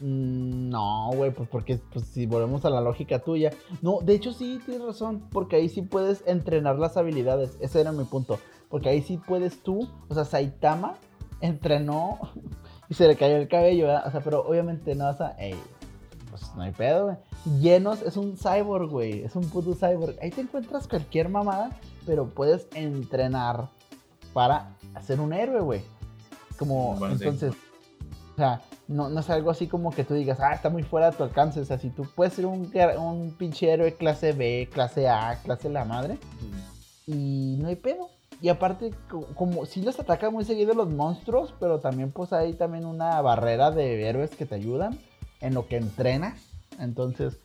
Mm, 0.00 0.70
No, 0.70 1.10
güey, 1.14 1.30
pues 1.32 1.48
porque 1.48 1.78
pues, 1.92 2.06
si 2.06 2.26
volvemos 2.26 2.64
a 2.64 2.70
la 2.70 2.80
lógica 2.80 3.18
tuya. 3.18 3.50
No, 3.82 3.98
de 4.00 4.14
hecho 4.14 4.32
sí, 4.32 4.60
tienes 4.64 4.86
razón, 4.86 5.28
porque 5.32 5.56
ahí 5.56 5.68
sí 5.68 5.82
puedes 5.82 6.22
entrenar 6.26 6.78
las 6.78 6.96
habilidades. 6.96 7.56
Ese 7.60 7.80
era 7.80 7.92
mi 7.92 8.04
punto. 8.04 8.38
Porque 8.68 8.88
ahí 8.88 9.02
sí 9.02 9.18
puedes 9.18 9.62
tú, 9.62 9.88
o 10.08 10.14
sea, 10.14 10.24
Saitama 10.24 10.94
entrenó 11.40 12.18
y 12.88 12.94
se 12.94 13.08
le 13.08 13.16
cayó 13.16 13.36
el 13.36 13.48
cabello, 13.48 13.86
¿verdad? 13.86 14.06
O 14.06 14.10
sea, 14.12 14.20
pero 14.22 14.46
obviamente 14.46 14.94
no 14.94 15.04
vas 15.04 15.20
a... 15.20 15.32
Ey, 15.38 15.54
pues 16.30 16.42
no 16.56 16.62
hay 16.62 16.72
pedo, 16.72 17.04
güey. 17.06 17.16
Llenos 17.60 18.02
es 18.02 18.16
un 18.16 18.36
cyborg, 18.36 18.88
güey, 18.88 19.22
es 19.22 19.36
un 19.36 19.48
puto 19.50 19.74
cyborg. 19.74 20.16
Ahí 20.22 20.30
te 20.30 20.40
encuentras 20.40 20.86
cualquier 20.88 21.28
mamada, 21.28 21.70
pero 22.06 22.26
puedes 22.28 22.66
entrenar 22.74 23.68
para 24.32 24.70
ser 25.04 25.20
un 25.20 25.32
héroe, 25.32 25.60
güey. 25.60 25.82
Como, 26.58 26.94
Bueno, 26.96 27.16
sí. 27.18 27.24
entonces... 27.24 27.54
O 28.32 28.36
sea, 28.42 28.62
no, 28.88 29.10
no 29.10 29.20
es 29.20 29.28
algo 29.28 29.50
así 29.50 29.66
como 29.66 29.90
que 29.90 30.02
tú 30.02 30.14
digas, 30.14 30.40
ah, 30.40 30.54
está 30.54 30.70
muy 30.70 30.82
fuera 30.82 31.10
de 31.10 31.16
tu 31.16 31.22
alcance. 31.24 31.60
O 31.60 31.64
sea, 31.66 31.78
si 31.78 31.90
tú 31.90 32.06
puedes 32.14 32.32
ser 32.32 32.46
un, 32.46 32.72
un 32.98 33.34
pinche 33.36 33.70
héroe 33.70 33.94
clase 33.96 34.32
B, 34.32 34.66
clase 34.72 35.08
A, 35.08 35.38
clase 35.42 35.68
la 35.68 35.84
madre, 35.84 36.18
y 37.06 37.56
no 37.60 37.68
hay 37.68 37.76
pedo. 37.76 38.08
Y 38.40 38.48
aparte, 38.48 38.92
co- 39.10 39.26
como 39.34 39.66
si 39.66 39.82
los 39.82 39.98
atacan 40.00 40.32
muy 40.32 40.44
seguido 40.46 40.72
los 40.72 40.88
monstruos, 40.88 41.52
pero 41.60 41.80
también 41.80 42.12
pues 42.12 42.32
hay 42.32 42.54
también 42.54 42.86
una 42.86 43.20
barrera 43.20 43.70
de 43.70 44.08
héroes 44.08 44.30
que 44.30 44.46
te 44.46 44.54
ayudan 44.54 44.98
en 45.40 45.54
lo 45.54 45.66
que 45.68 45.76
entrenas. 45.76 46.40
Entonces, 46.78 47.38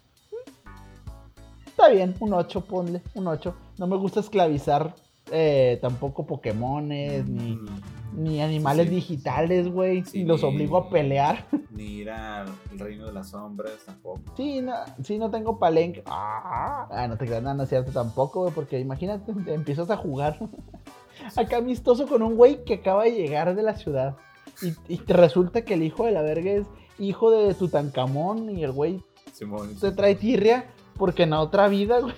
mm, 0.66 1.68
está 1.68 1.90
bien, 1.90 2.16
un 2.20 2.34
8, 2.34 2.62
ponle, 2.62 3.02
un 3.16 3.28
8. 3.28 3.56
No 3.78 3.88
me 3.88 3.98
gusta 3.98 4.20
esclavizar 4.20 4.96
eh, 5.32 5.80
tampoco 5.82 6.28
Pokémones, 6.28 7.28
ni, 7.28 7.56
Mm. 7.56 7.66
ni 8.14 8.42
animales 8.44 8.88
Sí. 8.90 8.94
digitales, 8.96 9.68
güey, 9.68 10.04
Sí, 10.06 10.20
y 10.22 10.24
los 10.24 10.44
ni- 10.44 10.48
obligo 10.50 10.78
a 10.78 10.88
pelear. 10.90 11.48
Ni 11.72 11.84
ir 11.84 12.12
al 12.12 12.48
reino 12.78 13.08
de 13.08 13.12
las 13.14 13.30
sombras 13.30 13.74
tampoco. 13.88 14.22
Sí, 14.38 14.62
no, 14.62 14.74
sí, 15.04 15.18
no 15.18 15.32
tengo 15.32 15.58
palenque. 15.58 16.04
Ah, 16.06 16.88
ah, 16.92 17.08
no 17.08 17.18
te 17.18 17.26
creas, 17.26 17.42
nada, 17.42 17.56
no 17.56 17.64
es 17.64 17.70
cierto 17.70 17.92
tampoco, 17.92 18.42
güey, 18.42 18.54
porque 18.54 18.80
imagínate, 18.80 19.32
empiezas 19.52 19.90
a 19.90 19.98
jugar 19.98 20.38
acá 21.36 21.58
amistoso 21.58 22.08
con 22.08 22.22
un 22.22 22.36
güey 22.36 22.64
que 22.64 22.76
acaba 22.76 23.06
de 23.06 23.12
llegar 23.14 23.56
de 23.56 23.64
la 23.64 23.76
ciudad. 23.76 24.16
Y, 24.62 24.94
y 24.94 24.98
te 25.00 25.14
resulta 25.14 25.64
que 25.66 25.74
el 25.74 25.82
hijo 25.82 26.06
de 26.06 26.12
la 26.12 26.22
verga 26.22 26.52
es 26.52 26.68
hijo 27.00 27.32
de 27.32 27.54
Tutankamón 27.54 28.50
y 28.58 28.64
el 28.64 28.72
güey 28.72 29.02
Simón. 29.34 29.78
se 29.80 29.92
trae 29.92 30.16
tirria 30.16 30.66
porque 30.98 31.24
en 31.24 31.34
otra 31.34 31.68
vida, 31.68 32.00
güey. 32.00 32.14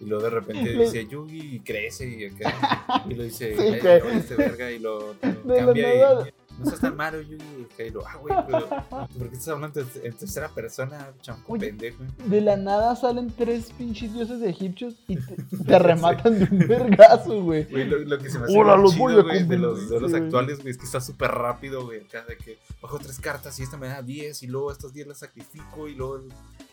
Y 0.00 0.04
luego 0.04 0.24
de 0.24 0.30
repente 0.30 0.70
Le- 0.74 0.84
dice 0.84 1.06
Yugi 1.08 1.56
y 1.56 1.60
crece 1.60 2.08
y 2.08 2.24
acá. 2.26 3.04
Y 3.08 3.14
lo 3.14 3.22
dice, 3.24 3.54
Sí, 3.56 3.62
"Ay, 3.62 3.80
que- 3.80 4.00
no, 4.04 4.10
este 4.10 4.34
verga 4.36 4.70
y 4.70 4.78
lo, 4.78 5.14
la 5.44 5.56
cambia 5.56 5.94
y 5.94 6.32
no 6.58 6.66
seas 6.66 6.80
tan 6.80 6.96
malo 6.96 7.20
Yugi. 7.20 7.66
Y 7.78 7.90
lo, 7.90 8.06
ah, 8.06 8.16
güey, 8.20 8.34
pero 8.46 8.68
¿por 8.88 9.28
qué 9.28 9.36
estás 9.36 9.48
hablando 9.48 9.80
en 9.80 10.14
tercera 10.14 10.48
persona, 10.48 11.12
chamco 11.20 11.52
Oye, 11.52 11.68
pendejo? 11.68 12.02
De 12.26 12.40
la 12.40 12.56
nada 12.56 12.96
salen 12.96 13.30
tres 13.30 13.72
pinches 13.76 14.12
dioses 14.12 14.42
egipcios 14.42 14.94
y 15.06 15.16
te, 15.16 15.36
te 15.66 15.78
rematan 15.78 16.38
de 16.38 16.44
un 16.50 16.68
vergazo, 16.68 17.42
güey. 17.42 17.64
Güey, 17.64 17.84
lo, 17.84 17.98
lo 17.98 18.18
que 18.18 18.30
se 18.30 18.38
me 18.38 18.44
hace 18.44 18.54
bien 18.54 18.66
los 18.66 18.92
chido, 18.92 19.04
voy 19.04 19.14
a 19.14 19.22
güey, 19.22 19.46
de 19.46 19.58
los, 19.58 19.88
de 19.88 20.18
actuales, 20.18 20.58
güey, 20.58 20.70
es 20.70 20.78
que 20.78 20.84
está 20.84 21.00
súper 21.00 21.30
rápido, 21.30 21.84
güey, 21.84 22.00
acá 22.00 22.24
de 22.28 22.36
que 22.36 22.58
bajo 22.82 22.98
tres 22.98 23.18
cartas 23.20 23.58
y 23.60 23.62
esta 23.62 23.76
me 23.76 23.88
da 23.88 24.02
10 24.02 24.42
y 24.42 24.46
luego 24.46 24.72
estas 24.72 24.92
10 24.92 25.06
las 25.08 25.18
sacrifico 25.18 25.88
y 25.88 25.94
luego 25.94 26.22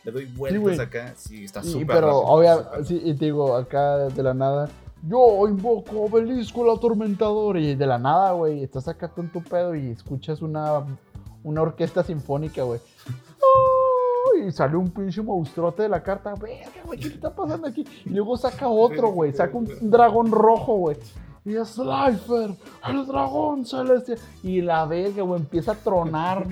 le 0.04 0.12
doy 0.12 0.26
vueltas 0.26 0.80
acá. 0.80 1.14
Sí, 1.16 1.46
está 1.46 1.64
súper 1.64 1.88
pero 1.88 2.08
rápido. 2.08 2.22
obvia, 2.22 2.64
súper 2.64 2.86
sí, 2.86 3.02
y 3.04 3.14
te 3.16 3.26
digo, 3.26 3.56
acá 3.56 3.98
de 3.98 4.24
la 4.24 4.34
nada, 4.34 4.70
yo 5.04 5.48
invoco 5.48 6.02
Obelisco 6.04 6.64
el 6.66 6.78
atormentador. 6.78 7.58
Y 7.58 7.76
de 7.76 7.86
la 7.88 7.98
nada, 8.00 8.32
güey, 8.34 8.64
estás 8.64 8.88
acá 8.88 9.10
con 9.10 9.30
tu 9.30 9.42
pedo 9.44 9.76
y 9.76 9.90
escuchas 9.92 10.42
una, 10.42 10.84
una 11.44 11.62
orquesta 11.62 12.04
sinfónica, 12.04 12.64
güey. 12.64 12.80
¡Oh! 13.42 14.38
Y 14.48 14.52
sale 14.52 14.76
un 14.76 14.90
pinche 14.90 15.22
monstruote 15.22 15.84
de 15.84 15.90
la 15.90 16.02
carta. 16.04 16.34
Verga, 16.36 16.82
güey, 16.86 17.00
¿qué 17.00 17.08
está 17.08 17.34
pasando 17.34 17.68
aquí? 17.68 17.86
Y 18.06 18.10
luego 18.10 18.36
saca 18.38 18.68
otro, 18.68 19.10
güey. 19.12 19.32
Saca 19.34 19.58
un 19.58 19.68
dragón 19.90 20.32
rojo, 20.32 20.76
güey. 20.76 20.98
Y 21.48 21.56
es 21.56 21.68
Slifer, 21.76 22.56
el 22.90 23.06
dragón 23.06 23.66
celestial. 23.66 24.18
Y 24.42 24.62
la 24.62 24.84
verga, 24.88 25.22
güey, 25.22 25.40
empieza 25.42 25.74
a 25.74 25.76
tronar. 25.76 26.48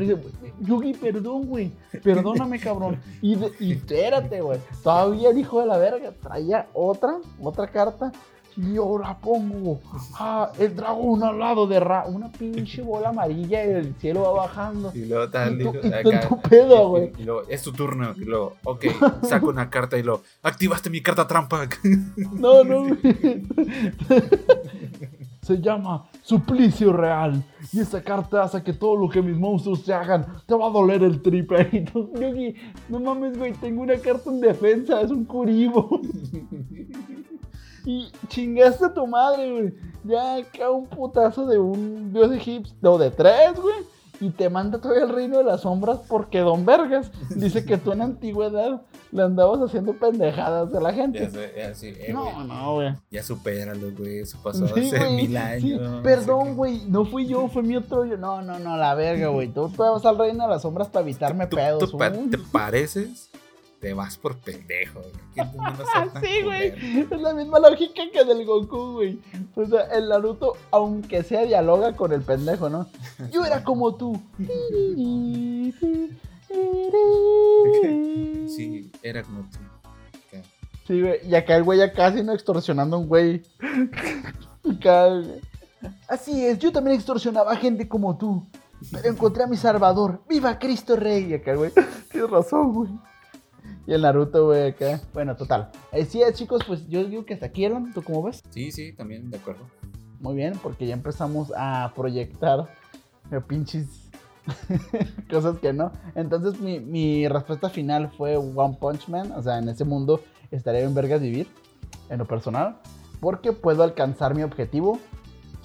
Yugi, 0.60 0.94
perdón, 0.94 1.48
güey. 1.48 1.72
Perdóname, 2.04 2.60
cabrón. 2.60 3.02
Y, 3.20 3.34
de- 3.36 3.52
y 3.60 3.72
espérate, 3.74 4.40
güey. 4.42 4.60
Todavía 4.84 5.32
el 5.32 5.40
hijo 5.40 5.60
de 5.62 5.66
la 5.66 5.78
verga 5.80 6.12
traía 6.22 6.68
otra, 6.76 7.18
otra 7.42 7.68
carta. 7.68 8.12
Y 8.56 8.74
yo 8.76 8.98
la 9.00 9.18
pongo. 9.18 9.80
Ah, 10.20 10.52
el 10.60 10.76
dragón 10.76 11.24
al 11.24 11.40
lado 11.40 11.66
de 11.68 11.80
Ra. 11.80 12.06
Una 12.08 12.32
pinche 12.32 12.82
bola 12.84 13.10
amarilla 13.10 13.66
y 13.66 13.70
el 13.70 13.96
cielo 13.96 14.22
va 14.22 14.32
bajando. 14.44 14.92
Y 14.94 15.06
luego 15.06 15.30
tal, 15.30 15.60
Y 15.60 15.64
tú- 15.64 15.74
y- 15.84 16.28
tú 16.28 16.40
pedo, 16.50 16.90
güey. 16.90 17.12
Y, 17.18 17.24
luego, 17.24 17.44
es 17.50 17.62
tu 17.64 17.72
turno. 17.72 18.14
Y 18.16 18.26
luego, 18.26 18.54
ok, 18.64 18.86
saco 19.24 19.48
una 19.48 19.70
carta 19.70 19.98
y 19.98 20.04
luego, 20.04 20.22
activaste 20.44 20.90
mi 20.90 21.02
carta 21.02 21.26
trampa. 21.28 21.68
No, 22.34 22.64
no, 22.64 22.82
güey. 22.88 22.98
Se 25.42 25.60
llama 25.60 26.06
Suplicio 26.22 26.94
Real. 26.94 27.44
Y 27.74 27.82
esa 27.82 28.02
carta 28.02 28.44
hace 28.44 28.64
que 28.64 28.72
todo 28.72 28.96
lo 28.96 29.10
que 29.10 29.22
mis 29.22 29.36
monstruos 29.38 29.84
te 29.84 29.94
hagan 29.94 30.26
te 30.46 30.56
va 30.56 30.68
a 30.68 30.70
doler 30.70 31.04
el 31.04 31.22
triple. 31.22 31.68
Y 31.74 31.82
tú, 31.84 32.12
no 32.88 33.00
mames, 33.02 33.38
güey, 33.38 33.52
tengo 33.54 33.82
una 33.82 33.98
carta 33.98 34.30
en 34.30 34.40
defensa, 34.40 35.02
es 35.02 35.12
un 35.12 35.26
curibo. 35.26 36.00
Y 37.86 38.12
chingaste 38.28 38.86
a 38.86 38.94
tu 38.94 39.06
madre, 39.08 39.52
güey. 39.52 39.74
Ya 40.06 40.36
acá 40.36 40.70
un 40.72 40.88
putazo 40.88 41.46
de 41.46 41.58
un 41.60 42.12
dios 42.14 42.32
egipcio, 42.32 42.76
no, 42.82 42.98
de 42.98 43.12
tres, 43.12 43.60
güey. 43.62 43.76
Y 44.20 44.30
te 44.30 44.50
manda 44.50 44.80
todavía 44.80 45.04
al 45.04 45.10
reino 45.10 45.40
de 45.40 45.44
las 45.44 45.62
sombras 45.62 46.00
porque 46.08 46.40
Don 46.40 46.66
Vergas 46.66 47.12
dice 47.36 47.66
que 47.66 47.78
tú 47.78 47.92
en 47.92 48.02
antigüedad 48.04 48.82
le 49.12 49.22
andabas 49.24 49.60
haciendo 49.62 49.94
pendejadas 49.94 50.74
a 50.74 50.80
la 50.80 50.94
gente. 50.94 51.20
ya 51.20 51.30
sé, 51.30 51.54
ya 51.58 51.76
sí, 51.76 51.94
eh, 51.98 52.14
No, 52.14 52.44
no, 52.46 52.76
güey. 52.76 52.96
Ya 53.12 53.22
supéralo, 53.22 53.92
güey. 53.98 54.20
Eso 54.20 54.38
pasó 54.42 54.66
Sí, 54.68 54.88
hace 54.96 55.10
mil 55.10 55.36
años. 55.36 56.02
Perdón, 56.04 56.56
güey, 56.56 56.84
no 56.88 57.06
fui 57.06 57.28
yo, 57.28 57.48
fue 57.50 57.64
mi 57.64 57.76
otro 57.76 58.06
yo. 58.06 58.16
No, 58.18 58.42
no, 58.42 58.60
no, 58.60 58.78
la 58.78 58.94
verga, 58.96 59.28
güey. 59.28 59.50
Tú, 59.50 59.68
tú 59.70 59.84
vas 59.84 60.06
al 60.06 60.18
reino 60.18 60.44
de 60.46 60.50
las 60.50 60.62
sombras 60.62 60.88
para 60.88 61.04
evitarme 61.04 61.48
Tú- 61.48 61.58
pedos. 61.58 61.92
tú 61.92 61.98
pa-. 61.98 62.12
¿Te 62.12 62.38
pareces? 62.38 63.30
Te 63.84 63.94
vas 63.94 64.18
por 64.18 64.38
pendejo, 64.38 65.02
güey. 65.02 65.12
¿Quién 65.34 65.52
te 65.52 65.58
manda 65.58 65.84
a 65.94 66.04
ser 66.04 66.14
tan 66.14 66.24
Sí, 66.24 66.42
güey. 66.42 67.02
Es 67.02 67.12
la 67.20 67.34
misma 67.34 67.60
lógica 67.60 68.04
que 68.14 68.24
del 68.24 68.46
Goku, 68.46 68.94
güey. 68.94 69.20
O 69.56 69.66
sea, 69.66 69.82
el 69.92 70.08
Naruto, 70.08 70.54
aunque 70.72 71.22
sea, 71.22 71.42
dialoga 71.44 71.94
con 71.94 72.14
el 72.14 72.22
pendejo, 72.22 72.70
¿no? 72.70 72.88
Yo 73.30 73.44
era 73.44 73.62
como 73.62 73.94
tú. 73.96 74.18
Sí, 78.48 78.92
era 79.02 79.24
como 79.24 79.42
tú. 79.42 79.58
Sí, 80.88 81.02
güey. 81.02 81.28
Y 81.28 81.36
acá 81.36 81.56
el 81.58 81.64
güey 81.64 81.80
ya 81.80 81.92
casi 81.92 82.24
no 82.24 82.32
extorsionando 82.32 82.96
a 82.96 83.00
un 83.00 83.08
güey. 83.08 83.42
Acá, 84.72 85.08
güey. 85.08 85.42
Así 86.08 86.46
es, 86.46 86.60
yo 86.60 86.72
también 86.72 86.96
extorsionaba 86.96 87.52
a 87.52 87.58
gente 87.58 87.88
como 87.90 88.18
tú. 88.18 88.46
Pero 88.92 89.10
encontré 89.10 89.44
a 89.44 89.48
mi 89.48 89.58
salvador. 89.58 90.22
¡Viva 90.30 90.58
Cristo 90.60 90.96
Rey! 90.96 91.32
Y 91.32 91.34
acá, 91.34 91.52
el 91.52 91.58
güey. 91.58 91.72
Tienes 92.12 92.30
razón, 92.30 92.74
güey. 92.74 92.90
Y 93.86 93.94
el 93.94 94.02
Naruto, 94.02 94.46
güey, 94.46 94.70
acá. 94.70 95.02
Bueno, 95.14 95.36
total. 95.36 95.70
Así 95.92 96.22
es, 96.22 96.36
chicos, 96.36 96.64
pues 96.66 96.88
yo 96.88 97.04
digo 97.04 97.26
que 97.26 97.34
hasta 97.34 97.48
aquí, 97.48 97.66
Alan. 97.66 97.94
¿Tú 97.94 98.02
cómo 98.02 98.24
ves? 98.24 98.42
Sí, 98.50 98.72
sí, 98.72 98.94
también, 98.94 99.30
de 99.30 99.38
acuerdo. 99.38 99.66
Muy 100.20 100.36
bien, 100.36 100.54
porque 100.62 100.88
ya 100.88 100.94
empezamos 100.94 101.52
a 101.56 101.92
proyectar 101.96 102.66
eh, 103.32 103.42
pinches 103.46 104.10
cosas 105.30 105.58
que 105.60 105.74
no. 105.74 105.92
Entonces 106.16 106.62
mi, 106.62 106.80
mi 106.80 107.28
respuesta 107.28 107.70
final 107.70 108.10
fue 108.18 108.38
One 108.38 108.78
Punch 108.80 109.10
Man. 109.10 109.34
O 109.34 109.42
sea, 109.42 109.58
en 109.58 109.68
ese 109.68 109.84
mundo 109.84 110.22
estaría 110.50 110.82
en 110.82 110.94
vergas 110.94 111.22
vivir, 111.22 111.48
en 112.10 112.20
lo 112.20 112.26
personal. 112.26 112.78
Porque 113.20 113.52
puedo 113.52 113.84
alcanzar 113.84 114.34
mi 114.34 114.44
objetivo 114.44 115.00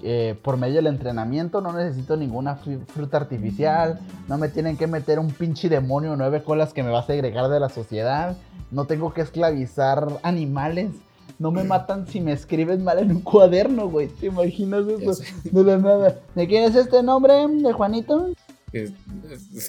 eh, 0.03 0.37
por 0.43 0.57
medio 0.57 0.77
del 0.77 0.87
entrenamiento. 0.89 1.61
No 1.61 1.73
necesito 1.73 2.17
ninguna 2.17 2.59
fru- 2.61 2.85
fruta 2.87 3.17
artificial. 3.19 3.99
No 4.29 4.39
me 4.39 4.49
tienen 4.49 4.77
que 4.77 4.87
meter 4.87 5.19
un 5.19 5.31
pinche 5.31 5.69
demonio 5.69 6.17
nueve 6.17 6.43
colas 6.43 6.73
que 6.73 6.83
me 6.83 6.91
va 6.91 7.01
a 7.01 7.07
segregar 7.07 7.49
de 7.49 7.61
la 7.61 7.69
sociedad. 7.69 8.37
No 8.71 8.85
tengo 8.85 9.13
que 9.13 9.23
esclavizar 9.23 10.07
animales. 10.23 10.91
No 11.39 11.51
me 11.53 11.63
matan 11.63 12.07
si 12.09 12.21
me 12.21 12.33
escribes 12.33 12.81
mal 12.81 12.99
en 12.99 13.13
un 13.13 13.21
cuaderno, 13.21 13.89
güey. 13.89 14.09
¿Te 14.09 14.27
imaginas 14.27 14.85
eso? 14.89 15.23
De 15.45 15.65
la 15.65 15.77
nada. 15.79 16.19
¿De 16.35 16.47
quién 16.49 16.65
es 16.65 16.75
este 16.75 17.03
nombre? 17.03 17.35
¿De 17.49 17.73
Juanito? 17.73 18.31
Es, 18.73 18.91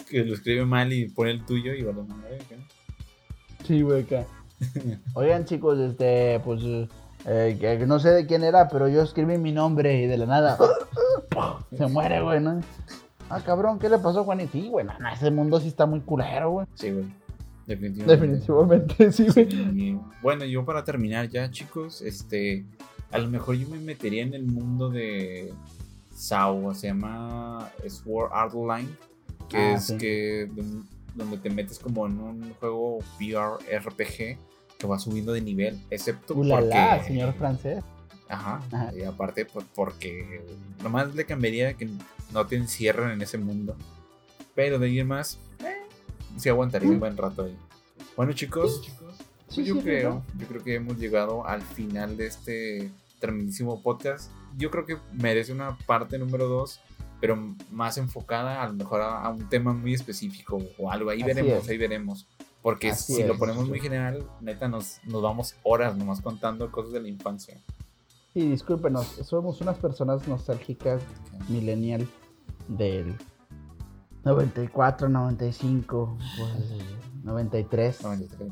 que 0.09 0.23
lo 0.25 0.33
escribe 0.33 0.65
mal 0.65 0.91
y 0.91 1.07
pone 1.09 1.31
el 1.31 1.45
tuyo 1.45 1.73
y 1.73 1.83
vale 1.83 2.01
madre. 2.03 2.39
¿qué? 2.49 2.55
Sí, 3.65 3.81
güey, 3.81 4.03
acá. 4.03 4.25
Oigan, 5.13 5.45
chicos, 5.45 5.79
este, 5.79 6.39
pues, 6.43 6.61
eh, 7.25 7.57
que 7.59 7.85
no 7.85 7.99
sé 7.99 8.09
de 8.09 8.25
quién 8.25 8.43
era, 8.43 8.67
pero 8.69 8.87
yo 8.87 9.01
escribí 9.01 9.37
mi 9.37 9.51
nombre 9.51 10.01
y 10.01 10.07
de 10.07 10.17
la 10.17 10.25
nada 10.25 10.57
se 11.77 11.87
muere, 11.87 12.21
güey, 12.21 12.39
¿no? 12.41 12.61
Ah, 13.29 13.41
cabrón, 13.45 13.77
¿qué 13.77 13.89
le 13.89 13.99
pasó 13.99 14.21
a 14.21 14.23
Juanito? 14.23 14.51
Sí, 14.53 14.67
güey, 14.69 14.85
no, 14.85 14.97
no, 14.99 15.09
ese 15.09 15.29
mundo 15.29 15.59
sí 15.59 15.67
está 15.67 15.85
muy 15.85 15.99
culero, 16.01 16.51
güey. 16.51 16.67
Sí, 16.75 16.91
güey. 16.91 17.05
Definitivamente. 17.67 18.15
Definitivamente, 18.25 19.11
sí, 19.11 19.27
güey. 19.27 19.47
Y, 19.79 19.99
bueno, 20.23 20.45
yo 20.45 20.65
para 20.65 20.83
terminar 20.83 21.29
ya, 21.29 21.51
chicos, 21.51 22.01
este, 22.01 22.65
a 23.11 23.19
lo 23.19 23.27
mejor 23.29 23.55
yo 23.55 23.67
me 23.69 23.77
metería 23.77 24.23
en 24.23 24.33
el 24.33 24.45
mundo 24.47 24.89
de 24.89 25.53
SAO, 26.15 26.73
se 26.73 26.87
llama 26.87 27.69
Sword 27.87 28.31
Art 28.33 28.53
Online, 28.55 28.89
que 29.47 29.57
Ah, 29.57 29.73
es 29.73 29.85
sí. 29.87 29.97
que 29.97 30.49
don- 30.51 30.87
donde 31.13 31.37
te 31.37 31.49
metes 31.51 31.77
como 31.77 32.07
en 32.07 32.19
un 32.19 32.53
juego 32.59 32.99
VR 33.19 33.57
RPG 33.79 34.37
que 34.79 34.87
va 34.87 34.97
subiendo 34.97 35.33
de 35.33 35.41
nivel, 35.41 35.77
excepto 35.89 36.33
Ulala, 36.33 36.95
porque 36.95 37.07
señor 37.07 37.33
francés. 37.33 37.83
Ajá, 38.29 38.61
Ajá. 38.71 38.91
y 38.95 39.03
aparte 39.03 39.45
pues, 39.45 39.65
porque 39.75 40.41
nomás 40.81 41.13
le 41.13 41.25
cambiaría 41.25 41.73
que 41.73 41.89
no 42.31 42.47
te 42.47 42.55
encierran 42.55 43.11
en 43.11 43.21
ese 43.21 43.37
mundo. 43.37 43.75
Pero 44.55 44.79
de 44.79 44.87
ahí 44.87 45.03
más, 45.03 45.37
eh, 45.65 45.75
sí 46.37 46.47
aguantaría 46.47 46.89
un 46.89 46.99
buen 46.99 47.17
rato 47.17 47.43
ahí. 47.43 47.57
Bueno 48.15 48.31
chicos, 48.33 48.81
chicos, 48.81 49.15
Sí, 49.49 49.55
pues 49.55 49.67
yo 49.67 49.75
sí, 49.75 49.81
creo, 49.81 50.23
yo 50.37 50.47
creo 50.47 50.63
que 50.63 50.75
hemos 50.75 50.97
llegado 50.97 51.45
al 51.45 51.61
final 51.61 52.15
de 52.15 52.27
este 52.27 52.89
tremendísimo 53.19 53.81
podcast. 53.83 54.31
Yo 54.57 54.71
creo 54.71 54.85
que 54.85 54.97
merece 55.11 55.51
una 55.51 55.77
parte 55.87 56.17
número 56.17 56.47
2, 56.47 56.79
pero 57.19 57.35
más 57.71 57.97
enfocada 57.97 58.63
a 58.63 58.67
lo 58.67 58.73
mejor 58.75 59.01
a, 59.01 59.23
a 59.23 59.29
un 59.29 59.49
tema 59.49 59.73
muy 59.73 59.93
específico 59.93 60.57
o 60.77 60.89
algo. 60.91 61.09
Ahí 61.09 61.21
Así 61.21 61.33
veremos, 61.33 61.63
es. 61.63 61.69
ahí 61.69 61.77
veremos. 61.77 62.27
Porque 62.61 62.91
Así 62.91 63.15
si 63.15 63.23
lo 63.23 63.37
ponemos 63.37 63.63
sí. 63.63 63.69
muy 63.69 63.79
general, 63.79 64.27
neta, 64.41 64.67
nos, 64.67 64.99
nos 65.05 65.21
vamos 65.21 65.55
horas 65.63 65.95
nomás 65.95 66.21
contando 66.21 66.71
cosas 66.71 66.91
de 66.91 67.01
la 67.01 67.07
infancia. 67.07 67.57
Sí, 68.33 68.49
discúlpenos, 68.49 69.07
somos 69.23 69.61
unas 69.61 69.77
personas 69.77 70.27
nostálgicas, 70.27 71.01
millennial, 71.47 72.07
del 72.67 73.15
94, 74.23 75.09
95, 75.09 76.17
pues, 76.37 76.53
93. 77.23 78.03
93. 78.03 78.51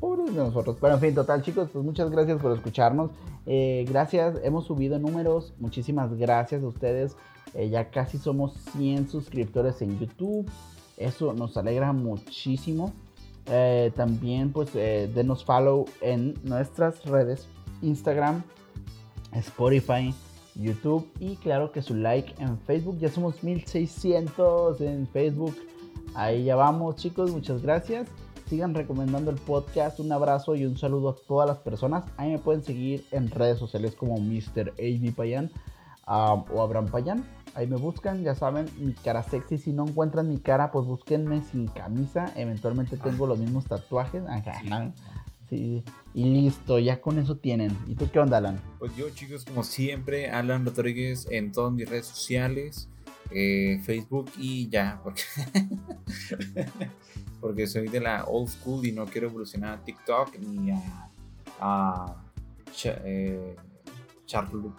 Pobres 0.00 0.34
de 0.34 0.42
nosotros. 0.42 0.76
Pero 0.80 0.94
en 0.94 1.00
fin, 1.00 1.14
total, 1.14 1.42
chicos, 1.42 1.68
pues 1.72 1.84
muchas 1.84 2.10
gracias 2.10 2.40
por 2.40 2.52
escucharnos. 2.52 3.10
Eh, 3.46 3.84
gracias, 3.88 4.38
hemos 4.42 4.66
subido 4.66 4.98
números. 4.98 5.54
Muchísimas 5.58 6.14
gracias 6.14 6.62
a 6.62 6.66
ustedes. 6.66 7.16
Eh, 7.54 7.68
ya 7.70 7.90
casi 7.90 8.18
somos 8.18 8.54
100 8.76 9.08
suscriptores 9.08 9.80
en 9.82 9.98
YouTube. 9.98 10.50
Eso 10.96 11.32
nos 11.34 11.56
alegra 11.56 11.92
muchísimo. 11.92 12.92
Eh, 13.46 13.92
también 13.94 14.52
pues 14.52 14.72
denos 14.72 15.44
follow 15.44 15.86
en 16.00 16.34
nuestras 16.42 17.04
redes. 17.04 17.46
Instagram, 17.82 18.42
Spotify, 19.32 20.14
YouTube 20.54 21.06
y 21.20 21.36
claro 21.36 21.72
que 21.72 21.82
su 21.82 21.94
like 21.94 22.34
en 22.42 22.58
Facebook. 22.60 22.98
Ya 22.98 23.10
somos 23.10 23.42
1600 23.42 24.80
en 24.80 25.06
Facebook. 25.08 25.56
Ahí 26.14 26.44
ya 26.44 26.56
vamos 26.56 26.96
chicos, 26.96 27.30
muchas 27.30 27.62
gracias. 27.62 28.08
Sigan 28.48 28.74
recomendando 28.74 29.30
el 29.30 29.38
podcast. 29.38 29.98
Un 30.00 30.12
abrazo 30.12 30.54
y 30.54 30.64
un 30.64 30.78
saludo 30.78 31.10
a 31.10 31.16
todas 31.26 31.48
las 31.48 31.58
personas. 31.58 32.04
Ahí 32.16 32.30
me 32.30 32.38
pueden 32.38 32.62
seguir 32.62 33.04
en 33.10 33.30
redes 33.30 33.58
sociales 33.58 33.94
como 33.94 34.18
Mr. 34.18 34.72
AB 34.78 35.14
Payan 35.14 35.50
ah, 36.06 36.44
o 36.52 36.62
Abraham 36.62 36.86
Payan. 36.86 37.24
Ahí 37.56 37.66
me 37.66 37.76
buscan, 37.76 38.22
ya 38.22 38.34
saben, 38.34 38.66
mi 38.78 38.92
cara 38.92 39.22
sexy. 39.22 39.56
Si 39.56 39.72
no 39.72 39.88
encuentran 39.88 40.28
mi 40.28 40.36
cara, 40.36 40.70
pues 40.70 40.84
búsquenme 40.84 41.40
sin 41.40 41.68
camisa. 41.68 42.30
Eventualmente 42.36 42.98
tengo 42.98 43.26
los 43.26 43.38
mismos 43.38 43.64
tatuajes. 43.64 44.22
Sí, 45.48 45.82
y 46.12 46.24
listo, 46.24 46.78
ya 46.78 47.00
con 47.00 47.18
eso 47.18 47.38
tienen. 47.38 47.74
¿Y 47.86 47.94
tú 47.94 48.10
qué 48.12 48.18
onda, 48.18 48.36
Alan? 48.36 48.60
Pues 48.78 48.94
yo, 48.94 49.08
chicos, 49.08 49.46
como 49.46 49.62
siempre, 49.62 50.28
Alan 50.28 50.66
Rodríguez 50.66 51.28
en 51.30 51.50
todas 51.50 51.72
mis 51.72 51.88
redes 51.88 52.04
sociales, 52.04 52.90
eh, 53.30 53.80
Facebook 53.82 54.30
y 54.36 54.68
ya, 54.68 55.00
porque, 55.02 55.22
porque 57.40 57.66
soy 57.66 57.88
de 57.88 58.00
la 58.00 58.26
old 58.26 58.50
school 58.50 58.84
y 58.84 58.92
no 58.92 59.06
quiero 59.06 59.28
evolucionar 59.28 59.78
a 59.78 59.82
TikTok 59.82 60.38
ni 60.40 60.72
a, 60.72 61.08
a 61.58 62.16
eh, 62.84 63.56
Charlotte 64.26 64.74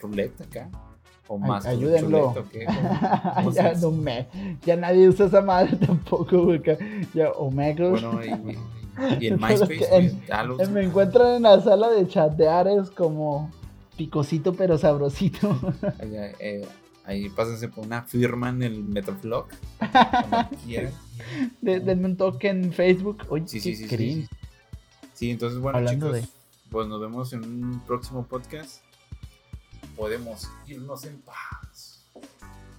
Roulette 0.00 0.40
acá. 0.40 0.70
O 1.28 1.38
más 1.38 1.64
ayúdenlo. 1.66 2.34
ya, 3.54 3.74
no 3.80 3.90
me, 3.90 4.26
ya 4.66 4.76
nadie 4.76 5.08
usa 5.08 5.26
esa 5.26 5.40
madre 5.40 5.76
tampoco, 5.86 6.44
güey. 6.44 6.62
Ya 7.14 7.30
Omega. 7.30 7.88
Bueno, 7.88 8.20
y, 8.24 8.58
y 9.20 9.26
en 9.28 9.40
MySpace, 9.40 10.16
pues, 10.56 10.70
Me 10.70 10.84
encuentran 10.84 11.36
en 11.36 11.42
la 11.42 11.60
sala 11.60 11.90
de 11.90 12.06
chatear, 12.06 12.68
es 12.68 12.90
como 12.90 13.50
picosito 13.96 14.52
pero 14.54 14.78
sabrosito. 14.78 15.58
eh, 16.00 16.66
ahí 17.04 17.28
pásense 17.30 17.68
por 17.68 17.86
una 17.86 18.02
firma 18.02 18.48
en 18.50 18.62
el 18.62 18.84
Metroflog. 18.84 19.46
denme 21.60 22.06
un 22.06 22.16
toque 22.16 22.48
en 22.48 22.72
Facebook. 22.72 23.24
Oye, 23.28 23.46
sí, 23.46 23.60
sí, 23.60 23.76
sí, 23.76 24.26
sí, 25.14 25.30
entonces 25.30 25.60
bueno, 25.60 25.88
chicos, 25.88 26.18
pues 26.70 26.88
nos 26.88 27.00
vemos 27.00 27.32
en 27.32 27.44
un 27.44 27.80
próximo 27.86 28.26
podcast. 28.26 28.82
Podemos 29.96 30.48
irnos 30.66 31.04
en 31.04 31.20
paz. 31.20 32.04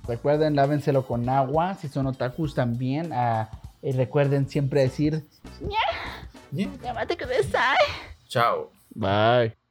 Recuerden, 0.08 0.56
lávenselo 0.56 1.06
con 1.06 1.30
agua. 1.30 1.76
Si 1.76 1.88
son 1.88 2.08
otakus 2.08 2.54
también. 2.54 3.12
Ah, 3.14 3.50
y 3.82 3.92
recuerden 3.92 4.50
siempre 4.50 4.82
decir. 4.82 5.26
Chao. 8.28 8.72
Bye. 8.96 9.63